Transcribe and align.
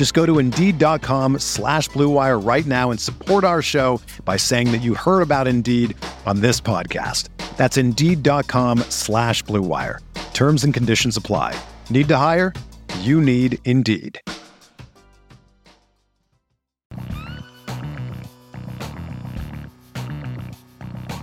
Just 0.00 0.14
go 0.14 0.24
to 0.24 0.38
Indeed.com 0.38 1.40
slash 1.40 1.90
BlueWire 1.90 2.42
right 2.42 2.64
now 2.64 2.90
and 2.90 2.98
support 2.98 3.44
our 3.44 3.60
show 3.60 4.00
by 4.24 4.38
saying 4.38 4.72
that 4.72 4.80
you 4.80 4.94
heard 4.94 5.20
about 5.20 5.46
Indeed 5.46 5.94
on 6.24 6.40
this 6.40 6.58
podcast. 6.58 7.28
That's 7.58 7.76
Indeed.com 7.76 8.78
slash 8.88 9.44
BlueWire. 9.44 9.98
Terms 10.32 10.64
and 10.64 10.72
conditions 10.72 11.18
apply. 11.18 11.54
Need 11.90 12.08
to 12.08 12.16
hire? 12.16 12.54
You 13.00 13.20
need 13.20 13.58
Indeed. 13.66 14.18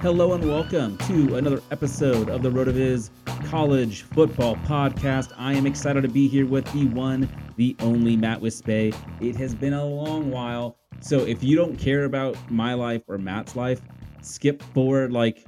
Hello 0.04 0.34
and 0.34 0.48
welcome 0.48 1.00
to 1.00 1.38
another 1.38 1.64
episode 1.72 2.30
of 2.30 2.44
the 2.44 2.52
RotoViz 2.52 3.10
College 3.46 4.04
Football 4.04 4.56
Podcast. 4.58 5.32
I 5.38 5.54
am 5.54 5.66
excited 5.66 6.02
to 6.02 6.08
be 6.08 6.28
here 6.28 6.46
with 6.46 6.66
the 6.74 6.86
one, 6.88 7.30
the 7.56 7.76
only 7.80 8.16
Matt 8.18 8.42
Wispe. 8.42 8.96
It 9.22 9.36
has 9.36 9.56
been 9.56 9.74
a 9.74 9.86
long 9.86 10.32
while, 10.32 10.78
so 11.00 11.20
if 11.20 11.44
you 11.44 11.56
don't 11.56 11.78
care 11.78 12.06
about 12.06 12.36
my 12.52 12.74
life 12.74 13.04
or 13.08 13.18
Matt's 13.18 13.56
life, 13.56 13.82
skip 14.22 14.62
forward 14.74 15.12
like 15.12 15.46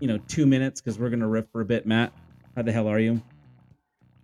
you 0.00 0.08
know 0.08 0.18
two 0.28 0.46
minutes 0.46 0.80
because 0.80 0.98
we're 0.98 1.10
gonna 1.10 1.28
riff 1.28 1.46
for 1.52 1.60
a 1.60 1.64
bit. 1.64 1.86
Matt, 1.86 2.12
how 2.56 2.62
the 2.62 2.72
hell 2.72 2.88
are 2.88 2.98
you? 2.98 3.22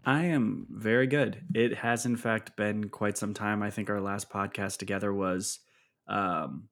I 0.05 0.25
am 0.25 0.67
very 0.71 1.07
good. 1.07 1.41
It 1.55 1.77
has, 1.79 2.05
in 2.05 2.17
fact, 2.17 2.57
been 2.57 2.91
quite 2.91 3.17
some 3.17 3.33
time. 3.33 3.63
I 3.63 3.71
think 3.71 3.89
our 3.89 4.01
last 4.01 4.29
podcast 4.29 4.77
together 4.79 5.13
was 5.15 5.61
um, 6.09 6.69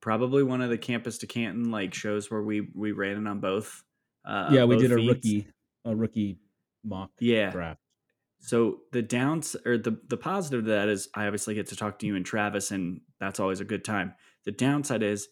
probably 0.00 0.42
one 0.42 0.60
of 0.60 0.70
the 0.70 0.78
campus 0.78 1.18
to 1.18 1.26
Canton 1.26 1.70
like 1.70 1.94
shows 1.94 2.30
where 2.30 2.42
we 2.42 2.68
we 2.74 2.92
ran 2.92 3.16
it 3.16 3.28
on 3.28 3.40
both. 3.40 3.82
Uh, 4.24 4.50
yeah, 4.52 4.64
we 4.64 4.76
both 4.76 4.82
did 4.82 4.92
a 4.92 4.96
feeds. 4.96 5.08
rookie 5.08 5.48
a 5.84 5.94
rookie 5.94 6.38
mock 6.84 7.10
Yeah. 7.20 7.50
draft. 7.50 7.80
So 8.40 8.80
the 8.92 9.02
downs 9.02 9.56
or 9.64 9.78
the 9.78 9.98
the 10.08 10.16
positive 10.18 10.60
of 10.60 10.66
that 10.66 10.88
is 10.88 11.08
I 11.14 11.24
obviously 11.26 11.54
get 11.54 11.68
to 11.68 11.76
talk 11.76 11.98
to 12.00 12.06
you 12.06 12.14
and 12.16 12.26
Travis, 12.26 12.70
and 12.70 13.00
that's 13.20 13.40
always 13.40 13.60
a 13.60 13.64
good 13.64 13.84
time. 13.84 14.14
The 14.44 14.52
downside 14.52 15.02
is 15.02 15.28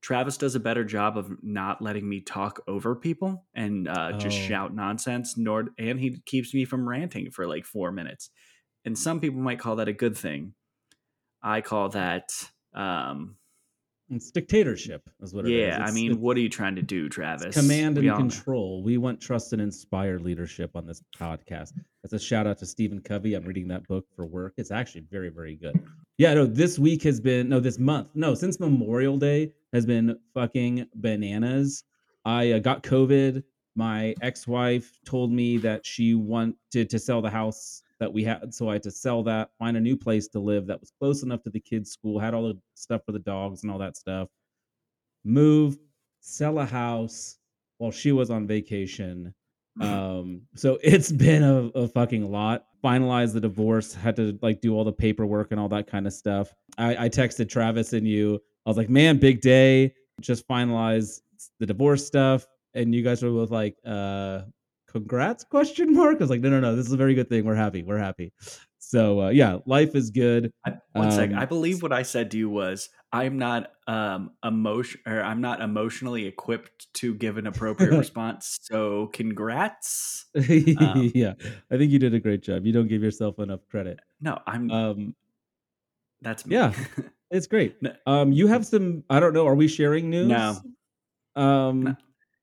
Travis 0.00 0.36
does 0.36 0.54
a 0.54 0.60
better 0.60 0.84
job 0.84 1.16
of 1.16 1.30
not 1.42 1.80
letting 1.82 2.08
me 2.08 2.20
talk 2.20 2.60
over 2.66 2.94
people 2.96 3.46
and 3.54 3.86
uh, 3.88 4.12
just 4.18 4.36
Oh. 4.38 4.42
shout 4.48 4.74
nonsense. 4.74 5.36
Nor 5.36 5.70
and 5.78 5.98
he 5.98 6.20
keeps 6.26 6.52
me 6.54 6.64
from 6.64 6.88
ranting 6.88 7.30
for 7.30 7.46
like 7.46 7.64
four 7.64 7.90
minutes. 7.92 8.30
And 8.84 8.98
some 8.98 9.20
people 9.20 9.40
might 9.40 9.60
call 9.60 9.76
that 9.76 9.88
a 9.88 9.92
good 9.92 10.16
thing. 10.16 10.54
I 11.40 11.60
call 11.60 11.88
that, 11.90 12.30
um, 12.74 13.36
It's 14.14 14.30
dictatorship, 14.30 15.08
is 15.22 15.32
what 15.32 15.46
it 15.46 15.52
is. 15.52 15.58
yeah. 15.58 15.84
I 15.84 15.90
mean, 15.90 16.20
what 16.20 16.36
are 16.36 16.40
you 16.40 16.48
trying 16.48 16.76
to 16.76 16.82
do, 16.82 17.08
Travis? 17.08 17.56
command 17.56 17.96
We 17.96 18.02
and 18.02 18.10
all 18.10 18.18
control. 18.18 18.82
We 18.82 18.98
want 18.98 19.20
trust 19.20 19.52
and 19.52 19.62
inspire 19.62 20.18
leadership 20.18 20.72
on 20.74 20.86
this 20.86 21.02
podcast. 21.18 21.72
That's 22.02 22.12
a 22.12 22.18
shout 22.18 22.46
out 22.46 22.58
to 22.58 22.66
Stephen 22.66 23.00
Covey. 23.00 23.34
I'm 23.34 23.44
reading 23.44 23.68
that 23.68 23.86
book 23.88 24.04
for 24.14 24.26
work. 24.26 24.54
It's 24.58 24.70
actually 24.70 25.04
very, 25.10 25.30
very 25.30 25.56
good. 25.56 25.82
Yeah, 26.18 26.34
no, 26.34 26.44
this 26.44 26.78
week 26.78 27.02
has 27.04 27.20
been 27.20 27.48
no, 27.48 27.58
this 27.58 27.78
month, 27.78 28.08
no, 28.14 28.34
since 28.34 28.60
Memorial 28.60 29.16
Day 29.16 29.52
has 29.72 29.86
been 29.86 30.18
fucking 30.34 30.86
bananas. 30.94 31.84
I 32.24 32.52
uh, 32.52 32.58
got 32.58 32.82
COVID. 32.82 33.42
My 33.74 34.14
ex-wife 34.20 34.98
told 35.06 35.32
me 35.32 35.56
that 35.58 35.86
she 35.86 36.14
wanted 36.14 36.90
to 36.90 36.98
sell 36.98 37.22
the 37.22 37.30
house 37.30 37.82
that 38.02 38.12
we 38.12 38.24
had, 38.24 38.52
so 38.52 38.68
I 38.68 38.72
had 38.72 38.82
to 38.82 38.90
sell 38.90 39.22
that, 39.22 39.50
find 39.60 39.76
a 39.76 39.80
new 39.80 39.96
place 39.96 40.26
to 40.28 40.40
live 40.40 40.66
that 40.66 40.80
was 40.80 40.90
close 40.98 41.22
enough 41.22 41.44
to 41.44 41.50
the 41.50 41.60
kids' 41.60 41.92
school, 41.92 42.18
had 42.18 42.34
all 42.34 42.48
the 42.48 42.58
stuff 42.74 43.02
for 43.06 43.12
the 43.12 43.20
dogs 43.20 43.62
and 43.62 43.70
all 43.70 43.78
that 43.78 43.96
stuff. 43.96 44.28
Move, 45.24 45.78
sell 46.18 46.58
a 46.58 46.64
house 46.64 47.38
while 47.78 47.92
she 47.92 48.10
was 48.10 48.28
on 48.28 48.48
vacation. 48.48 49.32
Um, 49.80 50.42
so 50.56 50.80
it's 50.82 51.12
been 51.12 51.44
a, 51.44 51.78
a 51.78 51.86
fucking 51.86 52.28
lot. 52.28 52.64
Finalized 52.82 53.34
the 53.34 53.40
divorce, 53.40 53.94
had 53.94 54.16
to 54.16 54.36
like 54.42 54.60
do 54.60 54.74
all 54.74 54.82
the 54.82 54.92
paperwork 54.92 55.52
and 55.52 55.60
all 55.60 55.68
that 55.68 55.86
kind 55.86 56.08
of 56.08 56.12
stuff. 56.12 56.52
I, 56.78 57.04
I 57.04 57.08
texted 57.08 57.48
Travis 57.48 57.92
and 57.92 58.06
you. 58.06 58.40
I 58.66 58.70
was 58.70 58.76
like, 58.76 58.90
man, 58.90 59.18
big 59.18 59.40
day. 59.40 59.94
Just 60.20 60.48
finalized 60.48 61.20
the 61.60 61.66
divorce 61.66 62.04
stuff. 62.04 62.46
And 62.74 62.92
you 62.92 63.02
guys 63.02 63.22
were 63.22 63.30
both 63.30 63.52
like, 63.52 63.76
uh, 63.86 64.40
congrats 64.92 65.44
question 65.44 65.92
mark. 65.94 66.16
I 66.16 66.24
was 66.24 66.30
like, 66.30 66.40
no, 66.40 66.50
no, 66.50 66.60
no, 66.60 66.76
this 66.76 66.86
is 66.86 66.92
a 66.92 66.96
very 66.96 67.14
good 67.14 67.28
thing. 67.28 67.44
We're 67.44 67.54
happy. 67.54 67.82
We're 67.82 67.98
happy. 67.98 68.32
So 68.78 69.22
uh, 69.22 69.28
yeah, 69.30 69.58
life 69.64 69.94
is 69.94 70.10
good. 70.10 70.52
I, 70.66 70.74
one 70.92 71.10
sec. 71.10 71.30
Um, 71.30 71.38
I 71.38 71.46
believe 71.46 71.82
what 71.82 71.92
I 71.92 72.02
said 72.02 72.30
to 72.32 72.38
you 72.38 72.50
was 72.50 72.90
I'm 73.12 73.38
not 73.38 73.72
um 73.86 74.32
emotion 74.44 75.00
or 75.06 75.22
I'm 75.22 75.40
not 75.40 75.60
emotionally 75.62 76.26
equipped 76.26 76.92
to 76.94 77.14
give 77.14 77.38
an 77.38 77.46
appropriate 77.46 77.92
response. 77.98 78.58
So 78.62 79.06
congrats. 79.12 80.26
Um, 80.36 81.10
yeah, 81.14 81.34
I 81.70 81.78
think 81.78 81.90
you 81.90 81.98
did 81.98 82.12
a 82.12 82.20
great 82.20 82.42
job. 82.42 82.66
You 82.66 82.72
don't 82.72 82.88
give 82.88 83.02
yourself 83.02 83.38
enough 83.38 83.60
credit. 83.70 83.98
No, 84.20 84.38
I'm 84.46 84.70
Um, 84.70 85.14
that's 86.20 86.44
me. 86.44 86.56
yeah. 86.56 86.72
it's 87.30 87.46
great. 87.46 87.80
No. 87.80 87.94
Um, 88.06 88.32
you 88.32 88.46
have 88.46 88.66
some. 88.66 89.04
I 89.08 89.20
don't 89.20 89.32
know. 89.32 89.46
Are 89.46 89.54
we 89.54 89.68
sharing 89.68 90.10
news? 90.10 90.28
No. 90.28 90.56
Um, 91.34 91.82
No. 91.82 91.96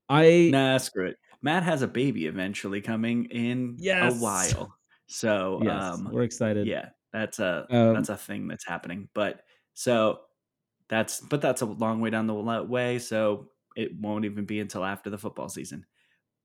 I 0.08 0.50
nah, 0.50 0.78
screw 0.78 1.06
it. 1.06 1.16
Matt 1.42 1.62
has 1.62 1.82
a 1.82 1.88
baby 1.88 2.26
eventually 2.26 2.80
coming 2.80 3.26
in 3.26 3.76
Yes. 3.78 4.16
a 4.16 4.22
while. 4.22 4.74
So 5.06 5.60
yes, 5.62 5.82
um 5.82 6.08
we're 6.12 6.22
excited. 6.22 6.66
yeah, 6.66 6.90
that's 7.12 7.38
a 7.40 7.66
Um, 7.70 7.94
that's 7.94 8.08
a 8.10 8.16
thing 8.16 8.46
that's 8.48 8.66
happening. 8.66 9.08
But 9.14 9.42
so 9.74 10.20
that's 10.88 11.20
but 11.20 11.40
that's 11.40 11.62
a 11.62 11.66
long 11.66 12.00
way 12.00 12.10
down 12.10 12.26
the 12.26 12.34
way. 12.34 12.98
So 12.98 13.50
it 13.76 13.94
won't 13.98 14.24
even 14.24 14.44
be 14.44 14.60
until 14.60 14.84
after 14.84 15.10
the 15.10 15.18
football 15.18 15.48
season. 15.48 15.86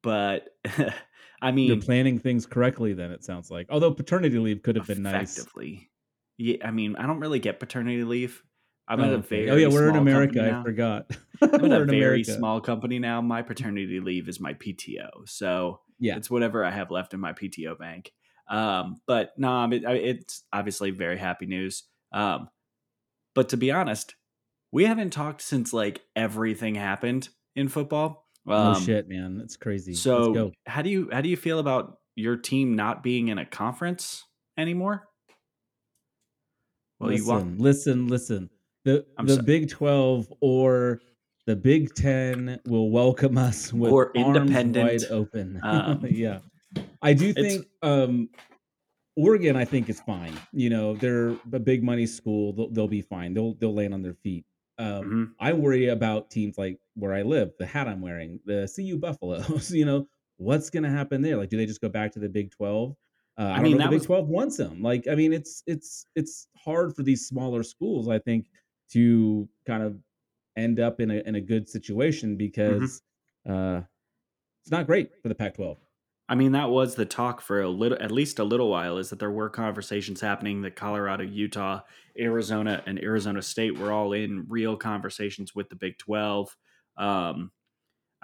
But 0.01 0.49
I 1.41 1.51
mean, 1.51 1.67
You're 1.67 1.81
planning 1.81 2.17
things 2.19 2.45
correctly. 2.45 2.93
Then 2.93 3.11
it 3.11 3.23
sounds 3.23 3.51
like. 3.51 3.67
Although 3.69 3.93
paternity 3.93 4.39
leave 4.39 4.63
could 4.63 4.75
have 4.75 4.87
been 4.87 5.01
nice. 5.03 5.37
effectively. 5.37 5.91
Yeah, 6.37 6.57
I 6.67 6.71
mean, 6.71 6.95
I 6.95 7.05
don't 7.07 7.19
really 7.19 7.39
get 7.39 7.59
paternity 7.59 8.03
leave. 8.03 8.43
I'm 8.87 8.99
at 9.01 9.09
Oh, 9.09 9.15
a 9.15 9.17
very 9.17 9.49
oh 9.49 9.55
yeah, 9.55 9.67
we're 9.67 9.89
in 9.89 9.95
America. 9.95 10.57
I 10.59 10.63
forgot. 10.63 11.09
I'm 11.41 11.53
in 11.65 11.71
a 11.71 11.85
very 11.85 12.21
America. 12.21 12.33
small 12.33 12.61
company 12.61 12.99
now. 12.99 13.21
My 13.21 13.41
paternity 13.41 13.99
leave 13.99 14.29
is 14.29 14.39
my 14.39 14.53
PTO, 14.53 15.27
so 15.27 15.81
Yeah. 15.99 16.17
it's 16.17 16.29
whatever 16.29 16.63
I 16.63 16.71
have 16.71 16.91
left 16.91 17.13
in 17.13 17.19
my 17.19 17.33
PTO 17.33 17.77
bank. 17.79 18.11
Um, 18.47 19.01
but 19.07 19.31
no, 19.37 19.67
it's 19.71 20.43
obviously 20.53 20.91
very 20.91 21.17
happy 21.17 21.47
news. 21.47 21.83
Um, 22.11 22.49
but 23.33 23.49
to 23.49 23.57
be 23.57 23.71
honest, 23.71 24.13
we 24.71 24.85
haven't 24.85 25.09
talked 25.11 25.41
since 25.41 25.73
like 25.73 26.01
everything 26.15 26.75
happened 26.75 27.29
in 27.55 27.67
football. 27.69 28.27
oh 28.47 28.53
Um, 28.73 28.83
shit, 28.83 29.09
man, 29.09 29.41
it's 29.43 29.57
crazy. 29.57 29.93
Let's 29.93 30.01
So 30.03 30.31
go. 30.33 30.51
how 30.67 30.83
do 30.83 30.89
you 30.91 31.09
how 31.11 31.21
do 31.21 31.29
you 31.29 31.37
feel 31.37 31.57
about 31.57 31.97
your 32.15 32.37
team 32.37 32.75
not 32.75 33.01
being 33.01 33.29
in 33.29 33.39
a 33.39 33.45
conference 33.45 34.23
anymore? 34.57 35.07
Well, 36.99 37.11
you 37.11 37.17
listen, 37.17 37.27
want 37.35 37.59
listen, 37.59 38.07
listen. 38.07 38.49
The 38.85 39.05
I'm 39.17 39.25
the 39.25 39.41
Big 39.43 39.69
Twelve 39.69 40.31
or 40.41 41.01
the 41.47 41.55
Big 41.55 41.93
Ten 41.95 42.59
will 42.65 42.89
welcome 42.91 43.37
us 43.37 43.73
with 43.73 43.91
Or 43.91 44.15
arms 44.17 44.37
independent, 44.37 44.87
wide 45.01 45.11
open. 45.11 45.59
um, 45.63 46.05
yeah, 46.07 46.39
I 47.01 47.13
do 47.13 47.33
think 47.33 47.65
um, 47.81 48.29
Oregon. 49.15 49.55
I 49.55 49.65
think 49.65 49.89
is 49.89 49.99
fine. 50.01 50.37
You 50.53 50.69
know, 50.69 50.95
they're 50.95 51.29
a 51.51 51.59
big 51.59 51.83
money 51.83 52.05
school. 52.05 52.53
They'll, 52.53 52.69
they'll 52.69 52.87
be 52.87 53.01
fine. 53.01 53.33
They'll 53.33 53.55
they'll 53.55 53.73
land 53.73 53.93
on 53.93 54.01
their 54.03 54.13
feet. 54.13 54.45
Um, 54.77 55.03
Mhm. 55.03 55.31
I 55.39 55.53
worry 55.53 55.87
about 55.87 56.29
teams 56.29 56.57
like 56.57 56.77
where 56.95 57.13
I 57.13 57.21
live, 57.23 57.53
the 57.57 57.65
hat 57.65 57.87
I'm 57.87 58.01
wearing, 58.01 58.39
the 58.45 58.71
CU 58.75 58.97
Buffaloes. 58.97 59.71
you 59.73 59.85
know, 59.85 60.05
what's 60.37 60.69
going 60.69 60.83
to 60.83 60.89
happen 60.89 61.21
there? 61.21 61.37
Like, 61.37 61.49
do 61.49 61.57
they 61.57 61.65
just 61.65 61.81
go 61.81 61.89
back 61.89 62.11
to 62.11 62.19
the 62.19 62.29
Big 62.29 62.51
Twelve? 62.51 62.95
Uh, 63.37 63.43
I, 63.43 63.57
I 63.57 63.61
mean, 63.61 63.77
the 63.77 63.83
Big 63.85 63.93
was- 63.93 64.05
Twelve 64.05 64.27
wants 64.27 64.57
them. 64.57 64.81
Like, 64.83 65.07
I 65.07 65.15
mean, 65.15 65.33
it's 65.33 65.63
it's 65.65 66.05
it's 66.15 66.47
hard 66.57 66.95
for 66.95 67.01
these 67.03 67.25
smaller 67.27 67.63
schools, 67.63 68.09
I 68.09 68.19
think, 68.19 68.47
to 68.91 69.47
kind 69.65 69.83
of 69.83 69.97
end 70.57 70.79
up 70.79 70.99
in 70.99 71.11
a 71.11 71.21
in 71.25 71.35
a 71.35 71.41
good 71.41 71.67
situation 71.67 72.37
because 72.37 73.01
uh, 73.49 73.81
it's 74.61 74.71
not 74.71 74.87
great 74.87 75.11
for 75.21 75.29
the 75.29 75.35
Pac-12. 75.35 75.77
I 76.27 76.33
mean, 76.33 76.53
that 76.53 76.71
was 76.71 76.95
the 76.95 77.05
talk 77.05 77.39
for 77.39 77.61
a 77.61 77.69
little, 77.69 78.01
at 78.01 78.11
least 78.11 78.39
a 78.39 78.43
little 78.43 78.71
while, 78.71 78.97
is 78.97 79.11
that 79.11 79.19
there 79.19 79.29
were 79.29 79.49
conversations 79.49 80.21
happening 80.21 80.63
that 80.63 80.75
Colorado, 80.75 81.23
Utah, 81.23 81.81
Arizona, 82.19 82.81
and 82.87 82.99
Arizona 82.99 83.43
State 83.43 83.77
were 83.77 83.91
all 83.91 84.11
in 84.13 84.45
real 84.49 84.75
conversations 84.75 85.53
with 85.53 85.69
the 85.69 85.75
Big 85.75 85.99
12. 85.99 86.57
Um, 86.97 87.51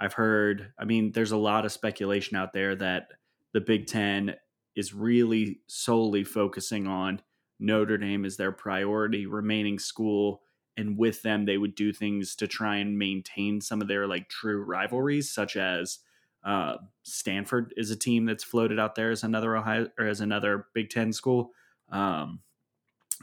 I've 0.00 0.14
heard, 0.14 0.72
I 0.76 0.84
mean, 0.84 1.12
there's 1.12 1.30
a 1.30 1.36
lot 1.36 1.64
of 1.64 1.70
speculation 1.70 2.36
out 2.36 2.52
there 2.52 2.74
that 2.74 3.06
the 3.54 3.60
Big 3.60 3.86
Ten 3.86 4.34
is 4.74 4.92
really 4.92 5.60
solely 5.68 6.24
focusing 6.24 6.88
on 6.88 7.22
Notre 7.60 7.98
Dame 7.98 8.24
as 8.24 8.36
their 8.36 8.50
priority 8.50 9.26
remaining 9.26 9.78
school. 9.78 10.42
And 10.76 10.96
with 10.96 11.22
them, 11.22 11.44
they 11.44 11.58
would 11.58 11.74
do 11.74 11.92
things 11.92 12.34
to 12.36 12.46
try 12.46 12.76
and 12.76 12.98
maintain 12.98 13.60
some 13.60 13.82
of 13.82 13.88
their 13.88 14.06
like 14.06 14.28
true 14.28 14.64
rivalries, 14.64 15.30
such 15.30 15.56
as 15.56 15.98
uh, 16.44 16.76
Stanford 17.02 17.74
is 17.76 17.90
a 17.90 17.96
team 17.96 18.24
that's 18.24 18.44
floated 18.44 18.78
out 18.78 18.94
there 18.94 19.10
as 19.10 19.22
another 19.22 19.56
Ohio 19.56 19.88
or 19.98 20.06
as 20.06 20.20
another 20.20 20.66
Big 20.74 20.90
Ten 20.90 21.12
school. 21.12 21.50
Um, 21.90 22.40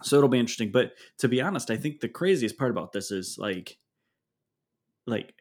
so 0.04 0.18
it'll 0.18 0.30
be 0.30 0.40
interesting. 0.40 0.72
But 0.72 0.94
to 1.18 1.28
be 1.28 1.42
honest, 1.42 1.72
I 1.72 1.78
think 1.78 2.00
the 2.00 2.08
craziest 2.08 2.58
part 2.58 2.72
about 2.72 2.92
this 2.92 3.12
is 3.12 3.38
like, 3.38 3.78
like 5.06 5.34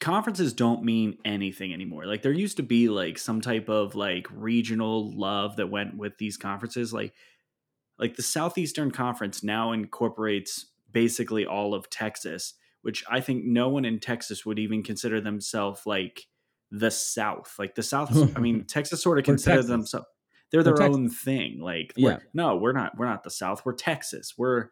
conferences 0.00 0.52
don't 0.52 0.82
mean 0.82 1.18
anything 1.24 1.72
anymore. 1.72 2.04
Like 2.04 2.22
there 2.22 2.32
used 2.32 2.56
to 2.56 2.62
be 2.62 2.88
like 2.88 3.18
some 3.18 3.40
type 3.40 3.68
of 3.68 3.94
like 3.94 4.26
regional 4.32 5.16
love 5.16 5.56
that 5.56 5.70
went 5.70 5.96
with 5.96 6.18
these 6.18 6.36
conferences. 6.36 6.92
Like, 6.92 7.14
like 7.98 8.16
the 8.16 8.22
Southeastern 8.22 8.90
Conference 8.90 9.42
now 9.42 9.72
incorporates 9.72 10.66
basically 10.90 11.46
all 11.46 11.74
of 11.74 11.90
Texas, 11.90 12.54
which 12.82 13.04
I 13.10 13.20
think 13.20 13.44
no 13.44 13.68
one 13.68 13.84
in 13.84 14.00
Texas 14.00 14.46
would 14.46 14.58
even 14.58 14.82
consider 14.82 15.20
themselves 15.20 15.82
like 15.86 16.26
the 16.70 16.90
South. 16.90 17.54
Like 17.58 17.74
the 17.74 17.82
South, 17.82 18.36
I 18.36 18.40
mean, 18.40 18.64
Texas 18.68 19.02
sort 19.02 19.18
of 19.18 19.24
considers 19.24 19.66
themselves 19.66 20.06
they're 20.50 20.62
their 20.62 20.82
own 20.82 21.10
thing. 21.10 21.60
Like, 21.60 21.92
yeah, 21.96 22.18
no, 22.32 22.56
we're 22.56 22.72
not. 22.72 22.96
We're 22.96 23.06
not 23.06 23.22
the 23.22 23.30
South. 23.30 23.62
We're 23.64 23.74
Texas. 23.74 24.34
We're, 24.36 24.70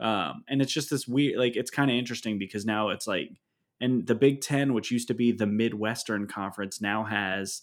um, 0.00 0.44
and 0.48 0.60
it's 0.60 0.72
just 0.72 0.90
this 0.90 1.06
weird. 1.06 1.38
Like, 1.38 1.56
it's 1.56 1.70
kind 1.70 1.90
of 1.90 1.96
interesting 1.96 2.38
because 2.38 2.66
now 2.66 2.88
it's 2.88 3.06
like, 3.06 3.28
and 3.80 4.06
the 4.06 4.14
Big 4.14 4.40
Ten, 4.40 4.74
which 4.74 4.90
used 4.90 5.08
to 5.08 5.14
be 5.14 5.30
the 5.30 5.46
Midwestern 5.46 6.26
Conference, 6.26 6.80
now 6.80 7.04
has 7.04 7.62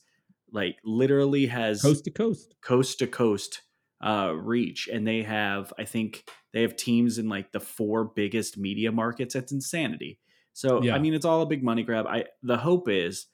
like 0.52 0.78
literally 0.84 1.48
has 1.48 1.82
coast 1.82 2.06
to 2.06 2.12
coast, 2.12 2.56
coast 2.62 3.00
to 3.00 3.08
coast 3.08 3.62
uh, 4.02 4.34
reach, 4.36 4.88
and 4.92 5.08
they 5.08 5.24
have, 5.24 5.74
I 5.78 5.86
think, 5.86 6.24
they 6.54 6.62
have 6.62 6.76
teams 6.76 7.18
in 7.18 7.30
like 7.30 7.52
the 7.52 7.60
four 7.60 8.06
biggest 8.06 8.58
media 8.58 8.92
markets. 8.92 9.36
It's 9.36 9.52
insanity. 9.52 10.20
So, 10.54 10.84
yeah. 10.84 10.96
I 10.96 11.00
mean, 11.00 11.14
it's 11.14 11.26
all 11.26 11.42
a 11.42 11.46
big 11.46 11.64
money 11.64 11.84
grab. 11.84 12.06
I 12.08 12.26
the 12.44 12.58
hope 12.58 12.90
is 12.90 13.28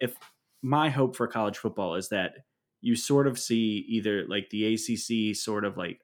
if 0.00 0.14
my 0.62 0.90
hope 0.90 1.16
for 1.16 1.26
college 1.26 1.58
football 1.58 1.94
is 1.94 2.10
that 2.10 2.44
you 2.80 2.96
sort 2.96 3.26
of 3.26 3.38
see 3.38 3.84
either 3.88 4.24
like 4.26 4.50
the 4.50 4.74
ACC 4.74 5.36
sort 5.36 5.64
of 5.64 5.76
like 5.76 6.00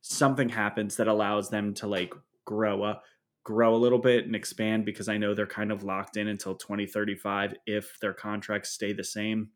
something 0.00 0.48
happens 0.48 0.96
that 0.96 1.08
allows 1.08 1.50
them 1.50 1.74
to 1.74 1.86
like 1.86 2.14
grow 2.44 2.82
up 2.82 3.04
grow 3.44 3.74
a 3.74 3.78
little 3.78 3.98
bit 3.98 4.26
and 4.26 4.36
expand 4.36 4.84
because 4.84 5.08
I 5.08 5.16
know 5.16 5.34
they're 5.34 5.46
kind 5.46 5.72
of 5.72 5.82
locked 5.82 6.16
in 6.16 6.28
until 6.28 6.54
2035 6.54 7.54
if 7.66 7.98
their 8.00 8.12
contracts 8.12 8.70
stay 8.70 8.92
the 8.92 9.04
same. 9.04 9.50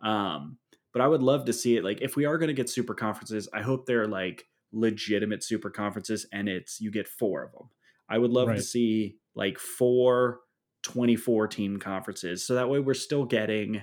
Um, 0.00 0.58
but 0.96 1.04
I 1.04 1.08
would 1.08 1.22
love 1.22 1.44
to 1.44 1.52
see 1.52 1.76
it 1.76 1.84
like 1.84 2.00
if 2.00 2.16
we 2.16 2.24
are 2.24 2.38
going 2.38 2.48
to 2.48 2.54
get 2.54 2.70
super 2.70 2.94
conferences, 2.94 3.50
I 3.52 3.60
hope 3.60 3.84
they're 3.84 4.06
like 4.06 4.46
legitimate 4.72 5.44
super 5.44 5.68
conferences 5.68 6.24
and 6.32 6.48
it's 6.48 6.80
you 6.80 6.90
get 6.90 7.06
four 7.06 7.42
of 7.42 7.52
them. 7.52 7.68
I 8.08 8.16
would 8.16 8.30
love 8.30 8.48
right. 8.48 8.56
to 8.56 8.62
see 8.62 9.16
like 9.34 9.58
four 9.58 10.40
24 10.84 11.48
team 11.48 11.78
conferences. 11.78 12.46
So 12.46 12.54
that 12.54 12.70
way 12.70 12.80
we're 12.80 12.94
still 12.94 13.26
getting 13.26 13.82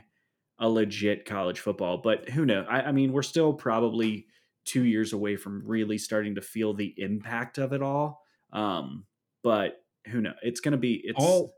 a 0.57 0.67
legit 0.67 1.25
college 1.25 1.59
football. 1.59 1.99
But 1.99 2.29
who 2.31 2.47
knows? 2.47 2.65
I, 2.67 2.81
I, 2.81 2.91
mean, 2.91 3.13
we're 3.13 3.21
still 3.21 3.53
probably 3.53 4.25
two 4.65 4.83
years 4.83 5.13
away 5.13 5.35
from 5.35 5.61
really 5.67 5.99
starting 5.99 6.33
to 6.33 6.41
feel 6.41 6.73
the 6.73 6.95
impact 6.97 7.59
of 7.59 7.73
it 7.73 7.83
all. 7.83 8.23
Um, 8.51 9.05
but 9.43 9.83
who 10.07 10.19
knows? 10.19 10.33
It's 10.41 10.61
going 10.61 10.71
to 10.71 10.79
be 10.79 10.99
it's 11.03 11.23
all. 11.23 11.53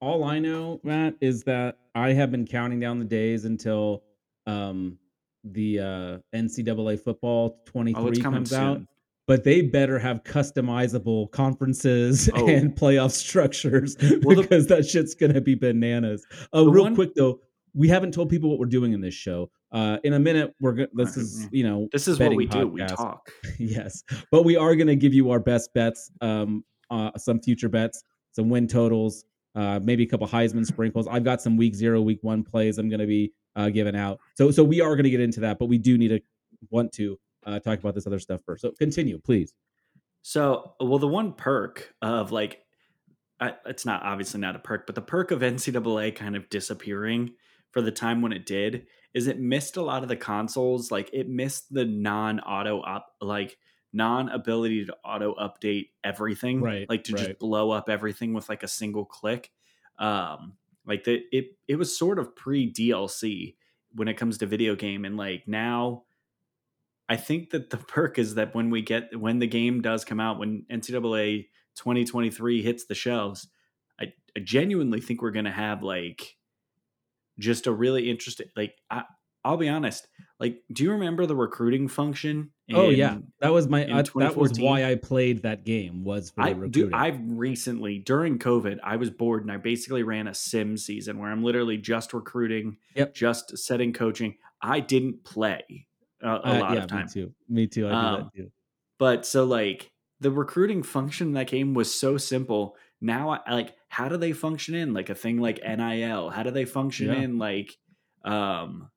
All 0.00 0.22
I 0.22 0.38
know, 0.38 0.80
Matt, 0.84 1.16
is 1.20 1.42
that 1.42 1.78
I 1.96 2.12
have 2.12 2.30
been 2.30 2.46
counting 2.46 2.78
down 2.78 3.00
the 3.00 3.04
days 3.04 3.44
until 3.44 4.04
um, 4.50 4.98
the 5.44 5.78
uh, 5.78 6.18
NCAA 6.34 7.00
football 7.00 7.60
23 7.66 8.02
oh, 8.02 8.22
comes 8.22 8.50
soon. 8.50 8.58
out 8.58 8.82
but 9.30 9.44
they 9.44 9.62
better 9.62 9.96
have 9.96 10.24
customizable 10.24 11.30
conferences 11.30 12.28
oh. 12.34 12.48
and 12.48 12.74
playoff 12.74 13.12
structures 13.12 13.96
well, 14.24 14.34
because 14.34 14.66
the, 14.66 14.74
that 14.74 14.84
shit's 14.84 15.14
gonna 15.14 15.40
be 15.40 15.54
bananas. 15.54 16.26
Uh, 16.52 16.68
real 16.68 16.82
one, 16.82 16.96
quick 16.96 17.14
though, 17.14 17.38
we 17.72 17.86
haven't 17.86 18.12
told 18.12 18.28
people 18.28 18.50
what 18.50 18.58
we're 18.58 18.66
doing 18.66 18.92
in 18.92 19.00
this 19.00 19.14
show. 19.14 19.48
Uh, 19.70 19.98
in 20.02 20.14
a 20.14 20.18
minute, 20.18 20.52
we're 20.60 20.72
gonna. 20.72 20.88
This 20.94 21.16
is 21.16 21.46
you 21.52 21.62
know 21.62 21.88
this 21.92 22.08
is 22.08 22.18
what 22.18 22.34
we 22.34 22.48
podcast. 22.48 22.60
do. 22.60 22.66
We 22.66 22.86
talk. 22.86 23.30
yes, 23.60 24.02
but 24.32 24.44
we 24.44 24.56
are 24.56 24.74
gonna 24.74 24.96
give 24.96 25.14
you 25.14 25.30
our 25.30 25.38
best 25.38 25.72
bets, 25.74 26.10
um, 26.20 26.64
uh, 26.90 27.12
some 27.16 27.40
future 27.40 27.68
bets, 27.68 28.02
some 28.32 28.48
win 28.48 28.66
totals, 28.66 29.24
uh, 29.54 29.80
maybe 29.82 30.04
a 30.04 30.06
couple 30.06 30.26
Heisman 30.26 30.66
sprinkles. 30.66 31.06
I've 31.08 31.24
got 31.24 31.42
some 31.42 31.56
week 31.56 31.74
zero, 31.74 32.00
week 32.00 32.18
one 32.22 32.42
plays. 32.42 32.78
I'm 32.78 32.88
gonna 32.88 33.06
be 33.06 33.32
uh, 33.56 33.70
giving 33.70 33.96
out. 33.96 34.20
So 34.34 34.50
so 34.50 34.64
we 34.64 34.80
are 34.80 34.96
gonna 34.96 35.10
get 35.10 35.20
into 35.20 35.40
that, 35.40 35.58
but 35.58 35.66
we 35.66 35.78
do 35.78 35.98
need 35.98 36.08
to 36.08 36.20
want 36.70 36.92
to 36.92 37.18
uh, 37.46 37.58
talk 37.58 37.78
about 37.78 37.94
this 37.94 38.06
other 38.06 38.18
stuff 38.18 38.40
first. 38.44 38.62
So 38.62 38.72
continue, 38.78 39.18
please. 39.18 39.54
So, 40.22 40.74
well, 40.80 40.98
the 40.98 41.08
one 41.08 41.32
perk 41.32 41.94
of 42.02 42.32
like, 42.32 42.60
I, 43.40 43.54
it's 43.66 43.86
not 43.86 44.02
obviously 44.02 44.40
not 44.40 44.56
a 44.56 44.58
perk, 44.58 44.86
but 44.86 44.94
the 44.94 45.02
perk 45.02 45.30
of 45.30 45.40
NCAA 45.40 46.14
kind 46.14 46.36
of 46.36 46.48
disappearing 46.50 47.32
for 47.70 47.80
the 47.80 47.90
time 47.92 48.20
when 48.20 48.32
it 48.32 48.44
did 48.44 48.86
is 49.14 49.26
it 49.26 49.40
missed 49.40 49.76
a 49.76 49.82
lot 49.82 50.02
of 50.02 50.08
the 50.08 50.16
consoles. 50.16 50.90
Like 50.90 51.10
it 51.12 51.28
missed 51.28 51.72
the 51.72 51.84
non-auto 51.84 52.80
up, 52.80 53.06
like 53.20 53.56
non-ability 53.92 54.86
to 54.86 54.96
auto 55.04 55.34
update 55.34 55.88
everything, 56.04 56.60
right? 56.60 56.88
Like 56.88 57.04
to 57.04 57.14
right. 57.14 57.26
just 57.26 57.38
blow 57.38 57.70
up 57.70 57.88
everything 57.88 58.32
with 58.32 58.48
like 58.48 58.62
a 58.62 58.68
single 58.68 59.04
click. 59.04 59.50
Um, 59.98 60.54
like 60.86 61.04
the 61.04 61.22
it 61.32 61.56
it 61.68 61.76
was 61.76 61.96
sort 61.96 62.18
of 62.18 62.34
pre 62.34 62.72
DLC 62.72 63.56
when 63.94 64.08
it 64.08 64.14
comes 64.14 64.38
to 64.38 64.46
video 64.46 64.76
game, 64.76 65.04
and 65.04 65.16
like 65.16 65.46
now 65.46 66.04
I 67.08 67.16
think 67.16 67.50
that 67.50 67.70
the 67.70 67.76
perk 67.88 68.18
is 68.18 68.36
that 68.36 68.54
when 68.54 68.70
we 68.70 68.82
get 68.82 69.18
when 69.18 69.38
the 69.40 69.46
game 69.46 69.82
does 69.82 70.04
come 70.04 70.20
out, 70.20 70.38
when 70.38 70.64
NCAA 70.70 71.48
2023 71.76 72.62
hits 72.62 72.86
the 72.86 72.94
shelves, 72.94 73.48
I, 74.00 74.12
I 74.36 74.40
genuinely 74.40 75.00
think 75.00 75.20
we're 75.20 75.30
gonna 75.32 75.52
have 75.52 75.82
like 75.82 76.36
just 77.38 77.66
a 77.66 77.72
really 77.72 78.10
interesting 78.10 78.46
like 78.56 78.74
I, 78.90 79.02
I'll 79.44 79.56
be 79.56 79.68
honest. 79.68 80.06
Like, 80.38 80.62
do 80.72 80.84
you 80.84 80.92
remember 80.92 81.26
the 81.26 81.36
recruiting 81.36 81.88
function? 81.88 82.50
Oh 82.72 82.88
yeah, 82.88 83.18
that 83.40 83.52
was 83.52 83.68
my 83.68 83.84
that 83.84 84.36
was 84.36 84.58
why 84.58 84.84
I 84.84 84.94
played 84.94 85.42
that 85.42 85.64
game. 85.64 86.04
Was 86.04 86.30
for 86.30 86.42
I 86.42 86.52
do. 86.52 86.90
I've 86.92 87.18
recently 87.24 87.98
during 87.98 88.38
COVID, 88.38 88.78
I 88.82 88.96
was 88.96 89.10
bored 89.10 89.42
and 89.42 89.52
I 89.52 89.56
basically 89.56 90.02
ran 90.02 90.28
a 90.28 90.34
sim 90.34 90.76
season 90.76 91.18
where 91.18 91.30
I'm 91.30 91.42
literally 91.42 91.76
just 91.76 92.12
recruiting, 92.12 92.76
yep. 92.94 93.14
just 93.14 93.56
setting 93.58 93.92
coaching. 93.92 94.36
I 94.62 94.80
didn't 94.80 95.24
play 95.24 95.86
a, 96.22 96.28
a 96.28 96.32
uh, 96.32 96.60
lot 96.60 96.74
yeah, 96.74 96.82
of 96.82 96.86
time. 96.88 97.06
Me 97.06 97.12
too. 97.12 97.34
Me 97.48 97.66
too. 97.66 97.88
I 97.88 97.90
do 97.90 97.96
um, 97.96 98.14
that 98.14 98.34
too. 98.34 98.50
But 98.98 99.26
so 99.26 99.44
like 99.44 99.90
the 100.20 100.30
recruiting 100.30 100.82
function 100.82 101.28
in 101.28 101.32
that 101.34 101.46
game 101.46 101.74
was 101.74 101.94
so 101.94 102.18
simple. 102.18 102.76
Now 103.00 103.30
I 103.30 103.52
like 103.52 103.74
how 103.88 104.08
do 104.08 104.16
they 104.16 104.32
function 104.32 104.74
in 104.74 104.94
like 104.94 105.08
a 105.08 105.14
thing 105.14 105.38
like 105.38 105.60
NIL? 105.62 106.30
How 106.30 106.42
do 106.42 106.50
they 106.50 106.64
function 106.64 107.08
yeah. 107.08 107.20
in 107.20 107.38
like 107.38 107.76
um 108.24 108.90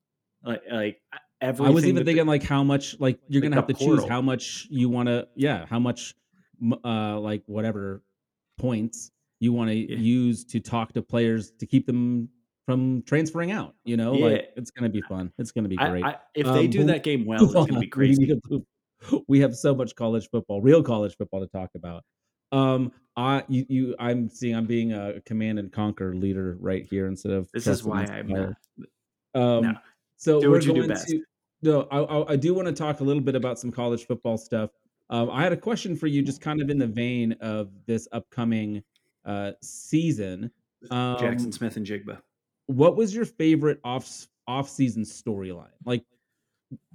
like 0.43 0.61
like 0.69 0.97
everything? 1.43 1.67
I 1.67 1.75
was 1.75 1.85
even 1.85 2.05
thinking 2.05 2.25
like 2.25 2.43
how 2.43 2.63
much 2.63 2.99
like 2.99 3.19
you're 3.27 3.41
like 3.41 3.51
gonna 3.51 3.55
have 3.57 3.67
to 3.67 3.73
portal. 3.73 3.97
choose 3.97 4.09
how 4.09 4.21
much 4.21 4.67
you 4.69 4.89
want 4.89 5.07
to 5.07 5.27
yeah 5.35 5.65
how 5.69 5.79
much 5.79 6.15
uh 6.83 7.19
like 7.19 7.43
whatever 7.45 8.01
points 8.57 9.11
you 9.39 9.53
want 9.53 9.69
to 9.69 9.75
yeah. 9.75 9.97
use 9.97 10.45
to 10.45 10.59
talk 10.59 10.93
to 10.93 11.01
players 11.01 11.51
to 11.59 11.65
keep 11.65 11.85
them 11.85 12.29
from 12.65 13.03
transferring 13.03 13.51
out. 13.51 13.75
You 13.83 13.97
know, 13.97 14.13
yeah. 14.13 14.25
like 14.25 14.49
it's 14.55 14.71
going 14.71 14.89
to 14.89 14.93
be 14.93 15.01
fun. 15.01 15.31
It's 15.37 15.51
going 15.51 15.63
to 15.63 15.69
be 15.69 15.75
great. 15.75 16.03
I, 16.03 16.11
I, 16.11 16.15
if 16.33 16.47
um, 16.47 16.55
they 16.55 16.67
do 16.67 16.83
that 16.85 17.03
game 17.03 17.25
well, 17.27 17.43
it's 17.43 17.53
going 17.53 17.73
to 17.73 17.79
be 17.79 17.87
crazy. 17.87 18.39
We 19.27 19.41
have 19.41 19.53
so 19.53 19.75
much 19.75 19.95
college 19.95 20.29
football, 20.29 20.61
real 20.61 20.81
college 20.81 21.17
football 21.17 21.41
to 21.41 21.47
talk 21.47 21.71
about. 21.75 22.03
Um, 22.53 22.93
I 23.17 23.43
you, 23.49 23.65
you 23.67 23.95
I'm 23.99 24.29
seeing 24.29 24.55
I'm 24.55 24.65
being 24.65 24.93
a 24.93 25.19
command 25.25 25.59
and 25.59 25.71
conquer 25.71 26.15
leader 26.15 26.55
right 26.59 26.85
here 26.89 27.07
instead 27.07 27.33
of 27.33 27.49
this 27.53 27.67
is 27.67 27.83
why 27.83 28.05
I'm 28.05 28.27
not. 28.27 28.53
Um, 29.35 29.63
no. 29.63 29.73
so 30.17 30.39
do 30.39 30.51
we're 30.51 30.61
going 30.61 30.87
to. 30.87 31.23
No, 31.63 31.87
I, 31.91 32.33
I 32.33 32.35
do 32.35 32.53
want 32.53 32.67
to 32.67 32.73
talk 32.73 32.99
a 32.99 33.03
little 33.03 33.21
bit 33.21 33.35
about 33.35 33.59
some 33.59 33.71
college 33.71 34.05
football 34.05 34.37
stuff. 34.37 34.69
Um, 35.09 35.29
I 35.31 35.43
had 35.43 35.53
a 35.53 35.57
question 35.57 35.95
for 35.95 36.07
you, 36.07 36.21
just 36.21 36.41
kind 36.41 36.61
of 36.61 36.69
in 36.69 36.77
the 36.77 36.87
vein 36.87 37.33
of 37.41 37.69
this 37.85 38.07
upcoming 38.11 38.83
uh, 39.25 39.51
season. 39.61 40.51
Um, 40.91 41.17
Jaxon 41.17 41.53
Smith-Njigba 41.53 42.19
what 42.67 42.95
was 42.95 43.13
your 43.13 43.25
favorite 43.25 43.79
off 43.83 44.27
off 44.47 44.69
season 44.69 45.03
storyline? 45.03 45.71
Like, 45.85 46.03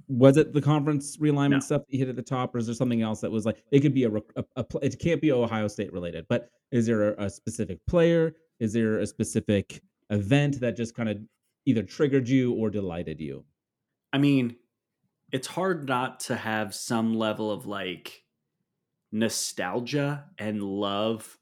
was 0.07 0.37
it 0.37 0.53
the 0.53 0.61
conference 0.61 1.17
realignment 1.17 1.51
no. 1.51 1.59
stuff 1.59 1.81
that 1.85 1.93
you 1.93 1.99
hit 1.99 2.09
at 2.09 2.15
the 2.15 2.21
top, 2.21 2.55
or 2.55 2.57
is 2.57 2.65
there 2.65 2.75
something 2.75 3.01
else 3.01 3.21
that 3.21 3.31
was 3.31 3.45
like 3.45 3.63
it 3.71 3.81
could 3.81 3.93
be 3.93 4.05
a, 4.05 4.11
a, 4.35 4.43
a 4.55 4.65
it 4.81 4.99
can't 4.99 5.21
be 5.21 5.31
Ohio 5.31 5.67
State 5.67 5.93
related, 5.93 6.25
but 6.27 6.49
is 6.71 6.85
there 6.85 7.13
a, 7.13 7.25
a 7.25 7.29
specific 7.29 7.79
player? 7.87 8.35
Is 8.59 8.73
there 8.73 8.99
a 8.99 9.07
specific 9.07 9.81
event 10.09 10.59
that 10.59 10.75
just 10.75 10.95
kind 10.95 11.09
of 11.09 11.17
either 11.65 11.83
triggered 11.83 12.27
you 12.27 12.53
or 12.53 12.69
delighted 12.69 13.19
you? 13.19 13.43
I 14.11 14.17
mean, 14.17 14.55
it's 15.31 15.47
hard 15.47 15.87
not 15.87 16.21
to 16.21 16.35
have 16.35 16.73
some 16.73 17.13
level 17.13 17.51
of 17.51 17.65
like 17.65 18.23
nostalgia 19.11 20.25
and 20.37 20.61
love 20.61 21.37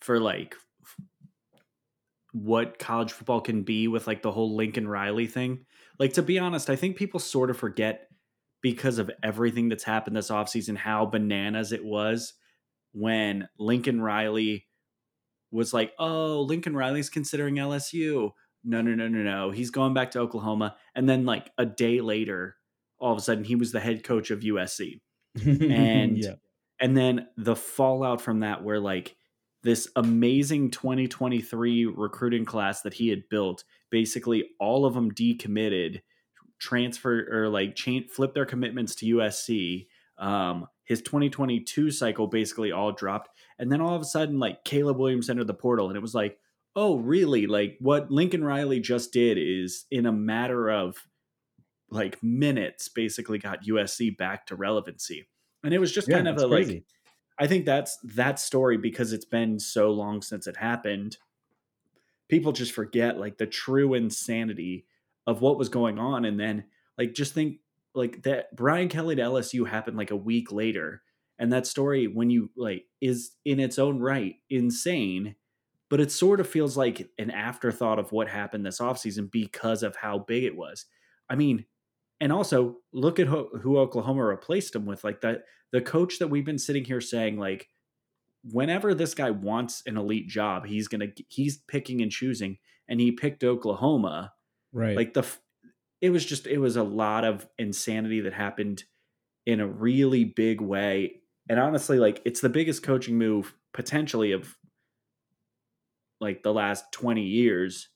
for 0.00 0.20
like 0.20 0.54
what 2.32 2.78
college 2.78 3.12
football 3.12 3.40
can 3.40 3.62
be 3.62 3.88
with 3.88 4.06
like 4.06 4.22
the 4.22 4.32
whole 4.32 4.56
Lincoln 4.56 4.86
Riley 4.86 5.26
thing. 5.26 5.66
Like 5.98 6.14
to 6.14 6.22
be 6.22 6.38
honest, 6.38 6.70
I 6.70 6.76
think 6.76 6.96
people 6.96 7.20
sort 7.20 7.50
of 7.50 7.56
forget 7.56 8.08
because 8.62 8.98
of 8.98 9.10
everything 9.22 9.68
that's 9.68 9.84
happened 9.84 10.16
this 10.16 10.30
offseason 10.30 10.76
how 10.76 11.06
bananas 11.06 11.72
it 11.72 11.84
was 11.84 12.34
when 12.92 13.48
Lincoln 13.58 14.00
Riley 14.00 14.66
was 15.50 15.72
like, 15.72 15.92
"Oh, 15.98 16.42
Lincoln 16.42 16.76
Riley's 16.76 17.10
considering 17.10 17.56
LSU." 17.56 18.30
No, 18.64 18.82
no, 18.82 18.94
no, 18.94 19.08
no, 19.08 19.22
no. 19.22 19.50
He's 19.50 19.70
going 19.70 19.94
back 19.94 20.10
to 20.12 20.20
Oklahoma. 20.20 20.76
And 20.94 21.08
then 21.08 21.24
like 21.24 21.50
a 21.58 21.66
day 21.66 22.00
later, 22.00 22.56
all 22.98 23.12
of 23.12 23.18
a 23.18 23.22
sudden 23.22 23.44
he 23.44 23.54
was 23.54 23.72
the 23.72 23.80
head 23.80 24.04
coach 24.04 24.30
of 24.30 24.40
USC. 24.40 25.00
And 25.44 26.18
yeah. 26.22 26.34
and 26.80 26.96
then 26.96 27.28
the 27.36 27.56
fallout 27.56 28.20
from 28.20 28.40
that 28.40 28.64
where 28.64 28.80
like 28.80 29.16
this 29.62 29.88
amazing 29.96 30.70
2023 30.70 31.86
recruiting 31.86 32.44
class 32.44 32.82
that 32.82 32.94
he 32.94 33.08
had 33.08 33.28
built, 33.28 33.64
basically 33.90 34.44
all 34.60 34.84
of 34.84 34.94
them 34.94 35.12
decommitted, 35.12 36.00
transfer 36.58 37.26
or 37.30 37.48
like 37.48 37.74
change, 37.74 38.10
flip 38.10 38.34
their 38.34 38.46
commitments 38.46 38.94
to 38.96 39.16
USC. 39.16 39.86
Um, 40.18 40.66
his 40.84 41.02
2022 41.02 41.90
cycle 41.90 42.26
basically 42.26 42.72
all 42.72 42.92
dropped, 42.92 43.30
and 43.58 43.70
then 43.70 43.80
all 43.80 43.94
of 43.94 44.02
a 44.02 44.06
sudden, 44.06 44.38
like 44.38 44.64
Caleb 44.64 44.98
Williams 44.98 45.30
entered 45.30 45.46
the 45.46 45.54
portal, 45.54 45.88
and 45.88 45.96
it 45.96 46.02
was 46.02 46.14
like, 46.14 46.38
oh, 46.78 46.96
really? 46.96 47.48
Like 47.48 47.76
what 47.80 48.08
Lincoln 48.08 48.44
Riley 48.44 48.78
just 48.78 49.12
did 49.12 49.36
is 49.36 49.84
in 49.90 50.06
a 50.06 50.12
matter 50.12 50.70
of 50.70 50.96
like 51.90 52.22
minutes, 52.22 52.88
basically 52.88 53.38
got 53.38 53.64
USC 53.64 54.16
back 54.16 54.46
to 54.46 54.54
relevancy, 54.54 55.26
and 55.64 55.74
it 55.74 55.80
was 55.80 55.90
just 55.90 56.08
yeah, 56.08 56.16
kind 56.16 56.28
of 56.28 56.38
a 56.38 56.48
crazy. 56.48 56.74
like 56.74 56.84
I 57.36 57.48
think 57.48 57.66
that's 57.66 57.98
that 58.14 58.38
story 58.38 58.76
because 58.76 59.12
it's 59.12 59.24
been 59.24 59.58
so 59.58 59.90
long 59.90 60.22
since 60.22 60.46
it 60.46 60.56
happened. 60.56 61.16
People 62.28 62.52
just 62.52 62.72
forget 62.72 63.18
like 63.18 63.38
the 63.38 63.46
true 63.46 63.94
insanity 63.94 64.86
of 65.26 65.40
what 65.40 65.58
was 65.58 65.68
going 65.68 65.98
on, 65.98 66.24
and 66.24 66.38
then 66.38 66.64
like 66.96 67.12
just 67.12 67.34
think 67.34 67.58
like 67.92 68.22
that 68.22 68.54
Brian 68.54 68.88
Kelly 68.88 69.16
to 69.16 69.22
LSU 69.22 69.68
happened 69.68 69.96
like 69.96 70.12
a 70.12 70.16
week 70.16 70.52
later, 70.52 71.02
and 71.40 71.52
that 71.52 71.66
story 71.66 72.06
when 72.06 72.30
you 72.30 72.50
like 72.56 72.84
is 73.00 73.32
in 73.44 73.58
its 73.58 73.80
own 73.80 73.98
right 73.98 74.36
insane, 74.48 75.34
but 75.90 76.00
it 76.00 76.12
sort 76.12 76.40
of 76.40 76.48
feels 76.48 76.76
like 76.76 77.10
an 77.18 77.30
afterthought 77.30 77.98
of 77.98 78.12
what 78.12 78.28
happened 78.28 78.64
this 78.64 78.80
offseason 78.80 79.30
because 79.30 79.82
of 79.82 79.96
how 79.96 80.18
big 80.18 80.44
it 80.44 80.56
was. 80.56 80.86
I 81.30 81.34
mean, 81.34 81.64
and 82.20 82.32
also 82.32 82.76
look 82.92 83.18
at 83.18 83.26
who, 83.26 83.48
who 83.60 83.78
Oklahoma 83.78 84.24
replaced 84.24 84.74
him 84.74 84.86
with. 84.86 85.04
Like 85.04 85.20
that, 85.22 85.44
the 85.72 85.80
coach 85.80 86.18
that 86.18 86.28
we've 86.28 86.44
been 86.44 86.58
sitting 86.58 86.84
here 86.84 87.00
saying, 87.00 87.38
like, 87.38 87.68
whenever 88.44 88.94
this 88.94 89.14
guy 89.14 89.30
wants 89.30 89.82
an 89.86 89.96
elite 89.96 90.28
job, 90.28 90.66
he's 90.66 90.88
gonna 90.88 91.08
he's 91.28 91.58
picking 91.68 92.02
and 92.02 92.10
choosing, 92.10 92.58
and 92.88 93.00
he 93.00 93.12
picked 93.12 93.44
Oklahoma. 93.44 94.32
Right. 94.72 94.96
Like 94.96 95.14
the, 95.14 95.26
it 96.00 96.10
was 96.10 96.24
just 96.24 96.46
it 96.46 96.58
was 96.58 96.76
a 96.76 96.82
lot 96.82 97.24
of 97.24 97.46
insanity 97.58 98.20
that 98.22 98.34
happened 98.34 98.84
in 99.46 99.60
a 99.60 99.66
really 99.66 100.24
big 100.24 100.60
way, 100.60 101.22
and 101.48 101.58
honestly, 101.58 101.98
like 101.98 102.20
it's 102.24 102.40
the 102.40 102.48
biggest 102.48 102.82
coaching 102.82 103.16
move 103.16 103.54
potentially 103.72 104.32
of 104.32 104.56
like 106.20 106.42
the 106.42 106.52
last 106.52 106.92
twenty 106.92 107.24
years. 107.24 107.88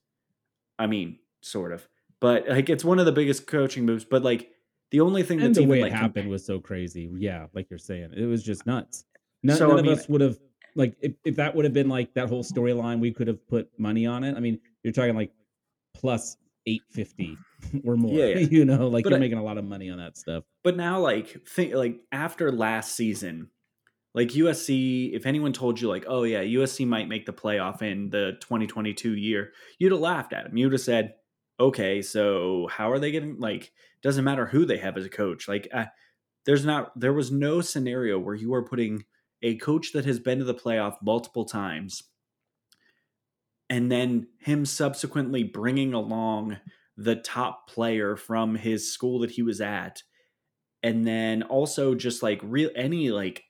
I 0.78 0.86
mean, 0.86 1.18
sort 1.40 1.72
of. 1.72 1.86
But 2.20 2.48
like 2.48 2.68
it's 2.68 2.84
one 2.84 2.98
of 2.98 3.06
the 3.06 3.12
biggest 3.12 3.46
coaching 3.46 3.84
moves. 3.84 4.04
But 4.04 4.22
like 4.22 4.50
the 4.90 5.00
only 5.00 5.22
thing 5.22 5.40
and 5.40 5.48
that's 5.48 5.58
the 5.58 5.66
way 5.66 5.78
even, 5.78 5.88
it 5.88 5.92
like, 5.92 6.00
happened 6.00 6.30
was 6.30 6.44
so 6.44 6.60
crazy. 6.60 7.10
Yeah, 7.14 7.46
like 7.54 7.68
you're 7.70 7.78
saying, 7.78 8.12
it 8.16 8.26
was 8.26 8.42
just 8.42 8.66
nuts. 8.66 9.04
None, 9.42 9.56
so, 9.56 9.68
none 9.68 9.78
of 9.80 9.84
mean, 9.84 9.94
us 9.94 10.08
would 10.08 10.20
have 10.20 10.38
like 10.74 10.94
if, 11.00 11.14
if 11.24 11.36
that 11.36 11.54
would 11.54 11.64
have 11.64 11.74
been 11.74 11.88
like 11.88 12.14
that 12.14 12.28
whole 12.28 12.44
storyline, 12.44 13.00
we 13.00 13.12
could 13.12 13.26
have 13.26 13.46
put 13.48 13.68
money 13.78 14.06
on 14.06 14.24
it. 14.24 14.36
I 14.36 14.40
mean, 14.40 14.60
you're 14.82 14.92
talking 14.92 15.16
like 15.16 15.32
plus 15.94 16.36
eight 16.66 16.82
fifty 16.90 17.36
or 17.84 17.96
more. 17.96 18.12
Yeah, 18.12 18.38
yeah. 18.38 18.38
you 18.50 18.64
know, 18.64 18.88
like 18.88 19.04
but 19.04 19.10
you're 19.10 19.18
I, 19.18 19.20
making 19.20 19.38
a 19.38 19.42
lot 19.42 19.58
of 19.58 19.64
money 19.64 19.90
on 19.90 19.98
that 19.98 20.16
stuff. 20.16 20.44
But 20.62 20.76
now, 20.76 21.00
like 21.00 21.46
think 21.46 21.74
like 21.74 22.00
after 22.12 22.52
last 22.52 22.94
season, 22.94 23.48
like 24.14 24.28
USC, 24.28 25.14
if 25.14 25.26
anyone 25.26 25.52
told 25.52 25.80
you 25.80 25.88
like, 25.88 26.04
oh 26.06 26.24
yeah, 26.24 26.42
USC 26.42 26.86
might 26.86 27.08
make 27.08 27.26
the 27.26 27.32
playoff 27.32 27.82
in 27.82 28.10
the 28.10 28.32
2022 28.40 29.16
year, 29.16 29.52
you'd 29.78 29.92
have 29.92 30.00
laughed 30.00 30.32
at 30.32 30.46
him. 30.46 30.56
You'd 30.56 30.72
have 30.72 30.80
said, 30.80 31.14
okay, 31.58 32.02
so 32.02 32.68
how 32.70 32.90
are 32.90 32.98
they 32.98 33.10
getting 33.10 33.38
like 33.38 33.72
doesn't 34.02 34.24
matter 34.24 34.46
who 34.46 34.64
they 34.64 34.78
have 34.78 34.96
as 34.96 35.06
a 35.06 35.10
coach. 35.10 35.48
Like 35.48 35.68
uh, 35.72 35.86
there's 36.44 36.64
not 36.64 36.98
there 36.98 37.12
was 37.12 37.30
no 37.30 37.60
scenario 37.60 38.18
where 38.18 38.34
you 38.34 38.52
are 38.54 38.64
putting 38.64 39.04
a 39.42 39.56
coach 39.56 39.92
that 39.92 40.04
has 40.04 40.18
been 40.18 40.38
to 40.38 40.44
the 40.44 40.54
playoff 40.54 40.96
multiple 41.02 41.44
times 41.44 42.02
and 43.70 43.90
then 43.90 44.28
him 44.38 44.64
subsequently 44.64 45.42
bringing 45.42 45.94
along 45.94 46.58
the 46.96 47.16
top 47.16 47.68
player 47.68 48.16
from 48.16 48.54
his 48.54 48.92
school 48.92 49.20
that 49.20 49.30
he 49.30 49.42
was 49.42 49.60
at 49.60 50.02
and 50.82 51.06
then 51.06 51.42
also 51.42 51.94
just 51.94 52.22
like 52.22 52.40
real 52.42 52.70
any 52.76 53.10
like 53.10 53.44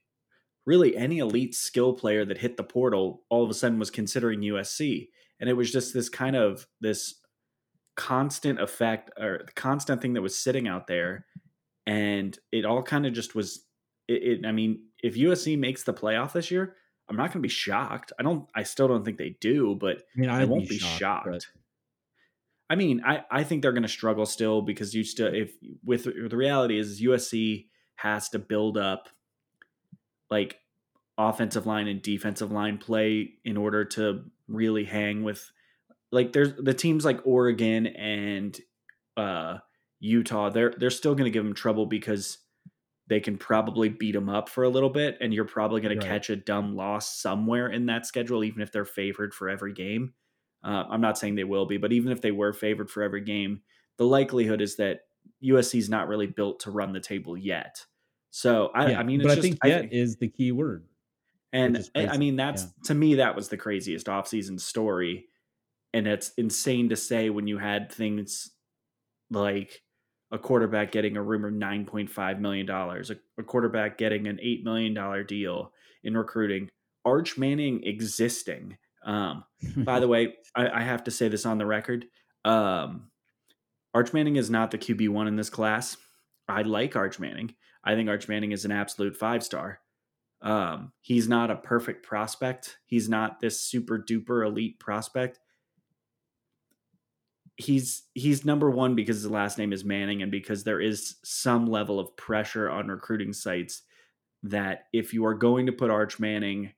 really 0.66 0.96
any 0.96 1.18
elite 1.18 1.54
skill 1.54 1.92
player 1.92 2.24
that 2.24 2.38
hit 2.38 2.56
the 2.56 2.62
portal 2.62 3.22
all 3.28 3.42
of 3.42 3.50
a 3.50 3.54
sudden 3.54 3.78
was 3.78 3.90
considering 3.90 4.40
USC 4.40 5.08
and 5.40 5.50
it 5.50 5.54
was 5.54 5.72
just 5.72 5.92
this 5.92 6.08
kind 6.08 6.36
of 6.36 6.66
this 6.80 7.16
constant 7.96 8.60
effect 8.60 9.10
or 9.18 9.42
the 9.44 9.52
constant 9.52 10.00
thing 10.00 10.14
that 10.14 10.22
was 10.22 10.38
sitting 10.38 10.68
out 10.68 10.86
there. 10.86 11.26
And 11.86 12.38
it 12.52 12.64
all 12.64 12.82
kind 12.82 13.06
of 13.06 13.12
just 13.12 13.34
was 13.34 13.66
it, 14.08 14.22
it, 14.22 14.46
i 14.46 14.52
mean 14.52 14.84
if 15.02 15.14
usc 15.14 15.58
makes 15.58 15.84
the 15.84 15.94
playoff 15.94 16.32
this 16.32 16.50
year 16.50 16.76
i'm 17.08 17.16
not 17.16 17.28
going 17.28 17.34
to 17.34 17.40
be 17.40 17.48
shocked. 17.48 18.12
I 18.18 18.22
don't 18.22 18.48
i 18.54 18.62
still 18.62 18.88
don't 18.88 19.04
think 19.04 19.18
they 19.18 19.36
do 19.40 19.74
but 19.74 19.98
i, 20.16 20.20
mean, 20.20 20.30
I 20.30 20.44
won't 20.44 20.68
be, 20.68 20.76
be 20.76 20.78
shocked, 20.78 21.00
shocked. 21.00 21.28
But... 21.30 21.46
i 22.70 22.76
mean 22.76 23.02
i 23.04 23.22
i 23.30 23.44
think 23.44 23.62
they're 23.62 23.72
going 23.72 23.82
to 23.82 23.88
struggle 23.88 24.26
still 24.26 24.62
because 24.62 24.94
you 24.94 25.04
still 25.04 25.32
if 25.32 25.54
with 25.84 26.04
the 26.04 26.36
reality 26.36 26.78
is 26.78 27.00
usc 27.02 27.66
has 27.96 28.28
to 28.30 28.38
build 28.38 28.76
up 28.76 29.08
like 30.32 30.58
offensive 31.18 31.66
line 31.66 31.86
and 31.86 32.00
defensive 32.00 32.50
line 32.50 32.78
play 32.78 33.34
in 33.44 33.58
order 33.58 33.84
to 33.84 34.24
really 34.48 34.84
hang 34.84 35.22
with 35.22 35.52
like 36.10 36.32
there's 36.32 36.54
the 36.54 36.74
teams 36.74 37.04
like 37.04 37.20
Oregon 37.24 37.86
and 37.86 38.58
uh, 39.16 39.58
Utah. 40.00 40.50
They're 40.50 40.74
they're 40.76 40.90
still 40.90 41.14
going 41.14 41.26
to 41.26 41.30
give 41.30 41.44
them 41.44 41.54
trouble 41.54 41.86
because 41.86 42.38
they 43.08 43.20
can 43.20 43.36
probably 43.36 43.90
beat 43.90 44.12
them 44.12 44.28
up 44.28 44.48
for 44.48 44.64
a 44.64 44.68
little 44.68 44.90
bit, 44.90 45.18
and 45.20 45.34
you're 45.34 45.44
probably 45.44 45.80
going 45.80 45.96
right. 45.96 46.02
to 46.02 46.08
catch 46.08 46.30
a 46.30 46.36
dumb 46.36 46.74
loss 46.74 47.20
somewhere 47.20 47.68
in 47.68 47.86
that 47.86 48.06
schedule, 48.06 48.42
even 48.42 48.62
if 48.62 48.72
they're 48.72 48.84
favored 48.84 49.34
for 49.34 49.48
every 49.48 49.74
game. 49.74 50.14
Uh, 50.64 50.84
I'm 50.88 51.00
not 51.00 51.18
saying 51.18 51.34
they 51.34 51.44
will 51.44 51.66
be, 51.66 51.76
but 51.76 51.92
even 51.92 52.12
if 52.12 52.20
they 52.20 52.30
were 52.30 52.52
favored 52.52 52.90
for 52.90 53.02
every 53.02 53.20
game, 53.20 53.62
the 53.98 54.06
likelihood 54.06 54.60
is 54.60 54.76
that 54.76 55.00
USC 55.44 55.78
is 55.78 55.90
not 55.90 56.08
really 56.08 56.26
built 56.26 56.60
to 56.60 56.70
run 56.70 56.92
the 56.92 57.00
table 57.00 57.36
yet. 57.36 57.84
So 58.32 58.70
I, 58.74 58.90
yeah, 58.90 58.98
I 58.98 59.04
mean, 59.04 59.22
but 59.22 59.30
I 59.30 59.34
just, 59.36 59.46
think 59.46 59.58
yet 59.64 59.84
I, 59.84 59.88
is 59.92 60.16
the 60.16 60.28
key 60.28 60.50
word. 60.50 60.84
And 61.52 61.86
I 61.94 62.16
mean, 62.16 62.34
that's 62.34 62.62
yeah. 62.62 62.68
to 62.84 62.94
me 62.94 63.16
that 63.16 63.36
was 63.36 63.48
the 63.48 63.58
craziest 63.58 64.06
offseason 64.06 64.58
story 64.58 65.26
and 65.92 66.06
it's 66.06 66.32
insane 66.36 66.88
to 66.88 66.96
say 66.96 67.30
when 67.30 67.46
you 67.46 67.58
had 67.58 67.92
things 67.92 68.50
like 69.30 69.82
a 70.30 70.38
quarterback 70.38 70.90
getting 70.92 71.16
a 71.16 71.22
rumored 71.22 71.58
$9.5 71.58 72.40
million, 72.40 72.68
a, 72.70 73.04
a 73.38 73.42
quarterback 73.42 73.98
getting 73.98 74.26
an 74.26 74.38
$8 74.42 74.64
million 74.64 75.26
deal 75.26 75.72
in 76.02 76.16
recruiting, 76.16 76.70
Arch 77.04 77.36
Manning 77.36 77.84
existing. 77.84 78.78
Um, 79.04 79.44
by 79.76 80.00
the 80.00 80.08
way, 80.08 80.34
I, 80.54 80.68
I, 80.68 80.82
have 80.82 81.04
to 81.04 81.10
say 81.10 81.28
this 81.28 81.44
on 81.44 81.58
the 81.58 81.66
record. 81.66 82.06
Um, 82.44 83.10
Arch 83.92 84.12
Manning 84.12 84.36
is 84.36 84.48
not 84.48 84.70
the 84.70 84.78
QB1 84.78 85.28
in 85.28 85.36
this 85.36 85.50
class. 85.50 85.96
I 86.48 86.62
like 86.62 86.96
Arch 86.96 87.18
Manning. 87.18 87.54
I 87.84 87.94
think 87.94 88.08
Arch 88.08 88.28
Manning 88.28 88.52
is 88.52 88.64
an 88.64 88.72
absolute 88.72 89.16
five 89.16 89.42
star. 89.42 89.80
Um, 90.40 90.92
he's 91.00 91.28
not 91.28 91.50
a 91.50 91.56
perfect 91.56 92.04
prospect. 92.04 92.78
He's 92.86 93.08
not 93.08 93.40
this 93.40 93.60
super 93.60 93.98
duper 93.98 94.44
elite 94.46 94.80
prospect 94.80 95.38
he's 97.56 98.04
he's 98.14 98.44
number 98.44 98.70
one 98.70 98.94
because 98.94 99.16
his 99.16 99.30
last 99.30 99.58
name 99.58 99.72
is 99.72 99.84
Manning 99.84 100.22
and 100.22 100.30
because 100.30 100.64
there 100.64 100.80
is 100.80 101.16
some 101.24 101.66
level 101.66 101.98
of 102.00 102.16
pressure 102.16 102.70
on 102.70 102.88
recruiting 102.88 103.32
sites 103.32 103.82
that 104.42 104.86
if 104.92 105.14
you 105.14 105.24
are 105.26 105.34
going 105.34 105.66
to 105.66 105.72
put 105.72 105.90
Arch 105.90 106.18
Manning 106.18 106.72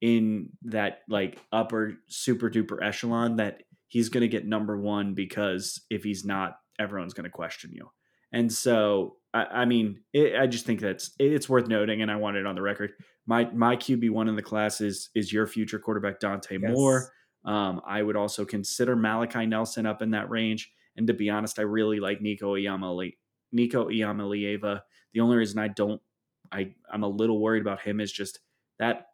in 0.00 0.50
that 0.62 1.00
like 1.08 1.38
upper 1.52 1.94
super 2.06 2.50
duper 2.50 2.82
echelon 2.82 3.36
that 3.36 3.62
he's 3.88 4.08
going 4.08 4.22
to 4.22 4.28
get 4.28 4.46
number 4.46 4.76
one 4.76 5.14
because 5.14 5.80
if 5.90 6.04
he's 6.04 6.24
not 6.24 6.58
everyone's 6.78 7.14
going 7.14 7.24
to 7.24 7.30
question 7.30 7.70
you 7.72 7.90
and 8.32 8.52
so 8.52 9.16
i, 9.36 9.62
I 9.62 9.64
mean 9.64 10.00
it, 10.12 10.36
i 10.38 10.46
just 10.46 10.66
think 10.66 10.80
that's 10.80 11.12
it's 11.18 11.48
worth 11.48 11.68
noting 11.68 12.02
and 12.02 12.10
i 12.10 12.16
want 12.16 12.36
it 12.36 12.46
on 12.46 12.54
the 12.54 12.62
record 12.62 12.92
my 13.26 13.50
my 13.52 13.76
qb1 13.76 14.28
in 14.28 14.36
the 14.36 14.42
class 14.42 14.80
is 14.80 15.10
is 15.14 15.32
your 15.32 15.46
future 15.46 15.78
quarterback 15.78 16.20
dante 16.20 16.58
yes. 16.60 16.70
moore 16.72 17.10
Um, 17.46 17.80
I 17.86 18.02
would 18.02 18.16
also 18.16 18.44
consider 18.44 18.96
Malachi 18.96 19.46
Nelson 19.46 19.86
up 19.86 20.02
in 20.02 20.10
that 20.10 20.28
range. 20.28 20.72
And 20.96 21.06
to 21.06 21.14
be 21.14 21.30
honest, 21.30 21.58
I 21.58 21.62
really 21.62 22.00
like 22.00 22.20
Nico 22.20 22.56
Iamale, 22.56 23.16
Nico 23.52 23.88
Iamaleava. 23.88 24.82
The 25.14 25.20
only 25.20 25.36
reason 25.36 25.60
I 25.60 25.68
don't, 25.68 26.02
I 26.50 26.74
I'm 26.92 27.04
a 27.04 27.08
little 27.08 27.40
worried 27.40 27.62
about 27.62 27.80
him 27.80 28.00
is 28.00 28.10
just 28.10 28.40
that 28.78 29.06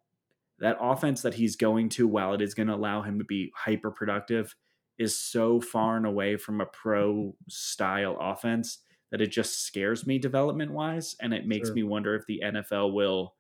that 0.61 0.79
offense 0.81 1.23
that 1.23 1.35
he's 1.35 1.57
going 1.57 1.91
to, 1.91 2.09
while 2.09 2.33
it 2.33 2.41
is 2.41 2.55
going 2.55 2.69
to 2.69 2.75
allow 2.75 3.03
him 3.03 3.19
to 3.19 3.25
be 3.25 3.53
hyper 3.55 3.91
productive, 3.91 4.55
is 4.99 5.17
so 5.17 5.61
far 5.61 5.97
and 5.97 6.07
away 6.07 6.37
from 6.37 6.61
a 6.61 6.67
pro 6.67 7.35
style 7.49 8.17
offense 8.19 8.79
that 9.13 9.21
it 9.21 9.29
just 9.29 9.65
scares 9.65 10.07
me 10.07 10.19
development 10.19 10.73
wise, 10.73 11.15
and 11.21 11.33
it 11.33 11.47
makes 11.47 11.69
sure. 11.69 11.77
me 11.77 11.83
wonder 11.85 12.15
if 12.17 12.27
the 12.27 12.43
NFL 12.45 12.93
will 12.95 13.35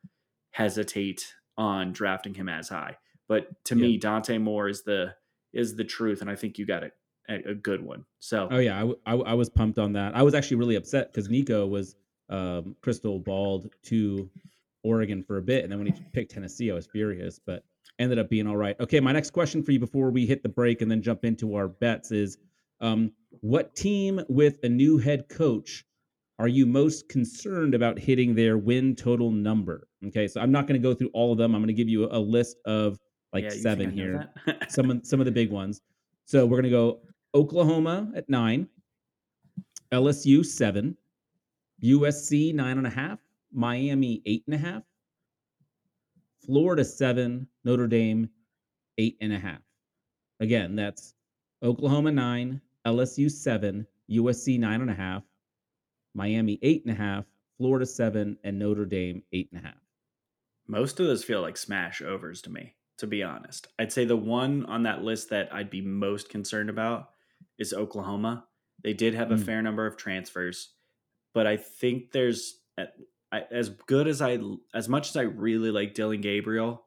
hesitate 0.53 1.35
on 1.57 1.93
drafting 1.93 2.35
him 2.35 2.49
as 2.49 2.69
high. 2.69 2.97
But 3.27 3.65
to 3.65 3.75
yeah. 3.75 3.83
me, 3.83 3.97
Dante 3.97 4.39
Moore 4.39 4.69
is 4.69 4.83
the 4.83 5.15
is 5.53 5.75
the 5.75 5.85
truth, 5.85 6.21
and 6.21 6.31
I 6.31 6.37
think 6.37 6.59
you 6.59 6.67
got 6.67 6.85
a, 6.85 6.91
a, 7.29 7.55
good 7.55 7.83
one. 7.83 8.05
So, 8.21 8.49
oh 8.51 8.59
yeah, 8.59 8.85
I, 9.07 9.13
I, 9.13 9.17
I, 9.17 9.35
was 9.35 9.51
pumped 9.51 9.79
on 9.79 9.93
that. 9.95 10.17
I 10.17 10.23
was 10.23 10.35
actually 10.35 10.57
really 10.57 10.77
upset 10.77 11.13
because 11.13 11.29
Nico 11.29 11.67
was 11.67 11.95
um, 12.31 12.75
crystal 12.81 13.19
balled 13.19 13.71
to 13.85 14.31
Oregon 14.83 15.23
for 15.23 15.39
a 15.39 15.43
bit, 15.43 15.65
and 15.65 15.71
then 15.71 15.79
when 15.79 15.89
he 15.89 16.03
picked 16.13 16.33
Tennessee, 16.33 16.71
I 16.71 16.75
was 16.75 16.87
furious, 16.87 17.39
but 17.39 17.65
ended 17.99 18.19
up 18.19 18.29
being 18.29 18.47
all 18.47 18.57
right. 18.57 18.79
Okay, 18.81 19.01
my 19.01 19.13
next 19.13 19.31
question 19.31 19.63
for 19.63 19.73
you 19.73 19.79
before 19.79 20.11
we 20.11 20.27
hit 20.27 20.43
the 20.43 20.49
break 20.49 20.83
and 20.83 20.91
then 20.91 21.03
jump 21.03 21.25
into 21.25 21.55
our 21.55 21.69
bets 21.69 22.11
is, 22.11 22.39
um, 22.81 23.13
what 23.41 23.75
team 23.75 24.21
with 24.29 24.59
a 24.63 24.69
new 24.69 24.99
head 24.99 25.29
coach 25.29 25.85
are 26.39 26.49
you 26.49 26.67
most 26.67 27.09
concerned 27.09 27.75
about 27.75 27.99
hitting 27.99 28.35
their 28.35 28.59
win 28.59 28.97
total 28.97 29.31
number? 29.31 29.89
Okay, 30.07 30.27
so 30.27 30.41
I'm 30.41 30.51
not 30.51 30.67
going 30.67 30.81
to 30.81 30.89
go 30.89 30.95
through 30.95 31.11
all 31.13 31.33
of 31.33 31.39
them. 31.39 31.55
I'm 31.55 31.61
going 31.61 31.69
to 31.69 31.75
give 31.75 31.89
you 31.89 32.09
a 32.11 32.19
list 32.19 32.57
of 32.65 32.99
like 33.33 33.45
yeah, 33.45 33.51
seven 33.51 33.91
here. 33.91 34.29
some 34.69 34.91
of, 34.91 35.07
some 35.07 35.21
of 35.21 35.27
the 35.27 35.33
big 35.33 35.51
ones. 35.51 35.81
So 36.25 36.45
we're 36.45 36.61
going 36.61 36.65
to 36.65 36.71
go 36.71 37.01
Oklahoma 37.35 38.11
at 38.17 38.29
nine, 38.29 38.69
LSU 39.93 40.45
seven, 40.45 40.97
USC 41.83 42.55
nine 42.55 42.79
and 42.79 42.87
a 42.87 42.91
half, 42.91 43.21
Miami 43.53 44.23
eight 44.27 44.45
and 44.47 44.55
a 44.55 44.59
half, 44.59 44.83
Florida 46.45 46.85
seven, 46.85 47.47
Notre 47.65 47.87
Dame 47.87 48.29
eight 48.99 49.17
and 49.21 49.33
a 49.33 49.39
half. 49.39 49.61
Again, 50.41 50.75
that's 50.75 51.15
Oklahoma 51.63 52.11
nine, 52.11 52.61
LSU 52.87 53.31
seven, 53.31 53.87
USC 54.11 54.59
nine 54.59 54.81
and 54.81 54.91
a 54.91 54.95
half, 54.95 55.23
Miami 56.15 56.59
eight 56.63 56.85
and 56.85 56.95
a 56.95 56.99
half, 56.99 57.25
Florida 57.59 57.87
seven, 57.87 58.37
and 58.45 58.59
Notre 58.59 58.85
Dame 58.85 59.23
eight 59.33 59.49
and 59.53 59.63
a 59.63 59.67
half. 59.67 59.79
Most 60.67 61.01
of 61.01 61.07
those 61.07 61.25
feel 61.25 61.43
like 61.43 61.57
smash 61.57 62.01
overs 62.03 62.43
to 62.43 62.51
me 62.51 62.75
to 63.03 63.07
be 63.09 63.25
honest. 63.25 63.67
I'd 63.81 63.93
say 63.93 64.05
the 64.05 64.17
one 64.17 64.65
on 64.67 64.85
that 64.85 65.03
list 65.03 65.31
that 65.31 65.53
I'd 65.53 65.71
be 65.71 65.81
most 65.81 66.29
concerned 66.29 66.71
about 66.71 67.11
is 67.59 67.73
Oklahoma. 67.73 68.45
They 68.85 68.93
did 68.93 69.15
have 69.15 69.33
a 69.33 69.35
mm. 69.35 69.45
fair 69.45 69.61
number 69.61 69.87
of 69.87 69.97
transfers, 69.97 70.71
but 71.35 71.45
I 71.45 71.57
think 71.57 72.13
there's 72.13 72.61
as 73.51 73.71
good 73.71 74.07
as 74.07 74.23
I 74.23 74.39
as 74.73 74.89
much 74.89 75.09
as 75.09 75.17
I 75.17 75.23
really 75.23 75.73
like 75.73 75.95
Dillon 75.95 76.21
Gabriel, 76.21 76.85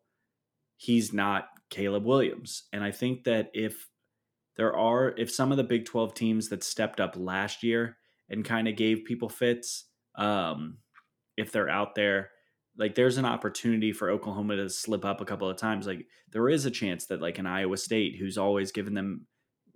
he's 0.78 1.12
not 1.12 1.50
Caleb 1.70 2.06
Williams. 2.06 2.64
And 2.72 2.82
I 2.82 2.92
think 2.92 3.26
that 3.26 3.52
if 3.54 3.90
there 4.58 4.76
are 4.76 5.14
if 5.18 5.32
some 5.32 5.52
of 5.52 5.58
the 5.58 5.64
Big 5.64 5.86
12 5.86 6.14
teams 6.14 6.50
that 6.50 6.64
stepped 6.64 7.00
up 7.00 7.16
last 7.18 7.64
year 7.64 7.98
and 8.30 8.44
kind 8.44 8.68
of 8.68 8.76
gave 8.76 9.06
people 9.06 9.30
fits, 9.30 9.86
um, 10.16 10.78
if 11.38 11.52
they're 11.52 11.70
out 11.70 11.96
there 11.96 12.30
like 12.78 12.96
there's 12.96 13.18
an 13.18 13.26
opportunity 13.26 13.92
for 13.92 14.10
Oklahoma 14.10 14.58
to 14.58 14.70
slip 14.70 15.06
up 15.06 15.22
a 15.22 15.26
couple 15.26 15.50
of 15.50 15.58
times. 15.58 15.88
Like 15.88 16.08
there 16.32 16.50
is 16.50 16.66
a 16.66 16.72
chance 16.72 17.06
that 17.08 17.22
like 17.22 17.40
an 17.40 17.46
Iowa 17.46 17.78
State, 17.78 18.18
who's 18.18 18.38
always 18.38 18.72
given 18.72 18.94
them 18.94 19.28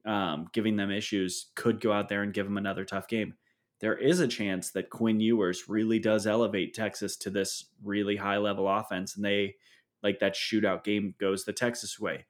um, 0.06 0.48
giving 0.54 0.76
them 0.76 0.92
issues, 0.92 1.52
could 1.56 1.82
go 1.82 1.92
out 1.92 2.10
there 2.10 2.24
and 2.24 2.34
give 2.34 2.46
them 2.46 2.58
another 2.58 2.86
tough 2.86 3.08
game. 3.08 3.36
There 3.80 3.98
is 3.98 4.20
a 4.20 4.28
chance 4.28 4.72
that 4.72 4.90
Quinn 4.90 5.22
Ewers 5.22 5.70
really 5.70 6.00
does 6.00 6.28
elevate 6.28 6.74
Texas 6.74 7.16
to 7.18 7.30
this 7.30 7.66
really 7.82 8.18
high 8.18 8.38
level 8.38 8.68
offense, 8.68 9.16
and 9.16 9.24
they 9.24 9.56
like 10.04 10.20
that 10.20 10.36
shootout 10.36 10.84
game 10.84 11.16
goes 11.20 11.46
the 11.46 11.54
Texas 11.54 12.00
way. 12.00 12.26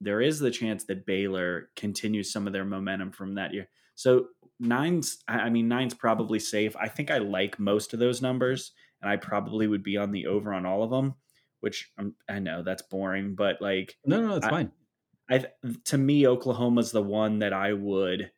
There 0.00 0.20
is 0.20 0.38
the 0.38 0.50
chance 0.50 0.84
that 0.84 1.06
Baylor 1.06 1.70
continues 1.76 2.32
some 2.32 2.46
of 2.46 2.52
their 2.52 2.64
momentum 2.64 3.12
from 3.12 3.34
that 3.34 3.54
year. 3.54 3.68
So 3.94 4.28
nine's, 4.60 5.18
I 5.26 5.48
mean, 5.48 5.68
nine's 5.68 5.94
probably 5.94 6.38
safe. 6.38 6.76
I 6.76 6.88
think 6.88 7.10
I 7.10 7.18
like 7.18 7.58
most 7.58 7.94
of 7.94 8.00
those 8.00 8.20
numbers 8.20 8.72
and 9.00 9.10
I 9.10 9.16
probably 9.16 9.66
would 9.66 9.82
be 9.82 9.96
on 9.96 10.12
the 10.12 10.26
over 10.26 10.52
on 10.52 10.66
all 10.66 10.82
of 10.82 10.90
them, 10.90 11.14
which 11.60 11.90
I'm, 11.98 12.14
i 12.28 12.38
know 12.38 12.62
that's 12.62 12.82
boring, 12.82 13.34
but 13.34 13.60
like 13.60 13.96
no, 14.04 14.20
no, 14.20 14.36
it's 14.36 14.46
fine. 14.46 14.72
I 15.30 15.46
to 15.84 15.98
me, 15.98 16.26
Oklahoma's 16.26 16.92
the 16.92 17.02
one 17.02 17.40
that 17.40 17.52
I 17.52 17.72
would 17.72 18.30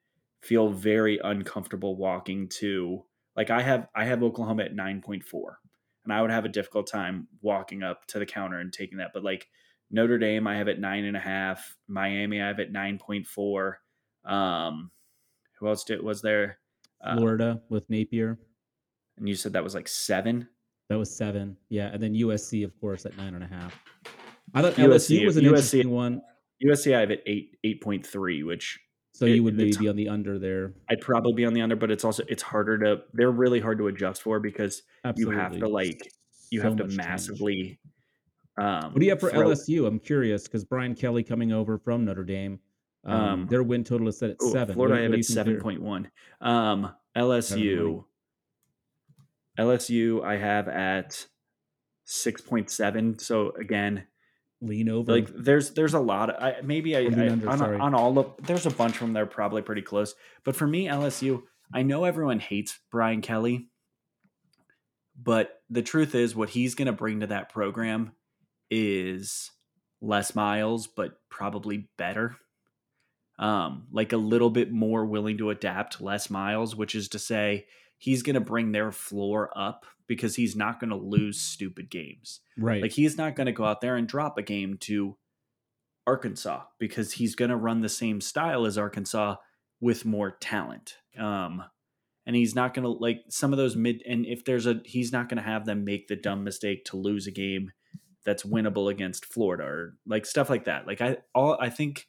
feel 0.43 0.71
very 0.71 1.19
uncomfortable 1.23 1.97
walking 1.97 2.49
to. 2.61 3.05
Like 3.37 3.51
I 3.51 3.63
have, 3.63 3.89
I 3.95 4.05
have 4.05 4.23
Oklahoma 4.23 4.65
at 4.65 4.75
nine 4.75 5.01
point 5.01 5.25
four, 5.25 5.59
and 6.05 6.13
I 6.13 6.23
would 6.23 6.31
have 6.31 6.45
a 6.45 6.51
difficult 6.51 6.87
time 6.87 7.29
walking 7.41 7.83
up 7.83 8.07
to 8.09 8.19
the 8.19 8.27
counter 8.27 8.59
and 8.59 8.73
taking 8.73 8.99
that. 8.99 9.11
But 9.13 9.25
like 9.25 9.47
Notre 9.91 10.19
Dame, 10.19 10.47
I 10.47 10.57
have 10.57 10.69
at 10.69 10.79
nine 10.79 11.05
and 11.05 11.17
a 11.17 11.21
half. 11.21 11.77
Miami, 11.89 12.41
I 12.41 12.49
have 12.49 12.61
at 12.61 12.73
nine 12.73 12.99
point 12.99 13.27
four. 13.27 13.81
Um, 14.25 14.91
who 15.59 15.69
else 15.69 15.85
did 15.85 16.03
was 16.03 16.23
there? 16.23 16.59
Uh, 17.03 17.17
Florida 17.17 17.51
uh, 17.57 17.65
with 17.69 17.89
Napier. 17.89 18.39
And 19.17 19.29
you 19.29 19.35
said 19.35 19.53
that 19.55 19.65
was 19.65 19.75
like 19.75 19.89
seven? 19.89 20.49
That 20.89 20.99
was 20.99 21.15
seven. 21.15 21.57
Yeah. 21.69 21.91
And 21.93 22.03
then 22.03 22.15
USC, 22.15 22.65
of 22.65 22.79
course, 22.81 23.07
at 23.07 23.17
nine 23.17 23.35
and 23.35 23.45
a 23.45 23.47
half. 23.47 23.79
I 24.55 24.63
thought 24.63 24.75
USC, 24.75 25.21
LSU 25.21 25.27
was 25.27 25.37
an 25.37 25.45
USC, 25.45 25.49
interesting 25.49 25.91
one. 25.91 26.23
USC, 26.65 26.97
I 26.97 27.01
have 27.01 27.11
at 27.11 27.21
eight 27.27 27.57
eight 27.65 27.83
point 27.83 28.07
three, 28.07 28.43
which 28.43 28.79
so 29.13 29.27
it, 29.27 29.37
you 29.37 29.43
would 29.43 29.57
maybe 29.57 29.77
be 29.77 29.89
on 29.89 29.97
the 29.97 30.09
under 30.09 30.39
there. 30.39 30.75
I'd 30.89 31.01
probably 31.01 31.33
be 31.33 31.45
on 31.45 31.53
the 31.53 31.61
under, 31.61 31.77
but 31.77 31.91
it's 31.91 32.05
also 32.05 32.23
it's 32.29 32.43
harder 32.43 32.79
to 32.79 33.03
they're 33.13 33.31
really 33.31 33.61
hard 33.61 33.79
to 33.79 33.89
adjust 33.89 34.23
for 34.23 34.41
because 34.41 34.83
Absolutely. 35.05 35.35
you 35.35 35.41
have 35.41 35.59
to 35.59 35.69
like 35.69 36.01
you 36.51 36.61
so 36.61 36.69
have 36.69 36.77
to 36.77 36.87
massively 36.89 37.79
um, 38.59 38.93
what 38.93 38.99
do 38.99 39.05
you 39.05 39.11
have 39.11 39.21
for 39.21 39.31
throw, 39.31 39.49
LSU? 39.49 39.87
I'm 39.87 39.99
curious 39.99 40.45
because 40.45 40.65
Brian 40.65 40.95
Kelly 40.95 41.23
coming 41.23 41.53
over 41.53 41.79
from 41.79 42.05
Notre 42.05 42.25
Dame. 42.25 42.61
Um, 43.05 43.21
um, 43.21 43.47
their 43.47 43.63
win 43.63 43.85
total 43.85 44.09
is 44.09 44.19
set 44.19 44.31
at 44.31 44.37
oh, 44.41 44.53
seven. 44.53 44.75
Florida 44.75 44.95
what, 44.95 45.01
I 45.01 45.03
have 45.05 45.15
at 45.15 45.25
seven 45.25 45.61
point 45.61 45.81
one. 45.81 46.11
Um, 46.41 46.93
LSU 47.17 48.05
LSU 49.59 50.25
I 50.25 50.37
have 50.37 50.69
at 50.69 51.27
6.7. 52.07 53.21
So 53.21 53.51
again, 53.51 54.07
lean 54.61 54.89
over. 54.89 55.13
Like 55.13 55.29
there's 55.35 55.71
there's 55.71 55.95
a 55.95 56.01
lot 56.01 56.31
of 56.31 56.43
I, 56.43 56.61
maybe 56.63 56.97
I, 56.97 57.01
I 57.01 57.29
under, 57.29 57.49
on, 57.49 57.81
on, 57.81 57.95
all 57.95 58.19
of 58.19 58.35
there's 58.43 58.67
a 58.67 58.71
bunch 58.71 58.95
of 58.95 59.01
them 59.01 59.13
that 59.15 59.23
are 59.23 59.27
probably 59.27 59.63
pretty 59.63 59.83
close. 59.83 60.15
But 60.45 60.57
for 60.57 60.67
me, 60.67 60.87
LSU, 60.87 61.43
I 61.73 61.83
know 61.83 62.05
everyone 62.05 62.41
hates 62.41 62.79
Brian 62.91 63.21
Kelly, 63.21 63.69
but 65.21 65.61
the 65.69 65.83
truth 65.83 66.15
is 66.15 66.35
what 66.35 66.51
he's 66.51 66.75
going 66.75 66.87
to 66.87 66.93
bring 66.93 67.21
to 67.21 67.27
that 67.27 67.51
program 67.51 68.13
is 68.71 69.51
Les 70.01 70.35
Miles, 70.35 70.87
but 70.87 71.19
probably 71.31 71.89
better. 71.97 72.37
Um, 73.39 73.87
like 73.93 74.13
a 74.13 74.17
little 74.17 74.51
bit 74.51 74.73
more 74.73 75.07
willing 75.07 75.39
to 75.39 75.51
adapt 75.51 76.01
Les 76.01 76.29
Miles, 76.29 76.75
which 76.75 76.95
is 76.95 77.09
to 77.11 77.19
say 77.19 77.67
he's 77.97 78.23
going 78.23 78.35
to 78.35 78.41
bring 78.41 78.73
their 78.73 78.91
floor 78.91 79.51
up 79.57 79.87
because 80.09 80.35
he's 80.35 80.57
not 80.57 80.81
going 80.81 80.91
to 80.91 80.97
lose 80.97 81.41
stupid 81.41 81.91
games. 81.91 82.41
Right. 82.57 82.83
Like 82.83 82.93
he's 82.93 83.17
not 83.17 83.37
going 83.37 83.47
to 83.47 83.53
go 83.53 83.65
out 83.65 83.81
there 83.81 83.97
and 83.97 84.09
drop 84.09 84.39
a 84.39 84.43
game 84.43 84.77
to 84.81 85.17
Arkansas 86.07 86.63
because 86.79 87.13
he's 87.13 87.37
going 87.37 87.51
to 87.51 87.57
run 87.57 87.83
the 87.83 87.89
same 87.89 88.21
style 88.21 88.67
as 88.67 88.79
Arkansas 88.79 89.37
with 89.81 90.05
more 90.05 90.33
talent. 90.41 90.97
Um, 91.19 91.63
and 92.27 92.35
he's 92.35 92.55
not 92.55 92.75
going 92.75 92.85
to 92.85 92.91
like 92.91 93.25
some 93.29 93.53
of 93.53 93.57
those 93.57 93.77
mid 93.77 94.03
and 94.07 94.27
if 94.27 94.45
there's 94.45 94.67
a 94.67 94.81
he's 94.85 95.13
not 95.13 95.29
going 95.29 95.43
to 95.43 95.49
have 95.49 95.65
them 95.65 95.85
make 95.85 96.09
the 96.09 96.17
dumb 96.17 96.45
mistake 96.45 96.85
to 96.87 96.97
lose 96.97 97.27
a 97.27 97.31
game 97.31 97.71
that's 98.25 98.43
winnable 98.43 98.91
against 98.91 99.27
Florida 99.27 99.65
or 99.65 99.95
like 100.07 100.27
stuff 100.27 100.51
like 100.51 100.65
that. 100.65 100.87
Like 100.87 101.01
I 101.01 101.19
all 101.35 101.57
I 101.61 101.71
think 101.71 102.07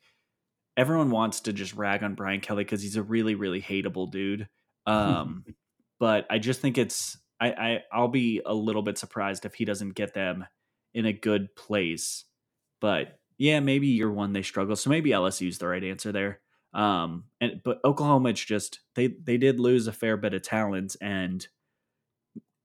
everyone 0.78 1.12
wants 1.12 1.42
to 1.42 1.54
just 1.54 1.74
rag 1.74 2.04
on 2.04 2.16
Brian 2.16 2.42
Kelly 2.42 2.66
cuz 2.66 2.82
he's 2.82 2.96
a 2.96 3.04
really 3.04 3.36
really 3.36 3.62
hateable 3.62 4.12
dude. 4.12 4.48
Um 4.86 5.46
but 6.00 6.26
I 6.30 6.40
just 6.40 6.62
think 6.62 6.78
it's 6.78 7.18
I, 7.40 7.52
I 7.52 7.84
I'll 7.92 8.08
be 8.08 8.42
a 8.46 8.54
little 8.54 8.82
bit 8.82 8.98
surprised 8.98 9.46
if 9.46 9.56
he 9.56 9.66
doesn't 9.66 9.96
get 9.96 10.14
them 10.14 10.46
in 10.94 11.06
a 11.06 11.14
good 11.14 11.56
place. 11.56 12.26
But 12.82 13.20
yeah, 13.38 13.60
maybe 13.60 13.88
year 13.88 14.12
one 14.12 14.34
they 14.34 14.42
struggle, 14.42 14.76
so 14.76 14.90
maybe 14.90 15.12
LSU's 15.12 15.58
the 15.58 15.68
right 15.68 15.84
answer 15.84 16.12
there. 16.12 16.42
Um, 16.74 17.26
and 17.42 17.62
but 17.64 17.80
Oklahoma, 17.84 18.30
it's 18.30 18.44
just 18.44 18.80
they 18.96 19.08
they 19.08 19.38
did 19.38 19.60
lose 19.60 19.88
a 19.88 19.94
fair 19.94 20.18
bit 20.18 20.34
of 20.34 20.42
talent, 20.42 20.96
and 21.02 21.48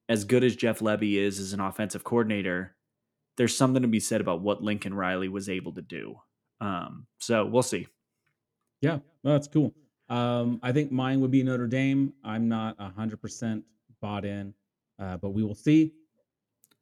as 0.09 0.25
good 0.25 0.45
as 0.45 0.57
Jeff 0.57 0.81
Lebby 0.81 1.15
is 1.15 1.39
as 1.39 1.53
an 1.53 1.61
offensive 1.61 2.05
coordinator, 2.05 2.77
there's 3.37 3.57
something 3.57 3.83
to 3.83 3.89
be 3.89 4.01
said 4.01 4.21
about 4.21 4.41
what 4.41 4.63
Lincoln 4.63 4.95
Riley 4.95 5.29
was 5.29 5.49
able 5.49 5.73
to 5.73 5.83
do. 5.83 6.17
Um, 6.61 7.07
so 7.19 7.45
we'll 7.47 7.63
see. 7.63 7.89
Yeah, 8.81 8.99
well, 9.23 9.35
that's 9.35 9.49
cool. 9.49 9.75
Um, 10.09 10.61
I 10.63 10.73
think 10.73 10.93
mine 10.93 11.21
would 11.21 11.31
be 11.31 11.43
Notre 11.43 11.67
Dame. 11.67 12.13
I'm 12.23 12.49
not 12.49 12.79
hundred 12.79 13.21
percent 13.21 13.65
bought 14.01 14.25
in, 14.25 14.55
uh, 14.99 15.17
but 15.17 15.31
we 15.31 15.43
will 15.43 15.55
see. 15.55 15.93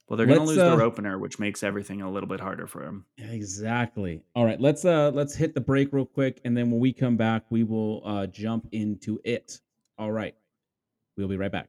Well, 0.09 0.17
they're 0.17 0.27
going 0.27 0.41
to 0.41 0.45
lose 0.45 0.57
their 0.57 0.83
uh, 0.83 0.85
opener, 0.85 1.19
which 1.19 1.39
makes 1.39 1.63
everything 1.63 2.03
a 2.03 2.11
little 2.11 2.29
bit 2.29 2.41
harder 2.41 2.67
for 2.67 2.85
them. 2.85 3.07
Exactly. 3.17 4.23
All 4.35 4.45
right, 4.45 4.61
let's 4.61 4.85
uh 4.85 5.11
let's 5.15 5.35
hit 5.35 5.55
the 5.55 5.61
break 5.61 5.93
real 5.93 6.05
quick 6.05 6.41
and 6.45 6.57
then 6.57 6.71
when 6.71 6.81
we 6.81 6.93
come 6.93 7.17
back, 7.17 7.45
we 7.51 7.65
will 7.65 8.03
uh 8.05 8.27
jump 8.27 8.69
into 8.73 9.21
it. 9.25 9.61
All 9.97 10.13
right. 10.13 10.35
We'll 11.17 11.29
be 11.29 11.37
right 11.37 11.53
back. 11.53 11.69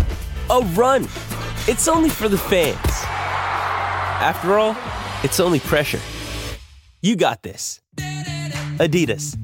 a 0.51 0.59
run. 0.75 1.03
It's 1.67 1.87
only 1.87 2.09
for 2.09 2.27
the 2.27 2.37
fans. 2.37 2.77
After 4.21 4.59
all, 4.59 4.75
it's 5.23 5.39
only 5.39 5.61
pressure. 5.61 6.01
You 7.01 7.15
got 7.15 7.41
this. 7.41 7.79
Adidas. 8.77 9.37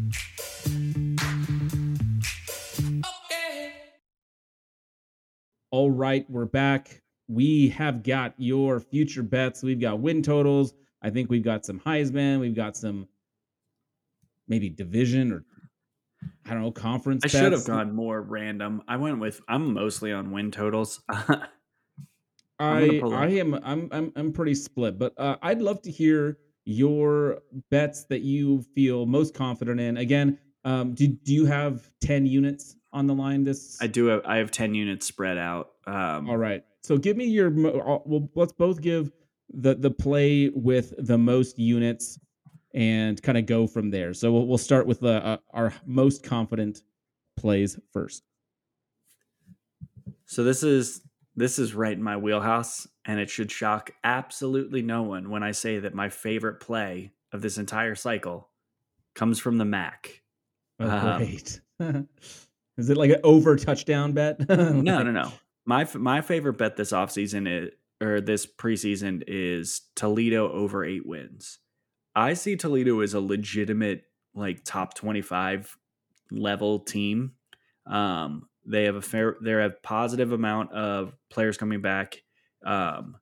All 5.71 5.91
right, 5.91 6.29
we're 6.29 6.45
back. 6.45 7.01
We 7.29 7.69
have 7.69 8.03
got 8.03 8.33
your 8.37 8.81
future 8.81 9.23
bets. 9.23 9.63
We've 9.63 9.79
got 9.79 9.99
win 9.99 10.21
totals. 10.21 10.73
I 11.01 11.09
think 11.09 11.29
we've 11.29 11.43
got 11.43 11.65
some 11.65 11.79
Heisman. 11.79 12.41
We've 12.41 12.55
got 12.55 12.75
some 12.75 13.07
maybe 14.47 14.69
division 14.69 15.31
or 15.31 15.45
I 16.45 16.51
don't 16.53 16.61
know 16.61 16.71
conference. 16.71 17.23
I 17.25 17.27
should 17.27 17.51
have 17.51 17.65
gone 17.65 17.93
more 17.93 18.21
random. 18.21 18.81
I 18.87 18.97
went 18.97 19.19
with 19.19 19.41
I'm 19.47 19.73
mostly 19.73 20.11
on 20.11 20.31
win 20.31 20.51
totals. 20.51 21.01
I 22.59 23.01
I 23.11 23.27
am 23.27 23.53
I'm 23.53 23.89
I'm 23.91 24.11
I'm 24.15 24.33
pretty 24.33 24.55
split, 24.55 24.97
but 24.97 25.13
uh, 25.17 25.35
I'd 25.41 25.61
love 25.61 25.81
to 25.83 25.91
hear 25.91 26.39
your 26.65 27.39
bets 27.69 28.05
that 28.05 28.21
you 28.21 28.63
feel 28.75 29.05
most 29.05 29.33
confident 29.33 29.79
in. 29.79 29.97
Again, 29.97 30.39
um, 30.65 30.93
do 30.95 31.07
do 31.07 31.33
you 31.33 31.45
have 31.45 31.89
ten 32.01 32.25
units 32.25 32.75
on 32.91 33.05
the 33.07 33.13
line? 33.13 33.43
This 33.43 33.77
I 33.81 33.87
do 33.87 34.05
have 34.07 34.21
I 34.25 34.37
have 34.37 34.49
10 34.51 34.73
units 34.73 35.05
spread 35.05 35.37
out. 35.37 35.71
Um 35.85 36.29
All 36.29 36.37
right. 36.37 36.63
So 36.83 36.97
give 36.97 37.15
me 37.17 37.25
your. 37.25 37.47
uh, 37.49 37.99
Well, 38.05 38.29
let's 38.35 38.53
both 38.53 38.81
give 38.81 39.11
the 39.49 39.75
the 39.75 39.91
play 39.91 40.49
with 40.49 40.93
the 40.97 41.17
most 41.17 41.59
units, 41.59 42.19
and 42.77 43.19
kind 43.23 43.39
of 43.39 43.47
go 43.47 43.65
from 43.65 43.89
there. 43.89 44.13
So 44.13 44.31
we'll 44.31 44.45
we'll 44.45 44.59
start 44.59 44.85
with 44.85 44.99
the, 44.99 45.25
uh, 45.25 45.37
our 45.49 45.73
most 45.87 46.23
confident 46.23 46.83
plays 47.35 47.79
first. 47.91 48.21
So 50.25 50.43
this 50.43 50.61
is 50.61 51.01
this 51.35 51.57
is 51.57 51.73
right 51.73 51.97
in 51.97 52.03
my 52.03 52.17
wheelhouse, 52.17 52.87
and 53.03 53.19
it 53.19 53.31
should 53.31 53.51
shock 53.51 53.89
absolutely 54.03 54.83
no 54.83 55.01
one 55.01 55.31
when 55.31 55.41
I 55.41 55.51
say 55.51 55.79
that 55.79 55.95
my 55.95 56.09
favorite 56.09 56.59
play 56.59 57.13
of 57.31 57.41
this 57.41 57.57
entire 57.57 57.95
cycle 57.95 58.49
comes 59.15 59.39
from 59.39 59.57
the 59.57 59.65
MAC. 59.65 60.21
Oh, 60.79 60.87
Um, 60.87 61.17
great. 61.17 61.59
Is 62.77 62.91
it 62.91 62.97
like 62.97 63.09
an 63.09 63.21
over 63.23 63.55
touchdown 63.55 64.11
bet? 64.11 64.39
No, 64.49 65.01
no, 65.01 65.11
no. 65.11 65.31
My 65.65 65.87
my 65.95 66.21
favorite 66.21 66.59
bet 66.59 66.77
this 66.77 66.91
offseason 66.91 67.47
is 67.47 67.71
or 67.99 68.21
this 68.21 68.45
preseason 68.45 69.23
is 69.27 69.81
Toledo 69.95 70.51
over 70.51 70.85
eight 70.85 71.07
wins. 71.07 71.57
I 72.17 72.33
see 72.33 72.55
Toledo 72.55 73.01
as 73.01 73.13
a 73.13 73.19
legitimate 73.19 74.05
like 74.33 74.63
top 74.63 74.95
twenty 74.95 75.21
five 75.21 75.77
level 76.31 76.79
team. 76.79 77.33
Um, 77.85 78.49
they 78.65 78.85
have 78.85 78.95
a 78.95 79.03
fair, 79.03 79.37
they 79.41 79.51
have 79.51 79.83
positive 79.83 80.31
amount 80.31 80.73
of 80.73 81.13
players 81.29 81.57
coming 81.57 81.79
back. 81.79 82.23
Um, 82.65 83.17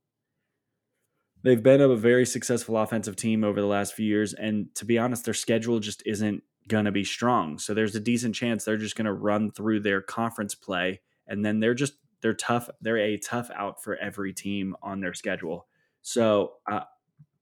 they've 1.43 1.61
been 1.61 1.81
a 1.81 1.93
very 1.95 2.25
successful 2.25 2.77
offensive 2.77 3.17
team 3.17 3.43
over 3.43 3.59
the 3.59 3.67
last 3.67 3.93
few 3.95 4.05
years, 4.05 4.33
and 4.33 4.73
to 4.75 4.85
be 4.85 4.97
honest, 4.97 5.25
their 5.25 5.33
schedule 5.33 5.79
just 5.79 6.01
isn't 6.05 6.41
gonna 6.69 6.93
be 6.93 7.03
strong. 7.03 7.59
So 7.59 7.73
there's 7.73 7.95
a 7.95 7.99
decent 7.99 8.33
chance 8.33 8.63
they're 8.63 8.77
just 8.77 8.95
gonna 8.95 9.13
run 9.13 9.51
through 9.51 9.81
their 9.81 10.01
conference 10.01 10.55
play, 10.55 11.01
and 11.27 11.43
then 11.43 11.59
they're 11.59 11.73
just 11.73 11.95
they're 12.21 12.33
tough. 12.33 12.69
They're 12.79 12.97
a 12.97 13.17
tough 13.17 13.51
out 13.53 13.83
for 13.83 13.97
every 13.97 14.31
team 14.31 14.73
on 14.81 15.01
their 15.01 15.13
schedule. 15.13 15.67
So 16.01 16.53
uh, 16.71 16.85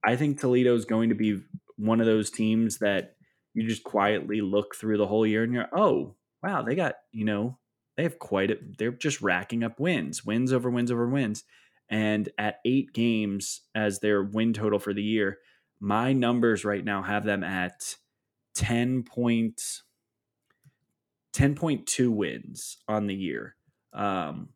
I 0.03 0.15
think 0.15 0.39
Toledo 0.39 0.75
is 0.75 0.85
going 0.85 1.09
to 1.09 1.15
be 1.15 1.41
one 1.77 1.99
of 1.99 2.05
those 2.05 2.29
teams 2.29 2.79
that 2.79 3.15
you 3.53 3.67
just 3.67 3.83
quietly 3.83 4.41
look 4.41 4.75
through 4.75 4.97
the 4.97 5.07
whole 5.07 5.25
year 5.25 5.43
and 5.43 5.53
you're, 5.53 5.69
oh, 5.75 6.15
wow, 6.41 6.61
they 6.61 6.75
got, 6.75 6.95
you 7.11 7.25
know, 7.25 7.57
they 7.95 8.03
have 8.03 8.19
quite 8.19 8.51
a, 8.51 8.57
they're 8.77 8.91
just 8.91 9.21
racking 9.21 9.63
up 9.63 9.79
wins, 9.79 10.25
wins 10.25 10.51
over 10.51 10.69
wins 10.69 10.91
over 10.91 11.07
wins. 11.07 11.43
And 11.89 12.29
at 12.37 12.59
eight 12.65 12.93
games 12.93 13.61
as 13.75 13.99
their 13.99 14.23
win 14.23 14.53
total 14.53 14.79
for 14.79 14.93
the 14.93 15.03
year, 15.03 15.37
my 15.79 16.13
numbers 16.13 16.65
right 16.65 16.83
now 16.83 17.03
have 17.03 17.23
them 17.23 17.43
at 17.43 17.95
10 18.55 19.03
point, 19.03 19.61
10.2 21.33 22.09
wins 22.09 22.77
on 22.87 23.07
the 23.07 23.15
year. 23.15 23.55
Um, 23.93 24.49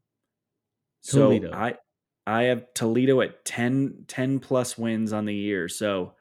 so 1.01 1.29
Toledo. 1.29 1.51
I, 1.53 1.75
I 2.27 2.43
have 2.43 2.73
Toledo 2.73 3.21
at 3.21 3.45
10, 3.45 4.03
10 4.07 4.39
plus 4.39 4.77
wins 4.77 5.13
on 5.13 5.23
the 5.25 5.33
year. 5.33 5.69
So 5.69 6.13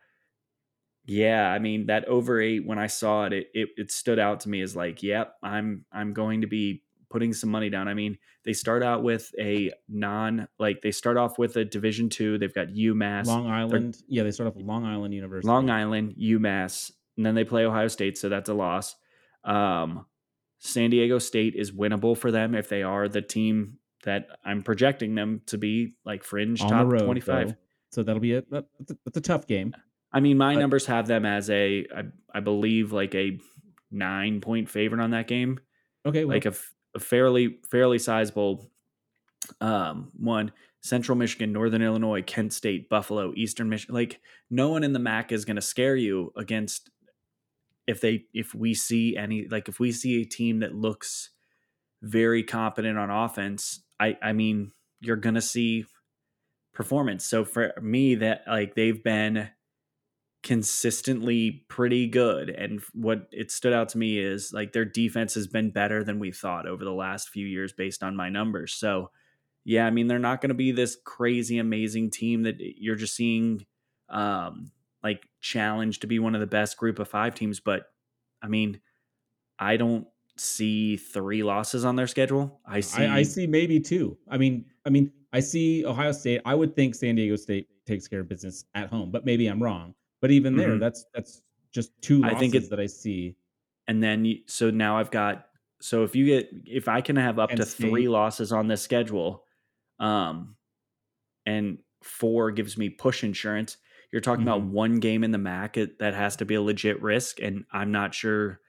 yeah, 1.04 1.50
I 1.50 1.58
mean 1.58 1.86
that 1.86 2.04
over 2.06 2.40
eight 2.40 2.66
when 2.66 2.78
I 2.78 2.86
saw 2.86 3.24
it, 3.24 3.32
it 3.32 3.46
it, 3.54 3.68
it 3.76 3.90
stood 3.92 4.18
out 4.18 4.40
to 4.40 4.48
me 4.48 4.60
as 4.60 4.74
like, 4.74 5.02
yep, 5.02 5.34
I'm 5.42 5.84
I'm 5.92 6.12
going 6.12 6.40
to 6.40 6.46
be 6.46 6.82
putting 7.10 7.32
some 7.32 7.50
money 7.50 7.70
down. 7.70 7.88
I 7.88 7.94
mean, 7.94 8.18
they 8.44 8.52
start 8.52 8.82
out 8.82 9.02
with 9.02 9.32
a 9.38 9.72
non 9.88 10.48
like 10.58 10.80
they 10.82 10.90
start 10.90 11.16
off 11.16 11.38
with 11.38 11.56
a 11.56 11.64
division 11.64 12.08
two. 12.08 12.38
They've 12.38 12.54
got 12.54 12.68
UMass, 12.68 13.26
Long 13.26 13.48
Island. 13.48 13.96
Yeah, 14.08 14.22
they 14.22 14.32
start 14.32 14.48
off 14.48 14.56
with 14.56 14.66
Long 14.66 14.84
Island 14.84 15.14
University. 15.14 15.48
Long 15.48 15.70
Island, 15.70 16.16
UMass, 16.20 16.90
and 17.16 17.26
then 17.26 17.34
they 17.34 17.44
play 17.44 17.64
Ohio 17.64 17.88
State, 17.88 18.18
so 18.18 18.28
that's 18.28 18.48
a 18.48 18.54
loss. 18.54 18.96
Um, 19.44 20.06
San 20.58 20.90
Diego 20.90 21.18
State 21.18 21.54
is 21.54 21.70
winnable 21.70 22.16
for 22.16 22.32
them 22.32 22.54
if 22.54 22.68
they 22.68 22.82
are 22.82 23.08
the 23.08 23.22
team 23.22 23.78
that 24.06 24.28
I'm 24.44 24.62
projecting 24.62 25.14
them 25.14 25.42
to 25.46 25.58
be, 25.58 25.94
like 26.04 26.24
fringe 26.24 26.62
on 26.62 26.70
top 26.70 26.86
road, 26.90 27.04
25. 27.04 27.48
though. 27.48 27.54
So 27.90 28.02
that'll 28.02 28.20
be 28.20 28.32
it. 28.32 28.50
That, 28.50 28.64
that's, 28.78 28.92
a, 28.92 28.96
that's 29.04 29.16
a 29.18 29.20
tough 29.20 29.46
game. 29.46 29.74
I 30.12 30.20
mean, 30.20 30.38
my 30.38 30.54
But- 30.54 30.60
numbers 30.60 30.86
have 30.86 31.06
them 31.06 31.26
as 31.26 31.50
a, 31.50 31.86
I, 31.94 32.02
I 32.32 32.40
believe, 32.40 32.92
like 32.92 33.14
a 33.14 33.38
nine 33.90 34.40
point 34.40 34.70
favorite 34.70 35.02
on 35.02 35.10
that 35.10 35.26
game, 35.26 35.60
Okay, 36.06 36.24
well, 36.24 36.36
like 36.36 36.46
a 36.46 36.54
fairly 36.98 37.58
fairly 37.70 37.98
sizable 37.98 38.70
um, 39.60 40.10
one. 40.16 40.52
Central 40.82 41.18
Michigan, 41.18 41.52
Northern 41.52 41.82
Illinois, 41.82 42.22
Kent 42.22 42.52
State, 42.52 42.88
Buffalo, 42.88 43.32
Eastern 43.34 43.68
Michigan. 43.68 43.94
Like 43.94 44.20
no 44.50 44.68
one 44.70 44.84
in 44.84 44.92
the 44.92 45.00
MAC 45.00 45.32
is 45.32 45.44
going 45.44 45.56
to 45.56 45.62
scare 45.62 45.96
you 45.96 46.32
against 46.36 46.90
if 47.88 48.00
they 48.00 48.26
if 48.32 48.54
we 48.54 48.72
see 48.72 49.16
any 49.16 49.48
like 49.48 49.68
if 49.68 49.80
we 49.80 49.90
see 49.90 50.22
a 50.22 50.24
team 50.24 50.60
that 50.60 50.76
looks 50.76 51.30
very 52.02 52.42
competent 52.42 52.98
on 52.98 53.10
offense. 53.10 53.80
I 54.00 54.16
I 54.22 54.32
mean 54.32 54.72
you're 55.00 55.16
to 55.34 55.40
see 55.40 55.86
performance. 56.76 57.24
So 57.24 57.44
for 57.44 57.72
me, 57.80 58.14
that 58.16 58.42
like 58.46 58.74
they've 58.74 59.02
been 59.02 59.48
consistently 60.42 61.64
pretty 61.68 62.06
good. 62.06 62.50
And 62.50 62.80
what 62.92 63.26
it 63.32 63.50
stood 63.50 63.72
out 63.72 63.88
to 63.90 63.98
me 63.98 64.18
is 64.18 64.52
like 64.52 64.72
their 64.72 64.84
defense 64.84 65.34
has 65.34 65.48
been 65.48 65.70
better 65.70 66.04
than 66.04 66.20
we 66.20 66.30
thought 66.30 66.68
over 66.68 66.84
the 66.84 66.92
last 66.92 67.30
few 67.30 67.46
years 67.46 67.72
based 67.72 68.02
on 68.02 68.14
my 68.14 68.28
numbers. 68.28 68.74
So, 68.74 69.10
yeah, 69.64 69.86
I 69.86 69.90
mean, 69.90 70.06
they're 70.06 70.18
not 70.18 70.40
going 70.40 70.50
to 70.50 70.54
be 70.54 70.70
this 70.70 70.96
crazy, 71.04 71.58
amazing 71.58 72.10
team 72.10 72.42
that 72.44 72.56
you're 72.58 72.94
just 72.94 73.16
seeing 73.16 73.66
um, 74.08 74.70
like 75.02 75.26
challenged 75.40 76.02
to 76.02 76.06
be 76.06 76.20
one 76.20 76.34
of 76.34 76.40
the 76.40 76.46
best 76.46 76.76
group 76.76 76.98
of 76.98 77.08
five 77.08 77.34
teams. 77.34 77.58
But 77.58 77.84
I 78.42 78.48
mean, 78.48 78.80
I 79.58 79.78
don't 79.78 80.06
see 80.36 80.96
three 80.96 81.42
losses 81.42 81.84
on 81.84 81.96
their 81.96 82.06
schedule. 82.06 82.60
I 82.66 82.80
see. 82.80 83.04
I, 83.04 83.18
I 83.18 83.22
see 83.22 83.46
maybe 83.46 83.80
two. 83.80 84.16
I 84.28 84.36
mean, 84.38 84.64
I 84.84 84.90
mean, 84.90 85.12
I 85.32 85.40
see 85.40 85.84
Ohio 85.86 86.12
State. 86.12 86.40
I 86.44 86.54
would 86.54 86.74
think 86.76 86.94
San 86.94 87.14
Diego 87.14 87.36
State 87.36 87.68
takes 87.86 88.06
care 88.08 88.20
of 88.20 88.28
business 88.28 88.64
at 88.74 88.88
home, 88.88 89.10
but 89.10 89.24
maybe 89.24 89.46
I'm 89.46 89.62
wrong. 89.62 89.94
But 90.20 90.30
even 90.30 90.56
there, 90.56 90.70
Mhm. 90.76 90.80
that's 90.80 91.04
that's 91.14 91.42
just 91.72 91.90
two 92.02 92.24
I 92.24 92.32
losses 92.32 92.50
think 92.52 92.68
that 92.70 92.80
I 92.80 92.86
see. 92.86 93.36
and 93.88 94.02
then 94.02 94.42
so 94.46 94.70
now 94.70 94.98
I've 94.98 95.10
got 95.10 95.46
so 95.80 96.02
if 96.04 96.16
you 96.16 96.24
get 96.26 96.48
if 96.66 96.88
I 96.88 97.00
can 97.00 97.16
have 97.16 97.38
up 97.38 97.50
Penn 97.50 97.58
to 97.58 97.64
three 97.66 98.08
losses 98.08 98.52
on 98.52 98.66
this 98.66 98.82
schedule, 98.82 99.44
um, 99.98 100.56
and 101.44 101.78
four 102.02 102.50
gives 102.50 102.76
me 102.78 102.88
push 102.88 103.22
insurance. 103.24 103.76
You're 104.12 104.20
talking 104.22 104.42
about 104.42 104.62
Mhm. 104.62 104.70
one 104.70 105.00
game 105.00 105.22
in 105.24 105.32
the 105.32 105.38
MAC 105.38 105.76
it- 105.76 105.98
that 105.98 106.14
has 106.14 106.36
to 106.36 106.44
be 106.44 106.54
a 106.54 106.62
legit 106.62 107.00
risk, 107.02 107.40
and 107.40 107.64
I'm 107.72 107.90
not 107.92 108.14
sure 108.14 108.60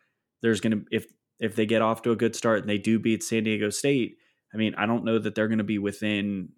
there's 0.42 0.60
gonna 0.62 0.84
if 0.92 1.08
if 1.40 1.56
they 1.56 1.66
get 1.66 1.82
off 1.82 2.02
to 2.04 2.12
a 2.12 2.16
good 2.16 2.36
start 2.36 2.60
and 2.60 2.70
they 2.70 2.78
do 2.78 3.00
beat 3.00 3.24
San 3.24 3.44
Diego 3.44 3.70
State. 3.70 4.18
I 4.54 4.58
mean, 4.58 4.76
I 4.76 4.86
don't 4.86 5.04
know 5.04 5.20
that 5.20 5.36
they're 5.36 5.48
going 5.48 5.58
to 5.58 5.64
be 5.64 5.80
within 5.80 6.50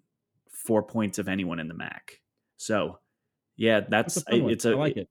four 0.50 0.82
points 0.82 1.18
of 1.18 1.28
anyone 1.28 1.60
in 1.60 1.68
the 1.68 1.74
MAC. 1.74 2.20
So, 2.56 2.98
yeah, 3.56 3.80
that's, 3.80 4.18
a 4.28 4.46
it's 4.48 4.64
a 4.64 4.76
like 4.76 4.96
it. 4.96 5.08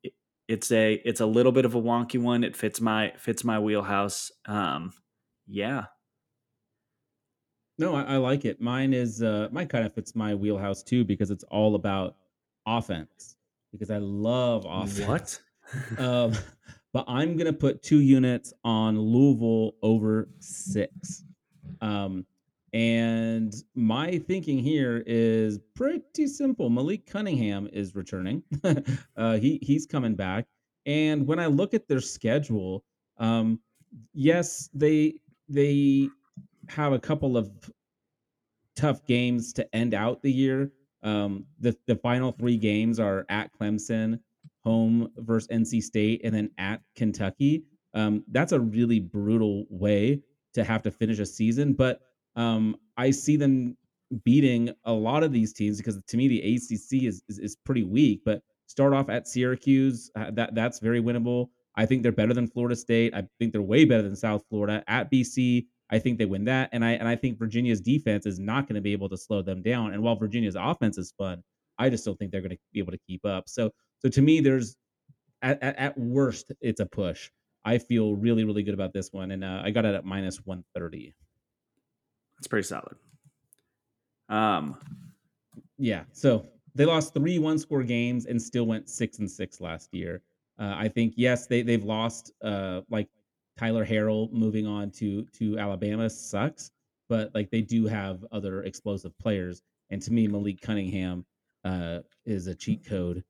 it's 0.47 0.71
a 0.71 0.93
it's 1.05 1.19
a 1.19 1.25
little 1.25 1.51
bit 1.51 1.65
of 1.65 1.75
a 1.75 1.82
wonky 1.82 2.21
one. 2.21 2.43
It 2.43 2.55
fits 2.55 2.79
my 2.82 3.13
fits 3.17 3.43
my 3.43 3.60
wheelhouse. 3.60 4.32
Um, 4.45 4.93
yeah, 5.47 5.86
No, 7.79 7.95
I, 7.95 8.03
I 8.03 8.17
like 8.17 8.45
it. 8.45 8.62
Mine 8.62 8.93
is 8.93 9.23
uh 9.23 9.47
mine 9.51 9.67
kind 9.67 9.86
of 9.86 9.93
fits 9.93 10.15
my 10.15 10.36
wheelhouse 10.36 10.84
too 10.84 11.03
because 11.05 11.32
it's 11.32 11.43
all 11.45 11.75
about 11.75 12.15
offense. 12.67 13.36
Because 13.71 13.89
I 13.89 13.97
love 13.97 14.65
offense. 14.67 15.39
What? 15.97 15.99
um, 15.99 16.34
but 16.93 17.06
I'm 17.08 17.38
gonna 17.38 17.54
put 17.54 17.82
two 17.84 17.99
units 17.99 18.54
on 18.63 18.99
Louisville 18.99 19.75
over 19.82 20.30
six. 20.39 21.23
Um, 21.82 22.25
and 22.73 23.54
my 23.73 24.19
thinking 24.19 24.60
here 24.60 25.04
is 25.08 25.60
pretty 25.75 26.28
simple. 26.28 26.69
Malik 26.69 27.06
Cunningham 27.08 27.67
is 27.73 27.95
returning. 27.95 28.43
uh, 29.17 29.38
he 29.38 29.60
he's 29.62 29.86
coming 29.86 30.15
back. 30.15 30.45
And 30.86 31.28
when 31.28 31.39
I 31.39 31.47
look 31.47 31.73
at 31.73 31.88
their 31.88 31.99
schedule, 31.99 32.84
um, 33.17 33.60
yes, 34.13 34.69
they 34.73 35.19
they 35.47 36.10
have 36.67 36.93
a 36.93 36.99
couple 36.99 37.38
of 37.38 37.49
tough 38.75 39.06
games 39.06 39.52
to 39.54 39.75
end 39.75 39.93
out 39.93 40.21
the 40.21 40.32
year. 40.32 40.71
Um, 41.02 41.45
the 41.60 41.75
the 41.88 41.95
final 41.95 42.32
three 42.32 42.58
games 42.58 42.99
are 42.99 43.25
at 43.30 43.52
Clemson, 43.54 44.19
home 44.63 45.10
versus 45.17 45.48
NC 45.50 45.84
State, 45.84 46.22
and 46.24 46.34
then 46.34 46.50
at 46.58 46.82
Kentucky. 46.95 47.63
Um, 47.93 48.24
that's 48.32 48.52
a 48.52 48.60
really 48.60 49.00
brutal 49.00 49.65
way 49.69 50.22
to 50.54 50.63
have 50.63 50.84
to 50.84 50.91
finish 50.91 51.19
a 51.19 51.26
season, 51.26 51.74
but 51.74 52.02
um, 52.36 52.76
I 52.98 53.12
see 53.12 53.36
them 53.36 53.76
beating 54.24 54.72
a 54.86 54.93
lot 54.93 55.24
of 55.24 55.32
these 55.32 55.54
teams 55.54 55.78
because 55.78 56.02
to 56.08 56.17
me 56.17 56.28
the 56.28 56.56
ACC 56.56 57.04
is 57.04 57.22
is, 57.30 57.39
is 57.39 57.56
pretty 57.65 57.84
weak. 57.84 58.22
But 58.26 58.41
start 58.67 58.93
off 58.93 59.10
at 59.10 59.28
Syracuse, 59.28 60.12
uh, 60.15 60.32
that 60.32 60.56
that's 60.56 60.80
very 60.80 61.02
winnable. 61.02 61.50
I 61.76 61.86
think 61.86 62.04
they're 62.04 62.12
better 62.12 62.34
than 62.34 62.48
Florida 62.48 62.76
State. 62.76 63.13
I 63.13 63.24
think 63.39 63.54
they're 63.54 63.62
way 63.62 63.86
better 63.86 64.04
than 64.04 64.15
South 64.15 64.43
Florida. 64.50 64.84
At 64.88 65.12
BC, 65.12 65.65
I 65.91 66.00
think 66.00 66.17
they 66.17 66.26
win 66.26 66.43
that, 66.45 66.69
and 66.72 66.84
I 66.84 66.91
and 66.91 67.08
I 67.08 67.15
think 67.15 67.38
Virginia's 67.38 67.82
defense 67.82 68.26
is 68.26 68.39
not 68.39 68.67
going 68.67 68.76
to 68.76 68.82
be 68.82 68.91
able 68.91 69.10
to 69.10 69.17
slow 69.17 69.41
them 69.41 69.62
down. 69.62 69.93
And 69.93 70.04
while 70.04 70.15
Virginia's 70.15 70.58
offense 70.58 70.98
is 70.98 71.13
fun, 71.17 71.43
I 71.78 71.89
just 71.89 72.06
don't 72.06 72.17
think 72.17 72.32
they're 72.32 72.41
going 72.41 72.52
to 72.52 72.58
be 72.74 72.80
able 72.80 72.91
to 72.91 73.00
keep 73.08 73.26
up. 73.26 73.48
So 73.48 73.72
so 73.99 74.09
to 74.09 74.21
me, 74.21 74.41
there's 74.41 74.75
at, 75.41 75.62
at, 75.63 75.75
at 75.77 75.97
worst 75.97 76.51
it's 76.62 76.79
a 76.79 76.85
push. 76.85 77.29
I 77.65 77.77
feel 77.77 78.15
really 78.15 78.43
really 78.45 78.63
good 78.63 78.73
about 78.73 78.93
this 78.93 79.12
one, 79.13 79.31
and 79.31 79.43
uh, 79.43 79.62
I 79.63 79.71
got 79.71 79.85
it 79.85 79.95
at 79.95 80.05
minus 80.05 80.38
one 80.45 80.63
thirty. 80.75 81.13
that's 82.38 82.47
pretty 82.47 82.67
solid. 82.67 82.95
Um, 84.29 84.77
Yeah. 85.77 86.03
So 86.12 86.45
they 86.75 86.85
lost 86.85 87.13
three 87.13 87.39
one 87.39 87.57
score 87.57 87.83
games 87.83 88.25
and 88.25 88.41
still 88.41 88.65
went 88.65 88.89
six 88.89 89.19
and 89.19 89.29
six 89.29 89.59
last 89.62 89.93
year. 89.93 90.21
Uh, 90.59 90.75
I 90.77 90.88
think 90.89 91.13
yes, 91.17 91.47
they 91.47 91.62
they've 91.62 91.83
lost 91.83 92.31
uh 92.43 92.81
like 92.89 93.07
Tyler 93.57 93.85
Harrell 93.85 94.31
moving 94.31 94.67
on 94.67 94.91
to 94.91 95.25
to 95.38 95.57
Alabama 95.57 96.09
sucks, 96.09 96.71
but 97.07 97.33
like 97.33 97.49
they 97.49 97.62
do 97.62 97.85
have 97.88 98.25
other 98.31 98.63
explosive 98.63 99.17
players. 99.19 99.62
And 99.89 100.01
to 100.01 100.13
me, 100.13 100.27
Malik 100.27 100.62
Cunningham 100.62 101.25
uh 101.65 101.99
is 102.25 102.47
a 102.47 102.55
cheat 102.55 102.85
code 102.85 103.23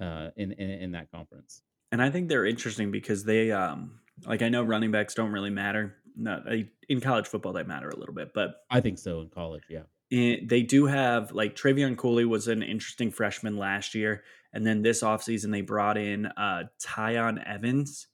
uh 0.00 0.30
in 0.36 0.52
in, 0.52 0.70
in 0.70 0.92
that 0.92 1.10
conference. 1.10 1.62
and 1.92 2.02
I 2.02 2.10
think 2.10 2.28
they're 2.28 2.46
interesting 2.46 2.90
because 2.90 3.24
they, 3.24 3.52
um, 3.52 4.00
like 4.26 4.42
I 4.42 4.48
know 4.48 4.62
running 4.62 4.90
backs 4.90 5.14
don't 5.14 5.30
really 5.30 5.50
matter. 5.50 5.96
No, 6.16 6.42
they, 6.44 6.70
in 6.88 7.00
college 7.00 7.26
football 7.26 7.52
they 7.52 7.62
matter 7.62 7.88
a 7.88 7.96
little 7.96 8.14
bit, 8.14 8.32
but 8.34 8.64
I 8.70 8.80
think 8.80 8.98
so 8.98 9.20
in 9.20 9.28
college, 9.28 9.62
yeah. 9.68 9.82
it, 10.10 10.48
they 10.48 10.62
do 10.62 10.86
have 10.86 11.32
like 11.32 11.56
Trevion 11.56 11.96
Cooley 11.96 12.24
was 12.24 12.48
an 12.48 12.62
interesting 12.62 13.10
freshman 13.10 13.56
last 13.58 13.94
year, 13.94 14.22
and 14.52 14.66
then 14.66 14.82
this 14.82 15.02
offseason 15.02 15.50
they 15.50 15.60
brought 15.60 15.96
in 15.96 16.26
uh, 16.26 16.64
Tiyon 16.80 17.42
Evans 17.46 18.08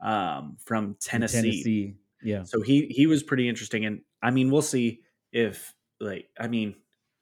um, 0.00 0.56
from 0.64 0.96
Tennessee. 1.00 1.40
Tennessee. 1.40 1.94
Yeah. 2.22 2.42
So 2.44 2.62
he 2.62 2.86
he 2.86 3.06
was 3.06 3.22
pretty 3.22 3.48
interesting, 3.48 3.84
and 3.84 4.02
I 4.22 4.30
mean 4.30 4.50
we'll 4.50 4.62
see 4.62 5.00
if 5.32 5.74
like 6.00 6.26
I 6.38 6.48
mean 6.48 6.74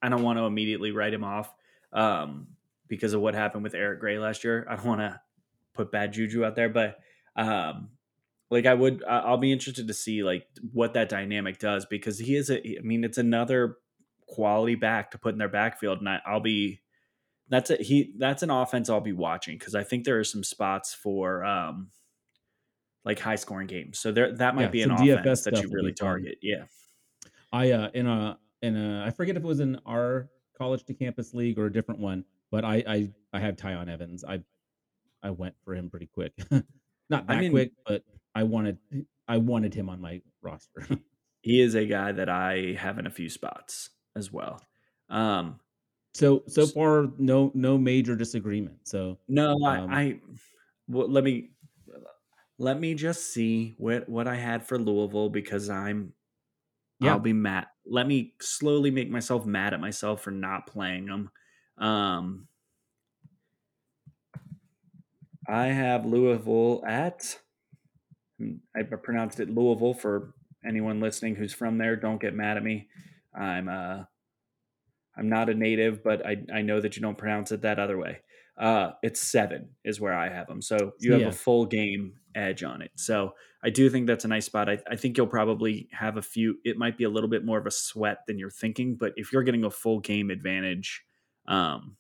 I 0.03 0.09
don't 0.09 0.23
want 0.23 0.39
to 0.39 0.45
immediately 0.45 0.93
write 0.93 1.15
him 1.15 1.25
off 1.25 1.53
um, 1.93 2.49
because 2.89 3.15
of 3.15 3.21
what 3.21 3.35
happened 3.35 3.63
with 3.63 3.75
Eric 3.75 4.01
Gray 4.01 4.19
last 4.19 4.45
year. 4.45 4.67
I 4.69 4.77
don't 4.77 4.87
want 4.87 5.01
to 5.01 5.21
put 5.75 5.93
bad 5.93 6.13
juju 6.13 6.45
out 6.45 6.57
there, 6.57 6.69
but 6.69 6.99
um, 7.37 7.91
like 8.51 8.67
I 8.67 8.75
would, 8.75 9.05
I'll 9.05 9.37
be 9.39 9.53
interested 9.53 9.87
to 9.89 9.95
see 9.95 10.23
like 10.23 10.47
what 10.73 10.95
that 10.95 11.09
dynamic 11.09 11.59
does 11.59 11.87
because 11.87 12.19
he 12.19 12.35
is 12.37 12.51
a. 12.51 12.79
I 12.79 12.83
mean, 12.83 13.05
it's 13.05 13.19
another 13.19 13.77
quality 14.27 14.75
back 14.75 15.11
to 15.13 15.19
put 15.19 15.33
in 15.35 15.39
their 15.39 15.49
backfield, 15.49 15.99
and 15.99 16.09
I, 16.09 16.21
I'll 16.27 16.41
be. 16.41 16.81
That's 17.49 17.71
a 17.71 17.77
he. 17.77 18.15
That's 18.19 18.43
an 18.43 18.51
offense 18.51 18.91
I'll 18.91 19.01
be 19.01 19.13
watching 19.13 19.59
because 19.59 19.75
I 19.75 19.85
think 19.85 20.05
there 20.05 20.19
are 20.19 20.25
some 20.25 20.45
spots 20.45 20.95
for 20.95 21.45
um, 21.45 21.91
like 23.05 23.19
high 23.19 23.37
scoring 23.37 23.67
games. 23.67 23.99
So 23.99 24.13
there 24.13 24.33
that 24.37 24.55
might 24.55 24.65
Yeah, 24.65 24.69
be 24.71 24.83
an 24.83 24.91
DFS 24.91 25.21
offense 25.21 25.41
that 25.45 25.63
you 25.63 25.69
really 25.71 25.93
target. 25.93 26.39
Yeah. 26.43 26.65
I 27.53 27.71
uh 27.73 27.91
in 27.95 28.07
a 28.07 28.39
in 28.63 28.77
a 28.77 29.05
I 29.07 29.11
forget 29.11 29.37
if 29.37 29.43
it 29.43 29.47
was 29.47 29.61
in 29.61 29.81
our 29.87 30.31
college 30.57 30.85
to 30.85 30.95
campus 30.95 31.33
league 31.35 31.59
or 31.59 31.67
a 31.67 31.73
different 31.73 32.01
one, 32.01 32.25
but 32.51 32.65
I 32.65 32.83
I 32.87 33.11
I 33.33 33.41
have 33.41 33.57
Tiyon 33.57 33.89
Evans. 33.89 34.25
I 34.25 34.41
I 35.23 35.31
went 35.31 35.55
for 35.65 35.75
him 35.75 35.91
pretty 35.91 36.07
quick. 36.07 36.33
Not 37.11 37.25
I 37.29 37.35
that 37.35 37.41
mean- 37.41 37.51
quick, 37.51 37.73
but 37.87 38.03
I 38.35 38.43
wanted 38.45 38.79
I 39.27 39.37
wanted 39.39 39.75
him 39.75 39.89
on 39.89 40.01
my 40.01 40.21
roster. 40.43 40.87
He 41.43 41.61
is 41.61 41.77
a 41.77 41.87
guy 41.87 42.11
that 42.13 42.29
I 42.29 42.75
have 42.79 42.99
in 42.99 43.07
a 43.07 43.11
few 43.11 43.31
spots 43.31 43.91
as 44.17 44.33
well. 44.33 44.61
Um, 45.09 45.61
so 46.13 46.43
so 46.49 46.67
far 46.67 47.11
no 47.17 47.53
no 47.55 47.79
major 47.79 48.17
disagreement. 48.17 48.81
So 48.83 49.19
no, 49.29 49.57
I, 49.65 49.79
Um, 49.79 49.91
I 49.91 50.21
well, 50.89 51.09
let 51.09 51.23
me 51.23 51.51
let 52.59 52.81
me 52.81 52.95
just 52.95 53.33
see 53.33 53.77
what 53.79 54.09
what 54.09 54.27
I 54.27 54.35
had 54.35 54.67
for 54.67 54.79
Louisville 54.79 55.31
because 55.31 55.71
I'm 55.71 56.13
Yeah. 57.01 57.13
I'll 57.13 57.21
be 57.21 57.33
mad. 57.33 57.69
Let 57.87 58.09
me 58.09 58.35
slowly 58.41 58.91
make 58.91 59.09
myself 59.09 59.47
mad 59.47 59.73
at 59.73 59.81
myself 59.81 60.23
for 60.23 60.33
not 60.33 60.67
playing 60.67 61.07
them. 61.07 61.31
Um, 61.79 62.49
I 65.49 65.67
have 65.67 66.05
Louisville 66.05 66.83
at. 66.87 67.39
I 68.77 68.83
pronounced 68.83 69.41
it 69.41 69.51
Louisville 69.51 69.95
for 69.95 70.35
anyone 70.67 71.01
listening 71.01 71.35
who's 71.35 71.55
from 71.55 71.79
there. 71.79 71.97
Don't 71.97 72.21
get 72.21 72.35
mad 72.35 72.57
at 72.57 72.63
me. 72.63 72.89
I'm 73.35 73.69
uh, 73.69 74.05
I'm 75.17 75.29
not 75.29 75.49
a 75.49 75.55
native, 75.55 76.05
but 76.05 76.25
I 76.25 76.37
I 76.53 76.63
know 76.63 76.81
that 76.81 76.97
you 76.97 77.03
don't 77.03 77.19
pronounce 77.19 77.51
it 77.53 77.63
that 77.63 77.79
other 77.79 77.97
way. 77.99 78.19
Uh, 78.57 78.91
it's 79.03 79.21
seven 79.21 79.71
is 79.85 80.01
where 80.01 80.15
I 80.15 80.29
have 80.29 80.49
them. 80.49 80.61
So 80.61 80.93
you 80.99 81.13
have 81.13 81.21
Yeah. 81.21 81.29
a 81.29 81.33
full 81.33 81.65
game 81.67 82.15
edge 82.35 82.65
on 82.65 82.83
it. 82.83 82.91
So 82.97 83.35
I 83.63 83.71
do 83.71 83.89
think 83.89 84.07
that's 84.09 84.25
a 84.25 84.29
nice 84.29 84.47
spot. 84.47 84.69
I, 84.69 84.79
I 84.91 84.97
think 84.97 85.17
you'll 85.17 85.29
probably 85.29 85.89
have 85.93 86.17
a 86.17 86.23
few. 86.23 86.57
It 86.65 86.77
might 86.77 86.99
be 86.99 87.05
a 87.05 87.09
little 87.09 87.31
bit 87.31 87.45
more 87.45 87.59
of 87.59 87.67
a 87.67 87.71
sweat 87.71 88.19
than 88.27 88.37
you're 88.39 88.51
thinking, 88.51 88.97
but 88.97 89.13
if 89.17 89.33
you're 89.33 89.45
getting 89.45 89.65
a 89.65 89.71
full 89.71 90.01
game 90.01 90.31
advantage, 90.31 91.05
um, 91.49 91.97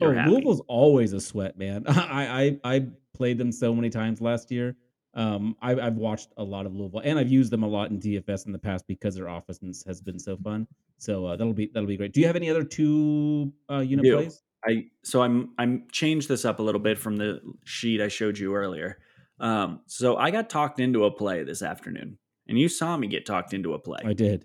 Oh, 0.00 0.12
happy. 0.12 0.30
Louisville's 0.30 0.62
always 0.68 1.12
a 1.12 1.20
sweat, 1.20 1.58
man. 1.58 1.84
I, 1.88 2.58
I 2.64 2.76
I 2.76 2.86
played 3.14 3.38
them 3.38 3.52
so 3.52 3.74
many 3.74 3.90
times 3.90 4.20
last 4.20 4.50
year. 4.50 4.76
Um, 5.14 5.56
I've 5.60 5.78
I've 5.78 5.96
watched 5.96 6.28
a 6.36 6.44
lot 6.44 6.66
of 6.66 6.74
Louisville, 6.74 7.00
and 7.02 7.18
I've 7.18 7.30
used 7.30 7.50
them 7.50 7.62
a 7.62 7.68
lot 7.68 7.90
in 7.90 7.98
DFS 7.98 8.46
in 8.46 8.52
the 8.52 8.58
past 8.58 8.86
because 8.86 9.14
their 9.16 9.26
offense 9.26 9.84
has 9.86 10.00
been 10.00 10.18
so 10.18 10.36
fun. 10.36 10.66
So 10.98 11.26
uh, 11.26 11.36
that'll 11.36 11.54
be 11.54 11.70
that'll 11.72 11.88
be 11.88 11.96
great. 11.96 12.12
Do 12.12 12.20
you 12.20 12.26
have 12.26 12.36
any 12.36 12.50
other 12.50 12.64
two 12.64 13.52
uh, 13.70 13.80
unit 13.80 14.04
plays? 14.04 14.42
I 14.64 14.84
so 15.02 15.22
I'm 15.22 15.50
I'm 15.58 15.86
changed 15.90 16.28
this 16.28 16.44
up 16.44 16.58
a 16.58 16.62
little 16.62 16.80
bit 16.80 16.98
from 16.98 17.16
the 17.16 17.40
sheet 17.64 18.00
I 18.00 18.08
showed 18.08 18.38
you 18.38 18.54
earlier. 18.54 18.98
Um, 19.40 19.80
so 19.86 20.16
I 20.16 20.30
got 20.30 20.50
talked 20.50 20.80
into 20.80 21.04
a 21.04 21.10
play 21.10 21.42
this 21.44 21.62
afternoon, 21.62 22.18
and 22.46 22.58
you 22.58 22.68
saw 22.68 22.96
me 22.96 23.06
get 23.08 23.26
talked 23.26 23.54
into 23.54 23.74
a 23.74 23.78
play. 23.78 24.02
I 24.04 24.12
did. 24.12 24.44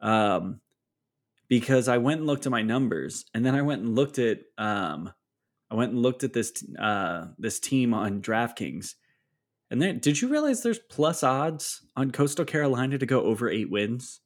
Um, 0.00 0.60
because 1.48 1.88
I 1.88 1.98
went 1.98 2.20
and 2.20 2.26
looked 2.26 2.46
at 2.46 2.52
my 2.52 2.62
numbers, 2.62 3.24
and 3.34 3.44
then 3.44 3.54
I 3.54 3.62
went 3.62 3.82
and 3.82 3.94
looked 3.94 4.18
at 4.18 4.40
um, 4.58 5.12
I 5.70 5.74
went 5.74 5.92
and 5.92 6.02
looked 6.02 6.24
at 6.24 6.32
this 6.32 6.52
uh 6.78 7.26
this 7.38 7.60
team 7.60 7.94
on 7.94 8.20
DraftKings, 8.22 8.94
and 9.70 9.80
then 9.80 9.98
did 9.98 10.20
you 10.20 10.28
realize 10.28 10.62
there's 10.62 10.78
plus 10.78 11.22
odds 11.22 11.84
on 11.96 12.10
Coastal 12.10 12.44
Carolina 12.44 12.98
to 12.98 13.06
go 13.06 13.22
over 13.22 13.48
eight 13.48 13.70
wins? 13.70 14.20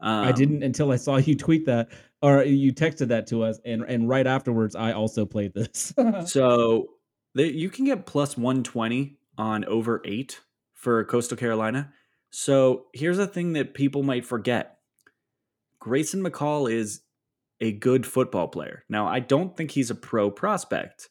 Um, 0.00 0.26
I 0.26 0.32
didn't 0.32 0.62
until 0.62 0.92
I 0.92 0.96
saw 0.96 1.16
you 1.16 1.36
tweet 1.36 1.66
that 1.66 1.88
or 2.22 2.42
you 2.42 2.72
texted 2.72 3.08
that 3.08 3.26
to 3.28 3.44
us, 3.44 3.60
and 3.64 3.82
and 3.82 4.08
right 4.08 4.26
afterwards, 4.26 4.74
I 4.74 4.92
also 4.92 5.24
played 5.26 5.54
this. 5.54 5.94
so 6.26 6.88
you 7.34 7.70
can 7.70 7.84
get 7.84 8.06
plus 8.06 8.36
one 8.36 8.62
twenty 8.62 9.18
on 9.38 9.64
over 9.64 10.02
eight 10.04 10.40
for 10.74 11.04
Coastal 11.04 11.36
Carolina. 11.36 11.92
So 12.30 12.86
here's 12.92 13.18
a 13.18 13.26
thing 13.26 13.52
that 13.54 13.74
people 13.74 14.02
might 14.02 14.24
forget: 14.24 14.75
Grayson 15.86 16.20
McCall 16.20 16.68
is 16.68 17.02
a 17.60 17.70
good 17.70 18.04
football 18.04 18.48
player. 18.48 18.82
Now, 18.88 19.06
I 19.06 19.20
don't 19.20 19.56
think 19.56 19.70
he's 19.70 19.88
a 19.88 19.94
pro 19.94 20.32
prospect, 20.32 21.08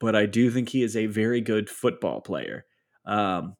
but 0.00 0.16
I 0.16 0.24
do 0.24 0.50
think 0.50 0.70
he 0.70 0.82
is 0.82 0.96
a 0.96 1.04
very 1.04 1.42
good 1.42 1.68
football 1.68 2.22
player. 2.22 2.64
Um, 3.04 3.54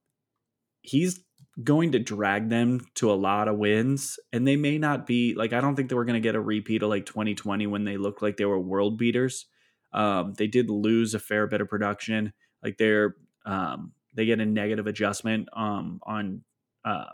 he's 0.80 1.20
going 1.62 1.92
to 1.92 1.98
drag 1.98 2.48
them 2.48 2.80
to 2.94 3.12
a 3.12 3.12
lot 3.12 3.46
of 3.46 3.58
wins 3.58 4.18
and 4.32 4.48
they 4.48 4.56
may 4.56 4.76
not 4.76 5.06
be 5.06 5.34
like 5.34 5.52
i 5.52 5.60
don't 5.60 5.76
think 5.76 5.88
they 5.88 5.94
were 5.94 6.04
going 6.04 6.20
to 6.20 6.28
get 6.28 6.34
a 6.34 6.40
repeat 6.40 6.82
of 6.82 6.88
like 6.88 7.06
2020 7.06 7.68
when 7.68 7.84
they 7.84 7.96
looked 7.96 8.22
like 8.22 8.36
they 8.36 8.44
were 8.44 8.58
world 8.58 8.98
beaters 8.98 9.46
um, 9.92 10.34
they 10.36 10.48
did 10.48 10.68
lose 10.68 11.14
a 11.14 11.20
fair 11.20 11.46
bit 11.46 11.60
of 11.60 11.68
production 11.68 12.32
like 12.60 12.76
they're 12.76 13.14
um, 13.46 13.92
they 14.14 14.26
get 14.26 14.40
a 14.40 14.44
negative 14.44 14.88
adjustment 14.88 15.48
um, 15.52 16.00
on 16.02 16.42
uh, 16.84 17.04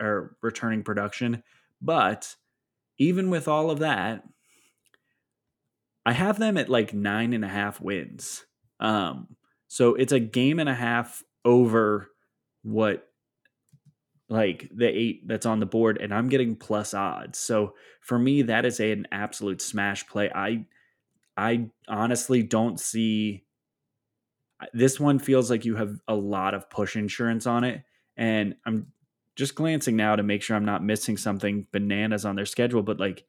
or 0.00 0.36
returning 0.40 0.84
production 0.84 1.42
but 1.80 2.36
even 2.98 3.30
with 3.30 3.48
all 3.48 3.70
of 3.70 3.78
that 3.78 4.22
i 6.04 6.12
have 6.12 6.38
them 6.38 6.56
at 6.56 6.68
like 6.68 6.92
nine 6.92 7.32
and 7.32 7.44
a 7.44 7.48
half 7.48 7.80
wins 7.80 8.44
um, 8.80 9.36
so 9.66 9.94
it's 9.94 10.12
a 10.12 10.20
game 10.20 10.58
and 10.58 10.68
a 10.68 10.74
half 10.74 11.22
over 11.44 12.08
what 12.62 13.08
like 14.28 14.70
the 14.74 14.86
eight 14.86 15.26
that's 15.26 15.46
on 15.46 15.60
the 15.60 15.66
board 15.66 15.98
and 15.98 16.12
I'm 16.12 16.28
getting 16.28 16.54
plus 16.54 16.92
odds. 16.92 17.38
So 17.38 17.74
for 18.00 18.18
me 18.18 18.42
that 18.42 18.66
is 18.66 18.78
a, 18.80 18.92
an 18.92 19.06
absolute 19.10 19.62
smash 19.62 20.06
play. 20.06 20.30
I 20.34 20.66
I 21.36 21.70
honestly 21.88 22.42
don't 22.42 22.78
see 22.78 23.44
this 24.72 24.98
one 24.98 25.18
feels 25.18 25.50
like 25.50 25.64
you 25.64 25.76
have 25.76 26.00
a 26.08 26.14
lot 26.14 26.52
of 26.54 26.68
push 26.68 26.96
insurance 26.96 27.46
on 27.46 27.64
it 27.64 27.82
and 28.16 28.56
I'm 28.66 28.88
just 29.38 29.54
glancing 29.54 29.96
now 29.96 30.16
to 30.16 30.22
make 30.22 30.42
sure 30.42 30.56
I'm 30.56 30.64
not 30.66 30.84
missing 30.84 31.16
something 31.16 31.66
bananas 31.72 32.26
on 32.26 32.36
their 32.36 32.44
schedule 32.44 32.82
but 32.82 33.00
like 33.00 33.24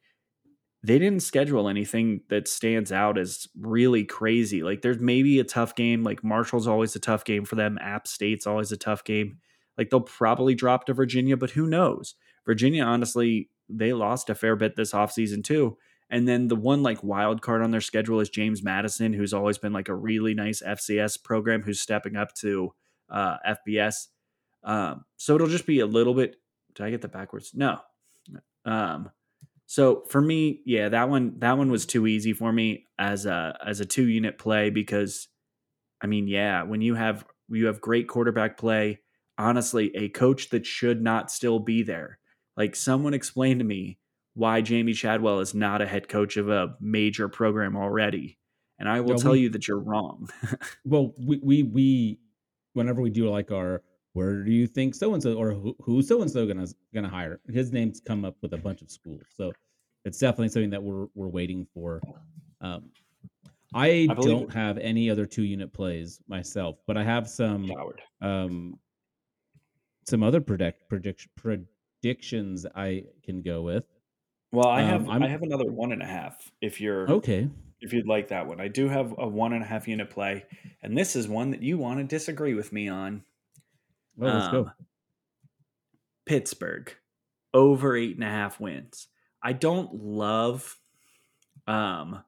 they 0.82 0.98
didn't 0.98 1.22
schedule 1.22 1.68
anything 1.68 2.22
that 2.30 2.48
stands 2.48 2.90
out 2.90 3.18
as 3.18 3.46
really 3.58 4.04
crazy. 4.04 4.62
Like 4.62 4.80
there's 4.80 4.98
maybe 4.98 5.38
a 5.38 5.44
tough 5.44 5.74
game, 5.74 6.02
like 6.02 6.24
Marshall's 6.24 6.66
always 6.66 6.96
a 6.96 7.00
tough 7.00 7.24
game 7.24 7.44
for 7.44 7.54
them, 7.54 7.78
App 7.80 8.08
State's 8.08 8.46
always 8.46 8.72
a 8.72 8.78
tough 8.78 9.04
game. 9.04 9.38
Like 9.76 9.90
they'll 9.90 10.00
probably 10.00 10.54
drop 10.54 10.86
to 10.86 10.94
Virginia, 10.94 11.36
but 11.36 11.50
who 11.50 11.66
knows? 11.66 12.14
Virginia, 12.46 12.82
honestly, 12.82 13.50
they 13.68 13.92
lost 13.92 14.30
a 14.30 14.34
fair 14.34 14.56
bit 14.56 14.76
this 14.76 14.92
offseason 14.92 15.44
too. 15.44 15.76
And 16.08 16.26
then 16.26 16.48
the 16.48 16.56
one 16.56 16.82
like 16.82 17.04
wild 17.04 17.42
card 17.42 17.62
on 17.62 17.70
their 17.70 17.80
schedule 17.80 18.20
is 18.20 18.30
James 18.30 18.62
Madison, 18.62 19.12
who's 19.12 19.34
always 19.34 19.58
been 19.58 19.72
like 19.72 19.88
a 19.88 19.94
really 19.94 20.34
nice 20.34 20.62
FCS 20.62 21.22
program 21.22 21.62
who's 21.62 21.80
stepping 21.80 22.16
up 22.16 22.34
to 22.36 22.74
uh, 23.10 23.36
FBS. 23.46 24.08
Um, 24.64 25.04
so 25.16 25.34
it'll 25.34 25.48
just 25.48 25.66
be 25.66 25.80
a 25.80 25.86
little 25.86 26.14
bit. 26.14 26.36
Did 26.74 26.86
I 26.86 26.90
get 26.90 27.02
that 27.02 27.12
backwards? 27.12 27.52
No. 27.54 27.78
Um, 28.64 29.10
so 29.66 30.02
for 30.08 30.20
me, 30.20 30.62
yeah, 30.66 30.88
that 30.88 31.08
one 31.08 31.38
that 31.38 31.56
one 31.56 31.70
was 31.70 31.86
too 31.86 32.06
easy 32.06 32.32
for 32.32 32.52
me 32.52 32.86
as 32.98 33.26
a 33.26 33.56
as 33.64 33.80
a 33.80 33.86
two 33.86 34.08
unit 34.08 34.38
play 34.38 34.70
because 34.70 35.28
I 36.02 36.06
mean, 36.06 36.26
yeah, 36.26 36.64
when 36.64 36.80
you 36.80 36.94
have 36.94 37.24
you 37.48 37.66
have 37.66 37.80
great 37.80 38.08
quarterback 38.08 38.58
play, 38.58 39.00
honestly, 39.38 39.94
a 39.94 40.08
coach 40.08 40.50
that 40.50 40.66
should 40.66 41.02
not 41.02 41.30
still 41.30 41.58
be 41.58 41.82
there. 41.82 42.18
Like 42.56 42.76
someone 42.76 43.14
explained 43.14 43.60
to 43.60 43.64
me 43.64 43.98
why 44.34 44.62
Jamey 44.62 44.94
Chadwell 44.94 45.40
is 45.40 45.54
not 45.54 45.82
a 45.82 45.86
head 45.86 46.08
coach 46.08 46.36
of 46.36 46.48
a 46.48 46.74
major 46.80 47.28
program 47.28 47.76
already. 47.76 48.38
And 48.78 48.88
I 48.88 49.00
will 49.00 49.18
tell 49.18 49.32
we, 49.32 49.40
you 49.40 49.50
that 49.50 49.68
you're 49.68 49.78
wrong. 49.78 50.30
well, 50.84 51.12
we, 51.18 51.38
we 51.42 51.62
we 51.62 52.18
whenever 52.72 53.02
we 53.02 53.10
do 53.10 53.28
like 53.30 53.50
our 53.50 53.82
where 54.12 54.42
do 54.42 54.50
you 54.50 54.66
think 54.66 54.94
so 54.94 55.14
and 55.14 55.22
so 55.22 55.34
or 55.34 55.52
who, 55.52 55.76
who's 55.80 56.08
so 56.08 56.22
and 56.22 56.30
so 56.30 56.46
gonna 56.46 56.66
gonna 56.94 57.08
hire? 57.08 57.40
His 57.48 57.72
name's 57.72 58.00
come 58.00 58.24
up 58.24 58.36
with 58.42 58.52
a 58.52 58.58
bunch 58.58 58.82
of 58.82 58.90
schools, 58.90 59.22
so 59.34 59.52
it's 60.04 60.18
definitely 60.18 60.48
something 60.48 60.70
that 60.70 60.82
we're 60.82 61.06
we're 61.14 61.28
waiting 61.28 61.66
for. 61.72 62.00
Um, 62.60 62.90
I, 63.72 64.08
I 64.10 64.14
don't 64.14 64.52
have 64.52 64.78
any 64.78 65.10
other 65.10 65.26
two 65.26 65.44
unit 65.44 65.72
plays 65.72 66.20
myself, 66.26 66.76
but 66.86 66.96
I 66.96 67.04
have 67.04 67.28
some 67.28 67.70
um, 68.20 68.78
some 70.08 70.22
other 70.22 70.40
predict 70.40 70.88
predict 70.88 71.28
predictions 71.36 72.66
I 72.74 73.04
can 73.24 73.42
go 73.42 73.62
with. 73.62 73.86
Well, 74.52 74.68
I 74.68 74.82
have 74.82 75.08
um, 75.08 75.22
I 75.22 75.28
have 75.28 75.42
another 75.42 75.70
one 75.70 75.92
and 75.92 76.02
a 76.02 76.06
half. 76.06 76.50
If 76.60 76.80
you're 76.80 77.08
okay, 77.08 77.48
if 77.80 77.92
you'd 77.92 78.08
like 78.08 78.28
that 78.28 78.46
one, 78.46 78.60
I 78.60 78.66
do 78.66 78.88
have 78.88 79.14
a 79.18 79.28
one 79.28 79.52
and 79.52 79.62
a 79.62 79.66
half 79.66 79.86
unit 79.86 80.10
play, 80.10 80.44
and 80.82 80.98
this 80.98 81.14
is 81.14 81.28
one 81.28 81.50
that 81.52 81.62
you 81.62 81.78
want 81.78 82.00
to 82.00 82.04
disagree 82.04 82.54
with 82.54 82.72
me 82.72 82.88
on. 82.88 83.22
Well, 84.20 84.34
let's 84.34 84.46
um, 84.46 84.52
go. 84.52 84.70
Pittsburgh 86.26 86.94
over 87.54 87.96
eight 87.96 88.16
and 88.16 88.24
a 88.24 88.28
half 88.28 88.60
wins. 88.60 89.08
I 89.42 89.54
don't 89.54 89.94
love, 89.94 90.76
um, 91.66 92.22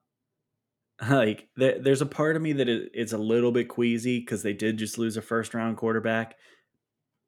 like 1.09 1.47
th- 1.57 1.83
there's 1.83 2.01
a 2.01 2.07
part 2.07 2.35
of 2.35 2.41
me 2.41 2.53
that 2.53 2.67
is 2.67 3.13
a 3.13 3.17
little 3.17 3.51
bit 3.51 3.69
queasy 3.69 4.19
because 4.19 4.41
they 4.41 4.53
did 4.53 4.77
just 4.77 4.97
lose 4.97 5.17
a 5.17 5.21
first 5.21 5.53
round 5.53 5.77
quarterback, 5.77 6.35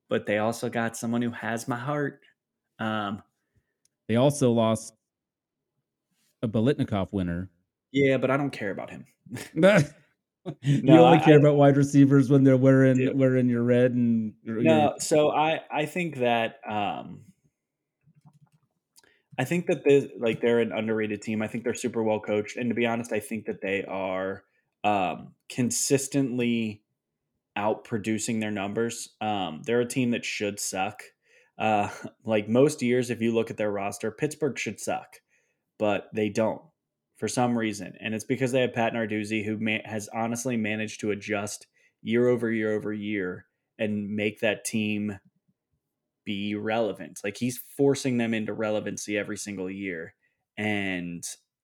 but 0.09 0.25
they 0.25 0.39
also 0.39 0.67
got 0.67 0.97
someone 0.97 1.21
who 1.21 1.31
has 1.31 1.67
my 1.67 1.77
heart. 1.77 2.21
Um, 2.79 3.21
they 4.07 4.15
also 4.15 4.51
lost 4.51 4.95
a 6.41 6.47
Biletnikoff 6.47 7.09
winner. 7.11 7.51
Yeah, 7.91 8.17
but 8.17 8.31
I 8.31 8.37
don't 8.37 8.51
care 8.51 8.71
about 8.71 8.89
him. 8.89 9.05
you 10.61 10.93
only 10.93 11.17
I, 11.17 11.23
care 11.23 11.39
about 11.39 11.55
wide 11.55 11.77
receivers 11.77 12.29
when 12.29 12.43
they're 12.43 12.57
wearing 12.57 12.99
yeah. 12.99 13.09
wearing 13.13 13.49
your 13.49 13.63
red 13.63 13.91
and 13.91 14.33
no. 14.43 14.93
So 14.99 15.31
I 15.31 15.61
I 15.71 15.85
think 15.85 16.17
that 16.17 16.59
um, 16.67 17.21
I 19.37 19.43
think 19.43 19.67
that 19.67 19.83
they 19.83 20.11
like 20.19 20.41
they're 20.41 20.59
an 20.59 20.71
underrated 20.71 21.21
team. 21.21 21.41
I 21.41 21.47
think 21.47 21.63
they're 21.63 21.73
super 21.73 22.03
well 22.03 22.19
coached, 22.19 22.57
and 22.57 22.69
to 22.69 22.75
be 22.75 22.85
honest, 22.85 23.11
I 23.11 23.19
think 23.19 23.45
that 23.45 23.61
they 23.61 23.83
are 23.83 24.43
um, 24.83 25.33
consistently 25.49 26.83
outproducing 27.57 28.39
their 28.39 28.51
numbers. 28.51 29.15
Um, 29.21 29.61
they're 29.65 29.81
a 29.81 29.87
team 29.87 30.11
that 30.11 30.25
should 30.25 30.59
suck. 30.59 31.01
Uh, 31.57 31.89
like 32.25 32.47
most 32.47 32.81
years, 32.81 33.09
if 33.09 33.21
you 33.21 33.33
look 33.33 33.49
at 33.49 33.57
their 33.57 33.71
roster, 33.71 34.11
Pittsburgh 34.11 34.57
should 34.57 34.79
suck, 34.79 35.17
but 35.79 36.09
they 36.13 36.29
don't 36.29 36.61
for 37.17 37.27
some 37.27 37.57
reason, 37.57 37.93
and 37.99 38.13
it's 38.13 38.25
because 38.25 38.51
they 38.51 38.61
have 38.61 38.73
Pat 38.73 38.93
Narduzzi, 38.93 39.45
who 39.45 39.57
has 39.85 40.09
honestly 40.13 40.57
managed 40.57 40.99
to 41.01 41.11
adjust 41.11 41.67
year 42.01 42.27
over 42.27 42.51
year 42.51 42.73
over 42.73 42.91
year 42.93 43.45
and 43.79 44.09
make 44.09 44.41
that 44.41 44.65
team 44.65 45.17
be 46.25 46.55
relevant. 46.55 47.19
Like 47.23 47.37
he's 47.37 47.61
forcing 47.77 48.17
them 48.17 48.33
into 48.33 48.53
relevancy 48.53 49.17
every 49.17 49.37
single 49.37 49.69
year, 49.69 50.13
and 50.57 51.23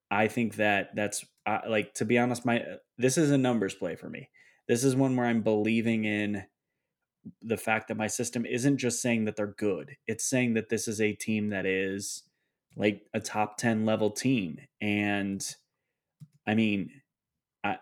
I 0.10 0.28
think 0.28 0.56
that 0.56 0.96
that's 0.96 1.26
uh, 1.46 1.60
like 1.68 1.94
to 1.96 2.06
be 2.06 2.18
honest, 2.18 2.46
my 2.46 2.64
this 2.98 3.18
is 3.18 3.32
a 3.32 3.38
numbers 3.38 3.74
play 3.74 3.96
for 3.96 4.10
me. 4.10 4.30
This 4.68 4.84
is 4.84 4.96
one 4.96 5.16
where 5.16 5.26
I'm 5.26 5.42
believing 5.42 6.06
in 6.06 6.44
the 7.42 7.58
fact 7.58 7.88
that 7.88 7.98
my 7.98 8.08
system 8.08 8.46
isn't 8.46 8.78
just 8.78 9.02
saying 9.02 9.26
that 9.26 9.36
they're 9.36 9.56
good. 9.58 9.96
It's 10.08 10.30
saying 10.30 10.54
that 10.56 10.70
this 10.70 10.88
is 10.88 11.02
a 11.02 11.14
team 11.14 11.50
that 11.50 11.66
is 11.66 12.24
like 12.76 13.04
a 13.14 13.20
top 13.20 13.58
10 13.58 13.86
level 13.86 14.12
team. 14.12 14.60
And 14.80 15.46
I 16.48 16.56
mean, 16.56 16.90
I, 17.64 17.78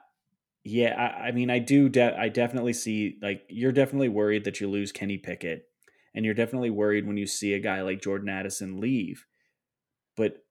yeah, 0.64 0.96
I, 0.96 1.28
I 1.28 1.32
mean, 1.32 1.50
I 1.50 1.60
do, 1.60 1.90
de- 1.90 2.18
I 2.18 2.30
definitely 2.30 2.74
see 2.74 3.18
like 3.22 3.44
you're 3.50 3.72
definitely 3.72 4.10
worried 4.10 4.44
that 4.46 4.60
you 4.60 4.70
lose 4.70 4.92
Kenny 4.92 5.18
Pickett 5.18 5.64
and 6.14 6.26
you're 6.26 6.34
definitely 6.34 6.70
worried 6.70 7.08
when 7.08 7.18
you 7.18 7.28
see 7.28 7.54
a 7.54 7.60
guy 7.60 7.82
like 7.82 8.02
Jordan 8.02 8.30
Addison 8.30 8.80
leave. 8.80 9.26
But 10.18 10.44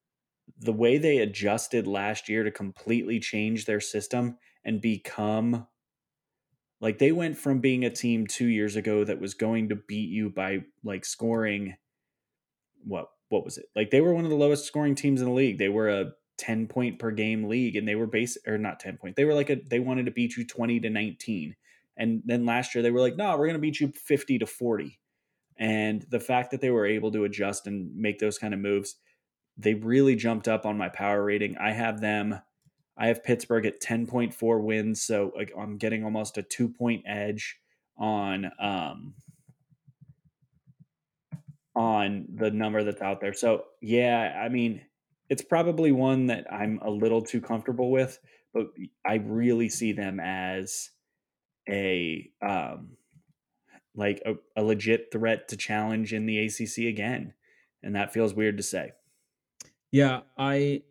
the 0.58 0.72
way 0.72 0.98
they 0.98 1.18
adjusted 1.18 1.86
last 1.86 2.28
year 2.28 2.42
to 2.42 2.50
completely 2.50 3.20
change 3.20 3.64
their 3.64 3.80
system 3.80 4.38
and 4.64 4.80
become 4.80 5.66
like 6.80 6.98
they 6.98 7.12
went 7.12 7.36
from 7.36 7.60
being 7.60 7.84
a 7.84 7.90
team 7.90 8.26
2 8.26 8.46
years 8.46 8.76
ago 8.76 9.04
that 9.04 9.20
was 9.20 9.34
going 9.34 9.68
to 9.68 9.76
beat 9.76 10.10
you 10.10 10.30
by 10.30 10.60
like 10.84 11.04
scoring 11.04 11.76
what 12.84 13.08
what 13.28 13.44
was 13.44 13.58
it? 13.58 13.66
Like 13.76 13.90
they 13.90 14.00
were 14.00 14.14
one 14.14 14.24
of 14.24 14.30
the 14.30 14.36
lowest 14.36 14.64
scoring 14.64 14.94
teams 14.94 15.20
in 15.20 15.26
the 15.26 15.34
league. 15.34 15.58
They 15.58 15.68
were 15.68 15.88
a 15.88 16.12
10 16.38 16.68
point 16.68 16.98
per 16.98 17.10
game 17.10 17.48
league 17.48 17.76
and 17.76 17.86
they 17.86 17.94
were 17.94 18.06
base 18.06 18.38
or 18.46 18.58
not 18.58 18.80
10 18.80 18.96
point. 18.96 19.16
They 19.16 19.24
were 19.24 19.34
like 19.34 19.50
a 19.50 19.56
they 19.56 19.80
wanted 19.80 20.06
to 20.06 20.12
beat 20.12 20.36
you 20.36 20.46
20 20.46 20.80
to 20.80 20.90
19. 20.90 21.56
And 21.96 22.22
then 22.24 22.46
last 22.46 22.74
year 22.74 22.82
they 22.82 22.92
were 22.92 23.00
like, 23.00 23.16
"No, 23.16 23.30
we're 23.32 23.46
going 23.46 23.54
to 23.54 23.58
beat 23.58 23.80
you 23.80 23.92
50 23.92 24.38
to 24.38 24.46
40." 24.46 25.00
And 25.58 26.06
the 26.10 26.20
fact 26.20 26.52
that 26.52 26.60
they 26.60 26.70
were 26.70 26.86
able 26.86 27.10
to 27.10 27.24
adjust 27.24 27.66
and 27.66 27.94
make 27.96 28.20
those 28.20 28.38
kind 28.38 28.54
of 28.54 28.60
moves, 28.60 28.96
they 29.56 29.74
really 29.74 30.14
jumped 30.14 30.46
up 30.46 30.64
on 30.64 30.78
my 30.78 30.88
power 30.88 31.24
rating. 31.24 31.56
I 31.58 31.72
have 31.72 32.00
them 32.00 32.40
I 32.98 33.06
have 33.06 33.22
Pittsburgh 33.22 33.64
at 33.64 33.80
10.4 33.80 34.60
wins, 34.60 35.02
so 35.02 35.32
I'm 35.56 35.78
getting 35.78 36.04
almost 36.04 36.36
a 36.36 36.42
2 36.42 36.68
point 36.68 37.04
edge 37.06 37.56
on 37.96 38.50
um 38.60 39.14
on 41.78 42.26
the 42.34 42.50
number 42.50 42.82
that's 42.82 43.00
out 43.00 43.20
there. 43.20 43.32
So, 43.32 43.62
yeah, 43.80 44.42
I 44.44 44.48
mean, 44.48 44.82
it's 45.30 45.42
probably 45.42 45.92
one 45.92 46.26
that 46.26 46.52
I'm 46.52 46.80
a 46.82 46.90
little 46.90 47.22
too 47.22 47.40
comfortable 47.40 47.92
with, 47.92 48.18
but 48.52 48.66
I 49.06 49.14
really 49.14 49.68
see 49.68 49.92
them 49.92 50.18
as 50.18 50.90
a 51.68 52.30
um 52.42 52.96
like 53.94 54.22
a, 54.26 54.34
a 54.60 54.62
legit 54.62 55.08
threat 55.12 55.48
to 55.48 55.56
challenge 55.56 56.12
in 56.12 56.26
the 56.26 56.46
ACC 56.46 56.78
again, 56.88 57.32
and 57.82 57.94
that 57.94 58.12
feels 58.12 58.34
weird 58.34 58.56
to 58.56 58.62
say. 58.62 58.90
Yeah, 59.92 60.20
I 60.36 60.82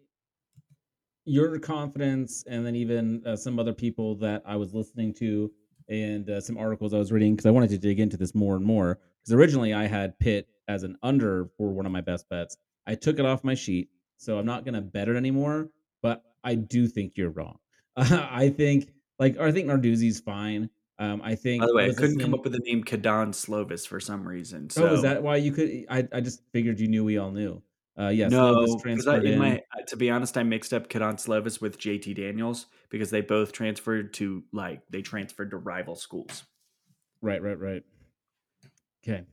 your 1.25 1.59
confidence, 1.59 2.45
and 2.47 2.65
then 2.65 2.75
even 2.75 3.23
uh, 3.25 3.35
some 3.35 3.59
other 3.59 3.73
people 3.73 4.15
that 4.15 4.41
I 4.45 4.55
was 4.55 4.73
listening 4.73 5.13
to, 5.15 5.51
and 5.89 6.29
uh, 6.29 6.39
some 6.39 6.57
articles 6.57 6.93
I 6.93 6.97
was 6.97 7.11
reading 7.11 7.35
because 7.35 7.45
I 7.45 7.51
wanted 7.51 7.71
to 7.71 7.77
dig 7.77 7.99
into 7.99 8.15
this 8.15 8.33
more 8.33 8.55
and 8.55 8.63
more. 8.63 8.99
Because 9.21 9.33
originally 9.33 9.73
I 9.73 9.87
had 9.87 10.17
Pitt 10.19 10.47
as 10.67 10.83
an 10.83 10.97
under 11.01 11.49
for 11.57 11.69
one 11.69 11.85
of 11.85 11.91
my 11.91 12.01
best 12.01 12.29
bets. 12.29 12.57
I 12.85 12.95
took 12.95 13.19
it 13.19 13.25
off 13.25 13.43
my 13.43 13.55
sheet, 13.55 13.89
so 14.17 14.37
I'm 14.37 14.45
not 14.45 14.63
going 14.63 14.75
to 14.75 14.81
bet 14.81 15.09
it 15.09 15.15
anymore. 15.15 15.69
But 16.01 16.23
I 16.43 16.55
do 16.55 16.87
think 16.87 17.13
you're 17.15 17.29
wrong. 17.29 17.57
I 17.95 18.49
think 18.49 18.91
like 19.19 19.37
I 19.37 19.51
think 19.51 19.67
Narduzzi's 19.67 20.19
fine. 20.19 20.69
Um, 20.99 21.21
I 21.23 21.35
think. 21.35 21.61
By 21.61 21.67
the 21.67 21.75
way, 21.75 21.85
I, 21.85 21.89
I 21.89 21.93
couldn't 21.93 22.19
come 22.19 22.33
up 22.33 22.43
with 22.43 22.53
the 22.53 22.59
name 22.59 22.83
Kedon 22.83 23.31
Slovis 23.31 23.87
for 23.87 23.99
some 23.99 24.27
reason. 24.27 24.69
So. 24.69 24.87
Oh, 24.87 24.93
is 24.93 25.01
that 25.03 25.21
why 25.21 25.37
you 25.37 25.51
could? 25.51 25.85
I, 25.89 26.07
I 26.11 26.21
just 26.21 26.41
figured 26.51 26.79
you 26.79 26.87
knew 26.87 27.03
we 27.03 27.17
all 27.17 27.31
knew. 27.31 27.61
Uh, 27.99 28.09
yes, 28.09 28.29
no, 28.29 28.77
because 28.77 29.07
in 29.07 29.39
my 29.39 29.61
to 29.87 29.97
be 29.97 30.11
honest, 30.11 30.37
I 30.37 30.43
mixed 30.43 30.71
up 30.71 30.87
Kedon 30.87 31.15
Slovis 31.15 31.59
with 31.59 31.79
JT 31.79 32.15
Daniels 32.15 32.67
because 32.89 33.09
they 33.09 33.21
both 33.21 33.51
transferred 33.51 34.13
to 34.15 34.43
like 34.51 34.81
they 34.91 35.01
transferred 35.01 35.49
to 35.51 35.57
rival 35.57 35.95
schools. 35.95 36.43
Right, 37.21 37.41
right, 37.41 37.59
right. 37.59 37.83
Okay. 39.03 39.23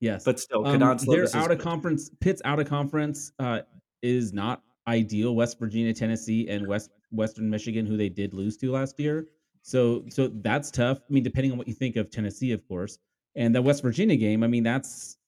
Yes, 0.00 0.24
but 0.24 0.40
still, 0.40 0.66
um, 0.66 0.78
they're 1.06 1.28
out 1.36 1.50
of 1.50 1.58
conference. 1.58 2.10
Pitt's 2.20 2.40
out 2.44 2.58
of 2.58 2.68
conference 2.68 3.32
uh, 3.38 3.60
is 4.02 4.32
not 4.32 4.62
ideal. 4.88 5.34
West 5.34 5.58
Virginia, 5.58 5.92
Tennessee, 5.92 6.48
and 6.48 6.66
West 6.66 6.90
Western 7.10 7.50
Michigan, 7.50 7.86
who 7.86 7.96
they 7.96 8.08
did 8.08 8.32
lose 8.32 8.56
to 8.58 8.72
last 8.72 8.98
year, 8.98 9.26
so 9.62 10.04
so 10.08 10.28
that's 10.28 10.70
tough. 10.70 10.98
I 10.98 11.12
mean, 11.12 11.22
depending 11.22 11.52
on 11.52 11.58
what 11.58 11.68
you 11.68 11.74
think 11.74 11.96
of 11.96 12.10
Tennessee, 12.10 12.52
of 12.52 12.66
course, 12.66 12.98
and 13.36 13.54
the 13.54 13.62
West 13.62 13.82
Virginia 13.82 14.16
game. 14.16 14.42
I 14.42 14.46
mean, 14.46 14.62
that's 14.62 15.18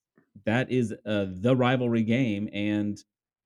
that 0.47 0.71
is 0.71 0.95
uh, 1.05 1.27
the 1.29 1.55
rivalry 1.55 2.03
game, 2.03 2.49
and 2.53 2.99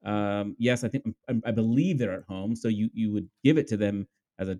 um, 0.04 0.54
yes, 0.58 0.84
I 0.84 0.88
think 0.88 1.04
I, 1.28 1.34
I 1.46 1.50
believe 1.50 1.98
they're 1.98 2.14
at 2.14 2.24
home, 2.28 2.54
so 2.54 2.68
you 2.68 2.88
you 2.92 3.12
would 3.12 3.28
give 3.42 3.58
it 3.58 3.66
to 3.68 3.76
them 3.76 4.06
as 4.38 4.48
a, 4.48 4.58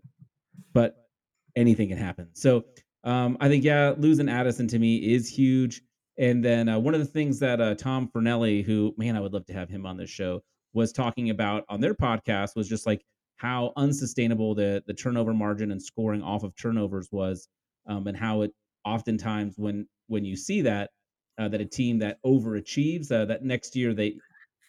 but 0.73 1.07
anything 1.55 1.89
can 1.89 1.99
happen. 1.99 2.29
So 2.33 2.64
um, 3.05 3.37
I 3.41 3.49
think 3.49 3.64
yeah, 3.64 3.95
losing 3.97 4.29
Addison 4.29 4.67
to 4.69 4.79
me 4.79 4.97
is 4.97 5.29
huge. 5.29 5.83
And 6.19 6.45
then 6.45 6.69
uh, 6.69 6.79
one 6.79 6.95
of 6.95 7.01
the 7.01 7.07
things 7.07 7.39
that 7.41 7.61
uh, 7.61 7.75
Tom 7.75 8.09
Fornelli, 8.09 8.64
who 8.64 8.95
man, 8.97 9.17
I 9.17 9.21
would 9.21 9.33
love 9.33 9.47
to 9.47 9.53
have 9.53 9.69
him 9.69 9.85
on 9.87 9.97
this 9.97 10.11
show, 10.11 10.43
was 10.73 10.93
talking 10.93 11.31
about 11.31 11.64
on 11.69 11.81
their 11.81 11.95
podcast 11.95 12.57
was 12.57 12.69
just 12.69 12.87
like 12.87 13.05
how 13.37 13.73
unsustainable 13.77 14.55
the 14.55 14.83
the 14.87 14.95
turnover 14.95 15.35
margin 15.35 15.71
and 15.71 15.83
scoring 15.83 16.23
off 16.23 16.43
of 16.43 16.55
turnovers 16.57 17.09
was, 17.12 17.49
um, 17.87 18.07
and 18.07 18.17
how 18.17 18.43
it 18.43 18.53
oftentimes 18.85 19.55
when 19.59 19.87
when 20.07 20.25
you 20.25 20.37
see 20.37 20.62
that 20.62 20.91
uh, 21.39 21.49
that 21.49 21.61
a 21.61 21.67
team 21.67 21.99
that 21.99 22.19
overachieves 22.25 23.12
uh, 23.12 23.25
that 23.27 23.45
next 23.45 23.77
year 23.77 23.93
they 23.93 24.17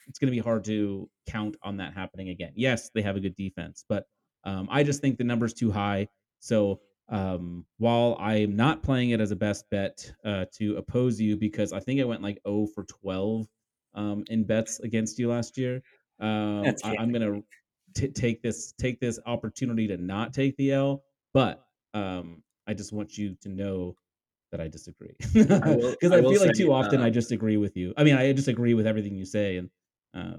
it's 0.07 0.19
going 0.19 0.31
to 0.31 0.35
be 0.35 0.39
hard 0.39 0.63
to 0.65 1.09
count 1.27 1.55
on 1.63 1.77
that 1.77 1.93
happening 1.93 2.29
again. 2.29 2.51
Yes, 2.55 2.89
they 2.93 3.01
have 3.01 3.15
a 3.15 3.19
good 3.19 3.35
defense, 3.35 3.83
but 3.87 4.05
um, 4.43 4.67
I 4.71 4.83
just 4.83 5.01
think 5.01 5.17
the 5.17 5.23
number's 5.23 5.53
too 5.53 5.71
high. 5.71 6.07
So 6.39 6.79
um, 7.09 7.65
while 7.77 8.17
I 8.19 8.35
am 8.37 8.55
not 8.55 8.83
playing 8.83 9.11
it 9.11 9.21
as 9.21 9.31
a 9.31 9.35
best 9.35 9.69
bet 9.69 10.11
uh, 10.25 10.45
to 10.57 10.77
oppose 10.77 11.19
you 11.19 11.37
because 11.37 11.71
I 11.73 11.79
think 11.79 12.01
I 12.01 12.03
went 12.03 12.21
like 12.21 12.39
0 12.47 12.67
for 12.73 12.83
12 12.83 13.47
um, 13.95 14.23
in 14.29 14.43
bets 14.43 14.79
against 14.79 15.17
you 15.17 15.29
last 15.29 15.57
year, 15.57 15.81
um, 16.19 16.65
I, 16.83 16.95
am 16.99 17.11
going 17.11 17.21
to 17.21 17.43
t- 17.95 18.11
take 18.11 18.41
this 18.41 18.73
take 18.73 18.99
this 18.99 19.19
opportunity 19.25 19.87
to 19.87 19.97
not 19.97 20.33
take 20.33 20.55
the 20.57 20.73
L, 20.73 21.03
but 21.33 21.63
um, 21.93 22.43
I 22.67 22.73
just 22.73 22.91
want 22.91 23.17
you 23.17 23.35
to 23.41 23.49
know 23.49 23.95
that 24.51 24.61
I 24.61 24.67
disagree 24.67 25.15
because 25.33 25.51
I, 25.51 26.15
I, 26.15 26.19
I, 26.19 26.21
feel 26.21 26.39
like 26.39 26.55
say, 26.55 26.63
too 26.63 26.73
often 26.73 27.01
uh, 27.01 27.05
I 27.05 27.09
just 27.09 27.31
agree 27.31 27.57
with 27.57 27.75
you. 27.75 27.93
I 27.97 28.03
mean, 28.03 28.15
I 28.15 28.31
just 28.33 28.47
agree 28.47 28.73
with 28.73 28.87
everything 28.87 29.15
you 29.15 29.25
say, 29.25 29.57
and 29.57 29.69
uh, 30.13 30.37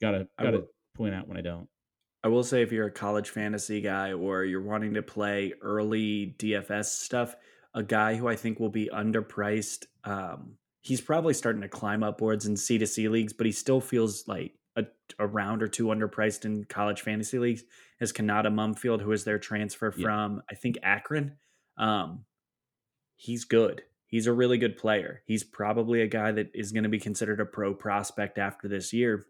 gotta 0.00 0.28
gotta 0.38 0.64
point 0.94 1.14
out 1.14 1.28
when 1.28 1.36
I 1.36 1.42
don't. 1.42 1.68
I 2.24 2.28
will 2.28 2.42
say, 2.42 2.62
if 2.62 2.72
you're 2.72 2.86
a 2.86 2.92
college 2.92 3.30
fantasy 3.30 3.80
guy 3.80 4.12
or 4.12 4.44
you're 4.44 4.62
wanting 4.62 4.94
to 4.94 5.02
play 5.02 5.54
early 5.60 6.34
DFS 6.38 6.86
stuff, 6.86 7.36
a 7.74 7.82
guy 7.82 8.16
who 8.16 8.26
I 8.26 8.36
think 8.36 8.58
will 8.58 8.70
be 8.70 8.90
underpriced. 8.92 9.84
Um, 10.04 10.56
he's 10.80 11.00
probably 11.00 11.34
starting 11.34 11.62
to 11.62 11.68
climb 11.68 12.02
upwards 12.02 12.46
in 12.46 12.56
C 12.56 12.78
to 12.78 12.86
C 12.86 13.08
leagues, 13.08 13.32
but 13.32 13.46
he 13.46 13.52
still 13.52 13.80
feels 13.80 14.26
like 14.26 14.54
a, 14.76 14.86
a 15.18 15.26
round 15.26 15.62
or 15.62 15.68
two 15.68 15.86
underpriced 15.86 16.44
in 16.44 16.64
college 16.64 17.02
fantasy 17.02 17.38
leagues 17.38 17.64
is 18.00 18.12
Konata 18.12 18.48
Mumpfield, 18.48 19.00
who 19.00 19.12
is 19.12 19.24
their 19.24 19.38
transfer 19.38 19.90
from, 19.90 20.34
yeah. 20.34 20.40
I 20.50 20.54
think, 20.54 20.78
Akron. 20.82 21.36
Um, 21.76 22.24
he's 23.16 23.44
good. 23.44 23.82
He's 24.06 24.26
a 24.26 24.32
really 24.32 24.58
good 24.58 24.76
player. 24.76 25.22
He's 25.26 25.42
probably 25.42 26.02
a 26.02 26.06
guy 26.06 26.32
that 26.32 26.50
is 26.54 26.72
going 26.72 26.84
to 26.84 26.88
be 26.88 27.00
considered 27.00 27.40
a 27.40 27.46
pro 27.46 27.74
prospect 27.74 28.38
after 28.38 28.68
this 28.68 28.92
year. 28.92 29.26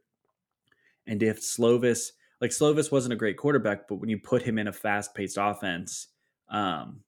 And 1.06 1.22
if 1.22 1.40
Slovis, 1.40 2.10
like 2.40 2.50
Slovis 2.50 2.92
wasn't 2.92 3.14
a 3.14 3.16
great 3.16 3.36
quarterback, 3.36 3.88
but 3.88 3.96
when 3.96 4.08
you 4.08 4.18
put 4.18 4.42
him 4.42 4.58
in 4.58 4.68
a 4.68 4.72
fast 4.72 5.14
paced 5.14 5.38
offense, 5.40 6.08
um, 6.50 7.00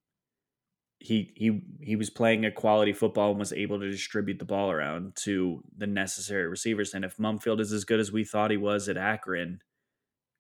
he 1.00 1.32
he 1.36 1.60
he 1.80 1.96
was 1.96 2.10
playing 2.10 2.44
a 2.44 2.50
quality 2.50 2.92
football 2.92 3.30
and 3.30 3.38
was 3.38 3.52
able 3.52 3.78
to 3.78 3.90
distribute 3.90 4.38
the 4.38 4.44
ball 4.44 4.70
around 4.70 5.14
to 5.24 5.62
the 5.76 5.86
necessary 5.86 6.48
receivers. 6.48 6.94
And 6.94 7.04
if 7.04 7.16
Mumpfield 7.18 7.60
is 7.60 7.72
as 7.72 7.84
good 7.84 8.00
as 8.00 8.10
we 8.10 8.24
thought 8.24 8.50
he 8.50 8.56
was 8.56 8.88
at 8.88 8.96
Akron, 8.96 9.60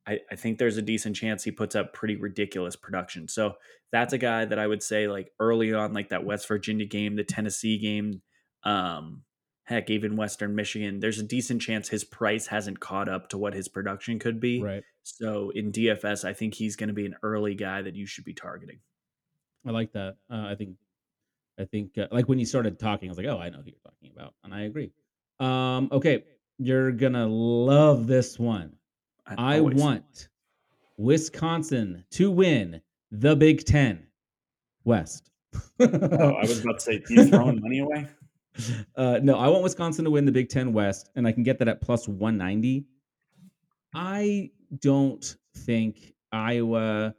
I, 0.06 0.20
I 0.30 0.36
think 0.36 0.58
there's 0.58 0.76
a 0.76 0.82
decent 0.82 1.14
chance 1.14 1.44
he 1.44 1.52
puts 1.52 1.76
up 1.76 1.92
pretty 1.92 2.16
ridiculous 2.16 2.74
production. 2.74 3.28
So 3.28 3.54
that's 3.92 4.14
a 4.14 4.18
guy 4.18 4.46
that 4.46 4.58
I 4.58 4.66
would 4.66 4.82
say 4.82 5.06
like 5.06 5.30
early 5.38 5.72
on, 5.74 5.92
like 5.92 6.08
that 6.08 6.24
West 6.24 6.48
Virginia 6.48 6.86
game, 6.86 7.14
the 7.14 7.24
Tennessee 7.24 7.78
game, 7.78 8.22
um, 8.64 9.22
heck, 9.68 9.90
even 9.90 10.16
Western 10.16 10.54
Michigan, 10.54 10.98
there's 10.98 11.18
a 11.18 11.22
decent 11.22 11.60
chance 11.60 11.90
his 11.90 12.02
price 12.02 12.46
hasn't 12.46 12.80
caught 12.80 13.06
up 13.06 13.28
to 13.28 13.36
what 13.36 13.52
his 13.52 13.68
production 13.68 14.18
could 14.18 14.40
be. 14.40 14.62
Right. 14.62 14.82
So 15.02 15.50
in 15.54 15.72
DFS, 15.72 16.24
I 16.24 16.32
think 16.32 16.54
he's 16.54 16.74
going 16.74 16.88
to 16.88 16.94
be 16.94 17.04
an 17.04 17.16
early 17.22 17.54
guy 17.54 17.82
that 17.82 17.94
you 17.94 18.06
should 18.06 18.24
be 18.24 18.32
targeting. 18.32 18.78
I 19.66 19.70
like 19.70 19.92
that. 19.92 20.16
Uh, 20.30 20.46
I 20.46 20.54
think, 20.54 20.76
I 21.60 21.64
think, 21.66 21.98
uh, 21.98 22.06
like 22.10 22.30
when 22.30 22.38
you 22.38 22.46
started 22.46 22.78
talking, 22.78 23.10
I 23.10 23.12
was 23.12 23.18
like, 23.18 23.26
oh, 23.26 23.38
I 23.38 23.50
know 23.50 23.58
who 23.58 23.66
you're 23.66 23.74
talking 23.84 24.10
about, 24.16 24.32
and 24.42 24.54
I 24.54 24.62
agree. 24.62 24.90
Um, 25.38 25.90
okay, 25.92 26.24
you're 26.58 26.90
gonna 26.92 27.26
love 27.26 28.06
this 28.06 28.38
one. 28.38 28.72
I, 29.26 29.56
I 29.56 29.60
want 29.60 30.28
Wisconsin 30.96 32.04
to 32.12 32.30
win 32.30 32.80
the 33.10 33.36
Big 33.36 33.66
Ten 33.66 34.06
West. 34.84 35.30
oh, 35.80 35.84
I 35.84 36.40
was 36.40 36.60
about 36.60 36.78
to 36.78 36.80
say, 36.80 37.02
you 37.10 37.26
throwing 37.26 37.60
money 37.62 37.80
away? 37.80 38.08
Uh, 38.96 39.20
no, 39.22 39.38
I 39.38 39.48
want 39.48 39.62
Wisconsin 39.62 40.04
to 40.04 40.10
win 40.10 40.24
the 40.24 40.32
Big 40.32 40.48
Ten 40.48 40.72
West, 40.72 41.10
and 41.14 41.26
I 41.26 41.32
can 41.32 41.44
get 41.44 41.58
that 41.60 41.68
at 41.68 41.80
plus 41.80 42.08
190. 42.08 42.84
I 43.94 44.50
don't 44.80 45.36
think 45.56 46.14
Iowa 46.32 47.14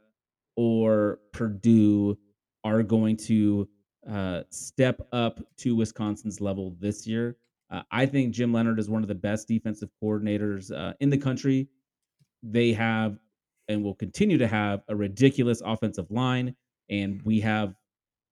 or 0.56 1.20
Purdue 1.32 2.18
are 2.64 2.82
going 2.82 3.16
to 3.16 3.68
uh, 4.08 4.42
step 4.50 5.00
up 5.12 5.40
to 5.58 5.74
Wisconsin's 5.74 6.40
level 6.40 6.76
this 6.78 7.06
year. 7.06 7.36
Uh, 7.70 7.82
I 7.90 8.06
think 8.06 8.34
Jim 8.34 8.52
Leonhard 8.52 8.78
is 8.78 8.90
one 8.90 9.02
of 9.02 9.08
the 9.08 9.14
best 9.14 9.48
defensive 9.48 9.88
coordinators 10.02 10.70
uh, 10.76 10.94
in 11.00 11.10
the 11.10 11.18
country. 11.18 11.68
They 12.42 12.72
have 12.72 13.18
and 13.68 13.84
will 13.84 13.94
continue 13.94 14.36
to 14.38 14.48
have 14.48 14.82
a 14.88 14.96
ridiculous 14.96 15.62
offensive 15.64 16.10
line, 16.10 16.56
and 16.88 17.22
we 17.22 17.40
have 17.40 17.74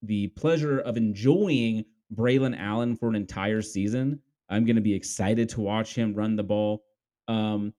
the 0.03 0.28
pleasure 0.28 0.80
of 0.80 0.96
enjoying 0.96 1.84
Braylon 2.15 2.59
Allen 2.59 2.97
for 2.97 3.09
an 3.09 3.15
entire 3.15 3.63
season. 3.63 4.21
I'm 4.49 4.65
going 4.65 4.77
to 4.77 4.83
be 4.83 4.95
excited 4.95 5.49
to 5.51 5.61
watch 5.61 5.95
him 5.95 6.15
run 6.15 6.37
the 6.37 6.43
ball. 6.43 6.83
Um, 7.27 7.75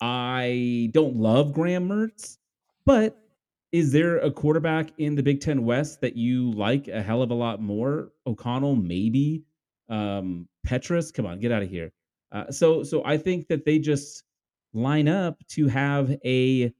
I 0.00 0.90
don't 0.92 1.16
love 1.16 1.52
Graham 1.52 1.88
Mertz, 1.88 2.38
but 2.84 3.16
is 3.72 3.92
there 3.92 4.18
a 4.18 4.30
quarterback 4.30 4.90
in 4.98 5.14
the 5.14 5.22
Big 5.22 5.40
Ten 5.40 5.64
West 5.64 6.00
that 6.00 6.16
you 6.16 6.50
like 6.52 6.88
a 6.88 7.02
hell 7.02 7.22
of 7.22 7.30
a 7.30 7.34
lot 7.34 7.60
more? 7.60 8.12
O'Connell, 8.26 8.76
maybe. 8.76 9.44
Um, 9.88 10.48
Petras, 10.66 11.12
come 11.12 11.26
on, 11.26 11.40
get 11.40 11.52
out 11.52 11.62
of 11.62 11.70
here. 11.70 11.92
Uh, 12.32 12.50
so, 12.50 12.82
so 12.82 13.04
I 13.04 13.16
think 13.16 13.48
that 13.48 13.64
they 13.64 13.78
just 13.78 14.24
line 14.72 15.08
up 15.08 15.38
to 15.48 15.66
have 15.68 16.16
a 16.24 16.72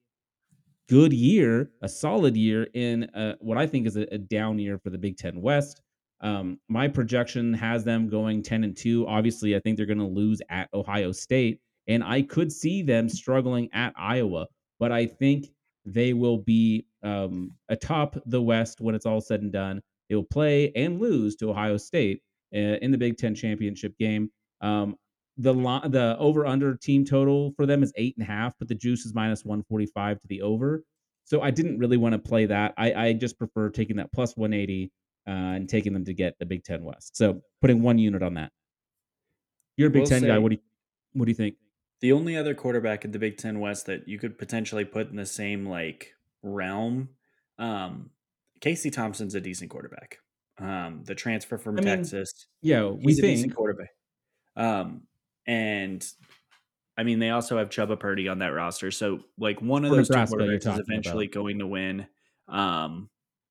good 0.89 1.13
year, 1.13 1.71
a 1.83 1.89
solid 1.89 2.37
year 2.37 2.69
in 2.75 3.05
uh, 3.15 3.35
what 3.41 3.59
I 3.59 3.67
think 3.67 3.87
is 3.87 3.97
a, 3.97 4.13
a, 4.13 4.19
down 4.19 4.59
year 4.59 4.79
for 4.79 4.91
the 4.91 4.99
Big 4.99 5.17
Ten 5.17 5.41
West. 5.41 5.81
Um, 6.21 6.59
my 6.69 6.87
projection 6.89 7.55
has 7.55 7.85
them 7.85 8.09
going 8.09 8.43
10 8.43 8.65
and 8.65 8.77
2. 8.77 9.07
Obviously, 9.07 9.57
I 9.57 9.61
think 9.61 9.77
they're 9.77 9.87
going 9.87 9.99
to 9.99 10.05
lose 10.05 10.43
at 10.51 10.69
Ohio 10.75 11.13
State, 11.13 11.61
and 11.89 12.05
I 12.05 12.23
could 12.23 12.53
see 12.53 12.83
them 12.83 13.09
struggling 13.09 13.69
at 13.73 13.95
Iowa, 13.97 14.47
but 14.79 14.93
I 14.93 15.07
think 15.07 15.47
they 15.87 16.13
will 16.13 16.39
be 16.39 16.87
um, 17.03 17.53
atop 17.69 18.17
the 18.27 18.43
West 18.43 18.81
when 18.81 18.95
it's 18.95 19.07
all 19.07 19.21
said 19.21 19.41
and 19.41 19.53
done. 19.53 19.81
They 20.09 20.15
will 20.15 20.25
play 20.25 20.73
and 20.75 21.01
lose 21.01 21.37
to 21.37 21.51
Ohio 21.51 21.77
State 21.77 22.23
uh, 22.55 22.59
in 22.59 22.91
the 22.91 22.99
Big 22.99 23.17
Ten 23.17 23.35
championship 23.35 23.97
game. 23.99 24.31
Um, 24.61 24.97
the 25.39 25.55
the 25.89 26.17
over 26.19 26.45
under 26.45 26.77
team 26.77 27.05
total 27.05 27.53
for 27.57 27.65
them 27.65 27.83
is 27.83 27.93
eight 27.97 28.15
and 28.19 28.29
a 28.29 28.31
half, 28.31 28.55
but 28.59 28.69
the 28.69 28.75
juice 28.75 29.07
is 29.07 29.15
minus 29.15 29.45
145 29.45 30.21
to 30.21 30.27
the 30.29 30.43
over. 30.43 30.85
So 31.25 31.41
I 31.41 31.51
didn't 31.51 31.79
really 31.79 31.97
want 31.97 32.13
to 32.13 32.19
play 32.19 32.47
that. 32.47 32.75
I, 32.77 32.93
I 32.93 33.13
just 33.13 33.39
prefer 33.39 33.71
taking 33.71 33.97
that 33.97 34.13
plus 34.13 34.37
180 34.37 34.91
uh, 35.27 35.31
and 35.31 35.69
taking 35.69 35.93
them 35.93 36.05
to 36.05 36.15
get 36.15 36.39
the 36.39 36.47
Big 36.47 36.65
Ten 36.65 36.85
West. 36.85 37.17
So 37.17 37.43
putting 37.61 37.83
one 37.83 37.99
unit 37.99 38.23
on 38.23 38.35
that. 38.35 38.53
You're 39.77 39.89
a 39.89 39.93
Big 39.93 40.07
Ten 40.07 40.23
say, 40.23 40.29
guy. 40.29 40.39
What 40.39 40.51
do 40.51 40.57
you 40.57 40.63
what 41.13 41.27
do 41.27 41.31
you 41.31 41.37
think? 41.37 41.57
The 42.01 42.13
only 42.13 42.37
other 42.37 42.55
quarterback 42.55 43.05
in 43.05 43.13
the 43.13 43.19
Big 43.19 43.37
Ten 43.37 43.61
West 43.61 43.87
that 43.87 44.09
you 44.09 44.19
could 44.19 44.39
potentially 44.39 44.85
put 44.85 45.11
in 45.11 45.17
the 45.17 45.27
same 45.27 45.67
like 45.67 46.15
realm, 46.43 47.11
um, 47.59 48.11
Casey 48.61 48.91
Thompson's 48.91 49.35
a 49.35 49.41
decent 49.41 49.71
quarterback. 49.71 50.19
Um, 50.59 51.03
the 51.05 51.15
transfer 51.15 51.59
from 51.59 51.79
I 51.79 51.83
Texas. 51.83 52.49
Mean, 52.63 52.73
yeah, 52.73 52.85
we 52.87 53.15
think 53.15 53.25
a 53.25 53.35
decent 53.35 53.55
quarterback. 53.55 53.91
Um, 54.57 55.03
and 55.47 56.05
I 56.97 57.03
mean, 57.03 57.19
they 57.19 57.31
also 57.31 57.59
have 57.59 57.71
Chubba 57.71 57.99
Purdy 57.99 58.29
on 58.29 58.39
that 58.41 58.49
roster. 58.49 58.91
So, 58.91 59.21
like, 59.39 59.61
one 59.63 59.85
of 59.85 59.91
those 59.91 60.09
two 60.09 60.15
quarterbacks 60.15 60.71
is 60.73 60.79
eventually 60.79 61.27
about. 61.27 61.35
going 61.35 61.59
to 61.61 61.67
win 61.67 62.07
um, 62.49 63.09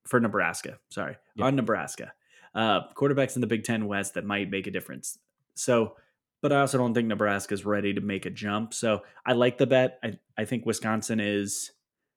for 0.10 0.20
Nebraska. 0.20 0.80
Sorry, 0.89 1.18
on 1.39 1.55
Nebraska. 1.55 2.14
Uh, 2.53 2.82
quarterbacks 2.95 3.36
in 3.36 3.41
the 3.41 3.47
Big 3.47 3.64
Ten 3.64 3.88
West 3.88 4.16
that 4.16 4.26
might 4.26 4.49
make 4.49 4.68
a 4.68 4.72
difference. 4.72 5.20
So, 5.53 5.95
but 6.41 6.51
I 6.51 6.62
also 6.62 6.78
don't 6.78 6.93
think 6.93 7.07
Nebraska 7.07 7.53
is 7.53 7.64
ready 7.64 7.93
to 7.93 8.01
make 8.01 8.26
a 8.26 8.30
jump. 8.30 8.74
So, 8.74 9.03
I 9.26 9.34
like 9.34 9.57
the 9.57 9.68
bet. 9.68 9.99
I, 10.03 10.18
I 10.38 10.45
think 10.45 10.66
Wisconsin 10.66 11.20
is 11.20 11.72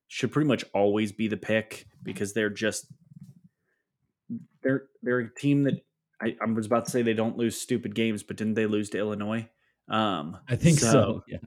should 0.09 0.33
pretty 0.33 0.49
much 0.49 0.65
always 0.75 1.13
be 1.13 1.29
the 1.29 1.37
pick 1.37 1.87
because 2.03 2.33
they're 2.33 2.51
just 2.51 2.87
they're 4.63 4.85
they're 5.03 5.21
a 5.21 5.35
team 5.35 5.65
that 5.65 5.85
I, 6.21 6.37
I 6.41 6.51
was 6.51 6.67
about 6.67 6.85
to 6.87 6.91
say 6.91 7.03
they 7.03 7.15
don't 7.15 7.37
lose 7.37 7.61
stupid 7.61 7.95
games, 7.95 8.23
but 8.23 8.37
didn't 8.37 8.55
they 8.55 8.67
lose 8.67 8.91
to 8.91 8.99
Illinois? 8.99 9.49
Um, 9.89 10.39
I 10.49 10.57
think 10.57 10.79
so. 10.79 10.91
so. 10.91 11.25
Yeah. 11.29 11.39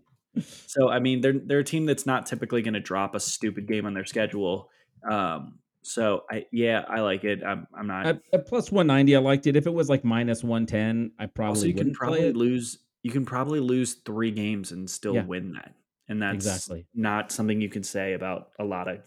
So 0.67 0.89
I 0.89 0.99
mean, 0.99 1.21
they're 1.21 1.39
they're 1.39 1.59
a 1.59 1.63
team 1.63 1.85
that's 1.85 2.05
not 2.05 2.25
typically 2.25 2.61
going 2.61 2.73
to 2.73 2.81
drop 2.81 3.15
a 3.15 3.21
stupid 3.21 3.67
game 3.67 3.85
on 3.85 3.93
their 3.93 4.03
schedule. 4.03 4.69
Um, 5.09 5.59
so 5.85 6.23
I 6.31 6.45
yeah, 6.51 6.83
I 6.89 7.01
like 7.01 7.23
it. 7.23 7.43
I'm, 7.43 7.67
I'm 7.77 7.85
not 7.85 8.07
at, 8.07 8.21
at 8.33 8.47
plus 8.47 8.71
one 8.71 8.87
ninety. 8.87 9.15
I 9.15 9.19
liked 9.19 9.45
it. 9.45 9.55
If 9.55 9.67
it 9.67 9.73
was 9.73 9.87
like 9.87 10.03
minus 10.03 10.43
one 10.43 10.65
ten, 10.65 11.11
I 11.19 11.27
probably 11.27 11.59
also, 11.59 11.67
you 11.67 11.73
can 11.75 11.93
probably 11.93 12.33
lose. 12.33 12.79
You 13.03 13.11
can 13.11 13.23
probably 13.23 13.59
lose 13.59 13.93
three 14.05 14.31
games 14.31 14.71
and 14.71 14.89
still 14.89 15.13
yeah. 15.13 15.23
win 15.23 15.53
that, 15.53 15.75
and 16.09 16.19
that's 16.19 16.33
exactly 16.33 16.87
not 16.95 17.31
something 17.31 17.61
you 17.61 17.69
can 17.69 17.83
say 17.83 18.13
about 18.13 18.49
a 18.57 18.63
lot 18.63 18.87
of 18.87 18.99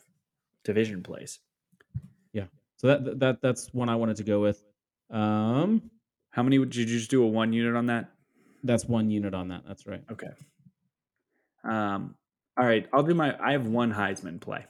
division 0.64 1.02
plays. 1.02 1.40
Yeah. 2.32 2.44
So 2.76 2.86
that 2.86 3.18
that 3.18 3.42
that's 3.42 3.74
one 3.74 3.88
I 3.88 3.96
wanted 3.96 4.16
to 4.18 4.24
go 4.24 4.40
with. 4.40 4.62
Um, 5.10 5.90
how 6.30 6.44
many 6.44 6.60
would 6.60 6.76
you 6.76 6.84
just 6.84 7.10
do 7.10 7.24
a 7.24 7.26
one 7.26 7.52
unit 7.52 7.74
on 7.74 7.86
that? 7.86 8.10
That's 8.62 8.84
one 8.84 9.10
unit 9.10 9.34
on 9.34 9.48
that. 9.48 9.62
That's 9.66 9.84
right. 9.84 10.04
Okay. 10.12 10.30
Um. 11.64 12.14
All 12.56 12.64
right. 12.64 12.86
I'll 12.92 13.02
do 13.02 13.14
my. 13.14 13.36
I 13.44 13.50
have 13.52 13.66
one 13.66 13.92
Heisman 13.92 14.40
play. 14.40 14.64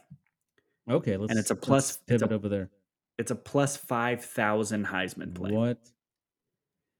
Okay. 0.89 1.17
Let's. 1.17 1.31
And 1.31 1.39
it's 1.39 1.51
a 1.51 1.55
plus 1.55 1.97
pivot 1.97 2.31
a, 2.31 2.35
over 2.35 2.49
there. 2.49 2.69
It's 3.17 3.31
a 3.31 3.35
plus 3.35 3.77
five 3.77 4.23
thousand 4.23 4.87
Heisman 4.87 5.35
play. 5.35 5.51
What? 5.51 5.79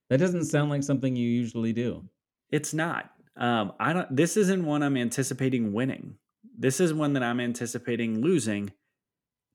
That 0.09 0.17
doesn't 0.17 0.45
sound 0.45 0.69
like 0.69 0.83
something 0.83 1.15
you 1.15 1.27
usually 1.27 1.73
do. 1.73 2.05
It's 2.51 2.73
not. 2.73 3.11
Um. 3.37 3.73
I 3.79 3.93
don't. 3.93 4.15
This 4.15 4.37
isn't 4.37 4.65
one 4.65 4.83
I'm 4.83 4.97
anticipating 4.97 5.73
winning. 5.73 6.15
This 6.57 6.79
is 6.79 6.93
one 6.93 7.13
that 7.13 7.23
I'm 7.23 7.39
anticipating 7.39 8.21
losing, 8.21 8.71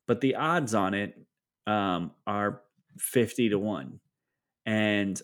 but 0.07 0.21
the 0.21 0.37
odds 0.37 0.75
on 0.75 0.95
it 0.95 1.19
um, 1.67 2.13
are 2.27 2.63
fifty 2.99 3.49
to 3.51 3.59
one, 3.59 4.01
and 4.65 5.21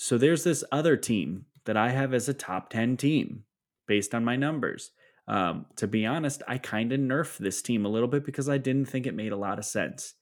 so 0.00 0.16
there's 0.16 0.44
this 0.44 0.64
other 0.72 0.96
team 0.96 1.44
that 1.66 1.76
I 1.76 1.90
have 1.90 2.14
as 2.14 2.26
a 2.26 2.32
top 2.32 2.70
10 2.70 2.96
team 2.96 3.44
based 3.86 4.14
on 4.14 4.24
my 4.24 4.34
numbers. 4.34 4.92
Um, 5.30 5.66
to 5.76 5.86
be 5.86 6.04
honest, 6.06 6.42
I 6.48 6.58
kind 6.58 6.92
of 6.92 6.98
nerfed 6.98 7.38
this 7.38 7.62
team 7.62 7.86
a 7.86 7.88
little 7.88 8.08
bit 8.08 8.24
because 8.26 8.48
I 8.48 8.58
didn't 8.58 8.86
think 8.86 9.06
it 9.06 9.14
made 9.14 9.30
a 9.30 9.36
lot 9.36 9.60
of 9.60 9.64
sense. 9.64 10.14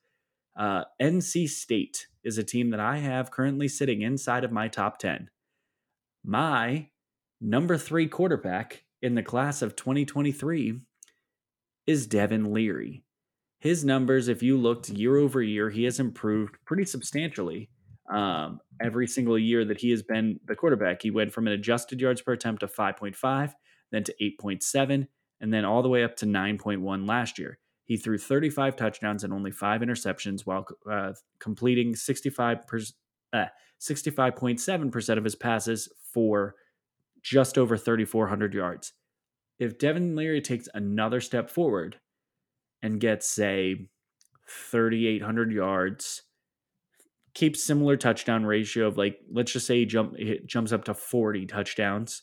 Uh, 0.54 0.84
NC 1.00 1.48
State 1.48 2.08
is 2.24 2.36
a 2.36 2.44
team 2.44 2.70
that 2.70 2.80
I 2.80 2.98
have 2.98 3.30
currently 3.30 3.68
sitting 3.68 4.02
inside 4.02 4.44
of 4.44 4.52
my 4.52 4.68
top 4.68 4.98
10. 4.98 5.30
My 6.22 6.88
number 7.40 7.78
three 7.78 8.06
quarterback 8.06 8.84
in 9.00 9.14
the 9.14 9.22
class 9.22 9.62
of 9.62 9.76
2023 9.76 10.80
is 11.86 12.06
Devin 12.06 12.52
Leary. 12.52 13.02
His 13.60 13.86
numbers, 13.86 14.28
if 14.28 14.42
you 14.42 14.58
looked 14.58 14.90
year 14.90 15.16
over 15.16 15.40
year, 15.40 15.70
he 15.70 15.84
has 15.84 15.98
improved 15.98 16.56
pretty 16.66 16.84
substantially 16.84 17.70
um, 18.12 18.60
every 18.82 19.06
single 19.06 19.38
year 19.38 19.64
that 19.64 19.80
he 19.80 19.90
has 19.90 20.02
been 20.02 20.38
the 20.46 20.54
quarterback. 20.54 21.00
He 21.00 21.10
went 21.10 21.32
from 21.32 21.46
an 21.46 21.54
adjusted 21.54 21.98
yards 21.98 22.20
per 22.20 22.34
attempt 22.34 22.62
of 22.62 22.74
5.5, 22.74 23.54
then 23.90 24.04
to 24.04 24.14
8.7, 24.20 25.06
and 25.40 25.52
then 25.52 25.64
all 25.64 25.82
the 25.82 25.88
way 25.88 26.04
up 26.04 26.16
to 26.16 26.26
9.1 26.26 27.08
last 27.08 27.38
year. 27.38 27.58
He 27.84 27.96
threw 27.96 28.18
35 28.18 28.76
touchdowns 28.76 29.24
and 29.24 29.32
only 29.32 29.50
five 29.50 29.80
interceptions 29.80 30.42
while 30.42 30.66
uh, 30.90 31.12
completing 31.38 31.96
65 31.96 32.58
uh, 33.32 33.46
65.7% 33.80 35.18
of 35.18 35.24
his 35.24 35.34
passes 35.34 35.88
for 36.12 36.54
just 37.22 37.56
over 37.56 37.76
3,400 37.76 38.54
yards. 38.54 38.92
If 39.58 39.78
Devin 39.78 40.16
Leary 40.16 40.40
takes 40.40 40.68
another 40.74 41.20
step 41.20 41.50
forward 41.50 41.98
and 42.82 43.00
gets, 43.00 43.28
say, 43.28 43.88
3,800 44.48 45.52
yards, 45.52 46.22
keeps 47.34 47.62
similar 47.62 47.96
touchdown 47.96 48.44
ratio 48.44 48.86
of 48.88 48.98
like 48.98 49.20
let's 49.30 49.52
just 49.52 49.66
say 49.66 49.78
he 49.78 49.86
jump 49.86 50.16
jumps 50.46 50.72
up 50.72 50.82
to 50.82 50.92
40 50.92 51.46
touchdowns 51.46 52.22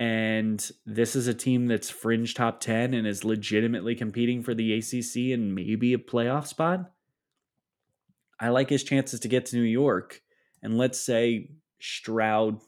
and 0.00 0.70
this 0.86 1.16
is 1.16 1.26
a 1.26 1.34
team 1.34 1.66
that's 1.66 1.90
fringe 1.90 2.34
top 2.34 2.60
10 2.60 2.94
and 2.94 3.06
is 3.06 3.24
legitimately 3.24 3.94
competing 3.94 4.42
for 4.42 4.54
the 4.54 4.72
ACC 4.74 5.32
and 5.32 5.54
maybe 5.54 5.92
a 5.92 5.98
playoff 5.98 6.46
spot 6.46 6.90
I 8.40 8.50
like 8.50 8.70
his 8.70 8.84
chances 8.84 9.20
to 9.20 9.28
get 9.28 9.46
to 9.46 9.56
New 9.56 9.62
York 9.62 10.20
and 10.62 10.78
let's 10.78 11.00
say 11.00 11.50
Stroud 11.80 12.60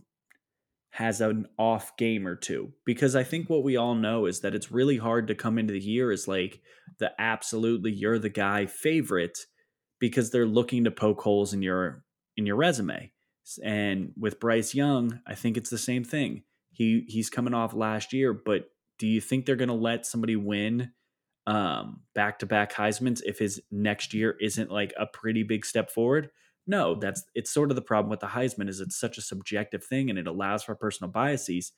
has 0.90 1.20
an 1.20 1.46
off 1.56 1.96
game 1.96 2.26
or 2.26 2.34
two 2.34 2.72
because 2.84 3.14
I 3.14 3.22
think 3.22 3.48
what 3.48 3.62
we 3.62 3.76
all 3.76 3.94
know 3.94 4.26
is 4.26 4.40
that 4.40 4.54
it's 4.54 4.72
really 4.72 4.96
hard 4.96 5.28
to 5.28 5.34
come 5.36 5.56
into 5.56 5.72
the 5.72 5.80
year 5.80 6.10
as 6.10 6.26
like 6.26 6.60
the 6.98 7.12
absolutely 7.18 7.92
you're 7.92 8.18
the 8.18 8.28
guy 8.28 8.66
favorite 8.66 9.38
because 10.00 10.30
they're 10.30 10.46
looking 10.46 10.84
to 10.84 10.90
poke 10.90 11.20
holes 11.20 11.54
in 11.54 11.62
your 11.62 12.02
in 12.36 12.46
your 12.46 12.56
resume. 12.56 13.12
And 13.62 14.12
with 14.18 14.40
Bryce 14.40 14.74
Young, 14.74 15.20
I 15.26 15.34
think 15.34 15.56
it's 15.56 15.70
the 15.70 15.78
same 15.78 16.04
thing. 16.04 16.42
He 16.80 17.04
he's 17.08 17.28
coming 17.28 17.52
off 17.52 17.74
last 17.74 18.14
year, 18.14 18.32
but 18.32 18.70
do 18.98 19.06
you 19.06 19.20
think 19.20 19.44
they're 19.44 19.54
going 19.54 19.68
to 19.68 19.74
let 19.74 20.06
somebody 20.06 20.34
win 20.34 20.92
um, 21.46 22.00
back-to-back 22.14 22.72
Heisman's 22.72 23.20
if 23.20 23.38
his 23.38 23.60
next 23.70 24.14
year 24.14 24.34
isn't 24.40 24.70
like 24.70 24.94
a 24.98 25.04
pretty 25.04 25.42
big 25.42 25.66
step 25.66 25.90
forward? 25.90 26.30
No, 26.66 26.94
that's 26.94 27.22
it's 27.34 27.52
sort 27.52 27.70
of 27.70 27.74
the 27.76 27.82
problem 27.82 28.08
with 28.08 28.20
the 28.20 28.28
Heisman 28.28 28.70
is 28.70 28.80
it's 28.80 28.98
such 28.98 29.18
a 29.18 29.22
subjective 29.22 29.84
thing 29.84 30.08
and 30.08 30.18
it 30.18 30.26
allows 30.26 30.62
for 30.62 30.74
personal 30.74 31.10
biases 31.10 31.72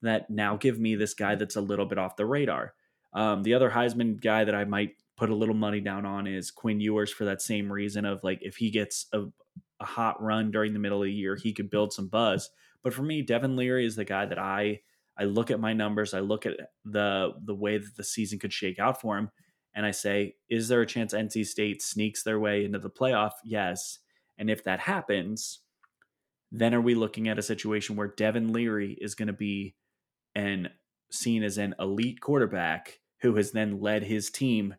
that 0.00 0.30
now 0.30 0.56
give 0.56 0.80
me 0.80 0.94
this 0.94 1.12
guy 1.12 1.34
that's 1.34 1.56
a 1.56 1.60
little 1.60 1.84
bit 1.84 1.98
off 1.98 2.16
the 2.16 2.24
radar. 2.24 2.72
Um, 3.12 3.42
the 3.42 3.52
other 3.52 3.68
Heisman 3.68 4.18
guy 4.18 4.44
that 4.44 4.54
I 4.54 4.64
might 4.64 4.92
put 5.18 5.28
a 5.28 5.34
little 5.34 5.54
money 5.54 5.82
down 5.82 6.06
on 6.06 6.26
is 6.26 6.50
Quinn 6.50 6.80
Ewers 6.80 7.12
for 7.12 7.26
that 7.26 7.42
same 7.42 7.70
reason 7.70 8.06
of 8.06 8.24
like 8.24 8.38
if 8.40 8.56
he 8.56 8.70
gets 8.70 9.04
a, 9.12 9.24
a 9.80 9.84
hot 9.84 10.22
run 10.22 10.50
during 10.50 10.72
the 10.72 10.78
middle 10.78 11.02
of 11.02 11.08
the 11.08 11.12
year, 11.12 11.36
he 11.36 11.52
could 11.52 11.68
build 11.68 11.92
some 11.92 12.08
buzz. 12.08 12.48
But 12.86 12.94
for 12.94 13.02
me, 13.02 13.20
Devin 13.20 13.56
Leary 13.56 13.84
is 13.84 13.96
the 13.96 14.04
guy 14.04 14.26
that 14.26 14.38
I 14.38 14.78
I 15.18 15.24
look 15.24 15.50
at 15.50 15.58
my 15.58 15.72
numbers, 15.72 16.14
I 16.14 16.20
look 16.20 16.46
at 16.46 16.52
the 16.84 17.32
the 17.44 17.52
way 17.52 17.78
that 17.78 17.96
the 17.96 18.04
season 18.04 18.38
could 18.38 18.52
shake 18.52 18.78
out 18.78 19.00
for 19.00 19.18
him, 19.18 19.30
and 19.74 19.84
I 19.84 19.90
say, 19.90 20.36
is 20.48 20.68
there 20.68 20.82
a 20.82 20.86
chance 20.86 21.12
NC 21.12 21.46
State 21.46 21.82
sneaks 21.82 22.22
their 22.22 22.38
way 22.38 22.64
into 22.64 22.78
the 22.78 22.88
playoff? 22.88 23.32
Yes. 23.44 23.98
And 24.38 24.48
if 24.48 24.62
that 24.62 24.78
happens, 24.78 25.62
then 26.52 26.76
are 26.76 26.80
we 26.80 26.94
looking 26.94 27.26
at 27.26 27.40
a 27.40 27.42
situation 27.42 27.96
where 27.96 28.14
Devin 28.16 28.52
Leary 28.52 28.96
is 29.00 29.16
going 29.16 29.26
to 29.26 29.32
be 29.32 29.74
an 30.36 30.68
seen 31.10 31.42
as 31.42 31.58
an 31.58 31.74
elite 31.80 32.20
quarterback 32.20 33.00
who 33.22 33.34
has 33.34 33.50
then 33.50 33.80
led 33.80 34.04
his 34.04 34.30
team 34.30 34.76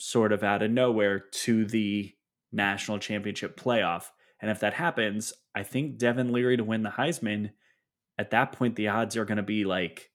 sort 0.00 0.32
of 0.32 0.42
out 0.42 0.62
of 0.62 0.70
nowhere 0.70 1.18
to 1.18 1.66
the 1.66 2.14
national 2.52 3.00
championship 3.00 3.60
playoff. 3.60 4.04
And 4.44 4.50
if 4.50 4.60
that 4.60 4.74
happens, 4.74 5.32
I 5.54 5.62
think 5.62 5.96
Devin 5.96 6.30
Leary 6.30 6.58
to 6.58 6.64
win 6.64 6.82
the 6.82 6.90
Heisman 6.90 7.52
at 8.18 8.32
that 8.32 8.52
point 8.52 8.76
the 8.76 8.88
odds 8.88 9.16
are 9.16 9.24
going 9.24 9.38
to 9.38 9.42
be 9.42 9.64
like 9.64 10.10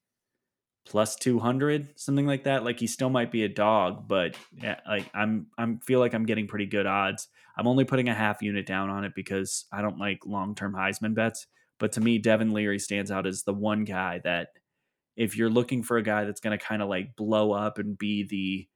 plus 0.85 1.15
200 1.15 1.99
something 1.99 2.27
like 2.27 2.43
that. 2.43 2.63
Like 2.63 2.79
he 2.79 2.85
still 2.85 3.09
might 3.09 3.31
be 3.31 3.43
a 3.43 3.49
dog 3.49 4.07
but 4.07 4.35
like 4.87 5.09
i'm 5.15 5.47
i'm 5.57 5.79
feel 5.79 5.99
like 5.99 6.13
i'm 6.13 6.27
getting 6.27 6.45
pretty 6.45 6.67
good 6.67 6.85
odds. 6.85 7.27
I'm 7.57 7.65
only 7.65 7.85
putting 7.85 8.07
a 8.07 8.13
half 8.13 8.43
unit 8.43 8.67
down 8.67 8.91
on 8.91 9.03
it 9.03 9.13
because 9.15 9.65
i 9.73 9.81
don't 9.81 9.97
like 9.97 10.19
long-term 10.27 10.75
heisman 10.75 11.15
bets. 11.15 11.47
But 11.79 11.93
to 11.93 11.99
me 11.99 12.19
devin 12.19 12.53
leary 12.53 12.77
stands 12.77 13.09
out 13.09 13.25
as 13.25 13.41
the 13.41 13.53
one 13.53 13.83
guy 13.83 14.21
that 14.25 14.49
if 15.15 15.37
you're 15.37 15.49
looking 15.49 15.81
for 15.81 15.97
a 15.97 16.03
guy 16.03 16.25
that's 16.25 16.39
going 16.39 16.55
to 16.55 16.63
kind 16.63 16.83
of 16.83 16.87
like 16.87 17.15
blow 17.15 17.51
up 17.51 17.79
and 17.79 17.97
be 17.97 18.27
the 18.27 18.67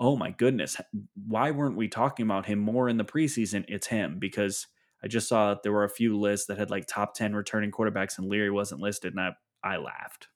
oh 0.00 0.16
my 0.16 0.32
goodness 0.32 0.80
why 1.28 1.52
weren't 1.52 1.76
we 1.76 1.86
talking 1.86 2.26
about 2.26 2.46
him 2.46 2.58
more 2.58 2.88
in 2.88 2.96
the 2.96 3.04
preseason? 3.04 3.64
It's 3.68 3.86
him 3.86 4.18
because 4.18 4.66
i 5.02 5.08
just 5.08 5.28
saw 5.28 5.50
that 5.50 5.62
there 5.62 5.72
were 5.72 5.84
a 5.84 5.90
few 5.90 6.18
lists 6.18 6.46
that 6.46 6.58
had 6.58 6.70
like 6.70 6.86
top 6.86 7.14
10 7.14 7.34
returning 7.34 7.70
quarterbacks 7.70 8.18
and 8.18 8.28
leary 8.28 8.50
wasn't 8.50 8.80
listed 8.80 9.12
and 9.14 9.20
i, 9.20 9.32
I 9.64 9.76
laughed 9.76 10.28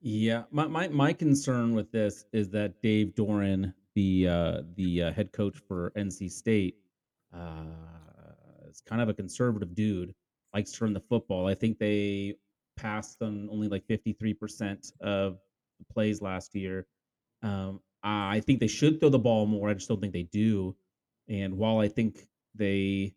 Yeah, 0.00 0.44
my 0.50 0.66
my 0.66 0.88
my 0.88 1.12
concern 1.12 1.74
with 1.74 1.90
this 1.90 2.24
is 2.32 2.50
that 2.50 2.82
Dave 2.82 3.14
Doeren, 3.14 3.72
the 3.94 4.28
uh, 4.28 4.62
the 4.76 5.04
uh, 5.04 5.12
head 5.12 5.32
coach 5.32 5.58
for 5.66 5.92
NC 5.96 6.30
State, 6.30 6.76
uh, 7.32 7.64
is 8.68 8.82
kind 8.82 9.00
of 9.00 9.08
a 9.08 9.14
conservative 9.14 9.74
dude. 9.74 10.14
Likes 10.52 10.72
to 10.72 10.84
run 10.84 10.92
the 10.92 11.00
football. 11.00 11.46
I 11.48 11.54
think 11.54 11.78
they 11.78 12.36
passed 12.76 13.22
on 13.22 13.48
only 13.50 13.68
like 13.68 13.86
fifty 13.86 14.12
three 14.12 14.34
percent 14.34 14.92
of 15.00 15.38
the 15.78 15.86
plays 15.92 16.20
last 16.20 16.54
year. 16.54 16.86
Um, 17.42 17.80
I 18.02 18.40
think 18.40 18.60
they 18.60 18.66
should 18.66 19.00
throw 19.00 19.08
the 19.08 19.18
ball 19.18 19.46
more. 19.46 19.70
I 19.70 19.74
just 19.74 19.88
don't 19.88 20.00
think 20.00 20.12
they 20.12 20.24
do. 20.24 20.76
And 21.28 21.56
while 21.56 21.78
I 21.78 21.88
think 21.88 22.26
they 22.54 23.14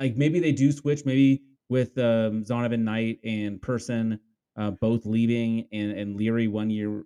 like 0.00 0.16
maybe 0.16 0.40
they 0.40 0.52
do 0.52 0.72
switch, 0.72 1.04
maybe 1.04 1.42
with 1.68 1.96
um, 1.98 2.44
Zonovan 2.44 2.80
Knight 2.80 3.18
and 3.24 3.60
Person 3.60 4.20
uh, 4.56 4.70
both 4.72 5.06
leaving 5.06 5.66
and 5.72 5.92
and 5.92 6.16
Leary 6.16 6.48
one 6.48 6.70
year 6.70 7.04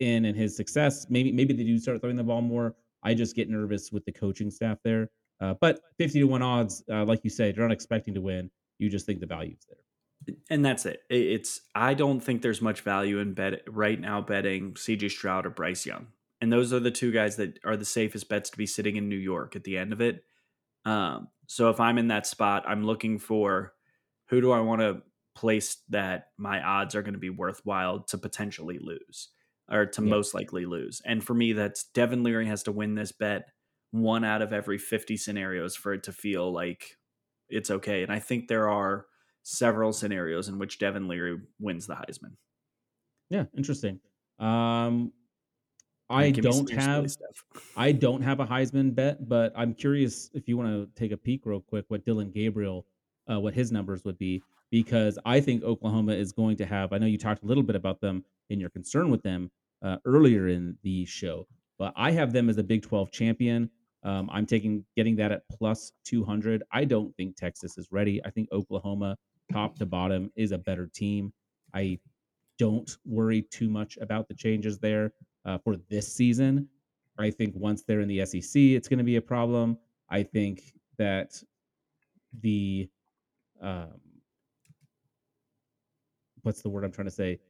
in 0.00 0.24
and 0.24 0.36
his 0.36 0.56
success, 0.56 1.06
maybe 1.10 1.32
maybe 1.32 1.52
they 1.54 1.64
do 1.64 1.78
start 1.78 2.00
throwing 2.00 2.16
the 2.16 2.22
ball 2.24 2.40
more. 2.42 2.74
I 3.02 3.14
just 3.14 3.36
get 3.36 3.48
nervous 3.48 3.90
with 3.92 4.04
the 4.04 4.12
coaching 4.12 4.50
staff 4.50 4.78
there. 4.84 5.10
Uh, 5.40 5.54
but 5.60 5.80
fifty 5.98 6.18
to 6.20 6.24
one 6.24 6.42
odds, 6.42 6.82
uh, 6.90 7.04
like 7.04 7.20
you 7.24 7.30
said, 7.30 7.56
you're 7.56 7.66
not 7.66 7.72
expecting 7.72 8.14
to 8.14 8.20
win. 8.20 8.50
You 8.78 8.88
just 8.90 9.06
think 9.06 9.20
the 9.20 9.26
value's 9.26 9.64
there. 9.68 10.36
and 10.50 10.64
that's 10.64 10.84
it. 10.86 11.02
It- 11.10 11.26
It's 11.26 11.60
I 11.74 11.94
don't 11.94 12.20
think 12.20 12.42
there's 12.42 12.60
much 12.62 12.80
value 12.80 13.18
in 13.18 13.34
bet 13.34 13.62
right 13.68 14.00
now 14.00 14.20
betting 14.20 14.74
CJ 14.74 15.10
Stroud 15.10 15.46
or 15.46 15.50
Bryce 15.50 15.86
Young, 15.86 16.08
and 16.40 16.52
those 16.52 16.72
are 16.72 16.80
the 16.80 16.90
two 16.90 17.12
guys 17.12 17.36
that 17.36 17.58
are 17.64 17.76
the 17.76 17.84
safest 17.84 18.28
bets 18.28 18.50
to 18.50 18.56
be 18.58 18.66
sitting 18.66 18.96
in 18.96 19.08
New 19.08 19.16
York 19.16 19.54
at 19.54 19.62
the 19.64 19.76
end 19.78 19.92
of 19.92 20.00
it. 20.00 20.24
Um, 20.88 21.28
so 21.46 21.70
if 21.70 21.80
I'm 21.80 21.98
in 21.98 22.08
that 22.08 22.26
spot, 22.26 22.64
I'm 22.66 22.84
looking 22.84 23.18
for 23.18 23.74
who 24.28 24.40
do 24.40 24.52
I 24.52 24.60
want 24.60 24.80
to 24.80 25.02
place 25.34 25.78
that 25.88 26.28
my 26.36 26.62
odds 26.62 26.94
are 26.94 27.02
going 27.02 27.14
to 27.14 27.18
be 27.20 27.30
worthwhile 27.30 28.00
to 28.04 28.18
potentially 28.18 28.78
lose 28.80 29.28
or 29.70 29.86
to 29.86 30.00
Yeah. 30.00 30.10
most 30.10 30.34
likely 30.34 30.66
lose. 30.66 31.00
And 31.04 31.22
for 31.22 31.34
me, 31.34 31.52
that's 31.52 31.84
Devin 31.84 32.22
Leary 32.22 32.46
has 32.46 32.62
to 32.64 32.72
win 32.72 32.94
this 32.94 33.12
bet 33.12 33.50
one 33.90 34.24
out 34.24 34.42
of 34.42 34.52
every 34.52 34.78
50 34.78 35.16
scenarios 35.16 35.76
for 35.76 35.92
it 35.94 36.02
to 36.04 36.12
feel 36.12 36.52
like 36.52 36.96
it's 37.48 37.70
okay. 37.70 38.02
And 38.02 38.12
I 38.12 38.18
think 38.18 38.48
there 38.48 38.68
are 38.68 39.06
several 39.42 39.92
scenarios 39.92 40.48
in 40.48 40.58
which 40.58 40.78
Devin 40.78 41.08
Leary 41.08 41.38
wins 41.58 41.86
the 41.86 41.94
Heisman. 41.94 42.36
Yeah, 43.30 43.44
interesting. 43.56 44.00
Um, 44.38 45.12
I 46.10 46.24
And 46.24 46.34
give 46.34 46.44
me 46.44 46.52
some 46.52 46.66
don't 46.66 46.72
of 46.72 46.72
your 46.72 46.80
silly 46.80 47.08
have. 47.08 47.62
I 47.76 47.92
don't 47.92 48.22
have 48.22 48.40
a 48.40 48.46
Heisman 48.46 48.94
bet, 48.94 49.28
but 49.28 49.52
I'm 49.54 49.74
curious 49.74 50.30
if 50.32 50.48
you 50.48 50.56
want 50.56 50.68
to 50.68 51.00
take 51.00 51.12
a 51.12 51.16
peek 51.16 51.44
real 51.44 51.60
quick 51.60 51.84
what 51.88 52.04
Dillon 52.04 52.30
Gabriel, 52.30 52.86
uh, 53.30 53.38
what 53.38 53.54
his 53.54 53.70
numbers 53.70 54.04
would 54.04 54.18
be, 54.18 54.42
because 54.70 55.18
I 55.26 55.40
think 55.40 55.64
Oklahoma 55.64 56.12
is 56.12 56.32
going 56.32 56.56
to 56.58 56.66
have. 56.66 56.92
I 56.92 56.98
know 56.98 57.06
you 57.06 57.18
talked 57.18 57.42
a 57.42 57.46
little 57.46 57.62
bit 57.62 57.76
about 57.76 58.00
them 58.00 58.24
and 58.50 58.60
your 58.60 58.70
concern 58.70 59.10
with 59.10 59.22
them 59.22 59.50
uh, 59.82 59.96
earlier 60.06 60.48
in 60.48 60.76
the 60.82 61.04
show, 61.04 61.46
but 61.78 61.92
I 61.96 62.10
have 62.12 62.32
them 62.32 62.48
as 62.48 62.56
a 62.56 62.62
Big 62.62 62.82
12 62.82 63.10
champion. 63.10 63.70
Um, 64.02 64.30
I'm 64.32 64.46
taking 64.46 64.84
getting 64.96 65.16
that 65.16 65.32
at 65.32 65.42
plus 65.50 65.92
200. 66.04 66.62
I 66.72 66.84
don't 66.84 67.14
think 67.16 67.36
Texas 67.36 67.76
is 67.76 67.88
ready. 67.90 68.24
I 68.24 68.30
think 68.30 68.48
Oklahoma, 68.52 69.16
top 69.52 69.76
to 69.78 69.86
bottom, 69.86 70.30
is 70.36 70.52
a 70.52 70.58
better 70.58 70.88
team. 70.94 71.32
I 71.74 71.98
don't 72.58 72.96
worry 73.04 73.42
too 73.42 73.68
much 73.68 73.98
about 74.00 74.28
the 74.28 74.34
changes 74.34 74.78
there 74.78 75.12
uh, 75.48 75.58
for 75.58 75.76
this 75.88 76.12
season. 76.12 76.68
I 77.18 77.30
think 77.30 77.54
once 77.56 77.82
they're 77.82 78.00
in 78.00 78.08
the 78.08 78.24
SEC, 78.26 78.52
it's 78.54 78.86
going 78.86 78.98
to 78.98 79.04
be 79.04 79.16
a 79.16 79.22
problem. 79.22 79.78
I 80.10 80.22
think 80.22 80.74
that 80.98 81.42
the 82.40 82.88
um, 83.60 84.00
what's 86.42 86.62
the 86.62 86.68
word 86.68 86.84
I'm 86.84 86.92
trying 86.92 87.06
to 87.06 87.12
say? 87.12 87.40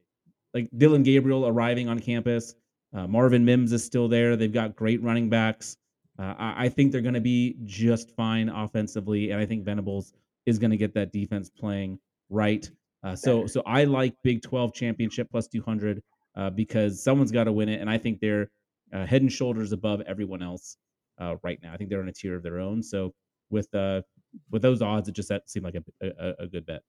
Like 0.55 0.69
Dillon 0.79 1.03
Gabriel 1.03 1.47
arriving 1.47 1.89
on 1.89 1.99
campus, 1.99 2.55
uh, 2.95 3.07
Marvin 3.07 3.45
Mims 3.45 3.73
is 3.73 3.85
still 3.85 4.09
there. 4.09 4.37
They've 4.37 4.53
got 4.53 4.77
great 4.77 5.03
running 5.03 5.29
backs. 5.29 5.77
Uh, 6.19 6.35
I, 6.39 6.65
I 6.65 6.69
think 6.69 6.93
they're 6.93 7.03
going 7.03 7.15
to 7.15 7.21
be 7.21 7.57
just 7.65 8.11
fine 8.17 8.49
offensively, 8.49 9.31
and 9.31 9.41
I 9.41 9.45
think 9.45 9.65
Venables 9.65 10.15
is 10.47 10.59
going 10.59 10.71
to 10.71 10.77
get 10.77 10.95
that 10.95 11.13
defense 11.13 11.51
playing 11.51 11.99
right. 12.31 12.69
Uh, 13.03 13.15
so, 13.15 13.47
so 13.47 13.63
I 13.67 13.85
like 13.85 14.15
Big 14.25 14.43
12 14.43 14.73
championship 14.73 15.29
plus 15.31 15.47
200 15.49 16.03
uh, 16.39 16.49
because 16.51 17.03
someone's 17.03 17.33
got 17.33 17.45
to 17.45 17.53
win 17.53 17.69
it, 17.69 17.81
and 17.81 17.91
I 17.91 17.99
think 17.99 18.21
they're 18.21 18.51
uh, 18.95 19.05
head 19.05 19.21
and 19.23 19.31
shoulders 19.31 19.73
above 19.73 20.01
everyone 20.07 20.43
else 20.43 20.77
uh, 21.21 21.35
right 21.43 21.59
now. 21.63 21.75
I 21.75 21.77
think 21.77 21.91
they're 21.91 22.01
on 22.01 22.09
a 22.09 22.13
tier 22.13 22.35
of 22.37 22.43
their 22.43 22.59
own. 22.61 22.83
So, 22.83 23.13
with 23.51 23.75
uh, 23.75 24.03
with 24.51 24.63
those 24.63 24.81
odds, 24.81 25.09
it 25.09 25.13
just 25.13 25.29
that 25.29 25.51
seemed 25.51 25.65
like 25.65 25.75
a, 25.75 26.07
a, 26.07 26.45
a 26.45 26.47
good 26.47 26.65
bet. 26.65 26.81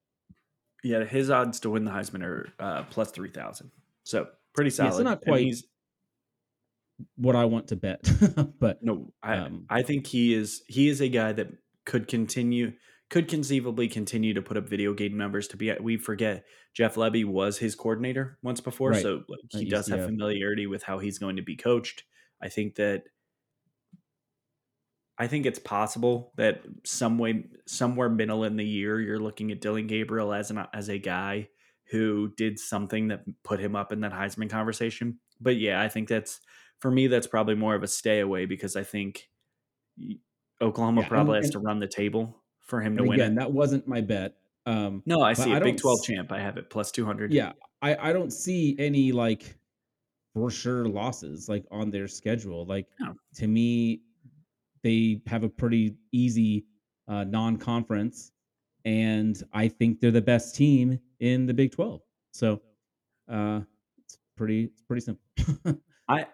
Yeah, 0.84 1.04
his 1.04 1.30
odds 1.30 1.60
to 1.62 1.70
win 1.72 1.84
the 1.84 1.92
Heisman 1.92 2.24
are 2.24 2.54
uh, 2.58 2.84
plus 2.84 3.12
3,000. 3.12 3.70
So 4.06 4.28
pretty 4.54 4.70
Yeah, 4.70 4.76
solid. 4.76 4.94
so 4.94 5.04
not 5.04 5.22
quite 5.22 5.42
he's- 5.44 5.64
What 7.18 7.36
I 7.36 7.46
want 7.46 7.68
to 7.70 7.76
bet, 7.76 8.10
but 8.60 8.82
No, 8.82 9.12
I 9.22 9.38
Um, 9.38 9.66
I 9.70 9.82
think 9.82 10.08
he 10.08 10.34
is 10.34 10.62
he 10.68 10.88
is 10.88 11.02
a 11.02 11.10
guy 11.10 11.34
that 11.34 11.48
could 11.86 12.08
continue 12.08 12.74
could 13.10 13.28
conceivably 13.28 13.88
continue 13.88 14.34
to 14.36 14.42
put 14.42 14.56
up 14.58 14.68
video 14.70 14.94
game 14.94 15.18
numbers 15.18 15.48
to 15.50 15.58
be 15.58 15.74
we 15.82 15.98
forget 15.98 16.46
Jeff 16.76 16.96
Lebby 16.96 17.26
was 17.26 17.58
his 17.58 17.74
coordinator 17.76 18.38
once 18.44 18.62
before 18.62 18.92
Right. 18.92 19.02
so 19.02 19.24
like, 19.28 19.40
he 19.52 19.66
does 19.70 19.88
have 19.88 20.00
UCF. 20.00 20.04
Uh, 20.04 20.06
familiarity 20.08 20.68
with 20.68 20.84
how 20.84 21.00
he's 21.00 21.18
going 21.18 21.36
to 21.38 21.42
be 21.42 21.56
coached. 21.56 22.04
I 22.42 22.50
think 22.50 22.76
that 22.76 23.04
I 25.18 25.28
think 25.28 25.46
it's 25.46 25.60
possible 25.60 26.32
that 26.38 26.62
some 26.86 27.18
way 27.18 27.46
somewhere 27.66 28.10
middle 28.10 28.46
in 28.46 28.56
the 28.56 28.66
year 28.66 29.02
you're 29.02 29.20
looking 29.20 29.52
at 29.52 29.60
Dillon 29.60 29.88
Gabriel 29.88 30.32
as 30.34 30.50
an 30.52 30.66
as 30.74 30.88
a 30.90 30.98
guy 30.98 31.50
who 31.92 32.32
did 32.38 32.58
something 32.60 33.08
that 33.10 33.24
put 33.44 33.60
him 33.60 33.76
up 33.76 33.92
in 33.92 34.02
that 34.02 34.14
Heisman 34.14 34.50
conversation. 34.50 35.20
But 35.42 35.58
yeah, 35.58 35.82
I 35.82 35.90
think 35.90 36.08
that's 36.08 36.40
for 36.80 36.90
me 36.92 37.08
that's 37.08 37.28
probably 37.28 37.56
more 37.56 37.76
of 37.76 37.84
a 37.84 37.88
stay 37.88 38.20
away 38.20 38.46
because 38.46 38.76
I 38.78 38.84
think 38.84 39.28
Oklahoma 40.62 41.02
Yeah, 41.02 41.06
and- 41.06 41.10
probably 41.12 41.38
has 41.38 41.46
and- 41.48 41.54
to 41.54 41.60
run 41.60 41.80
the 41.80 41.88
table 41.88 42.44
for 42.70 42.80
him 42.82 42.96
to 42.98 43.02
and 43.04 43.10
win 43.10 43.20
again, 43.20 43.36
that 43.36 43.52
wasn't 43.52 43.88
my 43.88 44.02
bet. 44.02 44.36
Um, 44.66 45.02
No, 45.06 45.22
I 45.22 45.34
see 45.34 45.52
I 45.54 45.58
it. 45.58 45.64
Big 45.64 45.76
don't 45.78 45.80
12 45.80 46.00
s- 46.02 46.06
champ. 46.06 46.32
I 46.32 46.40
have 46.40 46.58
it 46.58 46.70
plus 46.70 46.92
200. 46.92 47.34
yeah, 47.34 47.54
I 47.82 48.10
I 48.10 48.14
don't 48.14 48.32
see 48.32 48.76
any 48.80 49.12
like 49.12 49.58
for 50.36 50.52
sure 50.52 50.88
losses 50.88 51.50
like 51.50 51.66
on 51.72 51.90
their 51.90 52.08
schedule. 52.08 52.66
Like 52.66 52.88
No. 53.00 53.16
to 53.36 53.48
me, 53.48 54.02
they 54.84 55.22
have 55.28 55.44
a 55.44 55.50
pretty 55.50 55.96
easy 56.12 56.66
uh, 57.08 57.24
non-conference, 57.24 58.32
and 58.86 59.42
I 59.52 59.68
think 59.68 60.00
they're 60.00 60.12
the 60.12 60.22
best 60.22 60.56
team 60.56 61.00
in 61.20 61.46
the 61.48 61.54
Big 61.54 61.72
Twelve. 61.72 62.02
So 62.32 62.62
uh, 63.28 63.62
it's 63.98 64.18
pretty 64.38 64.66
it's 64.66 64.84
pretty 64.84 65.02
simple. 65.02 65.24
I 66.08 66.28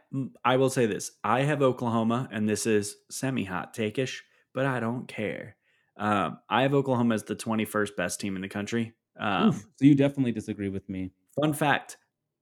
I 0.43 0.57
will 0.57 0.69
say 0.69 0.86
this. 0.86 1.11
I 1.23 1.41
have 1.43 1.61
Oklahoma, 1.61 2.27
and 2.31 2.47
this 2.49 2.65
is 2.65 2.95
semi 3.09 3.45
hot 3.45 3.73
takeish, 3.75 4.19
but 4.53 4.65
I 4.65 4.79
don't 4.81 5.07
care. 5.07 5.55
Um, 5.97 6.39
I 6.49 6.63
have 6.63 6.73
Oklahoma 6.73 7.15
as 7.15 7.23
the 7.23 7.35
21st 7.35 7.95
best 7.95 8.19
team 8.19 8.35
in 8.35 8.41
the 8.41 8.49
country. 8.49 8.93
Um, 9.17 9.49
Oof, 9.49 9.65
so 9.75 9.85
you 9.85 9.95
definitely 9.95 10.33
disagree 10.33 10.69
with 10.69 10.87
me. 10.89 11.11
fun 11.39 11.53
fact 11.53 11.97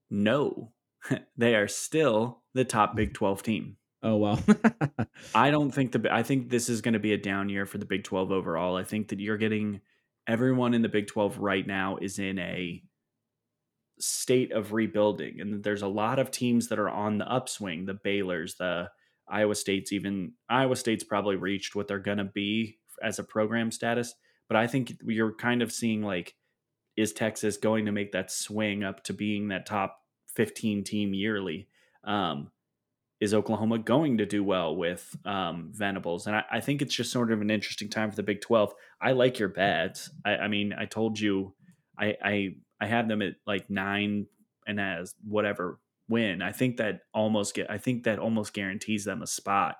no, 0.09 0.71
they 1.37 1.55
are 1.55 1.67
still 1.67 2.43
the 2.53 2.63
top 2.63 2.95
Big 2.95 3.13
12 3.13 3.43
team. 3.43 3.77
Oh 4.03 4.17
well. 4.17 4.39
I 5.35 5.49
don't 5.49 5.71
think 5.71 5.91
the 5.91 6.13
I 6.13 6.23
think 6.23 6.49
this 6.49 6.69
is 6.69 6.81
going 6.81 6.93
to 6.93 6.99
be 6.99 7.13
a 7.13 7.17
down 7.17 7.49
year 7.49 7.65
for 7.65 7.77
the 7.77 7.85
Big 7.85 8.03
12 8.03 8.31
overall. 8.31 8.75
I 8.75 8.83
think 8.83 9.09
that 9.09 9.19
you're 9.19 9.37
getting 9.37 9.81
everyone 10.27 10.73
in 10.73 10.81
the 10.81 10.89
Big 10.89 11.07
12 11.07 11.39
right 11.39 11.65
now 11.65 11.97
is 12.01 12.19
in 12.19 12.37
a 12.37 12.83
state 13.99 14.51
of 14.51 14.73
rebuilding 14.73 15.39
and 15.39 15.63
there's 15.63 15.81
a 15.81 15.87
lot 15.87 16.19
of 16.19 16.31
teams 16.31 16.67
that 16.67 16.79
are 16.79 16.89
on 16.89 17.17
the 17.17 17.31
upswing, 17.31 17.85
the 17.85 17.93
Baylors, 17.93 18.57
the 18.57 18.89
Iowa 19.27 19.55
State's 19.55 19.93
even 19.93 20.33
Iowa 20.49 20.75
State's 20.75 21.03
probably 21.03 21.37
reached 21.37 21.75
what 21.75 21.87
they're 21.87 21.99
going 21.99 22.17
to 22.17 22.25
be 22.25 22.77
as 23.03 23.19
a 23.19 23.23
program 23.23 23.71
status, 23.71 24.15
but 24.47 24.55
I 24.57 24.67
think 24.67 24.93
you're 25.05 25.33
kind 25.35 25.61
of 25.61 25.71
seeing 25.71 26.01
like 26.01 26.35
is 26.95 27.11
Texas 27.11 27.57
going 27.57 27.85
to 27.87 27.91
make 27.91 28.11
that 28.11 28.31
swing 28.31 28.83
up 28.83 29.03
to 29.05 29.13
being 29.13 29.47
that 29.47 29.65
top 29.65 29.97
15 30.35 30.83
team 30.83 31.13
yearly? 31.13 31.67
Um, 32.03 32.51
is 33.19 33.33
Oklahoma 33.33 33.79
going 33.79 34.17
to 34.19 34.25
do 34.27 34.43
well 34.43 34.75
with 34.75 35.15
um, 35.25 35.71
Venables? 35.73 36.27
And 36.27 36.35
I, 36.35 36.43
I 36.51 36.59
think 36.59 36.81
it's 36.81 36.93
just 36.93 37.11
sort 37.11 37.31
of 37.31 37.41
an 37.41 37.49
interesting 37.49 37.89
time 37.89 38.09
for 38.11 38.15
the 38.15 38.21
Big 38.23 38.41
12. 38.41 38.73
I 39.01 39.13
like 39.13 39.39
your 39.39 39.49
bets. 39.49 40.11
I, 40.23 40.35
I 40.35 40.47
mean, 40.49 40.73
I 40.77 40.85
told 40.85 41.19
you 41.19 41.53
I 41.97 42.15
I 42.23 42.55
I 42.81 42.85
have 42.87 43.07
them 43.07 43.21
at 43.21 43.35
like 43.47 43.69
nine 43.69 44.27
and 44.67 44.79
as 44.79 45.15
whatever 45.27 45.79
win. 46.09 46.41
I 46.41 46.51
think 46.51 46.77
that 46.77 47.01
almost 47.13 47.55
get 47.55 47.71
I 47.71 47.77
think 47.77 48.03
that 48.03 48.19
almost 48.19 48.53
guarantees 48.53 49.05
them 49.05 49.21
a 49.21 49.27
spot 49.27 49.77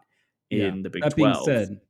in 0.49 0.59
Yeah. 0.59 0.81
the 0.83 0.89
Big 0.89 1.03
That 1.03 1.15
being 1.15 1.31
12. 1.31 1.45
said, 1.45 1.81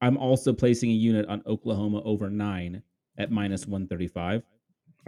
I'm 0.00 0.16
also 0.16 0.52
placing 0.52 0.90
a 0.90 0.94
unit 0.94 1.26
on 1.26 1.42
Oklahoma 1.46 2.02
over 2.04 2.30
nine 2.30 2.82
at 3.18 3.30
minus 3.30 3.66
135. 3.66 4.42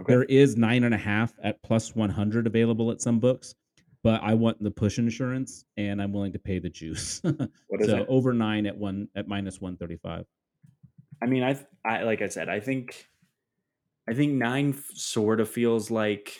Okay. 0.00 0.12
There 0.12 0.24
is 0.24 0.56
nine 0.56 0.84
and 0.84 0.94
a 0.94 0.98
half 0.98 1.32
at 1.42 1.62
plus 1.62 1.94
100 1.94 2.46
available 2.46 2.90
at 2.90 3.00
some 3.00 3.20
books, 3.20 3.54
but 4.02 4.22
I 4.22 4.34
want 4.34 4.62
the 4.62 4.70
push 4.70 4.98
insurance 4.98 5.64
and 5.76 6.00
I'm 6.00 6.12
willing 6.12 6.32
to 6.32 6.38
pay 6.38 6.58
the 6.58 6.70
juice. 6.70 7.20
What 7.68 7.82
is 7.82 7.86
so 7.86 7.98
it? 7.98 8.06
over 8.08 8.32
nine 8.32 8.66
at 8.66 8.76
one 8.76 9.08
at 9.14 9.28
minus 9.28 9.60
135. 9.60 10.26
I 11.22 11.26
mean, 11.26 11.42
I 11.42 11.58
I 11.84 12.02
like 12.02 12.22
I 12.22 12.28
said, 12.28 12.48
I 12.48 12.60
think 12.60 13.06
I 14.08 14.14
think 14.14 14.32
nine 14.32 14.76
sort 14.94 15.40
of 15.40 15.48
feels 15.48 15.90
like 15.90 16.36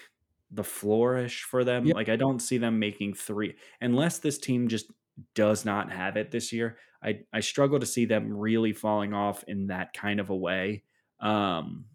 the 0.50 0.64
flourish 0.64 1.44
for 1.44 1.62
them. 1.62 1.86
Yep. 1.86 1.94
Like 1.94 2.08
I 2.08 2.16
don't 2.16 2.40
see 2.40 2.58
them 2.58 2.78
making 2.78 3.14
three 3.14 3.54
unless 3.80 4.18
this 4.18 4.38
team 4.38 4.68
just 4.68 4.90
does 5.34 5.64
not 5.64 5.92
have 5.92 6.16
it 6.16 6.30
this 6.30 6.52
year. 6.52 6.76
I 7.02 7.20
I 7.32 7.40
struggle 7.40 7.80
to 7.80 7.86
see 7.86 8.04
them 8.04 8.32
really 8.32 8.72
falling 8.72 9.14
off 9.14 9.44
in 9.48 9.68
that 9.68 9.92
kind 9.92 10.20
of 10.20 10.30
a 10.30 10.36
way. 10.36 10.84
Um 11.20 11.86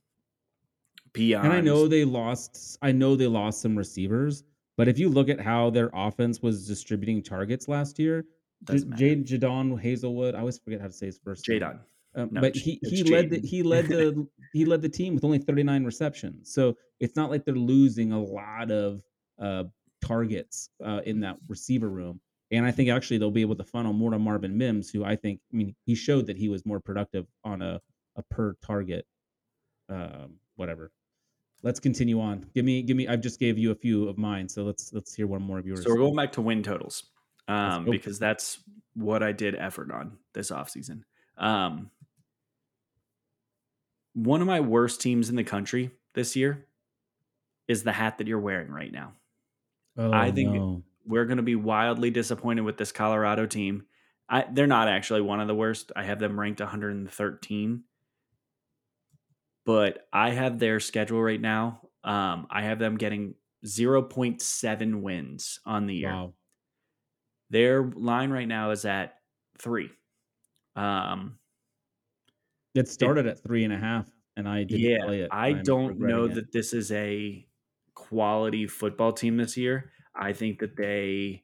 beyond 1.13 1.45
And 1.45 1.53
I 1.53 1.61
know 1.61 1.87
they 1.87 2.05
lost. 2.05 2.77
I 2.81 2.91
know 2.91 3.15
they 3.15 3.27
lost 3.27 3.61
some 3.61 3.75
receivers, 3.77 4.43
but 4.77 4.87
if 4.87 4.99
you 4.99 5.09
look 5.09 5.29
at 5.29 5.39
how 5.39 5.69
their 5.69 5.89
offense 5.93 6.41
was 6.41 6.67
distributing 6.67 7.23
targets 7.23 7.67
last 7.67 7.97
year, 7.99 8.25
J- 8.65 8.83
Jade 8.95 9.27
Jadon 9.27 9.81
Haselwood. 9.81 10.35
I 10.35 10.39
always 10.39 10.57
forget 10.59 10.81
how 10.81 10.87
to 10.87 10.93
say 10.93 11.07
his 11.07 11.19
first 11.19 11.47
name. 11.47 11.61
Jadon. 11.61 11.79
Um, 12.15 12.29
No, 12.31 12.41
but 12.41 12.55
he 12.55 12.79
he 12.83 13.03
led 13.03 13.29
the 13.29 13.39
he 13.39 13.63
led 13.63 13.87
the 13.89 14.27
he 14.53 14.65
led 14.65 14.81
the 14.81 14.89
team 14.89 15.15
with 15.15 15.23
only 15.23 15.39
39 15.39 15.83
receptions. 15.83 16.53
So 16.53 16.77
it's 16.99 17.15
not 17.15 17.29
like 17.29 17.45
they're 17.45 17.55
losing 17.55 18.11
a 18.11 18.21
lot 18.21 18.71
of 18.71 19.01
uh, 19.39 19.65
targets 20.05 20.69
uh, 20.83 21.01
in 21.05 21.19
that 21.21 21.37
receiver 21.47 21.89
room. 21.89 22.19
And 22.55 22.65
I 22.65 22.71
think 22.71 22.89
actually 22.89 23.17
they'll 23.17 23.31
be 23.31 23.41
able 23.41 23.55
to 23.55 23.63
funnel 23.63 23.93
more 23.93 24.11
to 24.11 24.19
Marvin 24.19 24.57
Mims, 24.57 24.89
who 24.89 25.03
I 25.03 25.15
think 25.15 25.39
I 25.53 25.55
mean 25.55 25.75
he 25.85 25.95
showed 25.95 26.27
that 26.27 26.37
he 26.37 26.49
was 26.49 26.65
more 26.65 26.79
productive 26.79 27.25
on 27.43 27.61
a 27.61 27.81
a 28.15 28.23
per 28.23 28.55
target 28.65 29.05
um, 29.89 30.35
whatever. 30.55 30.91
Let's 31.63 31.79
continue 31.79 32.19
on. 32.21 32.45
Give 32.53 32.65
me 32.65 32.81
give 32.81 32.95
me. 32.97 33.07
I've 33.07 33.21
just 33.21 33.39
gave 33.39 33.57
you 33.57 33.71
a 33.71 33.75
few 33.75 34.07
of 34.07 34.17
mine, 34.17 34.47
so 34.49 34.63
let's 34.63 34.93
let's 34.93 35.13
hear 35.13 35.27
one 35.27 35.41
more 35.41 35.57
of 35.59 35.65
yours. 35.65 35.83
So 35.83 35.89
we're 35.91 35.97
going 35.97 36.15
back 36.15 36.31
to 36.33 36.41
win 36.41 36.63
totals. 36.63 37.03
Um, 37.47 37.85
because 37.85 38.17
that's 38.17 38.59
what 38.95 39.21
I 39.21 39.31
did 39.31 39.55
effort 39.55 39.91
on 39.91 40.17
this 40.33 40.49
offseason. 40.51 41.03
Um 41.37 41.91
one 44.13 44.41
of 44.41 44.47
my 44.47 44.61
worst 44.61 45.01
teams 45.01 45.29
in 45.29 45.35
the 45.35 45.43
country 45.43 45.91
this 46.13 46.35
year 46.35 46.65
is 47.67 47.83
the 47.83 47.91
hat 47.91 48.17
that 48.17 48.27
you're 48.27 48.39
wearing 48.39 48.71
right 48.71 48.91
now. 48.91 49.13
Oh, 49.97 50.11
I 50.13 50.31
think- 50.31 50.53
no. 50.53 50.83
We're 51.05 51.25
going 51.25 51.37
to 51.37 51.43
be 51.43 51.55
wildly 51.55 52.11
disappointed 52.11 52.61
with 52.61 52.77
this 52.77 52.91
Colorado 52.91 53.45
team. 53.45 53.85
I, 54.29 54.45
they're 54.51 54.67
not 54.67 54.87
actually 54.87 55.21
one 55.21 55.39
of 55.39 55.47
the 55.47 55.55
worst. 55.55 55.91
I 55.95 56.03
have 56.03 56.19
them 56.19 56.39
ranked 56.39 56.59
113. 56.59 57.83
But 59.65 60.07
I 60.13 60.29
have 60.31 60.59
their 60.59 60.79
schedule 60.79 61.21
right 61.21 61.41
now. 61.41 61.89
Um, 62.03 62.47
I 62.49 62.61
have 62.63 62.77
them 62.79 62.97
getting 62.97 63.35
0.7 63.65 65.01
wins 65.01 65.59
on 65.65 65.87
the 65.87 65.95
year. 65.95 66.09
wow. 66.09 66.33
Their 67.49 67.83
line 67.83 68.29
right 68.31 68.47
now 68.47 68.69
is 68.71 68.85
at 68.85 69.19
three. 69.57 69.91
Um, 70.75 71.39
It 72.75 72.87
started 72.89 73.25
at 73.25 73.41
three 73.41 73.63
and 73.63 73.73
a 73.73 73.77
half, 73.77 74.07
and 74.35 74.47
I 74.47 74.63
didn't 74.65 74.97
play 74.99 75.21
yeah, 75.21 75.25
it. 75.25 75.31
I 75.31 75.47
I'm 75.49 75.63
don't 75.63 75.99
know 75.99 76.27
it. 76.27 76.35
that 76.35 76.51
this 76.51 76.73
is 76.73 76.91
a 76.91 77.47
quality 77.95 78.67
football 78.67 79.13
team 79.13 79.37
this 79.37 79.57
year. 79.57 79.91
I 80.17 80.33
think 80.33 80.59
that 80.59 80.77
they, 80.77 81.43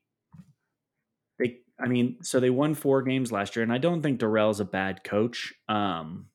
they, 1.40 1.60
I 1.80 1.88
mean, 1.88 2.18
so 2.22 2.40
they 2.40 2.50
won 2.50 2.74
four 2.76 3.02
games 3.02 3.32
last 3.32 3.56
year, 3.56 3.64
and 3.64 3.74
I 3.74 3.78
don't 3.78 4.02
think 4.02 4.20
Dorrell's 4.20 4.60
a 4.60 4.66
bad 4.66 5.04
coach. 5.04 5.54
Um, 5.68 6.28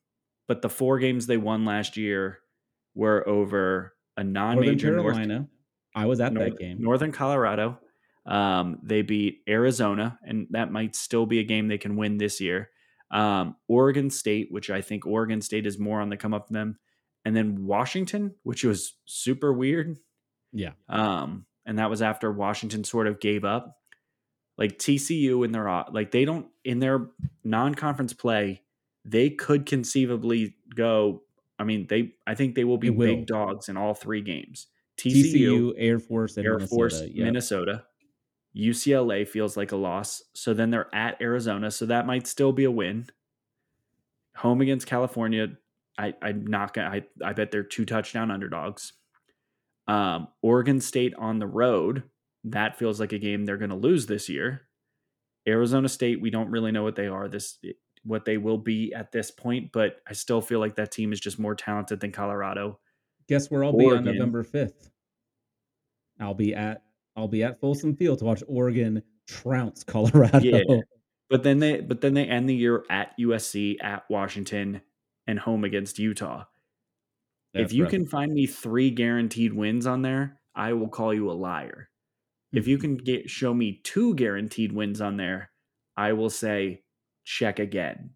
but 0.47 0.61
the 0.61 0.69
four 0.69 0.99
games 0.99 1.27
they 1.27 1.37
won 1.37 1.65
last 1.65 1.97
year 1.97 2.39
were 2.95 3.27
over 3.27 3.93
a 4.15 4.23
non-major 4.23 4.95
North 4.95 5.15
Carolina. 5.15 5.47
I 5.95 6.05
was 6.05 6.19
at 6.21 6.33
North- 6.33 6.51
that 6.51 6.59
game. 6.59 6.77
Northern 6.79 7.11
Colorado. 7.11 7.79
Um, 8.25 8.79
they 8.83 9.03
beat 9.03 9.41
Arizona, 9.47 10.19
and 10.23 10.47
that 10.51 10.71
might 10.71 10.95
still 10.95 11.25
be 11.25 11.39
a 11.39 11.43
game 11.43 11.67
they 11.67 11.77
can 11.77 11.95
win 11.95 12.17
this 12.17 12.41
year. 12.41 12.69
Um, 13.09 13.55
Oregon 13.69 14.09
State, 14.09 14.49
which 14.51 14.69
I 14.69 14.81
think 14.81 15.05
Oregon 15.05 15.41
State 15.41 15.65
is 15.65 15.79
more 15.79 16.01
on 16.01 16.09
the 16.09 16.17
come 16.17 16.33
up 16.33 16.47
than 16.47 16.53
them, 16.55 16.79
and 17.23 17.35
then 17.35 17.65
Washington, 17.65 18.35
which 18.43 18.65
was 18.65 18.95
super 19.05 19.53
weird. 19.53 19.97
Yeah. 20.51 20.71
Um, 20.89 21.45
and 21.67 21.77
that 21.77 21.89
was 21.89 22.01
after 22.01 22.31
Washington 22.31 22.83
sort 22.83 23.05
of 23.05 23.19
gave 23.19 23.45
up. 23.45 23.77
Like 24.57 24.79
TCU 24.79 25.45
in 25.45 25.51
their 25.51 25.69
uh, 25.69 25.83
like 25.91 26.09
they 26.09 26.25
don't 26.25 26.47
in 26.63 26.79
their 26.79 27.09
non-conference 27.43 28.13
play, 28.13 28.63
they 29.05 29.29
could 29.29 29.67
conceivably 29.67 30.55
go. 30.73 31.21
I 31.59 31.63
mean, 31.63 31.85
they 31.87 32.13
I 32.25 32.33
think 32.33 32.55
they 32.55 32.63
will 32.63 32.79
be 32.79 32.89
They 32.89 32.95
will. 32.95 33.05
big 33.07 33.27
dogs 33.27 33.69
in 33.69 33.77
all 33.77 33.93
three 33.93 34.21
games. 34.21 34.67
TCU, 34.97 35.33
TCU, 35.33 35.73
Air 35.77 35.99
Force, 35.99 36.37
and 36.37 36.45
Air 36.45 36.53
Minnesota. 36.53 36.75
Force, 36.75 37.01
yep. 37.01 37.25
Minnesota. 37.25 37.83
UCLA 38.55 39.27
feels 39.27 39.55
like 39.55 39.71
a 39.71 39.75
loss. 39.75 40.23
So 40.33 40.55
then 40.55 40.71
they're 40.71 40.93
at 40.95 41.21
Arizona. 41.21 41.69
So 41.69 41.85
that 41.85 42.07
might 42.07 42.25
still 42.25 42.51
be 42.51 42.63
a 42.63 42.71
win. 42.71 43.05
Home 44.37 44.61
against 44.61 44.87
California. 44.87 45.49
I, 45.99 46.15
I'm 46.21 46.47
not 46.47 46.73
gonna 46.73 46.89
I, 46.89 47.03
I 47.23 47.33
bet 47.33 47.51
they're 47.51 47.63
two 47.63 47.85
touchdown 47.85 48.31
underdogs. 48.31 48.93
Um, 49.87 50.27
Oregon 50.41 50.81
State 50.81 51.13
on 51.17 51.39
the 51.39 51.47
road. 51.47 52.03
That 52.43 52.77
feels 52.77 52.99
like 52.99 53.13
a 53.13 53.19
game 53.19 53.45
they're 53.45 53.57
gonna 53.57 53.77
lose 53.77 54.05
this 54.05 54.29
year. 54.29 54.63
Arizona 55.47 55.87
State, 55.89 56.21
we 56.21 56.29
don't 56.29 56.49
really 56.49 56.71
know 56.71 56.83
what 56.83 56.95
they 56.95 57.07
are 57.07 57.27
this 57.27 57.57
what 58.03 58.25
they 58.25 58.37
will 58.37 58.57
be 58.57 58.93
at 58.93 59.11
this 59.11 59.31
point, 59.31 59.71
but 59.73 59.97
I 60.07 60.13
still 60.13 60.41
feel 60.41 60.59
like 60.59 60.75
that 60.75 60.91
team 60.91 61.11
is 61.11 61.19
just 61.19 61.39
more 61.39 61.55
talented 61.55 61.99
than 61.99 62.11
Colorado. 62.11 62.79
Guess 63.27 63.51
where 63.51 63.63
I'll 63.63 63.75
be 63.75 63.85
on 63.85 64.05
November 64.05 64.43
fifth? 64.43 64.89
I'll 66.19 66.33
be 66.33 66.55
at 66.55 66.83
I'll 67.15 67.27
be 67.27 67.43
at 67.43 67.59
Folsom 67.59 67.95
Field 67.95 68.19
to 68.19 68.25
watch 68.25 68.43
Oregon 68.47 69.03
trounce 69.27 69.83
Colorado. 69.87 70.39
Yeah. 70.39 70.81
But 71.29 71.43
then 71.43 71.59
they 71.59 71.81
but 71.81 72.01
then 72.01 72.13
they 72.13 72.25
end 72.25 72.49
the 72.49 72.55
year 72.55 72.83
at 72.89 73.17
USC, 73.19 73.83
at 73.83 74.03
Washington, 74.09 74.81
and 75.27 75.37
home 75.37 75.63
against 75.65 75.99
Utah. 75.99 76.45
If 77.59 77.73
you 77.73 77.83
rough. 77.83 77.91
can 77.91 78.05
find 78.05 78.33
me 78.33 78.45
three 78.47 78.89
guaranteed 78.91 79.53
wins 79.53 79.85
on 79.87 80.01
there, 80.01 80.39
I 80.55 80.73
will 80.73 80.89
call 80.89 81.13
you 81.13 81.29
a 81.29 81.33
liar. 81.33 81.89
If 82.53 82.67
you 82.67 82.77
can 82.77 82.95
get 82.97 83.29
show 83.29 83.53
me 83.53 83.81
two 83.83 84.15
guaranteed 84.15 84.71
wins 84.71 85.01
on 85.01 85.17
there, 85.17 85.51
I 85.95 86.13
will 86.13 86.29
say 86.29 86.83
check 87.25 87.59
again. 87.59 88.11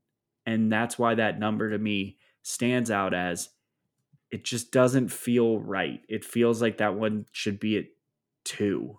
And 0.46 0.72
that's 0.72 0.98
why 0.98 1.16
that 1.16 1.40
number 1.40 1.70
to 1.70 1.78
me 1.78 2.18
stands 2.42 2.90
out 2.90 3.14
as 3.14 3.50
it 4.32 4.44
just 4.46 4.72
doesn't 4.72 5.10
feel 5.10 5.60
right. 5.60 6.00
It 6.08 6.24
feels 6.24 6.62
like 6.62 6.78
that 6.78 6.96
one 6.96 7.26
should 7.32 7.60
be 7.60 7.78
at 7.78 7.86
two. 8.46 8.98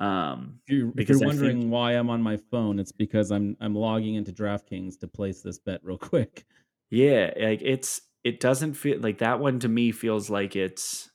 Um 0.00 0.60
If 0.66 0.72
you're, 0.76 0.92
if 0.96 1.08
you're 1.08 1.16
I 1.16 1.20
think- 1.20 1.26
wondering 1.26 1.70
why 1.70 1.92
I'm 1.92 2.10
on 2.10 2.22
my 2.22 2.36
phone, 2.50 2.78
it's 2.78 2.92
because 2.92 3.30
I'm 3.30 3.56
I'm 3.60 3.74
logging 3.74 4.14
into 4.16 4.32
DraftKings 4.32 4.98
to 5.00 5.08
place 5.08 5.42
this 5.42 5.58
bet 5.58 5.80
real 5.84 5.98
quick. 6.12 6.44
Yeah, 6.90 7.32
like 7.38 7.60
it's 7.62 8.00
it 8.28 8.40
doesn't 8.40 8.74
feel 8.74 8.98
like 9.00 9.18
that 9.18 9.38
one 9.40 9.58
to 9.60 9.68
me 9.68 9.92
feels 9.92 10.28
like 10.30 10.56
it's 10.56 11.10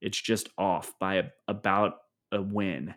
it's 0.00 0.20
just 0.20 0.48
off 0.58 0.92
by 1.00 1.14
a, 1.16 1.24
about 1.48 1.94
a 2.32 2.42
win. 2.42 2.94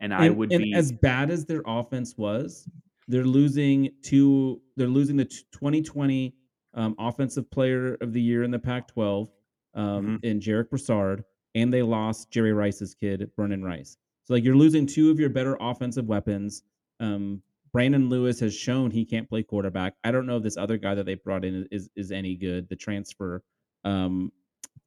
And 0.00 0.12
I 0.14 0.26
And- 0.26 0.36
would 0.38 0.52
and 0.52 0.62
be 0.64 0.74
as 0.74 0.90
bad 0.90 1.30
as 1.30 1.44
their 1.44 1.62
offense 1.66 2.16
was, 2.16 2.68
they're 3.08 3.24
losing 3.24 3.90
two. 4.02 4.60
They're 4.76 4.88
losing 4.88 5.16
the 5.16 5.26
2020 5.26 6.34
um, 6.74 6.94
offensive 6.98 7.50
player 7.50 7.96
of 8.00 8.12
the 8.12 8.20
year 8.22 8.42
in 8.42 8.50
the 8.50 8.58
Pac-12 8.58 9.28
um, 9.74 9.84
Mm-hmm. 9.84 10.16
in 10.26 10.40
Jarek 10.40 10.70
Broussard, 10.70 11.24
and 11.54 11.72
they 11.72 11.82
lost 11.82 12.30
Jerry 12.30 12.52
Rice's 12.52 12.94
kid, 12.94 13.30
Brenden 13.38 13.62
Rice. 13.62 13.96
So 14.24 14.34
like 14.34 14.44
you're 14.44 14.56
losing 14.56 14.86
two 14.86 15.10
of 15.10 15.18
your 15.20 15.30
better 15.30 15.56
offensive 15.60 16.06
weapons. 16.06 16.62
Um, 17.00 17.42
Brendon 17.72 18.08
Lewis 18.08 18.40
has 18.40 18.54
shown 18.54 18.90
he 18.90 19.04
can't 19.04 19.28
play 19.28 19.42
quarterback. 19.42 19.94
I 20.04 20.10
don't 20.10 20.26
know 20.26 20.38
if 20.38 20.42
this 20.42 20.56
other 20.56 20.76
guy 20.76 20.94
that 20.94 21.06
they 21.06 21.14
brought 21.14 21.44
in 21.44 21.68
is 21.70 21.90
is 21.96 22.10
any 22.12 22.36
good. 22.36 22.68
The 22.68 22.76
transfer, 22.76 23.42
um, 23.84 24.32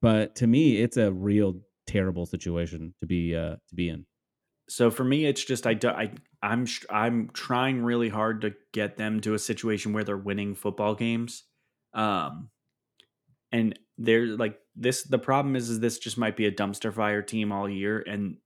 but 0.01 0.35
to 0.35 0.47
me, 0.47 0.77
it's 0.81 0.97
a 0.97 1.11
real 1.11 1.55
terrible 1.87 2.25
situation 2.25 2.93
to 3.01 3.05
be 3.07 3.35
uh, 3.35 3.55
to 3.69 3.75
be 3.75 3.89
in. 3.89 4.05
so 4.69 4.89
for 4.89 5.03
me 5.03 5.25
it's 5.25 5.43
just 5.43 5.67
I 5.67 5.73
do, 5.73 5.89
I 5.89 6.11
I'm 6.41 6.65
I'm 6.89 7.29
trying 7.33 7.83
really 7.83 8.09
hard 8.09 8.41
to 8.41 8.53
get 8.71 8.97
them 8.97 9.19
to 9.21 9.33
a 9.33 9.39
situation 9.39 9.93
where 9.93 10.03
they're 10.03 10.17
winning 10.17 10.55
football 10.55 10.95
games. 10.95 11.43
Um 11.93 12.49
and 13.51 13.77
they're 13.97 14.25
like 14.25 14.57
this 14.75 15.03
the 15.03 15.19
problem 15.19 15.55
is 15.55 15.69
is 15.69 15.79
this 15.79 15.99
just 15.99 16.17
might 16.17 16.35
be 16.37 16.45
a 16.45 16.51
dumpster 16.51 16.93
fire 16.93 17.21
team 17.21 17.51
all 17.51 17.69
year 17.69 18.03
and 18.07 18.37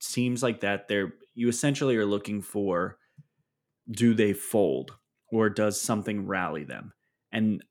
seems 0.00 0.42
like 0.42 0.60
that 0.60 0.88
they're 0.88 1.14
you 1.34 1.48
essentially 1.48 1.96
are 1.96 2.06
looking 2.06 2.42
for 2.42 2.98
do 3.90 4.14
they 4.14 4.32
fold 4.32 4.96
or 5.30 5.48
does 5.48 5.80
something 5.80 6.26
rally 6.26 6.64
them 6.64 6.92
and 7.32 7.62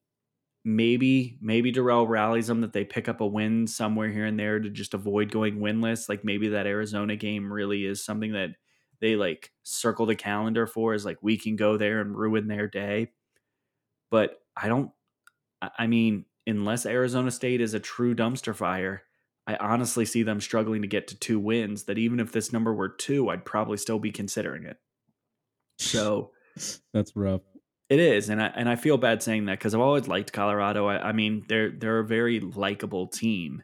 maybe 0.64 1.38
maybe 1.42 1.72
Dorrell 1.72 2.08
rallies 2.08 2.48
them 2.48 2.62
that 2.62 2.74
they 2.74 2.84
pick 2.84 3.08
up 3.08 3.22
a 3.22 3.28
win 3.28 3.68
somewhere 3.68 4.10
here 4.10 4.26
and 4.26 4.40
there 4.40 4.60
to 4.60 4.70
just 4.70 4.94
avoid 4.96 5.32
going 5.32 5.60
winless. 5.60 6.10
Like 6.10 6.26
maybe 6.26 6.50
that 6.50 6.66
Arizona 6.66 7.16
game 7.16 7.54
really 7.54 7.86
is 7.86 8.04
something 8.04 8.34
that 8.34 8.52
they 9.00 9.16
like 9.16 9.52
circle 9.64 10.08
the 10.08 10.16
calendar 10.16 10.66
for 10.66 10.94
is 10.96 11.06
like 11.06 11.18
we 11.22 11.38
can 11.38 11.56
go 11.56 11.78
there 11.78 12.02
and 12.02 12.16
ruin 12.18 12.48
their 12.48 12.68
day. 12.68 13.12
But 14.10 14.42
I 14.58 14.68
don't 14.68 14.92
I 15.62 15.88
mean, 15.88 16.26
unless 16.48 16.86
Arizona 16.86 17.32
State 17.32 17.62
is 17.62 17.74
a 17.74 17.80
true 17.80 18.16
dumpster 18.16 18.56
fire, 18.56 19.04
I 19.48 19.56
honestly 19.58 20.06
see 20.06 20.24
them 20.24 20.42
struggling 20.42 20.82
to 20.84 20.88
get 20.88 21.08
to 21.10 21.20
two 21.20 21.40
wins. 21.40 21.86
That 21.86 21.98
even 21.98 22.20
if 22.20 22.32
this 22.32 22.54
number 22.54 22.74
were 22.74 22.90
two, 22.90 23.30
I'd 23.30 23.46
probably 23.46 23.78
still 23.78 24.00
be 24.00 24.12
considering 24.12 24.66
it. 24.66 24.78
So 25.78 26.32
that's 26.94 27.16
rough. 27.16 27.42
It 27.88 28.00
is, 28.00 28.30
and 28.30 28.42
I 28.42 28.48
and 28.48 28.68
I 28.68 28.76
feel 28.76 28.98
bad 28.98 29.22
saying 29.22 29.46
that 29.46 29.60
because 29.60 29.76
I've 29.76 29.82
always 29.82 30.08
liked 30.08 30.34
Colorado. 30.34 30.88
I, 30.88 31.10
I, 31.10 31.12
mean, 31.12 31.46
they're 31.48 31.70
they're 31.70 32.00
a 32.00 32.06
very 32.06 32.40
likable 32.40 33.08
team, 33.08 33.62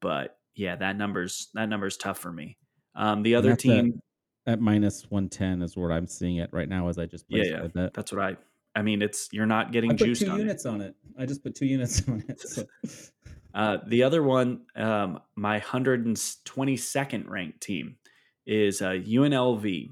but 0.00 0.36
yeah, 0.56 0.74
that 0.76 0.96
number's 0.96 1.50
that 1.54 1.68
number's 1.68 1.96
tough 1.96 2.18
for 2.18 2.32
me. 2.32 2.58
Um, 2.96 3.22
the 3.22 3.36
other 3.36 3.54
team 3.54 4.02
at, 4.46 4.54
at 4.54 4.60
minus 4.60 5.06
one 5.08 5.28
ten 5.28 5.62
is 5.62 5.76
where 5.76 5.92
I'm 5.92 6.08
seeing 6.08 6.38
it 6.38 6.50
right 6.52 6.68
now. 6.68 6.88
As 6.88 6.98
I 6.98 7.06
just 7.06 7.26
yeah, 7.28 7.44
yeah, 7.44 7.68
that. 7.74 7.94
that's 7.94 8.10
what 8.10 8.20
I. 8.20 8.36
I 8.74 8.82
mean, 8.82 9.02
it's 9.02 9.28
you're 9.30 9.46
not 9.46 9.70
getting 9.70 9.92
I 9.92 9.94
put 9.94 10.06
juiced 10.06 10.22
two 10.22 10.30
on 10.30 10.38
units 10.38 10.64
it. 10.64 10.68
on 10.68 10.80
it. 10.80 10.96
I 11.16 11.26
just 11.26 11.44
put 11.44 11.54
two 11.54 11.66
units 11.66 12.02
on 12.08 12.24
it. 12.28 12.40
So. 12.40 12.64
Uh, 13.52 13.78
the 13.86 14.04
other 14.04 14.22
one, 14.22 14.60
um, 14.76 15.20
my 15.34 15.58
122nd 15.58 17.28
ranked 17.28 17.60
team 17.60 17.96
is 18.46 18.80
uh, 18.80 18.90
UNLV. 18.90 19.90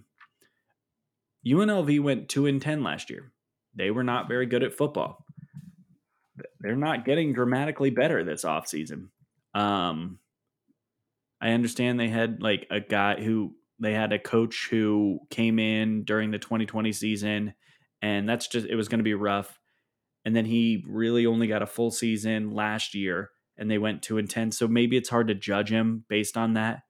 UNLV 1.49 2.01
went 2.01 2.29
two 2.29 2.47
and 2.47 2.61
ten 2.61 2.83
last 2.83 3.11
year. 3.11 3.33
They 3.75 3.91
were 3.91 4.05
not 4.05 4.29
very 4.29 4.47
good 4.47 4.63
at 4.63 4.75
football. 4.75 5.25
They're 6.61 6.77
not 6.77 7.05
getting 7.05 7.33
dramatically 7.33 7.91
better 7.91 8.25
this 8.25 8.45
offseason. 8.45 9.09
Um, 9.55 10.19
I 11.41 11.51
understand 11.51 11.99
they 11.99 12.09
had 12.09 12.43
like 12.43 12.67
a 12.71 12.81
guy 12.81 13.23
who 13.23 13.55
they 13.81 13.93
had 13.93 14.13
a 14.13 14.19
coach 14.19 14.69
who 14.71 15.21
came 15.31 15.59
in 15.59 16.05
during 16.05 16.31
the 16.31 16.39
2020 16.39 16.93
season, 16.93 17.55
and 18.03 18.29
that's 18.29 18.49
just 18.49 18.67
it 18.67 18.75
was 18.75 18.89
going 18.89 18.99
to 18.99 19.05
be 19.05 19.15
rough. 19.15 19.59
And 20.25 20.35
then 20.35 20.45
he 20.45 20.85
really 20.87 21.27
only 21.27 21.47
got 21.47 21.63
a 21.63 21.67
full 21.67 21.91
season 21.91 22.51
last 22.51 22.95
year, 22.95 23.31
and 23.57 23.71
they 23.71 23.79
went 23.79 24.03
two 24.03 24.19
and 24.19 24.29
ten. 24.29 24.51
So 24.51 24.67
maybe 24.67 24.97
it's 24.97 25.09
hard 25.09 25.29
to 25.29 25.35
judge 25.35 25.71
him 25.71 26.05
based 26.09 26.37
on 26.37 26.55
that. 26.55 26.81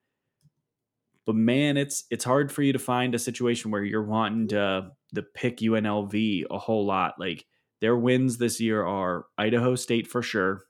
But 1.28 1.36
man, 1.36 1.76
it's 1.76 2.04
it's 2.10 2.24
hard 2.24 2.50
for 2.50 2.62
you 2.62 2.72
to 2.72 2.78
find 2.78 3.14
a 3.14 3.18
situation 3.18 3.70
where 3.70 3.84
you're 3.84 4.02
wanting 4.02 4.48
to 4.48 4.92
the 5.12 5.22
pick 5.22 5.58
UNLV 5.58 6.44
a 6.50 6.56
whole 6.56 6.86
lot. 6.86 7.16
Like 7.20 7.44
their 7.82 7.98
wins 7.98 8.38
this 8.38 8.62
year 8.62 8.82
are 8.82 9.26
Idaho 9.36 9.74
State 9.74 10.06
for 10.06 10.22
sure, 10.22 10.62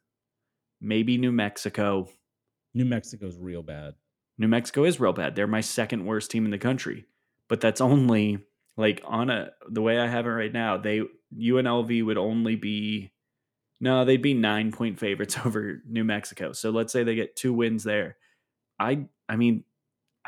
maybe 0.81 1.17
New 1.17 1.31
Mexico. 1.31 2.09
New 2.75 2.85
Mexico's 2.85 3.37
real 3.39 3.63
bad. 3.63 3.95
New 4.37 4.49
Mexico 4.49 4.83
is 4.83 4.99
real 4.99 5.13
bad. 5.13 5.37
They're 5.37 5.47
my 5.47 5.61
second 5.61 6.05
worst 6.05 6.33
team 6.33 6.45
in 6.45 6.51
the 6.51 6.59
country. 6.59 7.07
But 7.47 7.61
that's 7.61 7.81
only 7.81 8.39
like 8.77 9.01
on 9.07 9.31
a 9.31 9.53
the 9.71 9.81
way 9.81 10.01
I 10.01 10.09
have 10.09 10.27
it 10.27 10.31
right 10.31 10.53
now, 10.53 10.77
they 10.77 11.03
UNLV 11.41 12.05
would 12.05 12.19
only 12.19 12.57
be 12.57 13.13
no, 13.81 14.05
they'd 14.05 14.21
be 14.21 14.35
9 14.35 14.73
point 14.73 14.99
favorites 14.99 15.39
over 15.45 15.85
New 15.89 16.03
Mexico. 16.03 16.51
So 16.51 16.71
let's 16.71 16.93
say 16.93 17.05
they 17.05 17.15
get 17.15 17.37
two 17.37 17.53
wins 17.53 17.85
there. 17.85 18.17
I 18.81 19.07
I 19.29 19.37
mean, 19.37 19.63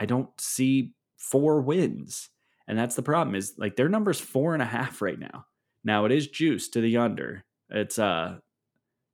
I 0.00 0.06
don't 0.06 0.30
see 0.40 0.94
four 1.18 1.60
wins. 1.60 2.30
And 2.66 2.78
that's 2.78 2.96
the 2.96 3.02
problem 3.02 3.34
is 3.34 3.54
like 3.58 3.76
their 3.76 3.88
number's 3.88 4.18
four 4.18 4.54
and 4.54 4.62
a 4.62 4.66
half 4.66 5.02
right 5.02 5.18
now. 5.18 5.44
Now 5.84 6.06
it 6.06 6.12
is 6.12 6.26
juice 6.26 6.68
to 6.70 6.80
the 6.80 6.96
under. 6.96 7.44
It's 7.68 7.98
uh 7.98 8.38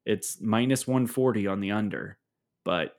it's 0.05 0.41
minus 0.41 0.87
140 0.87 1.49
on 1.49 1.61
the 1.61 1.72
under. 1.72 2.18
But 2.64 2.97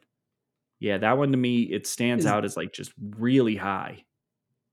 yeah, 0.80 0.98
that 0.98 1.18
one 1.18 1.32
to 1.32 1.38
me, 1.38 1.62
it 1.62 1.88
stands 1.88 2.26
is, 2.26 2.32
out 2.32 2.44
as 2.44 2.58
like 2.58 2.74
just 2.74 2.92
really 3.18 3.56
high. 3.56 4.04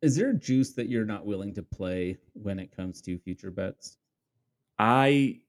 Is 0.03 0.17
there 0.17 0.33
juice 0.33 0.75
that 0.75 0.89
you're 0.89 1.07
not 1.07 1.25
willing 1.25 1.55
to 1.55 1.62
play 1.62 2.19
when 2.35 2.59
it 2.59 2.77
comes 2.77 3.01
to 3.03 3.19
future 3.19 3.51
bets? 3.51 3.97
I 4.79 5.41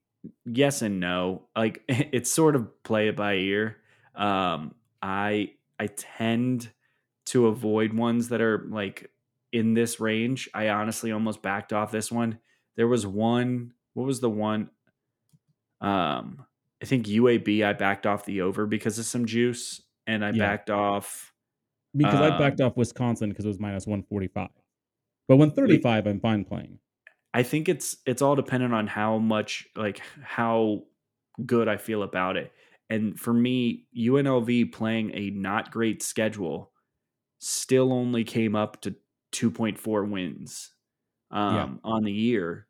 yes 0.44 0.82
and 0.82 1.00
no. 1.00 1.48
Like 1.56 1.82
it's 1.88 2.32
sort 2.32 2.54
of 2.54 2.82
play 2.84 3.08
it 3.08 3.16
by 3.16 3.34
ear. 3.34 3.78
Um 4.14 4.74
I 5.02 5.52
I 5.78 5.88
tend 5.88 6.70
to 7.26 7.46
avoid 7.46 7.92
ones 7.92 8.28
that 8.28 8.40
are 8.40 8.66
like 8.68 9.10
in 9.52 9.74
this 9.74 10.00
range. 10.00 10.48
I 10.54 10.68
honestly 10.68 11.12
almost 11.12 11.42
backed 11.42 11.72
off 11.72 11.92
this 11.92 12.10
one. 12.10 12.38
There 12.76 12.88
was 12.88 13.06
one, 13.06 13.72
what 13.94 14.06
was 14.06 14.20
the 14.20 14.30
one? 14.30 14.70
Um, 15.80 16.44
I 16.82 16.86
think 16.86 17.06
UAB 17.06 17.64
I 17.64 17.72
backed 17.72 18.06
off 18.06 18.24
the 18.24 18.42
over 18.42 18.66
because 18.66 18.98
of 18.98 19.06
some 19.06 19.26
juice, 19.26 19.82
and 20.06 20.24
I 20.24 20.30
yeah. 20.30 20.38
backed 20.38 20.70
off 20.70 21.32
because 21.94 22.20
um, 22.20 22.32
I 22.32 22.38
backed 22.38 22.60
off 22.60 22.76
Wisconsin 22.76 23.30
because 23.30 23.44
it 23.44 23.48
was 23.48 23.60
minus 23.60 23.86
one 23.86 24.02
forty 24.02 24.28
five. 24.28 24.50
But 25.28 25.36
when 25.36 25.50
thirty 25.50 25.80
five, 25.80 26.06
I'm 26.06 26.20
fine 26.20 26.44
playing. 26.44 26.78
I 27.32 27.42
think 27.42 27.68
it's 27.68 27.96
it's 28.06 28.22
all 28.22 28.36
dependent 28.36 28.74
on 28.74 28.86
how 28.86 29.18
much 29.18 29.66
like 29.74 30.00
how 30.22 30.84
good 31.44 31.68
I 31.68 31.76
feel 31.76 32.02
about 32.02 32.36
it. 32.36 32.52
And 32.88 33.18
for 33.18 33.32
me, 33.32 33.86
UNLV 33.96 34.72
playing 34.72 35.10
a 35.14 35.30
not 35.30 35.70
great 35.70 36.02
schedule 36.02 36.70
still 37.38 37.92
only 37.92 38.24
came 38.24 38.56
up 38.56 38.80
to 38.82 38.94
2.4 39.32 40.08
wins 40.08 40.72
um, 41.30 41.54
yeah. 41.54 41.68
on 41.84 42.02
the 42.04 42.12
year 42.12 42.66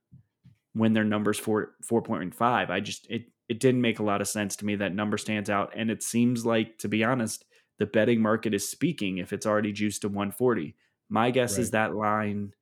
when 0.75 0.93
their 0.93 1.05
numbers 1.05 1.39
for 1.39 1.73
4.5. 1.89 2.71
I 2.71 2.81
just 2.81 3.07
it 3.09 3.27
it 3.49 3.61
didn't 3.61 3.81
make 3.81 3.99
a 3.99 4.05
lot 4.05 4.21
of 4.21 4.29
sense 4.29 4.57
to 4.57 4.65
me. 4.67 4.77
That 4.77 4.95
number 4.95 5.19
stands 5.19 5.51
out, 5.51 5.73
and 5.77 5.91
it 5.91 6.03
seems 6.03 6.45
like, 6.45 6.79
to 6.79 6.89
be 6.89 7.05
honest, 7.05 7.45
the 7.79 7.87
betting 7.87 8.21
market 8.21 8.55
is 8.55 8.69
speaking 8.69 9.19
if 9.19 9.33
it's 9.33 9.47
already 9.47 9.73
juiced 9.73 10.03
to 10.03 10.09
140. 10.09 10.75
My 11.09 11.31
guess 11.31 11.53
right. 11.53 11.61
is 11.61 11.71
that 11.71 11.95
line 11.95 12.53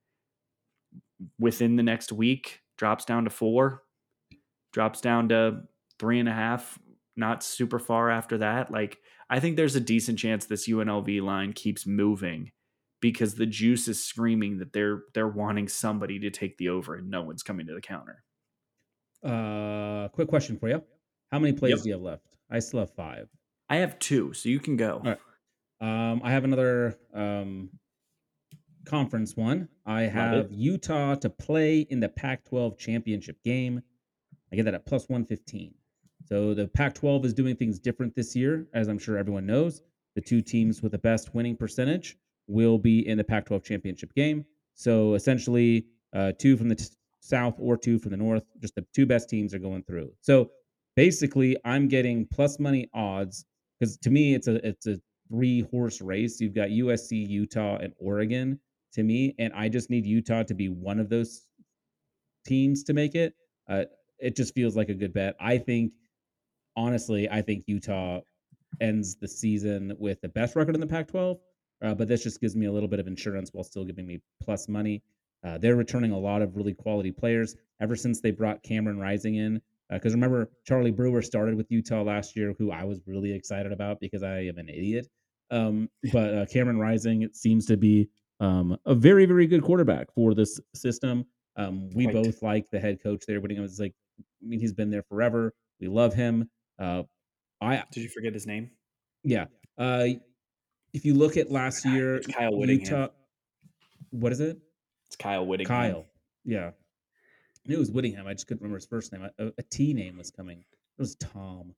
within 1.38 1.76
the 1.76 1.82
next 1.82 2.12
week 2.12 2.61
drops 2.76 3.05
down 3.05 3.24
to 3.24 3.30
four, 3.30 3.82
drops 4.72 5.00
down 5.00 5.28
to 5.30 5.62
three 5.98 6.20
and 6.20 6.28
a 6.28 6.32
half, 6.32 6.78
not 7.16 7.42
super 7.42 7.78
far 7.78 8.11
after 8.11 8.38
that. 8.38 8.70
Like 8.70 8.98
I 9.31 9.41
think 9.41 9.57
there's 9.57 9.77
a 9.77 9.81
decent 9.81 10.18
chance 10.18 10.47
this 10.47 10.68
UNLV 10.68 11.22
line 11.22 11.53
keeps 11.53 11.87
moving 11.87 12.53
because 13.01 13.35
the 13.35 13.47
juice 13.47 13.89
is 13.89 14.05
screaming 14.05 14.59
that 14.59 14.72
they're 14.72 15.03
they're 15.14 15.29
wanting 15.29 15.68
somebody 15.68 16.18
to 16.20 16.31
take 16.31 16.57
the 16.59 16.68
over 16.68 16.95
and 16.95 17.11
no 17.11 17.22
one's 17.22 17.43
coming 17.43 17.66
to 17.66 17.75
the 17.75 17.81
counter. 17.81 18.22
Uh 19.22 20.09
quick 20.09 20.29
question 20.29 20.59
for 20.59 20.68
you. 20.68 20.83
How 21.31 21.39
many 21.39 21.53
plays 21.53 21.70
yep. 21.70 21.83
do 21.83 21.89
you 21.89 21.95
have 21.95 22.03
left? 22.03 22.37
I 22.51 22.59
still 22.59 22.81
have 22.81 22.95
five. 22.95 23.29
I 23.68 23.77
have 23.77 23.99
two, 23.99 24.33
so 24.35 24.49
you 24.49 24.61
can 24.61 24.77
go. 24.77 25.16
Um, 25.81 26.20
I 26.22 26.33
have 26.33 26.45
another 26.45 26.97
um, 27.12 27.70
conference 28.87 29.37
one. 29.37 29.68
I 29.85 30.03
have 30.03 30.53
Utah 30.53 31.14
to 31.16 31.31
play 31.31 31.81
in 31.81 32.01
the 32.01 32.09
Pac 32.09 32.45
12 32.45 32.79
championship 32.79 33.43
game. 33.43 33.83
I 34.53 34.57
get 34.57 34.64
that 34.66 34.75
at 34.75 34.87
plus 34.87 35.09
115. 35.09 35.75
So 36.25 36.55
the 36.55 36.68
Pac 36.68 36.95
12 36.95 37.27
is 37.27 37.35
doing 37.35 37.55
things 37.57 37.79
different 37.79 38.14
this 38.14 38.35
year, 38.35 38.66
as 38.72 38.89
I'm 38.89 38.99
sure 38.99 39.18
everyone 39.18 39.47
knows. 39.47 39.83
The 40.14 40.20
two 40.20 40.41
teams 40.41 40.83
with 40.83 40.93
the 40.93 40.99
best 40.99 41.35
winning 41.35 41.57
percentage 41.57 42.16
will 42.47 42.79
be 42.79 43.07
in 43.07 43.18
the 43.18 43.25
Pac 43.25 43.47
12 43.47 43.62
championship 43.62 44.14
game. 44.14 44.45
So 44.75 45.14
essentially, 45.14 45.87
uh, 46.14 46.33
two 46.39 46.57
from 46.57 46.68
the 46.68 46.77
t- 46.77 46.87
south 47.20 47.57
or 47.59 47.77
two 47.77 47.99
from 47.99 48.11
the 48.11 48.16
north, 48.16 48.45
just 48.61 48.75
the 48.75 48.87
two 48.95 49.07
best 49.07 49.29
teams 49.29 49.55
are 49.55 49.59
going 49.59 49.83
through. 49.83 50.12
So 50.20 50.51
basically, 50.97 51.57
I'm 51.64 51.89
getting 51.89 52.27
plus 52.27 52.59
money 52.59 52.89
odds 52.95 53.45
because 53.79 53.97
to 53.99 54.11
me, 54.11 54.35
it's 54.35 54.47
a 54.49 54.66
it's 54.66 54.87
a 54.87 54.99
three 55.29 55.62
horse 55.70 56.01
race. 56.01 56.41
You've 56.41 56.55
got 56.55 56.68
USC, 56.68 57.29
Utah, 57.29 57.77
and 57.77 57.93
Oregon 57.99 58.59
to 58.93 59.03
me, 59.03 59.35
and 59.39 59.53
I 59.53 59.68
just 59.68 59.91
need 59.91 60.07
Utah 60.07 60.45
to 60.45 60.55
be 60.55 60.68
one 60.68 61.01
of 61.01 61.09
those 61.09 61.47
teams 62.47 62.85
to 62.85 62.93
make 62.93 63.14
it. 63.14 63.35
Uh, 63.68 63.85
it 64.18 64.37
just 64.37 64.55
feels 64.55 64.77
like 64.77 64.89
a 64.89 64.95
good 64.95 65.12
bet. 65.12 65.35
I 65.41 65.59
think 65.59 65.93
honestly, 66.77 67.29
I 67.29 67.43
think 67.43 67.64
Utah 67.66 68.20
ends 68.81 69.16
the 69.16 69.29
season 69.29 69.95
with 69.99 70.20
the 70.20 70.29
best 70.29 70.57
record 70.57 70.75
in 70.75 70.81
the 70.81 70.87
Pac 70.87 71.09
12. 71.09 71.39
Uh, 71.83 71.95
but 71.95 72.09
this 72.09 72.22
just 72.22 72.41
gives 72.41 72.57
me 72.57 72.66
a 72.66 72.72
little 72.72 72.89
bit 72.89 73.01
of 73.01 73.07
insurance 73.07 73.51
while 73.53 73.64
still 73.64 73.85
giving 73.85 74.07
me 74.07 74.20
plus 74.43 74.68
money. 74.68 75.03
Uh, 75.45 75.59
they're 75.59 75.77
returning 75.77 76.12
a 76.12 76.18
lot 76.18 76.41
of 76.41 76.57
really 76.57 76.72
quality 76.72 77.12
players 77.12 77.57
ever 77.81 77.95
since 77.95 78.20
they 78.20 78.31
brought 78.31 78.62
Cameron 78.62 78.99
Rising 78.99 79.37
in. 79.37 79.61
Because 79.91 80.12
uh, 80.12 80.16
remember, 80.16 80.51
Charlie 80.66 80.91
Brewer 80.91 81.20
started 81.20 81.55
with 81.57 81.70
Utah 81.70 82.03
last 82.03 82.37
year, 82.37 82.55
who 82.59 82.70
I 82.70 82.85
was 82.85 83.01
really 83.07 83.33
excited 83.33 83.70
about 83.70 84.01
because 84.01 84.22
I 84.22 84.47
am 84.47 84.57
an 84.57 84.68
idiot. 84.68 85.09
Um, 85.51 85.91
but 86.12 86.35
uh, 86.35 86.47
Cameron 86.47 86.79
Rising 86.79 87.22
it 87.22 87.37
seems 87.37 87.66
to 87.66 87.77
be 87.77 88.09
um, 88.41 88.79
a 88.87 88.95
very, 88.95 89.27
very 89.27 89.47
good 89.47 89.62
quarterback 89.62 90.12
for 90.14 90.35
this 90.35 90.59
system. 90.75 91.27
Um, 91.57 91.91
we 91.95 92.07
right. 92.07 92.14
both 92.14 92.43
like 92.43 92.70
the 92.70 92.81
head 92.81 93.03
coach 93.03 93.25
there. 93.27 93.41
Whittingham 93.41 93.64
is 93.64 93.79
like, 93.79 93.95
I 94.18 94.47
mean, 94.47 94.61
he's 94.61 94.72
been 94.72 94.91
there 94.91 95.05
forever. 95.09 95.53
We 95.81 95.89
love 95.89 96.14
him. 96.14 96.49
Uh, 96.79 97.03
I 97.61 97.83
did 97.93 98.03
you 98.03 98.09
forget 98.09 98.35
his 98.35 98.47
name? 98.47 98.70
Yeah. 99.22 99.47
Uh, 99.79 100.07
if 100.93 101.05
you 101.05 101.14
look 101.14 101.37
at 101.37 101.51
last 101.51 101.85
year, 101.85 102.16
it's 102.16 102.27
Kyle 102.27 102.57
Whittingham. 102.57 102.85
Utah, 102.85 103.09
what 104.11 104.33
is 104.33 104.41
it? 104.41 104.59
It's 105.07 105.16
Kyle 105.16 105.45
Whittingham. 105.45 105.77
Kyle. 105.77 106.07
Yeah. 106.45 106.68
I 106.68 107.68
knew 107.68 107.77
it 107.77 107.81
was 107.81 107.91
Whittingham. 107.91 108.27
I 108.27 108.35
just 108.35 108.47
couldn't 108.47 108.62
remember 108.62 108.77
his 108.77 108.87
first 108.87 109.12
name. 109.12 109.29
A, 109.39 109.47
a 109.47 109.62
T 109.70 109.95
name 109.95 110.18
was 110.18 110.31
coming. 110.31 110.59
It 110.59 111.03
was 111.03 111.16
Tom. 111.16 111.75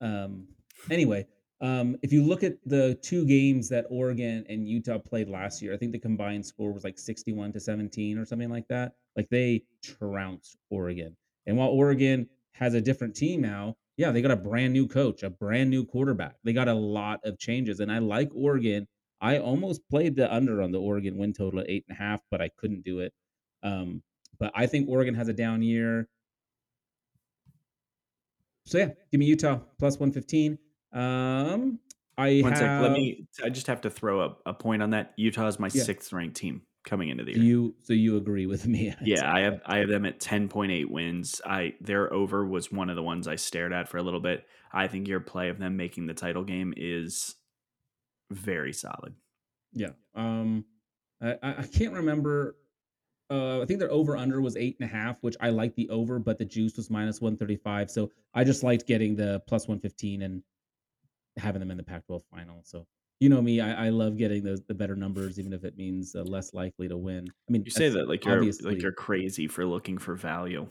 Um, 0.00 0.48
anyway, 0.90 1.26
um, 1.60 1.96
if 2.02 2.12
you 2.12 2.22
look 2.22 2.42
at 2.42 2.56
the 2.64 2.98
two 3.02 3.26
games 3.26 3.68
that 3.70 3.86
Oregon 3.90 4.44
and 4.48 4.68
Utah 4.68 4.98
played 4.98 5.28
last 5.28 5.60
year, 5.60 5.74
I 5.74 5.76
think 5.76 5.92
the 5.92 5.98
combined 5.98 6.44
score 6.44 6.72
was 6.72 6.84
like 6.84 6.98
61 6.98 7.52
to 7.52 7.60
17 7.60 8.18
or 8.18 8.24
something 8.24 8.50
like 8.50 8.68
that. 8.68 8.92
Like 9.16 9.28
they 9.30 9.64
trounced 9.82 10.56
Oregon. 10.70 11.16
And 11.46 11.56
while 11.56 11.68
Oregon 11.68 12.28
has 12.52 12.74
a 12.74 12.80
different 12.80 13.14
team 13.14 13.40
now, 13.40 13.76
yeah, 14.00 14.10
they 14.10 14.22
got 14.22 14.30
a 14.30 14.36
brand 14.36 14.72
new 14.72 14.88
coach, 14.88 15.22
a 15.22 15.28
brand 15.28 15.68
new 15.68 15.84
quarterback. 15.84 16.36
They 16.42 16.54
got 16.54 16.68
a 16.68 16.72
lot 16.72 17.20
of 17.22 17.38
changes. 17.38 17.80
And 17.80 17.92
I 17.92 17.98
like 17.98 18.30
Oregon. 18.34 18.88
I 19.20 19.36
almost 19.36 19.86
played 19.90 20.16
the 20.16 20.32
under 20.34 20.62
on 20.62 20.72
the 20.72 20.80
Oregon 20.80 21.18
win 21.18 21.34
total 21.34 21.60
at 21.60 21.68
eight 21.68 21.84
and 21.86 21.98
a 21.98 22.00
half, 22.00 22.22
but 22.30 22.40
I 22.40 22.48
couldn't 22.56 22.82
do 22.82 23.00
it. 23.00 23.12
Um, 23.62 24.02
but 24.38 24.52
I 24.54 24.66
think 24.66 24.88
Oregon 24.88 25.14
has 25.16 25.28
a 25.28 25.34
down 25.34 25.60
year. 25.60 26.08
So 28.64 28.78
yeah, 28.78 28.88
give 29.12 29.18
me 29.18 29.26
Utah 29.26 29.58
plus 29.78 29.98
115. 29.98 30.58
Um, 30.94 31.78
I 32.16 32.40
One 32.40 32.52
have, 32.52 32.58
sec. 32.58 32.80
Let 32.80 32.92
me. 32.92 33.26
I 33.44 33.50
just 33.50 33.66
have 33.66 33.82
to 33.82 33.90
throw 33.90 34.18
up 34.22 34.40
a 34.46 34.54
point 34.54 34.82
on 34.82 34.90
that. 34.90 35.12
Utah 35.18 35.46
is 35.46 35.58
my 35.58 35.68
Yeah. 35.74 35.82
sixth 35.82 36.10
ranked 36.10 36.36
team 36.36 36.62
coming 36.84 37.08
into 37.08 37.24
the 37.24 37.32
year. 37.32 37.42
you 37.42 37.74
so 37.82 37.92
you 37.92 38.16
agree 38.16 38.46
with 38.46 38.66
me? 38.66 38.94
yeah, 39.02 39.32
I 39.32 39.40
have 39.40 39.60
I 39.66 39.78
have 39.78 39.88
them 39.88 40.06
at 40.06 40.20
ten 40.20 40.48
point 40.48 40.72
eight 40.72 40.90
wins. 40.90 41.40
I 41.44 41.74
their 41.80 42.12
over 42.12 42.46
was 42.46 42.72
one 42.72 42.90
of 42.90 42.96
the 42.96 43.02
ones 43.02 43.28
I 43.28 43.36
stared 43.36 43.72
at 43.72 43.88
for 43.88 43.98
a 43.98 44.02
little 44.02 44.20
bit. 44.20 44.46
I 44.72 44.86
think 44.86 45.08
your 45.08 45.20
play 45.20 45.48
of 45.48 45.58
them 45.58 45.76
making 45.76 46.06
the 46.06 46.14
title 46.14 46.44
game 46.44 46.72
is 46.76 47.36
very 48.30 48.72
solid. 48.72 49.14
Yeah. 49.72 49.90
Um, 50.14 50.64
I, 51.20 51.36
I 51.42 51.66
can't 51.72 51.92
remember. 51.92 52.56
Uh, 53.30 53.60
I 53.62 53.66
think 53.66 53.78
their 53.78 53.92
over 53.92 54.16
under 54.16 54.40
was 54.40 54.56
eight 54.56 54.76
and 54.80 54.90
a 54.90 54.92
half, 54.92 55.22
which 55.22 55.36
I 55.40 55.50
like 55.50 55.76
the 55.76 55.88
over, 55.90 56.18
but 56.18 56.38
the 56.38 56.44
juice 56.44 56.76
was 56.76 56.90
minus 56.90 57.20
one 57.20 57.36
thirty 57.36 57.56
five. 57.56 57.90
So 57.90 58.10
I 58.34 58.42
just 58.44 58.62
liked 58.62 58.86
getting 58.86 59.14
the 59.14 59.40
plus 59.46 59.68
one 59.68 59.78
fifteen 59.78 60.22
and 60.22 60.42
having 61.36 61.60
them 61.60 61.70
in 61.70 61.76
the 61.76 61.82
Pac 61.82 62.06
twelve 62.06 62.24
final. 62.30 62.60
So 62.64 62.86
you 63.20 63.28
know 63.28 63.42
me, 63.42 63.60
I, 63.60 63.86
I 63.86 63.88
love 63.90 64.16
getting 64.16 64.42
those 64.42 64.62
the 64.66 64.74
better 64.74 64.96
numbers, 64.96 65.38
even 65.38 65.52
if 65.52 65.64
it 65.64 65.76
means 65.76 66.16
uh, 66.16 66.22
less 66.22 66.54
likely 66.54 66.88
to 66.88 66.96
win. 66.96 67.28
I 67.48 67.52
mean, 67.52 67.62
You 67.64 67.70
say 67.70 67.84
that's 67.84 67.96
that 67.96 68.08
like 68.08 68.24
you're 68.24 68.36
obviously 68.36 68.72
like 68.72 68.82
you're 68.82 68.92
crazy 68.92 69.46
for 69.46 69.66
looking 69.66 69.98
for 69.98 70.14
value. 70.14 70.66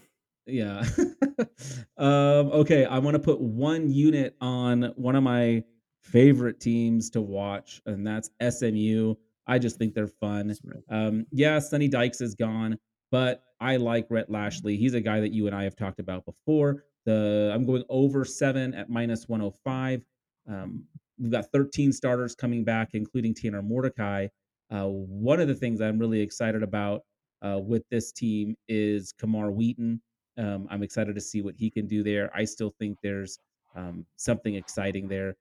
Yeah. 0.47 0.83
um, 1.97 2.51
okay, 2.51 2.85
I 2.85 2.97
want 2.97 3.13
to 3.15 3.19
put 3.19 3.39
one 3.39 3.91
unit 3.91 4.35
on 4.41 4.91
one 4.95 5.15
of 5.15 5.21
my 5.21 5.63
favorite 6.01 6.59
teams 6.59 7.11
to 7.11 7.21
watch, 7.21 7.81
and 7.85 8.05
that's 8.05 8.31
SMU. 8.41 9.13
I 9.45 9.59
just 9.59 9.77
think 9.77 9.93
they're 9.93 10.07
fun. 10.07 10.53
Um, 10.89 11.25
yeah, 11.31 11.59
Sonny 11.59 11.87
Dykes 11.87 12.21
is 12.21 12.33
gone, 12.33 12.77
but 13.11 13.43
I 13.59 13.77
like 13.77 14.07
Rhett 14.09 14.29
Lashlee. 14.29 14.77
He's 14.77 14.95
a 14.95 15.01
guy 15.01 15.19
that 15.19 15.33
you 15.33 15.47
and 15.47 15.55
I 15.55 15.63
have 15.63 15.75
talked 15.75 15.99
about 15.99 16.25
before. 16.25 16.85
The 17.05 17.51
I'm 17.53 17.65
going 17.65 17.83
over 17.89 18.25
seven 18.25 18.73
at 18.73 18.89
minus 18.89 19.27
105. 19.27 20.03
Um, 20.47 20.83
we've 21.19 21.31
got 21.31 21.45
13 21.51 21.91
starters 21.91 22.35
coming 22.35 22.63
back, 22.63 22.89
including 22.93 23.33
Tanner 23.33 23.61
Mordecai. 23.61 24.27
Uh, 24.71 24.85
one 24.85 25.39
of 25.39 25.47
the 25.47 25.55
things 25.55 25.81
I'm 25.81 25.99
really 25.99 26.21
excited 26.21 26.63
about 26.63 27.01
uh, 27.41 27.59
with 27.59 27.83
this 27.89 28.11
team 28.11 28.55
is 28.67 29.13
Camar 29.13 29.51
Wheaton. 29.51 30.01
Um, 30.37 30.67
I'm 30.69 30.83
excited 30.83 31.15
to 31.15 31.21
see 31.21 31.41
what 31.41 31.55
he 31.55 31.69
can 31.69 31.87
do 31.87 32.03
there. 32.03 32.31
I 32.35 32.45
still 32.45 32.73
think 32.79 32.97
there's 33.01 33.39
um, 33.75 34.05
something 34.15 34.55
exciting 34.55 35.07
there. 35.07 35.35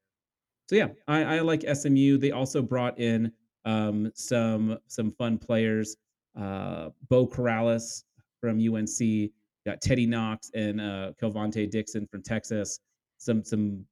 So 0.68 0.76
yeah, 0.76 0.88
I, 1.06 1.36
I 1.36 1.40
like 1.40 1.64
SMU. 1.72 2.18
They 2.18 2.30
also 2.30 2.62
brought 2.62 2.98
in 2.98 3.32
um, 3.64 4.10
some 4.14 4.78
some 4.86 5.12
fun 5.12 5.38
players. 5.38 5.96
Uh, 6.38 6.90
Beau 7.08 7.26
Corrales 7.26 8.04
from 8.40 8.58
UNC, 8.58 9.30
got 9.66 9.80
Teddy 9.80 10.06
Knox 10.06 10.50
and 10.54 10.80
uh, 10.80 11.12
Kelvontay 11.20 11.70
Dixon 11.70 12.06
from 12.06 12.22
Texas. 12.22 12.80
Some 13.18 13.44
some 13.44 13.84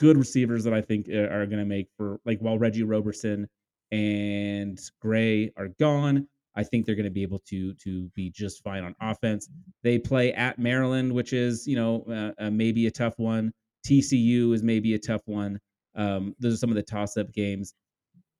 good 0.00 0.16
receivers 0.16 0.64
that 0.64 0.72
I 0.72 0.80
think 0.80 1.06
uh, 1.12 1.28
are 1.28 1.46
going 1.46 1.58
to 1.58 1.66
make 1.66 1.88
for 1.96 2.18
like 2.24 2.40
while 2.40 2.58
Reggie 2.58 2.82
Roberson 2.82 3.46
and 3.92 4.80
Gray 5.00 5.52
are 5.56 5.68
gone. 5.78 6.26
I 6.56 6.64
think 6.64 6.84
they're 6.84 6.96
going 6.96 7.04
to 7.04 7.10
be 7.10 7.22
able 7.22 7.40
to 7.48 7.74
to 7.74 8.08
be 8.16 8.30
just 8.30 8.64
fine 8.64 8.82
on 8.82 8.96
offense. 9.00 9.48
They 9.84 9.98
play 9.98 10.32
at 10.32 10.58
Maryland, 10.58 11.12
which 11.12 11.32
is 11.32 11.66
you 11.66 11.76
know 11.76 12.04
uh, 12.08 12.46
uh, 12.46 12.50
maybe 12.50 12.86
a 12.86 12.90
tough 12.90 13.14
one. 13.18 13.52
TCU 13.86 14.52
is 14.54 14.62
maybe 14.62 14.94
a 14.94 14.98
tough 14.98 15.22
one. 15.26 15.60
Um, 15.94 16.34
those 16.40 16.54
are 16.54 16.58
some 16.58 16.70
of 16.70 16.76
the 16.76 16.82
toss 16.82 17.16
up 17.16 17.32
games, 17.32 17.74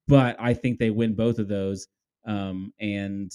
but 0.08 0.36
I 0.40 0.54
think 0.54 0.78
they 0.78 0.90
win 0.90 1.14
both 1.14 1.38
of 1.38 1.48
those. 1.48 1.86
Um, 2.26 2.72
and 2.80 3.30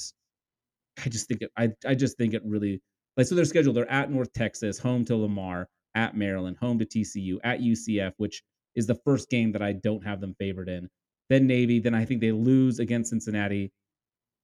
I 1.03 1.09
just 1.09 1.27
think 1.27 1.41
it, 1.41 1.51
I 1.57 1.69
I 1.85 1.95
just 1.95 2.17
think 2.17 2.33
it 2.33 2.41
really 2.43 2.81
like 3.17 3.27
so 3.27 3.35
their 3.35 3.45
schedule. 3.45 3.71
They're 3.71 3.91
at 3.91 4.11
North 4.11 4.33
Texas, 4.33 4.79
home 4.79 5.05
to 5.05 5.15
Lamar, 5.15 5.67
at 5.95 6.15
Maryland, 6.15 6.57
home 6.57 6.77
to 6.79 6.85
TCU, 6.85 7.37
at 7.43 7.61
UCF, 7.61 8.13
which 8.17 8.43
is 8.75 8.87
the 8.87 8.95
first 8.95 9.29
game 9.29 9.51
that 9.53 9.61
I 9.61 9.73
don't 9.73 10.05
have 10.05 10.21
them 10.21 10.35
favored 10.37 10.69
in. 10.69 10.89
Then 11.29 11.47
Navy, 11.47 11.79
then 11.79 11.95
I 11.95 12.05
think 12.05 12.21
they 12.21 12.31
lose 12.31 12.79
against 12.79 13.09
Cincinnati, 13.09 13.71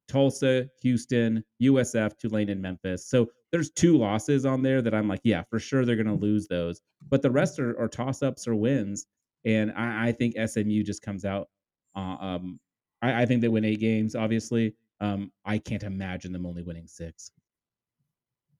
Tulsa, 0.07 0.67
Houston, 0.81 1.43
USF, 1.61 2.17
Tulane, 2.17 2.49
and 2.49 2.61
Memphis. 2.61 3.07
So 3.07 3.29
there's 3.51 3.69
two 3.69 3.97
losses 3.97 4.45
on 4.45 4.61
there 4.61 4.81
that 4.81 4.93
I'm 4.93 5.07
like, 5.07 5.21
yeah, 5.23 5.43
for 5.49 5.59
sure 5.59 5.85
they're 5.85 5.95
going 5.95 6.07
to 6.07 6.13
lose 6.13 6.47
those. 6.47 6.81
But 7.07 7.21
the 7.21 7.31
rest 7.31 7.59
are, 7.59 7.79
are 7.79 7.87
toss 7.87 8.23
ups 8.23 8.47
or 8.47 8.55
wins. 8.55 9.05
And 9.45 9.71
I, 9.71 10.07
I 10.07 10.11
think 10.11 10.35
SMU 10.37 10.83
just 10.83 11.01
comes 11.01 11.25
out. 11.25 11.49
Uh, 11.95 12.17
um, 12.19 12.59
I, 13.01 13.23
I 13.23 13.25
think 13.25 13.41
they 13.41 13.47
win 13.47 13.65
eight 13.65 13.79
games, 13.79 14.15
obviously. 14.15 14.75
Um, 14.99 15.31
I 15.45 15.57
can't 15.57 15.83
imagine 15.83 16.31
them 16.31 16.45
only 16.45 16.63
winning 16.63 16.87
six. 16.87 17.31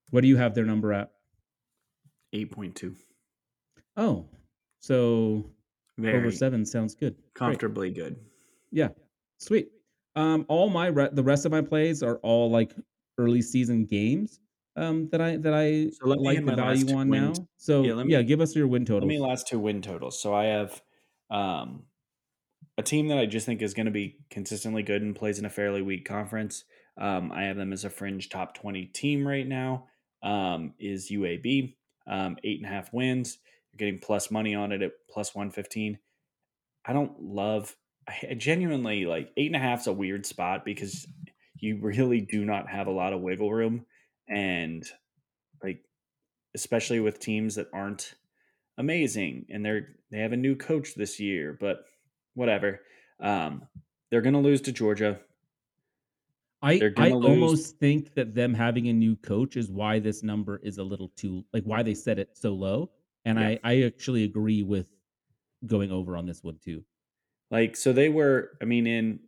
What 0.10 0.22
do 0.22 0.28
you 0.28 0.38
have 0.38 0.54
their 0.56 0.66
number 0.66 0.92
at? 0.94 1.12
Eight 2.34 2.52
point 2.52 2.76
two. 2.76 2.96
Oh, 3.98 4.26
so 4.80 5.50
Very 5.98 6.18
over 6.18 6.32
seven 6.32 6.66
sounds 6.66 6.96
good. 6.96 7.16
Great. 7.16 7.34
comfortably 7.36 7.92
good. 7.92 8.16
Yeah, 8.72 8.90
sweet. 9.38 9.70
Um, 10.16 10.46
all 10.48 10.70
my 10.70 10.88
re- 10.88 11.10
the 11.12 11.24
rest 11.24 11.46
of 11.46 11.52
my 11.52 11.62
plays 11.62 12.02
are 12.04 12.18
all 12.18 12.50
like 12.50 12.74
early 13.18 13.42
season 13.42 13.86
games. 13.86 14.40
Um, 14.78 15.10
that 15.12 15.20
I 15.20 15.36
that 15.38 15.54
I 15.54 15.90
So 15.90 16.08
like 16.08 16.46
the 16.46 16.56
value 16.56 16.96
on 16.96 17.10
now. 17.10 17.34
So 17.58 17.82
Yeah, 17.82 17.90
yeah, 17.90 17.94
let 17.96 18.08
me- 18.08 18.24
give 18.24 18.40
us 18.40 18.56
your 18.56 18.68
win 18.68 18.86
total. 18.86 19.08
Let 19.08 19.14
me 19.14 19.20
last 19.20 19.48
two 19.48 19.60
win 19.60 19.82
totals. 19.82 20.22
So 20.22 20.34
I 20.34 20.46
have 20.46 20.82
um, 21.30 21.84
a 22.78 22.84
team 22.84 23.10
that 23.10 23.18
I 23.18 23.26
just 23.26 23.46
think 23.46 23.62
is 23.62 23.74
going 23.74 23.86
to 23.88 23.92
be 23.92 24.20
consistently 24.30 24.84
good 24.84 25.02
and 25.02 25.14
plays 25.16 25.40
in 25.40 25.46
a 25.46 25.50
fairly 25.50 25.82
weak 25.82 26.06
conference. 26.06 26.64
Um, 26.98 27.32
I 27.34 27.44
have 27.44 27.58
them 27.58 27.74
as 27.74 27.84
a 27.84 27.90
fringe 27.90 28.30
top 28.30 28.54
20 28.56 28.86
team 28.88 29.28
right 29.28 29.48
now. 29.48 29.88
Um, 30.24 30.74
is 30.80 31.10
UAB 31.12 31.76
um, 32.08 32.38
eight 32.44 32.60
and 32.60 32.66
a 32.66 32.74
half 32.74 32.94
wins. 32.94 33.38
You're 33.72 33.78
getting 33.78 34.00
plus 34.00 34.32
money 34.32 34.56
on 34.56 34.72
it 34.72 34.82
at 34.82 34.92
plus 35.10 35.34
115. 35.34 35.98
I 36.86 36.94
don't 36.94 37.22
love, 37.22 37.76
I 38.08 38.34
genuinely 38.34 39.06
like 39.06 39.32
eight 39.38 39.48
and 39.48 39.56
a 39.56 39.60
half 39.60 39.82
is 39.82 39.88
a 39.88 39.94
weird 39.94 40.26
spot 40.26 40.66
because 40.66 41.08
you 41.56 41.80
really 41.82 42.22
do 42.22 42.44
not 42.44 42.70
have 42.70 42.88
a 42.88 42.92
lot 42.92 43.14
of 43.14 43.22
wiggle 43.22 43.52
room. 43.52 43.86
And 44.28 44.84
like, 45.64 45.84
especially 46.56 47.00
with 47.00 47.20
teams 47.20 47.56
that 47.56 47.68
aren't 47.74 48.16
amazing 48.78 49.46
and 49.50 49.66
they're 49.66 49.90
they 50.12 50.20
have 50.20 50.32
a 50.32 50.38
new 50.38 50.56
coach 50.56 50.96
this 50.96 51.20
year 51.20 51.58
but 51.60 51.86
whatever 52.34 52.82
um 53.22 53.64
they're 54.10 54.22
gonna 54.22 54.42
lose 54.42 54.62
to 54.62 54.72
georgia 54.72 55.20
I 56.62 56.90
I 56.96 57.10
lose- 57.10 57.26
almost 57.26 57.80
think 57.80 58.14
that 58.16 58.36
them 58.36 58.54
having 58.54 58.88
a 58.88 58.94
new 58.94 59.16
coach 59.18 59.58
is 59.58 59.72
why 59.72 60.00
this 60.00 60.24
number 60.24 60.58
is 60.58 60.78
a 60.78 60.84
little 60.84 61.10
too 61.10 61.46
like 61.54 61.64
why 61.66 61.84
they 61.84 61.94
set 61.96 62.20
it 62.20 62.38
so 62.38 62.54
low. 62.54 62.92
And 63.26 63.38
Yeah. 63.38 63.48
I 63.48 63.60
I 63.64 63.82
actually 63.84 64.24
agree 64.24 64.64
with 64.64 64.88
going 65.68 65.92
over 65.92 66.18
on 66.18 66.26
this 66.28 66.44
one 66.44 66.60
too. 66.60 66.86
like 67.50 67.76
so 67.76 67.94
they 67.94 68.10
were 68.10 68.58
i 68.62 68.66
mean 68.66 68.88
in 68.88 69.20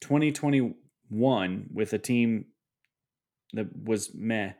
2021 0.00 1.68
with 1.72 1.92
a 1.92 1.98
team 1.98 2.46
that 3.52 3.66
was 3.84 4.14
meh 4.14 4.52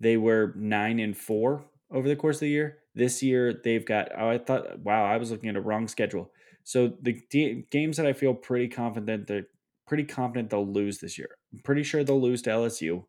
they 0.00 0.16
were 0.16 0.52
nine 0.56 0.98
and 0.98 1.16
four 1.16 1.64
over 1.90 2.08
the 2.08 2.16
course 2.16 2.36
of 2.36 2.40
the 2.40 2.48
year 2.48 2.78
this 2.94 3.22
year 3.22 3.52
they've 3.52 3.84
got 3.86 4.08
oh, 4.16 4.28
i 4.28 4.38
thought 4.38 4.78
wow 4.80 5.04
i 5.04 5.16
was 5.16 5.30
looking 5.30 5.48
at 5.48 5.56
a 5.56 5.60
wrong 5.60 5.88
schedule 5.88 6.32
so 6.64 6.88
the 7.02 7.20
d- 7.30 7.66
games 7.70 7.96
that 7.96 8.06
i 8.06 8.12
feel 8.12 8.34
pretty 8.34 8.68
confident 8.68 9.26
they're 9.26 9.48
pretty 9.86 10.04
confident 10.04 10.50
they'll 10.50 10.66
lose 10.66 10.98
this 10.98 11.18
year 11.18 11.37
i'm 11.52 11.60
pretty 11.60 11.82
sure 11.82 12.04
they'll 12.04 12.20
lose 12.20 12.42
to 12.42 12.50
lsu 12.50 13.04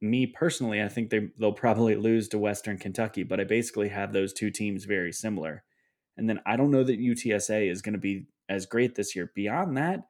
me 0.00 0.26
personally 0.26 0.82
i 0.82 0.88
think 0.88 1.10
they, 1.10 1.28
they'll 1.38 1.52
probably 1.52 1.94
lose 1.96 2.28
to 2.28 2.38
western 2.38 2.76
kentucky 2.78 3.22
but 3.22 3.40
i 3.40 3.44
basically 3.44 3.88
have 3.88 4.12
those 4.12 4.32
two 4.32 4.50
teams 4.50 4.84
very 4.84 5.12
similar 5.12 5.64
and 6.16 6.28
then 6.28 6.40
I 6.46 6.56
don't 6.56 6.70
know 6.70 6.84
that 6.84 7.00
UTSA 7.00 7.70
is 7.70 7.82
going 7.82 7.92
to 7.92 7.98
be 7.98 8.26
as 8.48 8.66
great 8.66 8.94
this 8.94 9.14
year. 9.14 9.30
Beyond 9.34 9.76
that, 9.76 10.08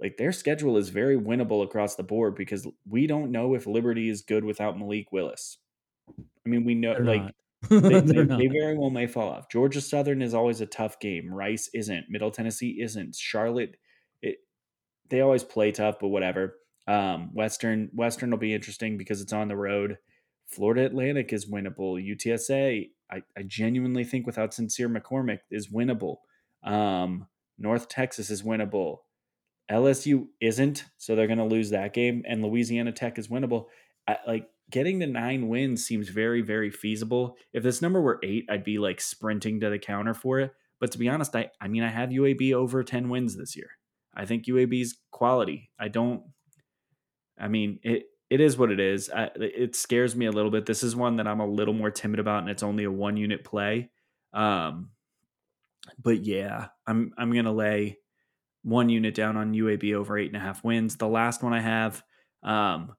like 0.00 0.16
their 0.16 0.32
schedule 0.32 0.76
is 0.76 0.88
very 0.88 1.16
winnable 1.16 1.62
across 1.62 1.94
the 1.94 2.02
board 2.02 2.34
because 2.34 2.66
we 2.88 3.06
don't 3.06 3.30
know 3.30 3.54
if 3.54 3.66
Liberty 3.66 4.08
is 4.08 4.22
good 4.22 4.44
without 4.44 4.78
Malik 4.78 5.12
Willis. 5.12 5.58
I 6.08 6.48
mean, 6.48 6.64
we 6.64 6.74
know 6.74 6.94
They're 6.94 7.04
like 7.04 7.34
they, 7.70 8.00
They're 8.00 8.24
they, 8.24 8.48
very 8.48 8.76
well 8.76 8.90
may 8.90 9.06
fall 9.06 9.28
off. 9.28 9.48
Georgia 9.48 9.80
Southern 9.80 10.22
is 10.22 10.34
always 10.34 10.60
a 10.60 10.66
tough 10.66 10.98
game. 10.98 11.32
Rice 11.32 11.70
isn't. 11.74 12.06
Middle 12.08 12.30
Tennessee 12.30 12.80
isn't. 12.80 13.14
Charlotte, 13.14 13.76
they 15.12 15.20
always 15.20 15.44
play 15.44 15.70
tough, 15.70 15.96
but 16.00 16.08
whatever. 16.08 16.56
Um, 16.88 17.30
Western 17.34 17.90
Western 17.92 18.30
will 18.30 18.38
be 18.38 18.54
interesting 18.54 18.96
because 18.96 19.20
it's 19.20 19.32
on 19.32 19.48
the 19.48 19.56
road. 19.56 19.98
Florida 20.46 20.86
Atlantic 20.86 21.32
is 21.32 21.48
winnable. 21.48 22.02
UTSA, 22.02 22.90
I, 23.10 23.22
I 23.36 23.42
genuinely 23.46 24.04
think 24.04 24.26
without 24.26 24.54
Sincere 24.54 24.88
McCormick 24.88 25.40
is 25.50 25.68
winnable. 25.68 26.16
Um, 26.64 27.28
North 27.58 27.88
Texas 27.88 28.30
is 28.30 28.42
winnable. 28.42 28.98
LSU 29.70 30.28
isn't, 30.40 30.86
so 30.96 31.14
they're 31.14 31.26
going 31.26 31.38
to 31.38 31.44
lose 31.44 31.70
that 31.70 31.92
game. 31.92 32.22
And 32.26 32.42
Louisiana 32.42 32.92
Tech 32.92 33.18
is 33.18 33.28
winnable. 33.28 33.66
I, 34.08 34.16
like 34.26 34.48
getting 34.70 34.98
the 34.98 35.06
nine 35.06 35.48
wins 35.48 35.84
seems 35.84 36.08
very, 36.08 36.40
very 36.40 36.70
feasible. 36.70 37.36
If 37.52 37.62
this 37.62 37.82
number 37.82 38.00
were 38.00 38.18
eight, 38.24 38.46
I'd 38.50 38.64
be 38.64 38.78
like 38.78 39.00
sprinting 39.00 39.60
to 39.60 39.70
the 39.70 39.78
counter 39.78 40.14
for 40.14 40.40
it. 40.40 40.52
But 40.80 40.90
to 40.92 40.98
be 40.98 41.08
honest, 41.08 41.36
I, 41.36 41.50
I 41.60 41.68
mean, 41.68 41.82
I 41.82 41.90
have 41.90 42.08
UAB 42.08 42.54
over 42.54 42.82
10 42.82 43.08
wins 43.10 43.36
this 43.36 43.54
year. 43.56 43.70
I 44.14 44.26
think 44.26 44.46
UAB's 44.46 44.96
quality. 45.10 45.70
I 45.78 45.88
don't, 45.88 46.22
I 47.38 47.48
mean, 47.48 47.78
it, 47.82 48.04
it 48.30 48.40
is 48.40 48.56
what 48.56 48.70
it 48.70 48.80
is. 48.80 49.10
I, 49.10 49.30
it 49.36 49.76
scares 49.76 50.16
me 50.16 50.26
a 50.26 50.32
little 50.32 50.50
bit. 50.50 50.64
This 50.64 50.82
is 50.82 50.96
one 50.96 51.16
that 51.16 51.26
I'm 51.26 51.40
a 51.40 51.46
little 51.46 51.74
more 51.74 51.90
timid 51.90 52.18
about, 52.18 52.42
and 52.42 52.50
it's 52.50 52.62
only 52.62 52.84
a 52.84 52.90
one 52.90 53.16
unit 53.16 53.44
play. 53.44 53.90
Um, 54.32 54.90
but 56.02 56.24
yeah, 56.24 56.68
I'm 56.86 57.12
I'm 57.18 57.32
gonna 57.32 57.52
lay 57.52 57.98
one 58.62 58.88
unit 58.88 59.14
down 59.14 59.36
on 59.36 59.52
UAB 59.52 59.94
over 59.94 60.16
eight 60.16 60.28
and 60.28 60.36
a 60.36 60.40
half 60.40 60.64
wins. 60.64 60.96
The 60.96 61.08
last 61.08 61.42
one 61.42 61.52
I 61.52 61.60
have, 61.60 62.02
um, 62.42 62.94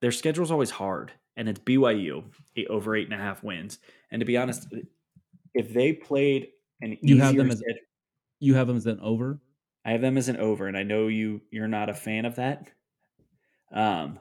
their 0.00 0.12
schedule's 0.12 0.50
always 0.50 0.70
hard, 0.70 1.12
and 1.36 1.48
it's 1.48 1.60
BYU 1.60 2.24
over 2.68 2.96
eight 2.96 3.06
and 3.10 3.14
a 3.14 3.22
half 3.22 3.42
wins. 3.42 3.78
And 4.10 4.20
to 4.20 4.26
be 4.26 4.36
honest, 4.36 4.66
if 5.54 5.72
they 5.72 5.92
played 5.92 6.48
an 6.80 6.98
you 7.00 7.20
have 7.20 7.36
them 7.36 7.50
as 7.50 7.58
schedule, 7.58 7.80
you 8.42 8.56
have 8.56 8.66
them 8.66 8.76
as 8.76 8.86
an 8.86 8.98
over. 9.00 9.40
I 9.84 9.92
have 9.92 10.00
them 10.00 10.18
as 10.18 10.28
an 10.28 10.36
over, 10.36 10.66
and 10.66 10.76
I 10.76 10.82
know 10.82 11.06
you 11.06 11.42
you're 11.52 11.68
not 11.68 11.88
a 11.88 11.94
fan 11.94 12.24
of 12.24 12.36
that. 12.36 12.68
Um, 13.72 14.18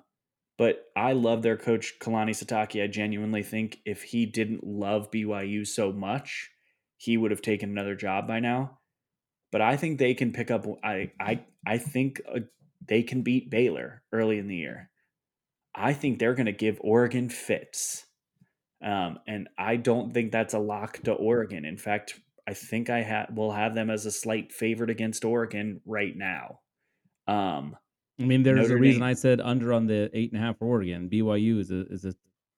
but 0.59 0.85
I 0.95 1.13
love 1.13 1.41
their 1.41 1.57
coach 1.57 1.95
Kalani 1.99 2.29
Sitake. 2.29 2.83
I 2.83 2.87
genuinely 2.87 3.41
think 3.41 3.79
if 3.83 4.03
he 4.03 4.27
didn't 4.27 4.63
love 4.63 5.09
BYU 5.09 5.65
so 5.67 5.91
much, 5.91 6.51
he 6.97 7.17
would 7.17 7.31
have 7.31 7.41
taken 7.41 7.71
another 7.71 7.95
job 7.95 8.27
by 8.27 8.39
now. 8.39 8.77
But 9.51 9.61
I 9.61 9.75
think 9.75 9.97
they 9.97 10.13
can 10.13 10.31
pick 10.31 10.51
up. 10.51 10.67
I 10.83 11.11
I 11.19 11.43
I 11.65 11.79
think 11.79 12.21
uh, 12.31 12.41
they 12.87 13.01
can 13.01 13.23
beat 13.23 13.49
Baylor 13.49 14.03
early 14.13 14.37
in 14.37 14.47
the 14.47 14.55
year. 14.55 14.91
I 15.73 15.93
think 15.93 16.19
they're 16.19 16.35
going 16.35 16.45
to 16.45 16.51
give 16.51 16.77
Oregon 16.81 17.27
fits. 17.29 18.05
Um, 18.83 19.19
and 19.27 19.47
I 19.57 19.77
don't 19.77 20.13
think 20.13 20.31
that's 20.31 20.53
a 20.53 20.59
lock 20.59 20.99
to 21.03 21.13
Oregon. 21.13 21.65
In 21.65 21.77
fact, 21.77 22.19
I 22.51 22.53
think 22.53 22.89
I 22.89 23.01
ha- 23.01 23.27
will 23.33 23.53
have 23.53 23.75
them 23.75 23.89
as 23.89 24.05
a 24.05 24.11
slight 24.11 24.51
favorite 24.51 24.89
against 24.89 25.23
Oregon 25.23 25.79
right 25.85 26.13
now. 26.13 26.59
Um, 27.25 27.77
I 28.19 28.25
mean, 28.25 28.43
there's 28.43 28.67
Notre 28.67 28.75
a 28.75 28.77
reason 28.77 28.99
Dame, 28.99 29.07
I 29.07 29.13
said 29.13 29.39
under 29.39 29.71
on 29.71 29.87
the 29.87 30.09
eight 30.13 30.33
and 30.33 30.41
a 30.41 30.45
half 30.45 30.59
for 30.59 30.65
Oregon. 30.65 31.09
BYU 31.09 31.61
is 31.61 31.71
a 31.71 31.85
is 31.87 32.03
a 32.03 32.13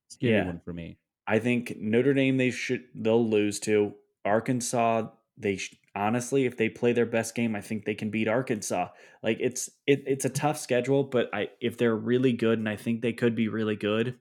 scary 0.08 0.34
yeah, 0.34 0.48
one 0.48 0.62
for 0.66 0.74
me. 0.74 0.98
I 1.28 1.38
think 1.38 1.76
Notre 1.80 2.16
Dame 2.16 2.38
they 2.38 2.50
should 2.50 2.86
they'll 2.96 3.30
lose 3.30 3.60
to 3.62 3.94
Arkansas. 4.26 5.10
They 5.38 5.58
sh- 5.58 5.76
honestly, 5.96 6.46
if 6.46 6.58
they 6.58 6.70
play 6.70 6.92
their 6.92 7.06
best 7.06 7.36
game, 7.36 7.56
I 7.56 7.62
think 7.62 7.86
they 7.86 7.94
can 7.94 8.10
beat 8.10 8.28
Arkansas. 8.28 8.88
Like 9.22 9.38
it's 9.42 9.70
it, 9.86 10.04
it's 10.08 10.26
a 10.26 10.30
tough 10.30 10.58
schedule, 10.58 11.04
but 11.04 11.30
I 11.32 11.50
if 11.62 11.78
they're 11.78 11.96
really 11.96 12.34
good, 12.34 12.58
and 12.58 12.68
I 12.68 12.78
think 12.78 13.04
they 13.04 13.14
could 13.14 13.36
be 13.36 13.48
really 13.48 13.76
good. 13.76 14.18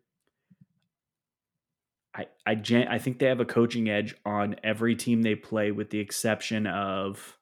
I 2.15 2.27
I 2.47 2.55
gen- 2.55 2.89
I 2.89 2.99
think 2.99 3.19
they 3.19 3.27
have 3.27 3.41
a 3.41 3.45
coaching 3.45 3.89
edge 3.89 4.15
on 4.25 4.57
every 4.63 4.97
team 4.97 5.23
they 5.23 5.35
play, 5.35 5.71
with 5.71 5.91
the 5.91 5.99
exception 5.99 6.67
of 6.67 7.39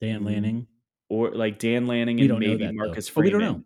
Dan 0.00 0.20
mm, 0.20 0.26
Lanning, 0.26 0.66
or 1.08 1.30
like 1.30 1.58
Dan 1.58 1.86
Lanning 1.86 2.20
and 2.20 2.38
maybe 2.38 2.64
that, 2.64 2.74
Marcus 2.74 3.08
though. 3.08 3.14
Freeman. 3.14 3.34
Oh, 3.34 3.38
we 3.38 3.44
don't 3.44 3.58
know. 3.58 3.64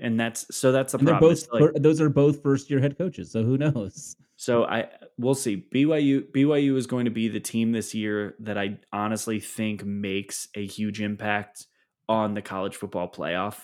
And 0.00 0.20
that's 0.20 0.54
so 0.54 0.70
that's 0.70 0.92
the 0.92 0.98
and 0.98 1.08
problem. 1.08 1.34
They're 1.34 1.48
both 1.50 1.74
like, 1.74 1.82
those 1.82 2.00
are 2.00 2.08
both 2.08 2.42
first 2.42 2.70
year 2.70 2.80
head 2.80 2.96
coaches, 2.96 3.32
so 3.32 3.42
who 3.42 3.58
knows? 3.58 4.14
So 4.36 4.64
I 4.64 4.88
we'll 5.18 5.34
see. 5.34 5.66
BYU 5.74 6.30
BYU 6.30 6.76
is 6.76 6.86
going 6.86 7.06
to 7.06 7.10
be 7.10 7.26
the 7.26 7.40
team 7.40 7.72
this 7.72 7.94
year 7.94 8.36
that 8.38 8.56
I 8.56 8.78
honestly 8.92 9.40
think 9.40 9.84
makes 9.84 10.46
a 10.54 10.64
huge 10.64 11.00
impact 11.00 11.66
on 12.08 12.34
the 12.34 12.42
college 12.42 12.76
football 12.76 13.10
playoff 13.10 13.56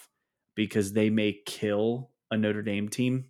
because 0.57 0.93
they 0.93 1.11
may 1.11 1.39
kill 1.47 2.11
a 2.33 2.37
Notre 2.37 2.63
Dame 2.63 2.89
team. 2.89 3.27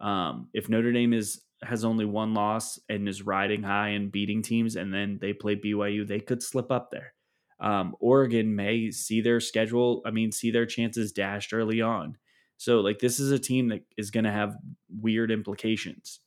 Um, 0.00 0.48
if 0.52 0.68
Notre 0.68 0.92
Dame 0.92 1.12
is 1.12 1.42
has 1.62 1.84
only 1.84 2.04
one 2.04 2.34
loss 2.34 2.78
and 2.88 3.08
is 3.08 3.22
riding 3.22 3.62
high 3.62 3.88
and 3.88 4.12
beating 4.12 4.42
teams, 4.42 4.76
and 4.76 4.92
then 4.92 5.18
they 5.20 5.32
play 5.32 5.56
BYU, 5.56 6.06
they 6.06 6.20
could 6.20 6.42
slip 6.42 6.70
up 6.70 6.90
there. 6.90 7.14
Um, 7.58 7.96
Oregon 8.00 8.54
may 8.54 8.90
see 8.90 9.22
their 9.22 9.40
schedule, 9.40 10.02
I 10.04 10.10
mean, 10.10 10.32
see 10.32 10.50
their 10.50 10.66
chances 10.66 11.12
dashed 11.12 11.54
early 11.54 11.80
on. 11.80 12.18
So, 12.58 12.80
like, 12.80 12.98
this 12.98 13.18
is 13.18 13.30
a 13.30 13.38
team 13.38 13.68
that 13.68 13.82
is 13.96 14.10
going 14.10 14.24
to 14.24 14.32
have 14.32 14.56
weird 15.00 15.30
implications. 15.30 16.20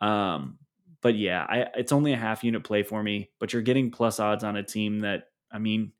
Um, 0.00 0.58
but 1.00 1.16
yeah, 1.16 1.44
I, 1.48 1.66
it's 1.76 1.92
only 1.92 2.12
a 2.12 2.16
half 2.16 2.44
unit 2.44 2.64
play 2.64 2.82
for 2.82 3.02
me, 3.02 3.30
but 3.38 3.52
you're 3.52 3.62
getting 3.62 3.90
plus 3.90 4.20
odds 4.20 4.44
on 4.44 4.56
a 4.56 4.62
team 4.62 5.00
that, 5.00 5.28
I 5.50 5.58
mean, 5.58 5.92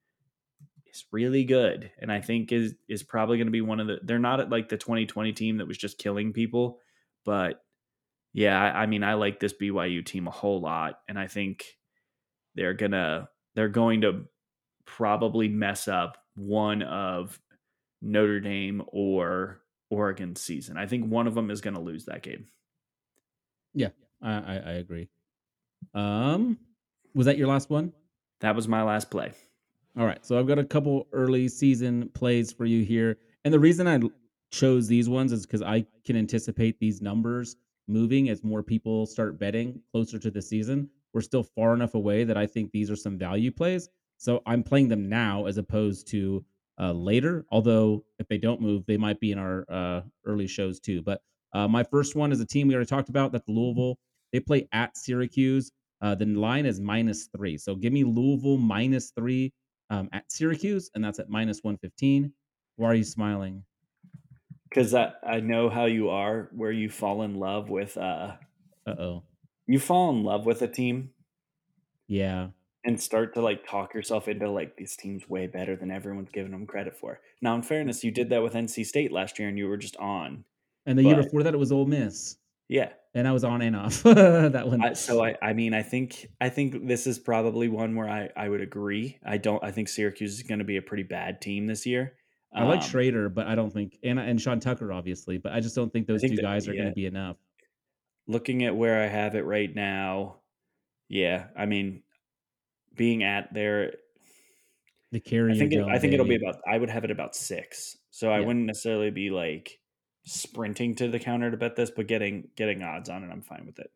is 0.92 1.04
really 1.10 1.44
good. 1.44 1.90
And 1.98 2.12
I 2.12 2.20
think 2.20 2.52
is, 2.52 2.74
is 2.88 3.02
probably 3.02 3.38
going 3.38 3.48
to 3.48 3.52
be 3.52 3.60
one 3.60 3.80
of 3.80 3.88
the, 3.88 3.98
they're 4.02 4.18
not 4.18 4.50
like 4.50 4.68
the 4.68 4.76
2020 4.76 5.32
team 5.32 5.58
that 5.58 5.66
was 5.66 5.78
just 5.78 5.98
killing 5.98 6.32
people, 6.32 6.78
but 7.24 7.62
yeah, 8.32 8.60
I, 8.60 8.82
I 8.82 8.86
mean, 8.86 9.02
I 9.04 9.14
like 9.14 9.40
this 9.40 9.52
BYU 9.52 10.04
team 10.04 10.26
a 10.26 10.30
whole 10.30 10.60
lot. 10.60 11.00
And 11.08 11.18
I 11.18 11.26
think 11.26 11.64
they're 12.54 12.74
going 12.74 12.92
to, 12.92 13.28
they're 13.54 13.68
going 13.68 14.02
to 14.02 14.24
probably 14.86 15.48
mess 15.48 15.88
up 15.88 16.16
one 16.34 16.82
of 16.82 17.38
Notre 18.00 18.40
Dame 18.40 18.82
or 18.88 19.60
Oregon 19.90 20.34
season. 20.36 20.76
I 20.76 20.86
think 20.86 21.06
one 21.06 21.26
of 21.26 21.34
them 21.34 21.50
is 21.50 21.60
going 21.60 21.74
to 21.74 21.80
lose 21.80 22.06
that 22.06 22.22
game. 22.22 22.46
Yeah, 23.74 23.90
I, 24.22 24.32
I, 24.32 24.54
I 24.54 24.72
agree. 24.72 25.08
Um, 25.94 26.58
was 27.14 27.26
that 27.26 27.38
your 27.38 27.48
last 27.48 27.70
one? 27.70 27.92
That 28.40 28.56
was 28.56 28.66
my 28.66 28.82
last 28.82 29.10
play. 29.10 29.32
All 29.98 30.06
right, 30.06 30.24
so 30.24 30.38
I've 30.38 30.46
got 30.46 30.58
a 30.58 30.64
couple 30.64 31.06
early 31.12 31.48
season 31.48 32.08
plays 32.14 32.50
for 32.50 32.64
you 32.64 32.82
here, 32.82 33.18
and 33.44 33.52
the 33.52 33.60
reason 33.60 33.86
I 33.86 34.00
chose 34.52 34.86
these 34.86 35.08
ones 35.08 35.32
is 35.32 35.46
because 35.46 35.62
I 35.62 35.84
can 36.04 36.16
anticipate 36.16 36.78
these 36.78 37.02
numbers 37.02 37.56
moving 37.88 38.28
as 38.28 38.44
more 38.44 38.62
people 38.62 39.06
start 39.06 39.38
betting 39.38 39.80
closer 39.90 40.18
to 40.18 40.30
the 40.30 40.42
season. 40.42 40.88
We're 41.12 41.22
still 41.22 41.42
far 41.42 41.74
enough 41.74 41.94
away 41.94 42.24
that 42.24 42.36
I 42.36 42.46
think 42.46 42.70
these 42.70 42.90
are 42.90 42.96
some 42.96 43.18
value 43.18 43.50
plays. 43.50 43.88
So 44.18 44.40
I'm 44.46 44.62
playing 44.62 44.88
them 44.88 45.08
now 45.08 45.46
as 45.46 45.58
opposed 45.58 46.06
to 46.08 46.44
uh, 46.80 46.92
later. 46.92 47.44
Although 47.50 48.04
if 48.18 48.28
they 48.28 48.38
don't 48.38 48.60
move, 48.60 48.84
they 48.86 48.96
might 48.96 49.20
be 49.20 49.32
in 49.32 49.38
our 49.38 49.64
uh, 49.68 50.02
early 50.24 50.46
shows 50.46 50.80
too. 50.80 51.02
But 51.02 51.20
uh, 51.52 51.68
my 51.68 51.82
first 51.82 52.14
one 52.14 52.32
is 52.32 52.40
a 52.40 52.46
team 52.46 52.68
we 52.68 52.74
already 52.74 52.88
talked 52.88 53.08
about. 53.08 53.32
That's 53.32 53.48
Louisville. 53.48 53.98
They 54.32 54.40
play 54.40 54.68
at 54.72 54.96
Syracuse. 54.96 55.72
Uh, 56.00 56.14
the 56.14 56.26
line 56.26 56.66
is 56.66 56.80
minus 56.80 57.28
three. 57.36 57.58
So 57.58 57.74
give 57.74 57.92
me 57.92 58.04
Louisville 58.04 58.58
minus 58.58 59.10
three 59.10 59.52
um, 59.90 60.08
at 60.12 60.30
Syracuse, 60.30 60.90
and 60.94 61.04
that's 61.04 61.18
at 61.18 61.28
minus 61.28 61.60
one 61.62 61.76
fifteen. 61.76 62.32
Why 62.76 62.88
are 62.88 62.94
you 62.94 63.04
smiling? 63.04 63.64
Because 64.72 64.94
I, 64.94 65.12
I 65.26 65.40
know 65.40 65.68
how 65.68 65.84
you 65.84 66.08
are, 66.10 66.48
where 66.54 66.72
you 66.72 66.88
fall 66.88 67.22
in 67.22 67.34
love 67.34 67.68
with. 67.68 67.96
Uh 67.96 68.32
uh-oh 68.86 69.22
You 69.66 69.78
fall 69.78 70.10
in 70.10 70.24
love 70.24 70.46
with 70.46 70.62
a 70.62 70.68
team. 70.68 71.10
Yeah 72.06 72.48
and 72.84 73.00
start 73.00 73.34
to 73.34 73.40
like 73.40 73.66
talk 73.66 73.94
yourself 73.94 74.28
into 74.28 74.50
like 74.50 74.76
this 74.76 74.96
team's 74.96 75.28
way 75.28 75.46
better 75.46 75.76
than 75.76 75.90
everyone's 75.90 76.30
giving 76.32 76.52
them 76.52 76.66
credit 76.66 76.96
for. 76.96 77.20
Now, 77.40 77.54
in 77.54 77.62
fairness, 77.62 78.02
you 78.02 78.10
did 78.10 78.30
that 78.30 78.42
with 78.42 78.54
NC 78.54 78.86
State 78.86 79.12
last 79.12 79.38
year, 79.38 79.48
and 79.48 79.56
you 79.56 79.68
were 79.68 79.76
just 79.76 79.96
on. 79.96 80.44
And 80.86 80.98
the 80.98 81.04
but, 81.04 81.08
year 81.08 81.22
before 81.22 81.42
that, 81.44 81.54
it 81.54 81.58
was 81.58 81.70
Ole 81.70 81.86
Miss. 81.86 82.36
Yeah, 82.68 82.90
and 83.14 83.28
I 83.28 83.32
was 83.32 83.44
on 83.44 83.62
and 83.62 83.76
off 83.76 84.02
that 84.02 84.66
one. 84.66 84.82
I, 84.82 84.92
so 84.94 85.24
I, 85.24 85.36
I 85.42 85.52
mean, 85.52 85.74
I 85.74 85.82
think 85.82 86.28
I 86.40 86.48
think 86.48 86.86
this 86.86 87.06
is 87.06 87.18
probably 87.18 87.68
one 87.68 87.94
where 87.94 88.08
I, 88.08 88.30
I 88.36 88.48
would 88.48 88.60
agree. 88.60 89.18
I 89.24 89.36
don't. 89.38 89.62
I 89.62 89.70
think 89.70 89.88
Syracuse 89.88 90.34
is 90.34 90.42
going 90.42 90.58
to 90.58 90.64
be 90.64 90.76
a 90.76 90.82
pretty 90.82 91.02
bad 91.02 91.40
team 91.40 91.66
this 91.66 91.86
year. 91.86 92.14
I 92.54 92.64
like 92.64 92.82
um, 92.82 92.86
Shrader, 92.88 93.32
but 93.32 93.46
I 93.46 93.54
don't 93.54 93.72
think 93.72 93.98
and 94.02 94.18
and 94.18 94.40
Sean 94.40 94.60
Tucker 94.60 94.92
obviously, 94.92 95.38
but 95.38 95.52
I 95.52 95.60
just 95.60 95.74
don't 95.74 95.92
think 95.92 96.06
those 96.06 96.20
think 96.20 96.32
two 96.32 96.36
that, 96.36 96.42
guys 96.42 96.68
are 96.68 96.74
yeah. 96.74 96.82
going 96.82 96.90
to 96.90 96.94
be 96.94 97.06
enough. 97.06 97.36
Looking 98.26 98.64
at 98.64 98.76
where 98.76 99.02
I 99.02 99.06
have 99.06 99.34
it 99.34 99.44
right 99.44 99.74
now, 99.74 100.36
yeah, 101.08 101.46
I 101.56 101.66
mean, 101.66 102.02
being 102.94 103.22
at 103.22 103.52
there 103.54 103.94
the 105.12 105.20
carry 105.20 105.52
I 105.52 105.58
think 105.58 105.72
it, 105.72 105.84
I 105.84 105.98
think 105.98 106.14
it'll 106.14 106.26
be 106.26 106.36
about 106.36 106.56
I 106.66 106.78
would 106.78 106.90
have 106.90 107.04
it 107.04 107.10
about 107.10 107.36
6. 107.36 107.96
So 108.10 108.30
I 108.30 108.40
yeah. 108.40 108.46
wouldn't 108.46 108.66
necessarily 108.66 109.10
be 109.10 109.30
like 109.30 109.78
sprinting 110.24 110.94
to 110.96 111.08
the 111.08 111.18
counter 111.18 111.50
to 111.50 111.56
bet 111.56 111.76
this, 111.76 111.90
but 111.90 112.06
getting 112.06 112.48
getting 112.56 112.82
odds 112.82 113.08
on 113.08 113.22
it, 113.22 113.30
I'm 113.30 113.42
fine 113.42 113.66
with 113.66 113.78
it. 113.78 113.90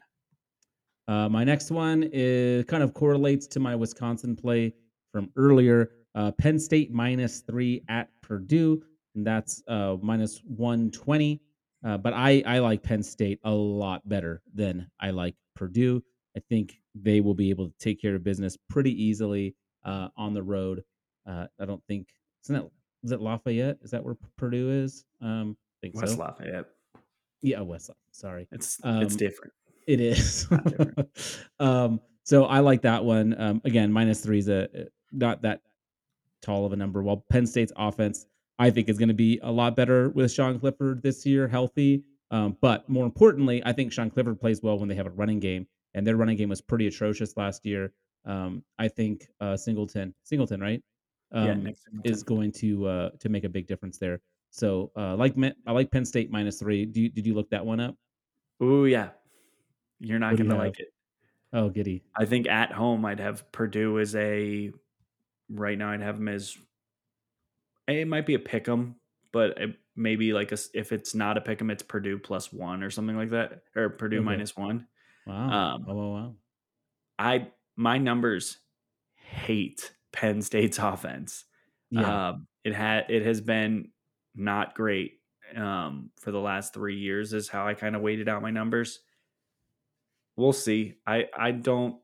Uh, 1.08 1.28
my 1.28 1.44
next 1.44 1.70
one 1.70 2.08
is 2.12 2.64
kind 2.64 2.82
of 2.82 2.92
correlates 2.92 3.46
to 3.46 3.60
my 3.60 3.74
Wisconsin 3.74 4.36
play 4.36 4.74
from 5.12 5.30
earlier. 5.36 5.90
Uh, 6.16 6.32
Penn 6.32 6.58
State 6.58 6.90
minus 6.92 7.40
three 7.40 7.82
at 7.88 8.08
Purdue, 8.22 8.82
and 9.14 9.26
that's 9.26 9.62
uh, 9.68 9.96
minus 10.02 10.40
one 10.44 10.90
twenty. 10.90 11.42
Uh, 11.84 11.98
but 11.98 12.14
I 12.14 12.42
I 12.46 12.58
like 12.58 12.82
Penn 12.82 13.02
State 13.02 13.38
a 13.44 13.50
lot 13.50 14.08
better 14.08 14.42
than 14.54 14.90
I 14.98 15.10
like 15.10 15.34
Purdue. 15.54 16.02
I 16.36 16.40
think 16.48 16.80
they 16.94 17.20
will 17.20 17.34
be 17.34 17.50
able 17.50 17.68
to 17.68 17.74
take 17.78 18.00
care 18.00 18.14
of 18.14 18.24
business 18.24 18.56
pretty 18.68 18.90
easily 19.00 19.54
uh, 19.84 20.08
on 20.16 20.32
the 20.32 20.42
road. 20.42 20.82
Uh, 21.28 21.46
I 21.60 21.66
don't 21.66 21.82
think 21.86 22.08
isn't 22.44 22.54
that 22.54 22.70
is 23.04 23.12
it 23.12 23.20
Lafayette? 23.20 23.78
Is 23.82 23.90
that 23.90 24.02
where 24.02 24.16
Purdue 24.36 24.70
is? 24.70 25.04
Um, 25.20 25.56
think 25.82 25.94
West 25.94 26.14
so. 26.14 26.18
Lafayette. 26.18 26.66
Yeah, 27.42 27.60
West. 27.60 27.90
Lafayette, 27.90 27.96
Sorry, 28.12 28.48
It's 28.52 28.80
Um, 28.82 29.02
it's 29.02 29.16
different. 29.16 29.52
it 29.86 30.00
is. 30.00 30.48
Um, 31.60 32.00
so 32.24 32.44
I 32.44 32.60
like 32.60 32.82
that 32.82 33.04
one. 33.04 33.38
Um, 33.40 33.60
again, 33.64 33.92
minus 33.92 34.20
three 34.20 34.38
is 34.38 34.48
a 34.48 34.68
not 35.12 35.42
that 35.42 35.60
tall 36.46 36.64
of 36.64 36.72
a 36.72 36.76
number. 36.76 37.02
While 37.02 37.24
Penn 37.30 37.46
State's 37.46 37.72
offense, 37.76 38.26
I 38.58 38.70
think, 38.70 38.88
is 38.88 38.98
going 38.98 39.08
to 39.08 39.14
be 39.14 39.38
a 39.42 39.50
lot 39.50 39.76
better 39.76 40.10
with 40.10 40.32
Sean 40.32 40.58
Clifford 40.58 41.02
this 41.02 41.26
year, 41.26 41.48
healthy. 41.48 42.04
Um, 42.30 42.56
but 42.60 42.88
more 42.88 43.04
importantly, 43.04 43.62
I 43.64 43.72
think 43.72 43.92
Sean 43.92 44.10
Clifford 44.10 44.40
plays 44.40 44.62
well 44.62 44.78
when 44.78 44.88
they 44.88 44.94
have 44.94 45.06
a 45.06 45.10
running 45.10 45.40
game, 45.40 45.66
and 45.94 46.06
their 46.06 46.16
running 46.16 46.36
game 46.36 46.48
was 46.48 46.60
pretty 46.60 46.86
atrocious 46.86 47.36
last 47.36 47.66
year. 47.66 47.92
Um, 48.24 48.62
I 48.78 48.88
think 48.88 49.26
uh, 49.40 49.56
Singleton, 49.56 50.14
Singleton, 50.24 50.60
right, 50.60 50.82
yeah, 51.32 51.50
um, 51.50 51.64
Nick 51.64 51.76
is 52.04 52.22
going 52.22 52.52
to 52.52 52.86
uh, 52.86 53.10
to 53.20 53.28
make 53.28 53.44
a 53.44 53.48
big 53.48 53.66
difference 53.66 53.98
there. 53.98 54.20
So, 54.50 54.90
uh, 54.96 55.14
like 55.16 55.34
I 55.66 55.72
like 55.72 55.90
Penn 55.90 56.04
State 56.04 56.30
minus 56.30 56.58
three. 56.58 56.86
Do 56.86 57.02
you, 57.02 57.10
did 57.10 57.26
you 57.26 57.34
look 57.34 57.50
that 57.50 57.64
one 57.64 57.78
up? 57.78 57.94
Oh 58.60 58.84
yeah. 58.84 59.10
You're 60.00 60.18
not 60.18 60.32
What 60.32 60.48
gonna 60.48 60.58
like 60.58 60.80
it. 60.80 60.88
Oh, 61.52 61.68
giddy. 61.68 62.02
I 62.16 62.24
think 62.24 62.48
at 62.48 62.72
home 62.72 63.04
I'd 63.04 63.20
have 63.20 63.50
Purdue 63.52 63.98
as 63.98 64.14
a 64.16 64.72
right 65.48 65.78
now 65.78 65.90
I'd 65.90 66.00
have 66.02 66.16
them 66.18 66.28
as 66.28 66.56
it 67.88 68.08
might 68.08 68.26
be 68.26 68.34
a 68.34 68.38
pick 68.38 68.68
'em, 68.68 69.00
but 69.32 69.58
it, 69.58 69.78
maybe 69.94 70.32
like 70.32 70.52
a, 70.52 70.58
if 70.74 70.92
it's 70.92 71.14
not 71.14 71.36
a 71.36 71.40
pick 71.40 71.60
'em, 71.60 71.70
it's 71.70 71.82
Purdue 71.82 72.18
plus 72.18 72.52
one 72.52 72.82
or 72.82 72.90
something 72.90 73.16
like 73.16 73.30
that, 73.30 73.62
or 73.74 73.90
Purdue 73.90 74.20
Okay. 74.20 74.22
minus 74.22 74.56
one. 74.56 74.88
Wow. 75.26 75.50
Um, 75.50 75.86
wow, 75.86 75.94
wow, 75.96 76.12
wow. 76.14 76.36
I 77.18 77.52
my 77.76 77.98
numbers 77.98 78.58
hate 79.16 79.94
Penn 80.12 80.42
State's 80.42 80.78
offense. 80.78 81.44
Yeah. 81.90 82.18
Um, 82.18 82.48
it 82.64 82.74
had 82.74 83.10
it 83.10 83.24
has 83.24 83.40
been 83.40 83.92
not 84.34 84.74
great 84.74 85.20
um, 85.54 86.10
for 86.20 86.30
the 86.32 86.40
last 86.40 86.74
three 86.74 86.98
years. 86.98 87.32
Is 87.32 87.48
how 87.48 87.66
I 87.66 87.74
kind 87.74 87.96
of 87.96 88.02
weighted 88.02 88.28
out 88.28 88.42
my 88.42 88.50
numbers. 88.50 89.00
We'll 90.36 90.52
see. 90.52 90.98
I 91.06 91.28
I 91.36 91.50
don't 91.52 92.00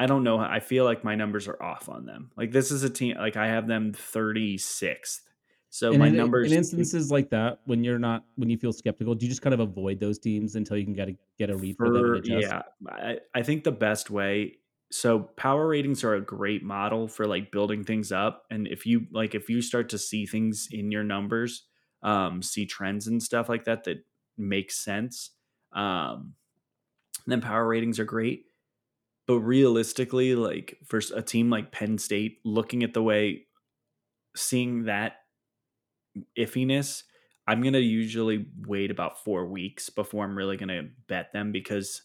I 0.00 0.06
don't 0.06 0.24
know. 0.24 0.38
I 0.38 0.60
feel 0.60 0.86
like 0.86 1.04
my 1.04 1.14
numbers 1.14 1.46
are 1.46 1.62
off 1.62 1.90
on 1.90 2.06
them. 2.06 2.30
Like 2.34 2.52
this 2.52 2.70
is 2.70 2.84
a 2.84 2.88
team. 2.88 3.18
Like 3.18 3.36
I 3.36 3.48
have 3.48 3.66
them 3.66 3.92
thirty 3.92 4.56
sixth. 4.56 5.28
So 5.68 5.90
and 5.90 5.98
my 5.98 6.08
in, 6.08 6.16
numbers 6.16 6.50
in 6.50 6.56
instances 6.56 7.10
like 7.10 7.28
that, 7.30 7.60
when 7.66 7.84
you're 7.84 7.98
not, 7.98 8.24
when 8.36 8.48
you 8.48 8.56
feel 8.56 8.72
skeptical, 8.72 9.14
do 9.14 9.26
you 9.26 9.30
just 9.30 9.42
kind 9.42 9.52
of 9.52 9.60
avoid 9.60 10.00
those 10.00 10.18
teams 10.18 10.56
until 10.56 10.78
you 10.78 10.84
can 10.84 10.94
get 10.94 11.10
a 11.10 11.16
get 11.36 11.50
a 11.50 11.56
read 11.56 11.76
for, 11.76 11.90
them 11.90 12.02
for 12.02 12.14
adjust? 12.14 12.46
yeah. 12.48 12.62
I, 12.88 13.18
I 13.34 13.42
think 13.42 13.62
the 13.62 13.72
best 13.72 14.08
way. 14.08 14.56
So 14.90 15.20
power 15.36 15.68
ratings 15.68 16.02
are 16.02 16.14
a 16.14 16.20
great 16.22 16.62
model 16.62 17.06
for 17.06 17.26
like 17.26 17.52
building 17.52 17.84
things 17.84 18.10
up. 18.10 18.44
And 18.50 18.66
if 18.68 18.86
you 18.86 19.06
like, 19.12 19.34
if 19.34 19.50
you 19.50 19.60
start 19.60 19.90
to 19.90 19.98
see 19.98 20.24
things 20.24 20.66
in 20.72 20.90
your 20.90 21.04
numbers, 21.04 21.64
um, 22.02 22.40
see 22.40 22.64
trends 22.64 23.06
and 23.06 23.22
stuff 23.22 23.50
like 23.50 23.64
that 23.64 23.84
that 23.84 23.98
makes 24.38 24.82
sense, 24.82 25.32
um, 25.74 26.32
then 27.26 27.42
power 27.42 27.68
ratings 27.68 28.00
are 28.00 28.04
great. 28.06 28.46
But 29.30 29.42
realistically, 29.42 30.34
like 30.34 30.76
for 30.84 31.00
a 31.14 31.22
team 31.22 31.50
like 31.50 31.70
Penn 31.70 31.98
State, 31.98 32.40
looking 32.44 32.82
at 32.82 32.94
the 32.94 33.02
way, 33.02 33.42
seeing 34.34 34.86
that 34.86 35.18
iffiness, 36.36 37.04
I'm 37.46 37.62
gonna 37.62 37.78
usually 37.78 38.46
wait 38.66 38.90
about 38.90 39.22
four 39.22 39.46
weeks 39.46 39.88
before 39.88 40.24
I'm 40.24 40.36
really 40.36 40.56
gonna 40.56 40.82
bet 41.06 41.32
them 41.32 41.52
because 41.52 42.02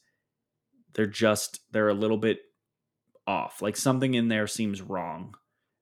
they're 0.93 1.07
just 1.07 1.61
they're 1.71 1.89
a 1.89 1.95
little 1.95 2.19
bit 2.19 2.41
off. 3.25 3.59
Like 3.59 3.75
something 3.75 4.13
in 4.13 4.27
there 4.27 4.45
seems 4.45 4.83
wrong. 4.83 5.33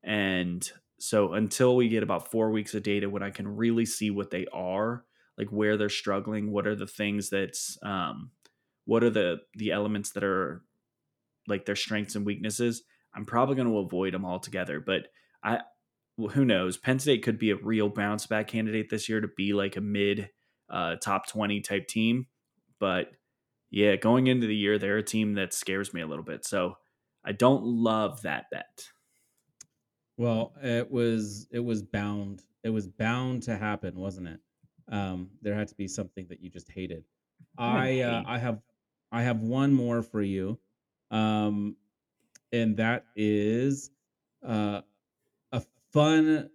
And 0.02 0.66
so 0.98 1.34
until 1.34 1.76
we 1.76 1.90
get 1.90 2.04
about 2.04 2.32
four 2.32 2.52
weeks 2.52 2.74
of 2.74 2.84
data 2.84 3.10
when 3.10 3.22
I 3.22 3.32
can 3.32 3.58
really 3.58 3.86
see 3.86 4.12
what 4.12 4.32
they 4.32 4.46
are, 4.54 5.04
like 5.38 5.50
where 5.50 5.76
they're 5.76 5.90
struggling, 5.90 6.54
what 6.54 6.68
are 6.68 6.76
the 6.76 6.88
things 6.88 7.30
that's 7.30 7.78
um 7.84 8.32
what 8.86 9.04
are 9.04 9.10
the 9.10 9.42
the 9.56 9.72
elements 9.72 10.12
that 10.12 10.24
are 10.24 10.64
like 11.48 11.66
their 11.66 11.76
strengths 11.76 12.16
and 12.16 12.26
weaknesses, 12.26 12.84
I'm 13.16 13.26
probably 13.26 13.56
going 13.56 13.68
to 13.68 13.80
avoid 13.80 14.14
them 14.14 14.26
altogether. 14.26 14.80
But 14.80 15.08
I 15.44 15.60
well, 16.18 16.30
who 16.30 16.46
knows? 16.46 16.78
Penn 16.78 17.00
State 17.00 17.24
could 17.24 17.40
be 17.40 17.52
a 17.52 17.56
real 17.56 17.90
bounce 17.90 18.28
back 18.28 18.48
candidate 18.48 18.90
this 18.90 19.10
year 19.10 19.22
to 19.22 19.28
be 19.36 19.54
like 19.54 19.76
a 19.76 19.82
mid 19.82 20.30
uh, 20.70 20.96
top 20.98 21.28
20 21.28 21.62
type 21.62 21.88
team. 21.88 22.28
But 22.80 23.12
yeah, 23.72 23.96
going 23.96 24.28
into 24.28 24.46
the 24.46 24.56
year, 24.56 24.78
they're 24.78 24.98
a 24.98 25.04
team 25.04 25.34
that 25.36 25.54
scares 25.54 25.94
me 25.94 26.02
a 26.02 26.08
little 26.08 26.24
bit. 26.24 26.46
So 26.46 26.76
I 27.26 27.32
don't 27.32 27.64
love 27.64 28.22
that 28.22 28.46
bet. 28.52 28.88
Well, 30.18 30.54
it 30.62 30.92
was 30.92 31.48
it 31.52 31.60
was 31.60 31.82
bound 31.82 32.44
it 32.64 32.70
was 32.70 32.88
bound 32.88 33.44
to 33.44 33.58
happen, 33.58 33.96
wasn't 33.96 34.28
it? 34.28 34.40
Um, 34.92 35.32
there 35.42 35.56
had 35.56 35.70
to 35.70 35.76
be 35.76 35.88
something 35.88 36.28
that 36.30 36.42
you 36.42 36.50
just 36.50 36.70
hated. 36.70 37.04
I 37.58 38.02
I 38.02 38.02
uh. 38.02 38.24
I 38.28 38.38
have 38.38 38.60
I 39.12 39.24
have 39.24 39.42
one 39.42 39.74
more 39.74 40.02
for 40.04 40.22
you, 40.22 40.60
um, 41.14 41.76
and 42.52 42.76
that 42.78 43.06
is 43.16 43.92
uh, 44.46 44.82
a 45.52 45.62
fun 45.94 46.50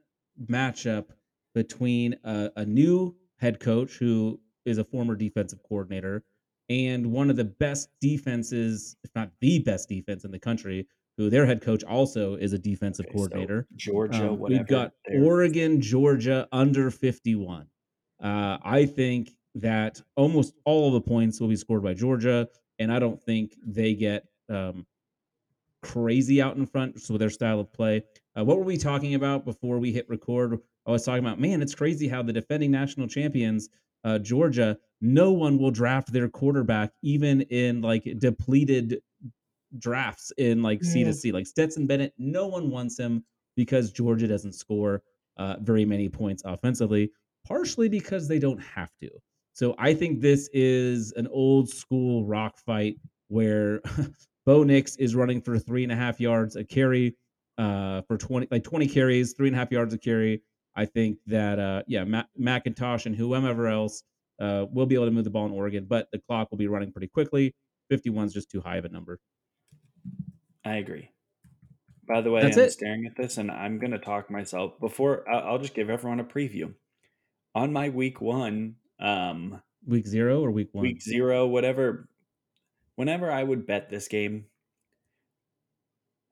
matchup 0.50 1.06
between 1.54 2.16
a, 2.24 2.50
a 2.56 2.64
new 2.64 3.14
head 3.38 3.60
coach 3.60 3.94
who 3.96 4.38
is 4.66 4.78
a 4.78 4.84
former 4.84 5.14
defensive 5.16 5.60
coordinator 5.66 6.22
and 6.68 7.06
one 7.10 7.30
of 7.30 7.36
the 7.36 7.44
best 7.44 7.88
defenses, 8.00 8.94
if 9.02 9.10
not 9.14 9.30
the 9.40 9.58
best 9.60 9.88
defense 9.88 10.24
in 10.24 10.30
the 10.30 10.38
country, 10.38 10.86
who 11.16 11.30
their 11.30 11.46
head 11.46 11.62
coach 11.62 11.82
also 11.84 12.34
is 12.34 12.52
a 12.52 12.58
defensive 12.58 13.06
Okay, 13.06 13.12
so 13.12 13.16
coordinator. 13.18 13.66
Georgia, 13.74 14.28
Um, 14.30 14.38
whatever. 14.38 14.58
we've 14.60 14.68
got 14.68 14.92
they're- 15.06 15.24
Oregon, 15.24 15.80
Georgia 15.80 16.46
under 16.52 16.90
51. 16.90 17.66
Uh, 18.20 18.58
I 18.62 18.84
think 18.86 19.30
that 19.54 20.02
almost 20.16 20.54
all 20.64 20.88
of 20.88 20.92
the 20.92 21.00
points 21.00 21.40
will 21.40 21.48
be 21.48 21.56
scored 21.56 21.82
by 21.82 21.94
Georgia, 21.94 22.48
and 22.78 22.92
I 22.92 22.98
don't 22.98 23.20
think 23.20 23.56
they 23.66 23.94
get 23.94 24.27
um, 24.48 24.86
crazy 25.82 26.40
out 26.42 26.56
in 26.56 26.66
front. 26.66 27.00
So 27.00 27.16
their 27.16 27.30
style 27.30 27.60
of 27.60 27.72
play. 27.72 28.02
Uh, 28.36 28.44
what 28.44 28.58
were 28.58 28.64
we 28.64 28.76
talking 28.76 29.14
about 29.14 29.44
before 29.44 29.78
we 29.78 29.92
hit 29.92 30.08
record? 30.08 30.58
I 30.86 30.90
was 30.90 31.04
talking 31.04 31.24
about, 31.24 31.40
man, 31.40 31.62
it's 31.62 31.74
crazy 31.74 32.08
how 32.08 32.22
the 32.22 32.32
defending 32.32 32.70
national 32.70 33.08
champions, 33.08 33.68
uh, 34.04 34.18
Georgia, 34.18 34.78
no 35.00 35.32
one 35.32 35.58
will 35.58 35.70
draft 35.70 36.12
their 36.12 36.28
quarterback 36.28 36.92
even 37.02 37.42
in 37.42 37.82
like 37.82 38.04
depleted 38.18 39.00
drafts 39.78 40.32
in 40.38 40.62
like 40.62 40.82
C 40.82 41.04
to 41.04 41.12
C. 41.12 41.30
Like 41.30 41.46
Stetson 41.46 41.86
Bennett, 41.86 42.14
no 42.18 42.46
one 42.46 42.70
wants 42.70 42.98
him 42.98 43.24
because 43.56 43.92
Georgia 43.92 44.26
doesn't 44.26 44.54
score 44.54 45.02
uh, 45.36 45.56
very 45.60 45.84
many 45.84 46.08
points 46.08 46.42
offensively, 46.44 47.10
partially 47.46 47.88
because 47.88 48.28
they 48.28 48.38
don't 48.38 48.62
have 48.62 48.90
to. 49.00 49.10
So 49.52 49.74
I 49.78 49.92
think 49.94 50.20
this 50.20 50.48
is 50.52 51.12
an 51.16 51.26
old 51.28 51.68
school 51.68 52.24
rock 52.24 52.58
fight 52.58 52.96
where 53.28 53.80
Bo 54.48 54.62
Nix 54.62 54.96
is 54.96 55.14
running 55.14 55.42
for 55.42 55.58
three 55.58 55.82
and 55.82 55.92
a 55.92 55.94
half 55.94 56.18
yards 56.22 56.56
a 56.56 56.64
carry 56.64 57.14
uh, 57.58 58.00
for 58.08 58.16
20, 58.16 58.48
like 58.50 58.64
20 58.64 58.88
carries, 58.88 59.34
three 59.34 59.48
and 59.48 59.54
a 59.54 59.58
half 59.58 59.70
yards 59.70 59.92
a 59.92 59.98
carry. 59.98 60.42
I 60.74 60.86
think 60.86 61.18
that, 61.26 61.58
uh, 61.58 61.82
yeah, 61.86 62.04
Ma- 62.04 62.22
McIntosh 62.40 63.04
and 63.04 63.14
whoever 63.14 63.66
else 63.66 64.04
uh, 64.40 64.64
will 64.72 64.86
be 64.86 64.94
able 64.94 65.04
to 65.04 65.10
move 65.10 65.24
the 65.24 65.30
ball 65.30 65.44
in 65.44 65.52
Oregon, 65.52 65.84
but 65.86 66.08
the 66.12 66.18
clock 66.26 66.50
will 66.50 66.56
be 66.56 66.66
running 66.66 66.92
pretty 66.92 67.08
quickly. 67.08 67.54
51 67.90 68.28
is 68.28 68.32
just 68.32 68.50
too 68.50 68.62
high 68.62 68.78
of 68.78 68.86
a 68.86 68.88
number. 68.88 69.20
I 70.64 70.76
agree. 70.76 71.10
By 72.08 72.22
the 72.22 72.30
way, 72.30 72.40
That's 72.40 72.56
I'm 72.56 72.64
it. 72.64 72.72
staring 72.72 73.04
at 73.04 73.18
this 73.18 73.36
and 73.36 73.50
I'm 73.50 73.78
going 73.78 73.90
to 73.90 73.98
talk 73.98 74.30
myself 74.30 74.80
before 74.80 75.28
I'll 75.30 75.58
just 75.58 75.74
give 75.74 75.90
everyone 75.90 76.20
a 76.20 76.24
preview. 76.24 76.72
On 77.54 77.70
my 77.70 77.90
week 77.90 78.22
one, 78.22 78.76
um, 78.98 79.60
Week 79.86 80.06
zero 80.06 80.40
or 80.40 80.50
week 80.50 80.70
one? 80.72 80.82
week 80.84 81.02
zero, 81.02 81.46
whatever, 81.46 82.08
whenever 82.98 83.30
I 83.30 83.44
would 83.44 83.64
bet 83.64 83.88
this 83.88 84.08
game, 84.08 84.46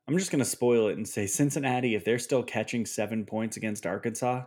I'm 0.09 0.19
just 0.19 0.33
going 0.33 0.41
to 0.41 0.51
spoil 0.51 0.89
it 0.89 0.97
and 0.97 1.07
say 1.07 1.29
Cincinnati, 1.29 1.95
if 1.95 2.05
they're 2.05 2.19
still 2.19 2.43
catching 2.43 2.85
seven 2.85 3.25
points 3.25 3.57
against 3.57 3.87
Arkansas 3.87 4.43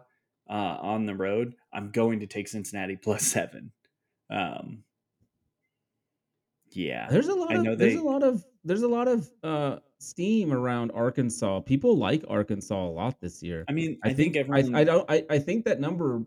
uh, 0.50 0.54
on 0.54 1.06
the 1.06 1.16
road, 1.16 1.56
I'm 1.74 1.92
going 1.92 2.20
to 2.20 2.28
take 2.28 2.50
Cincinnati 2.50 2.98
plus 3.02 3.24
seven. 3.24 3.72
Um, 4.30 4.84
yeah. 6.72 7.08
There's 7.10 7.30
a 7.30 7.34
lot 7.34 7.52
I 7.52 7.56
of 7.56 7.64
know 7.64 7.76
there's 7.76 7.96
a 7.96 8.04
lot 8.04 8.22
of 8.22 8.46
there's 8.66 8.84
a 8.84 8.88
lot 8.88 9.08
of 9.08 9.30
uh 9.42 9.78
steam 10.00 10.52
around 10.52 10.92
Arkansas. 10.92 11.62
People 11.62 11.98
like 11.98 12.26
Arkansas 12.28 12.86
a 12.86 12.92
lot 12.92 13.22
this 13.22 13.42
year. 13.42 13.64
I 13.70 13.72
mean, 13.72 13.98
I, 14.04 14.10
I, 14.10 14.14
think, 14.14 14.34
think, 14.34 14.52
I. 14.52 14.82
I 14.82 14.84
don't 14.84 15.10
I, 15.10 15.24
I 15.30 15.40
think 15.40 15.66
that 15.66 15.80
number 15.80 16.22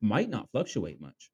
might 0.00 0.30
not 0.30 0.50
fluctuate 0.52 1.02
much. 1.02 1.30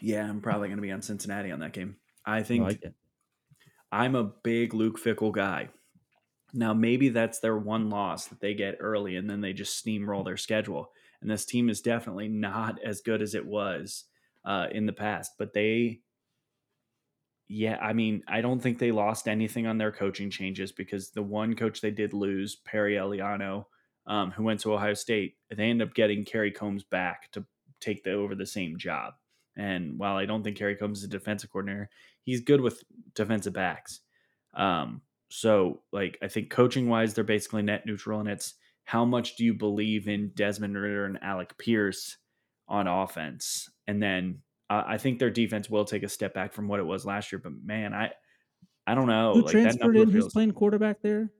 yeah, 0.00 0.26
I'm 0.26 0.40
probably 0.40 0.68
going 0.68 0.78
to 0.78 0.82
be 0.82 0.92
on 0.92 1.02
Cincinnati 1.02 1.52
on 1.52 1.60
that 1.60 1.74
game. 1.74 1.96
I 2.26 2.38
I 2.38 2.42
think 2.42 2.62
like 2.64 2.82
it. 2.82 2.94
I'm 3.92 4.14
a 4.14 4.24
big 4.24 4.74
Luke 4.74 5.00
Fickell 5.00 5.32
guy. 5.32 5.70
Now, 6.52 6.74
maybe 6.74 7.08
that's 7.10 7.38
their 7.40 7.56
one 7.56 7.90
loss 7.90 8.26
that 8.28 8.40
they 8.40 8.54
get 8.54 8.76
early 8.80 9.16
and 9.16 9.28
then 9.28 9.40
they 9.40 9.52
just 9.52 9.84
steamroll 9.84 10.24
their 10.24 10.36
schedule. 10.36 10.90
And 11.20 11.30
this 11.30 11.44
team 11.44 11.68
is 11.68 11.80
definitely 11.80 12.28
not 12.28 12.82
as 12.82 13.00
good 13.00 13.22
as 13.22 13.34
it 13.34 13.44
was 13.46 14.04
uh, 14.44 14.68
in 14.70 14.86
the 14.86 14.92
past. 14.92 15.32
But 15.38 15.52
they, 15.52 16.00
yeah, 17.48 17.78
I 17.80 17.92
mean, 17.92 18.22
I 18.26 18.40
don't 18.40 18.60
think 18.60 18.78
they 18.78 18.92
lost 18.92 19.28
anything 19.28 19.66
on 19.66 19.78
their 19.78 19.92
coaching 19.92 20.30
changes 20.30 20.72
because 20.72 21.10
the 21.10 21.22
one 21.22 21.54
coach 21.54 21.80
they 21.80 21.90
did 21.90 22.12
lose, 22.12 22.56
Perry 22.56 22.94
Eliano, 22.94 23.66
um, 24.06 24.30
who 24.30 24.44
went 24.44 24.60
to 24.60 24.72
Ohio 24.72 24.94
State. 24.94 25.36
They 25.50 25.70
end 25.70 25.82
up 25.82 25.94
getting 25.94 26.24
Kerry 26.24 26.52
Coombs 26.52 26.84
back 26.84 27.30
to 27.32 27.44
take 27.80 28.02
the 28.02 28.12
over 28.12 28.34
the 28.34 28.46
same 28.46 28.78
job. 28.78 29.14
And 29.56 29.98
while 29.98 30.16
I 30.16 30.26
don't 30.26 30.42
think 30.42 30.56
Kerry 30.56 30.76
Coombs 30.76 30.98
is 30.98 31.04
a 31.04 31.08
defensive 31.08 31.50
coordinator, 31.50 31.88
he's 32.22 32.40
good 32.40 32.60
with 32.60 32.82
defensive 33.14 33.52
backs. 33.52 34.00
Um, 34.54 35.02
so, 35.30 35.82
like, 35.92 36.18
I 36.22 36.28
think 36.28 36.50
coaching 36.50 36.88
wise, 36.88 37.14
they're 37.14 37.24
basically 37.24 37.62
net 37.62 37.86
neutral, 37.86 38.20
and 38.20 38.28
it's 38.28 38.54
how 38.84 39.04
much 39.04 39.36
do 39.36 39.44
you 39.44 39.54
believe 39.54 40.08
in 40.08 40.30
Desmond 40.34 40.76
Ridder 40.76 41.06
and 41.06 41.18
Alec 41.22 41.58
Pierce 41.58 42.16
on 42.68 42.86
offense? 42.86 43.68
And 43.86 44.02
then 44.02 44.42
uh, 44.70 44.84
I 44.86 44.98
think 44.98 45.18
their 45.18 45.30
defense 45.30 45.68
will 45.68 45.84
take 45.84 46.04
a 46.04 46.08
step 46.08 46.34
back 46.34 46.52
from 46.52 46.68
what 46.68 46.80
it 46.80 46.86
was 46.86 47.04
last 47.04 47.32
year. 47.32 47.40
But 47.42 47.52
man, 47.64 47.92
I 47.92 48.12
I 48.86 48.94
don't 48.94 49.08
know. 49.08 49.34
Who 49.34 49.42
like, 49.42 49.52
transferred 49.52 49.96
in? 49.96 50.10
Feels, 50.10 50.24
Who's 50.24 50.32
playing 50.32 50.52
quarterback 50.52 51.02
there? 51.02 51.30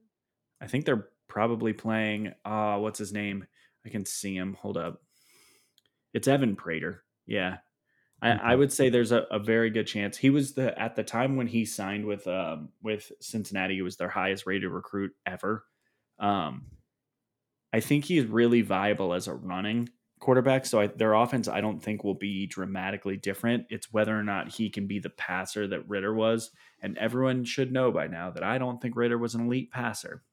I 0.61 0.67
think 0.67 0.85
they're 0.85 1.07
probably 1.29 1.73
playing. 1.73 2.33
Uh, 2.43 2.77
what's 2.77 2.99
his 2.99 3.13
name? 3.13 3.45
I 3.85 3.89
can 3.89 4.05
see 4.05 4.35
him. 4.35 4.55
Hold 4.61 4.75
up. 4.75 5.01
It's 6.13 6.27
Evan 6.27 6.55
Prater. 6.55 7.03
Yeah. 7.25 7.57
I, 8.21 8.31
I 8.31 8.55
would 8.55 8.73
say 8.73 8.89
there's 8.89 9.11
a, 9.11 9.25
a, 9.29 9.37
very 9.37 9.69
good 9.69 9.85
chance 9.85 10.17
he 10.17 10.31
was 10.31 10.53
the 10.53 10.77
at 10.79 10.95
the 10.95 11.03
time 11.03 11.35
when 11.35 11.45
he 11.45 11.65
signed 11.65 12.05
with 12.05 12.27
um 12.27 12.69
with 12.81 13.11
Cincinnati, 13.21 13.75
he 13.75 13.81
was 13.81 13.97
their 13.97 14.09
highest 14.09 14.45
rated 14.45 14.71
recruit 14.71 15.11
ever. 15.25 15.65
Um, 16.19 16.65
I 17.71 17.79
think 17.79 18.05
he's 18.05 18.25
really 18.25 18.61
viable 18.61 19.13
as 19.13 19.27
a 19.27 19.35
running 19.35 19.89
quarterback. 20.19 20.65
So 20.65 20.81
I, 20.81 20.87
their 20.87 21.13
offense, 21.13 21.47
I 21.47 21.61
don't 21.61 21.81
think 21.81 22.03
will 22.03 22.15
be 22.15 22.47
dramatically 22.47 23.17
different. 23.17 23.65
It's 23.69 23.91
whether 23.91 24.17
or 24.17 24.23
not 24.23 24.49
he 24.49 24.69
can 24.69 24.87
be 24.87 24.99
the 24.99 25.11
passer 25.11 25.67
that 25.67 25.87
Ridder 25.87 26.13
was, 26.13 26.51
and 26.81 26.97
everyone 26.97 27.43
should 27.43 27.71
know 27.71 27.91
by 27.91 28.07
now 28.07 28.31
that 28.31 28.43
I 28.43 28.57
don't 28.57 28.81
think 28.81 28.95
Ridder 28.95 29.17
was 29.17 29.35
an 29.35 29.45
elite 29.45 29.71
passer. 29.71 30.23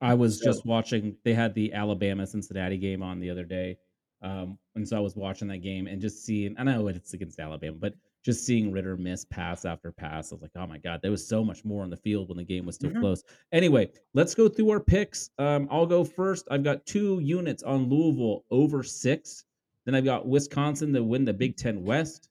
I 0.00 0.14
was 0.14 0.40
so, 0.40 0.44
just 0.44 0.66
watching. 0.66 1.16
They 1.24 1.34
had 1.34 1.54
the 1.54 1.72
Alabama 1.72 2.26
Cincinnati 2.26 2.76
game 2.76 3.02
on 3.02 3.20
the 3.20 3.30
other 3.30 3.44
day, 3.44 3.78
um, 4.22 4.58
and 4.76 4.88
so 4.88 4.96
I 4.96 5.00
was 5.00 5.16
watching 5.16 5.48
that 5.48 5.58
game 5.58 5.86
and 5.86 6.00
just 6.00 6.24
seeing. 6.24 6.54
I 6.58 6.62
know 6.62 6.86
it's 6.88 7.12
against 7.12 7.40
Alabama, 7.40 7.76
but 7.78 7.94
just 8.24 8.46
seeing 8.46 8.70
Ridder 8.70 8.96
miss 8.96 9.24
pass 9.24 9.64
after 9.64 9.90
pass, 9.90 10.30
I 10.30 10.36
was 10.36 10.42
like, 10.42 10.52
oh 10.56 10.66
my 10.66 10.78
god, 10.78 11.00
there 11.02 11.10
was 11.10 11.26
so 11.26 11.44
much 11.44 11.64
more 11.64 11.82
on 11.82 11.90
the 11.90 11.96
field 11.96 12.28
when 12.28 12.38
the 12.38 12.44
game 12.44 12.64
was 12.64 12.76
still 12.76 12.90
mm-hmm. 12.90 13.00
close. 13.00 13.24
Anyway, 13.50 13.90
let's 14.14 14.34
go 14.34 14.48
through 14.48 14.70
our 14.70 14.80
picks. 14.80 15.30
Um, 15.38 15.66
I'll 15.70 15.86
go 15.86 16.04
first. 16.04 16.46
I've 16.50 16.62
got 16.62 16.86
two 16.86 17.18
units 17.20 17.64
on 17.64 17.88
Louisville 17.88 18.44
over 18.50 18.82
six. 18.82 19.44
Then 19.84 19.96
I've 19.96 20.04
got 20.04 20.28
Wisconsin 20.28 20.92
to 20.92 21.02
win 21.02 21.24
the 21.24 21.32
Big 21.32 21.56
Ten 21.56 21.82
West, 21.82 22.28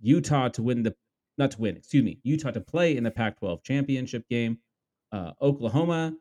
Utah 0.00 0.48
to 0.48 0.62
win 0.62 0.82
the 0.82 0.94
not 1.38 1.52
to 1.52 1.60
win, 1.60 1.76
excuse 1.76 2.02
me, 2.02 2.18
Utah 2.24 2.50
to 2.50 2.60
play 2.60 2.96
in 2.96 3.04
the 3.04 3.10
Pac-12 3.12 3.62
championship 3.62 4.28
game, 4.28 4.58
uh, 5.12 5.30
Oklahoma 5.40 6.16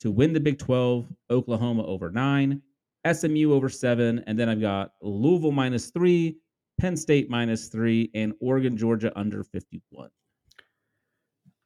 to 0.00 0.10
win 0.10 0.32
the 0.32 0.40
Big 0.40 0.58
12, 0.58 1.06
Oklahoma 1.30 1.84
over 1.84 2.10
nine, 2.10 2.62
SMU 3.10 3.52
over 3.52 3.68
seven, 3.68 4.22
and 4.26 4.38
then 4.38 4.48
I've 4.48 4.60
got 4.60 4.92
Louisville 5.00 5.52
minus 5.52 5.90
three, 5.90 6.38
Penn 6.80 6.96
State 6.96 7.28
minus 7.30 7.68
three, 7.68 8.10
and 8.14 8.32
Oregon, 8.40 8.76
Georgia 8.76 9.12
under 9.16 9.42
51. 9.42 10.10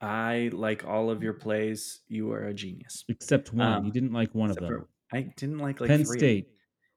I 0.01 0.51
like 0.53 0.85
all 0.85 1.11
of 1.11 1.23
your 1.23 1.33
plays. 1.33 2.01
You 2.09 2.33
are 2.33 2.45
a 2.45 2.55
genius. 2.55 3.05
Except 3.09 3.53
one. 3.53 3.67
Um, 3.67 3.85
you 3.85 3.93
didn't 3.93 4.13
like 4.13 4.35
one 4.35 4.51
of 4.51 4.57
them. 4.57 4.69
For, 4.69 4.89
I 5.13 5.33
didn't 5.37 5.59
like 5.59 5.81
like 5.81 5.89
Penn 5.89 6.05
State. 6.05 6.49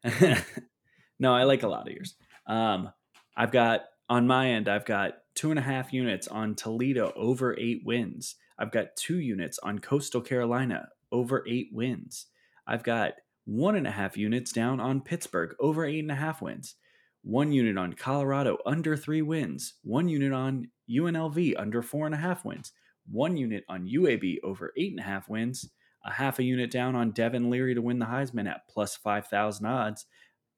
no, 1.20 1.34
I 1.34 1.44
like 1.44 1.64
a 1.64 1.68
lot 1.68 1.88
of 1.88 1.94
yours. 1.94 2.16
Um, 2.48 2.92
I've 3.38 3.52
got 3.52 3.82
on 4.10 4.28
my 4.28 4.50
end, 4.50 4.68
I've 4.68 4.86
got 4.86 5.14
two 5.36 5.52
and 5.52 5.60
a 5.60 5.64
half 5.64 5.94
units 5.94 6.28
on 6.28 6.56
Toledo 6.56 7.14
over 7.16 7.58
eight 7.58 7.82
wins. 7.86 8.36
I've 8.58 8.72
got 8.72 8.96
two 8.98 9.20
units 9.20 9.60
on 9.60 9.80
Coastal 9.80 10.22
Carolina 10.22 10.90
over 11.12 11.46
eight 11.48 11.70
wins. 11.72 12.26
I've 12.68 12.84
got 12.84 13.14
one 13.46 13.76
and 13.76 13.88
a 13.88 13.92
half 13.92 14.18
units 14.18 14.52
down 14.52 14.80
on 14.80 15.02
Pittsburgh 15.02 15.56
over 15.60 15.86
eight 15.86 16.00
and 16.00 16.12
a 16.12 16.16
half 16.16 16.42
wins. 16.42 16.76
One 17.24 17.52
unit 17.52 17.78
on 17.78 17.94
Colorado 17.94 18.58
under 18.66 18.96
three 18.96 19.22
wins. 19.22 19.74
One 19.84 20.08
unit 20.08 20.32
on 20.32 20.70
UNLV 20.90 21.56
under 21.58 21.82
four 21.82 22.06
and 22.06 22.16
a 22.16 22.20
half 22.20 22.46
wins. 22.46 22.72
One 23.12 23.38
unit 23.38 23.64
on 23.68 23.88
UAB 23.88 24.38
over 24.44 24.72
eight 24.78 24.92
and 24.92 25.00
a 25.00 25.04
half 25.04 25.30
wins. 25.30 25.70
A 26.06 26.12
half 26.12 26.40
a 26.40 26.44
unit 26.44 26.72
down 26.72 26.96
on 26.96 27.12
Devin 27.12 27.50
Leary 27.50 27.76
to 27.76 27.82
win 27.82 28.00
the 28.00 28.06
Heisman 28.06 28.50
at 28.50 28.68
plus 28.70 28.96
5,000 28.96 29.66
odds. 29.66 30.06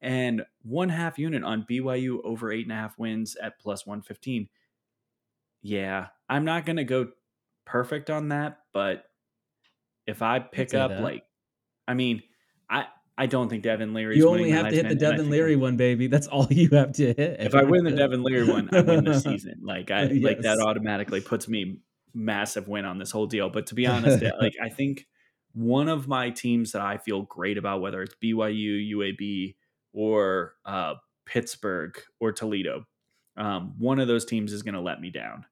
And 0.01 0.43
one 0.63 0.89
half 0.89 1.17
unit 1.17 1.43
on 1.43 1.65
BYU 1.69 2.19
over 2.23 2.51
eight 2.51 2.65
and 2.65 2.71
a 2.71 2.75
half 2.75 2.97
wins 2.97 3.35
at 3.41 3.59
plus 3.59 3.85
115. 3.85 4.49
Yeah, 5.63 6.07
I'm 6.27 6.45
not 6.45 6.65
going 6.65 6.77
to 6.77 6.83
go 6.83 7.09
perfect 7.65 8.09
on 8.09 8.29
that, 8.29 8.59
but 8.73 9.05
if 10.07 10.21
I 10.21 10.39
pick 10.39 10.73
up 10.73 10.91
that. 10.91 11.01
like, 11.01 11.23
I 11.87 11.93
mean, 11.93 12.23
I 12.71 12.85
I 13.17 13.27
don't 13.27 13.49
think 13.49 13.61
Devin 13.61 13.93
Leary. 13.93 14.17
You 14.17 14.29
only 14.29 14.49
have 14.49 14.69
to 14.69 14.75
hit 14.75 14.89
the 14.89 14.95
Devin 14.95 15.29
Leary 15.29 15.55
one, 15.55 15.77
baby. 15.77 16.07
That's 16.07 16.27
all 16.27 16.47
you 16.49 16.69
have 16.69 16.93
to 16.93 17.07
hit. 17.13 17.39
If 17.39 17.53
I 17.53 17.63
win 17.63 17.83
the 17.83 17.91
Devin 17.91 18.23
Leary 18.23 18.47
one, 18.49 18.69
I 18.71 18.81
win 18.81 19.03
the 19.03 19.19
season. 19.19 19.61
Like 19.63 19.91
I 19.91 20.03
yes. 20.03 20.23
like 20.23 20.39
that 20.41 20.59
automatically 20.59 21.21
puts 21.21 21.47
me 21.47 21.77
massive 22.13 22.67
win 22.67 22.85
on 22.85 22.97
this 22.97 23.11
whole 23.11 23.27
deal. 23.27 23.49
But 23.49 23.67
to 23.67 23.75
be 23.75 23.85
honest, 23.85 24.23
like 24.39 24.53
I 24.61 24.69
think 24.69 25.05
one 25.53 25.89
of 25.89 26.07
my 26.07 26.29
teams 26.29 26.71
that 26.71 26.81
I 26.81 26.97
feel 26.97 27.23
great 27.23 27.57
about, 27.57 27.81
whether 27.81 28.01
it's 28.01 28.15
BYU, 28.23 28.91
UAB, 28.95 29.55
or 29.93 30.53
uh, 30.65 30.95
Pittsburgh 31.25 31.99
or 32.19 32.31
Toledo, 32.31 32.85
um, 33.37 33.75
one 33.77 33.99
of 33.99 34.07
those 34.07 34.25
teams 34.25 34.53
is 34.53 34.63
going 34.63 34.75
to 34.75 34.81
let 34.81 35.01
me 35.01 35.09
down. 35.09 35.45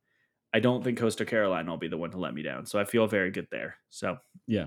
I 0.54 0.60
don't 0.60 0.84
think 0.84 0.98
Coastal 0.98 1.26
Carolina 1.26 1.70
will 1.70 1.78
be 1.78 1.88
the 1.88 1.98
one 1.98 2.12
to 2.12 2.18
let 2.18 2.34
me 2.34 2.42
down. 2.42 2.66
So 2.66 2.80
I 2.80 2.86
feel 2.86 3.06
very 3.06 3.30
good 3.30 3.48
there. 3.52 3.76
So 3.90 4.18
yeah. 4.48 4.66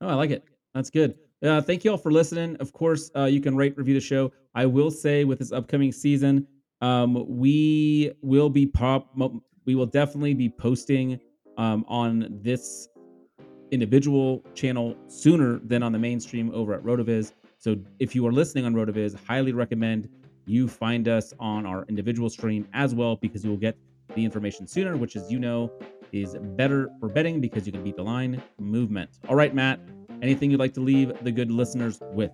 Oh, 0.00 0.08
I 0.08 0.14
like 0.14 0.30
it. 0.30 0.44
That's 0.74 0.90
good. 0.90 1.16
Uh, 1.42 1.60
thank 1.60 1.84
you 1.84 1.90
all 1.90 1.98
for 1.98 2.10
listening. 2.10 2.56
Of 2.56 2.72
course, 2.72 3.10
uh, 3.14 3.24
you 3.24 3.40
can 3.40 3.56
rate, 3.56 3.76
review 3.76 3.94
the 3.94 4.00
show. 4.00 4.32
I 4.54 4.66
will 4.66 4.90
say 4.90 5.24
with 5.24 5.38
this 5.38 5.52
upcoming 5.52 5.92
season, 5.92 6.46
um, 6.80 7.24
we 7.28 8.12
will 8.22 8.48
be 8.48 8.66
pop. 8.66 9.14
We 9.64 9.74
will 9.74 9.86
definitely 9.86 10.34
be 10.34 10.48
posting 10.48 11.20
um, 11.58 11.84
on 11.88 12.28
this 12.42 12.88
individual 13.70 14.42
channel 14.54 14.96
sooner 15.08 15.58
than 15.58 15.82
on 15.82 15.92
the 15.92 15.98
mainstream 15.98 16.50
over 16.54 16.72
at 16.74 16.82
Rotoviz. 16.82 17.32
So 17.58 17.76
if 17.98 18.14
you 18.14 18.26
are 18.26 18.32
listening 18.32 18.64
on 18.64 18.74
Rotoviz, 18.74 19.16
highly 19.26 19.52
recommend 19.52 20.08
you 20.46 20.68
find 20.68 21.08
us 21.08 21.34
on 21.40 21.66
our 21.66 21.84
individual 21.88 22.30
stream 22.30 22.68
as 22.72 22.94
well 22.94 23.16
because 23.16 23.44
you 23.44 23.50
will 23.50 23.56
get 23.56 23.76
the 24.14 24.24
information 24.24 24.66
sooner, 24.66 24.96
which, 24.96 25.16
as 25.16 25.30
you 25.30 25.38
know, 25.38 25.72
is 26.12 26.36
better 26.40 26.88
for 27.00 27.08
betting 27.08 27.40
because 27.40 27.66
you 27.66 27.72
can 27.72 27.82
beat 27.82 27.96
the 27.96 28.02
line 28.02 28.40
movement. 28.60 29.10
All 29.28 29.34
right, 29.34 29.52
Matt, 29.54 29.80
anything 30.22 30.50
you'd 30.50 30.60
like 30.60 30.74
to 30.74 30.80
leave 30.80 31.12
the 31.22 31.32
good 31.32 31.50
listeners 31.50 32.00
with? 32.12 32.30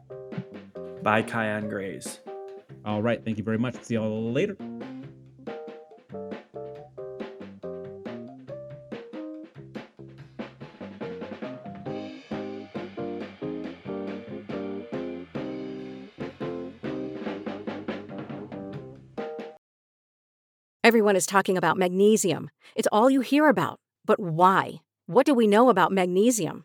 Bye, 1.03 1.23
Kyion 1.23 1.69
Grays. 1.69 2.21
All 2.85 3.03
right. 3.03 3.25
Thank 3.25 3.39
you 3.39 3.45
very 3.45 3.59
much. 3.59 3.81
See 3.83 3.95
y'all 3.95 4.33
later. 4.33 4.57
Everyone 20.85 21.15
is 21.15 21.27
talking 21.27 21.57
about 21.57 21.77
magnesium. 21.77 22.51
It's 22.75 22.89
all 22.91 23.09
you 23.09 23.21
hear 23.21 23.49
about. 23.49 23.79
But 24.05 24.19
why? 24.19 24.83
What 25.07 25.25
do 25.25 25.33
we 25.33 25.47
know 25.47 25.69
about 25.69 25.93
magnesium? 25.93 26.65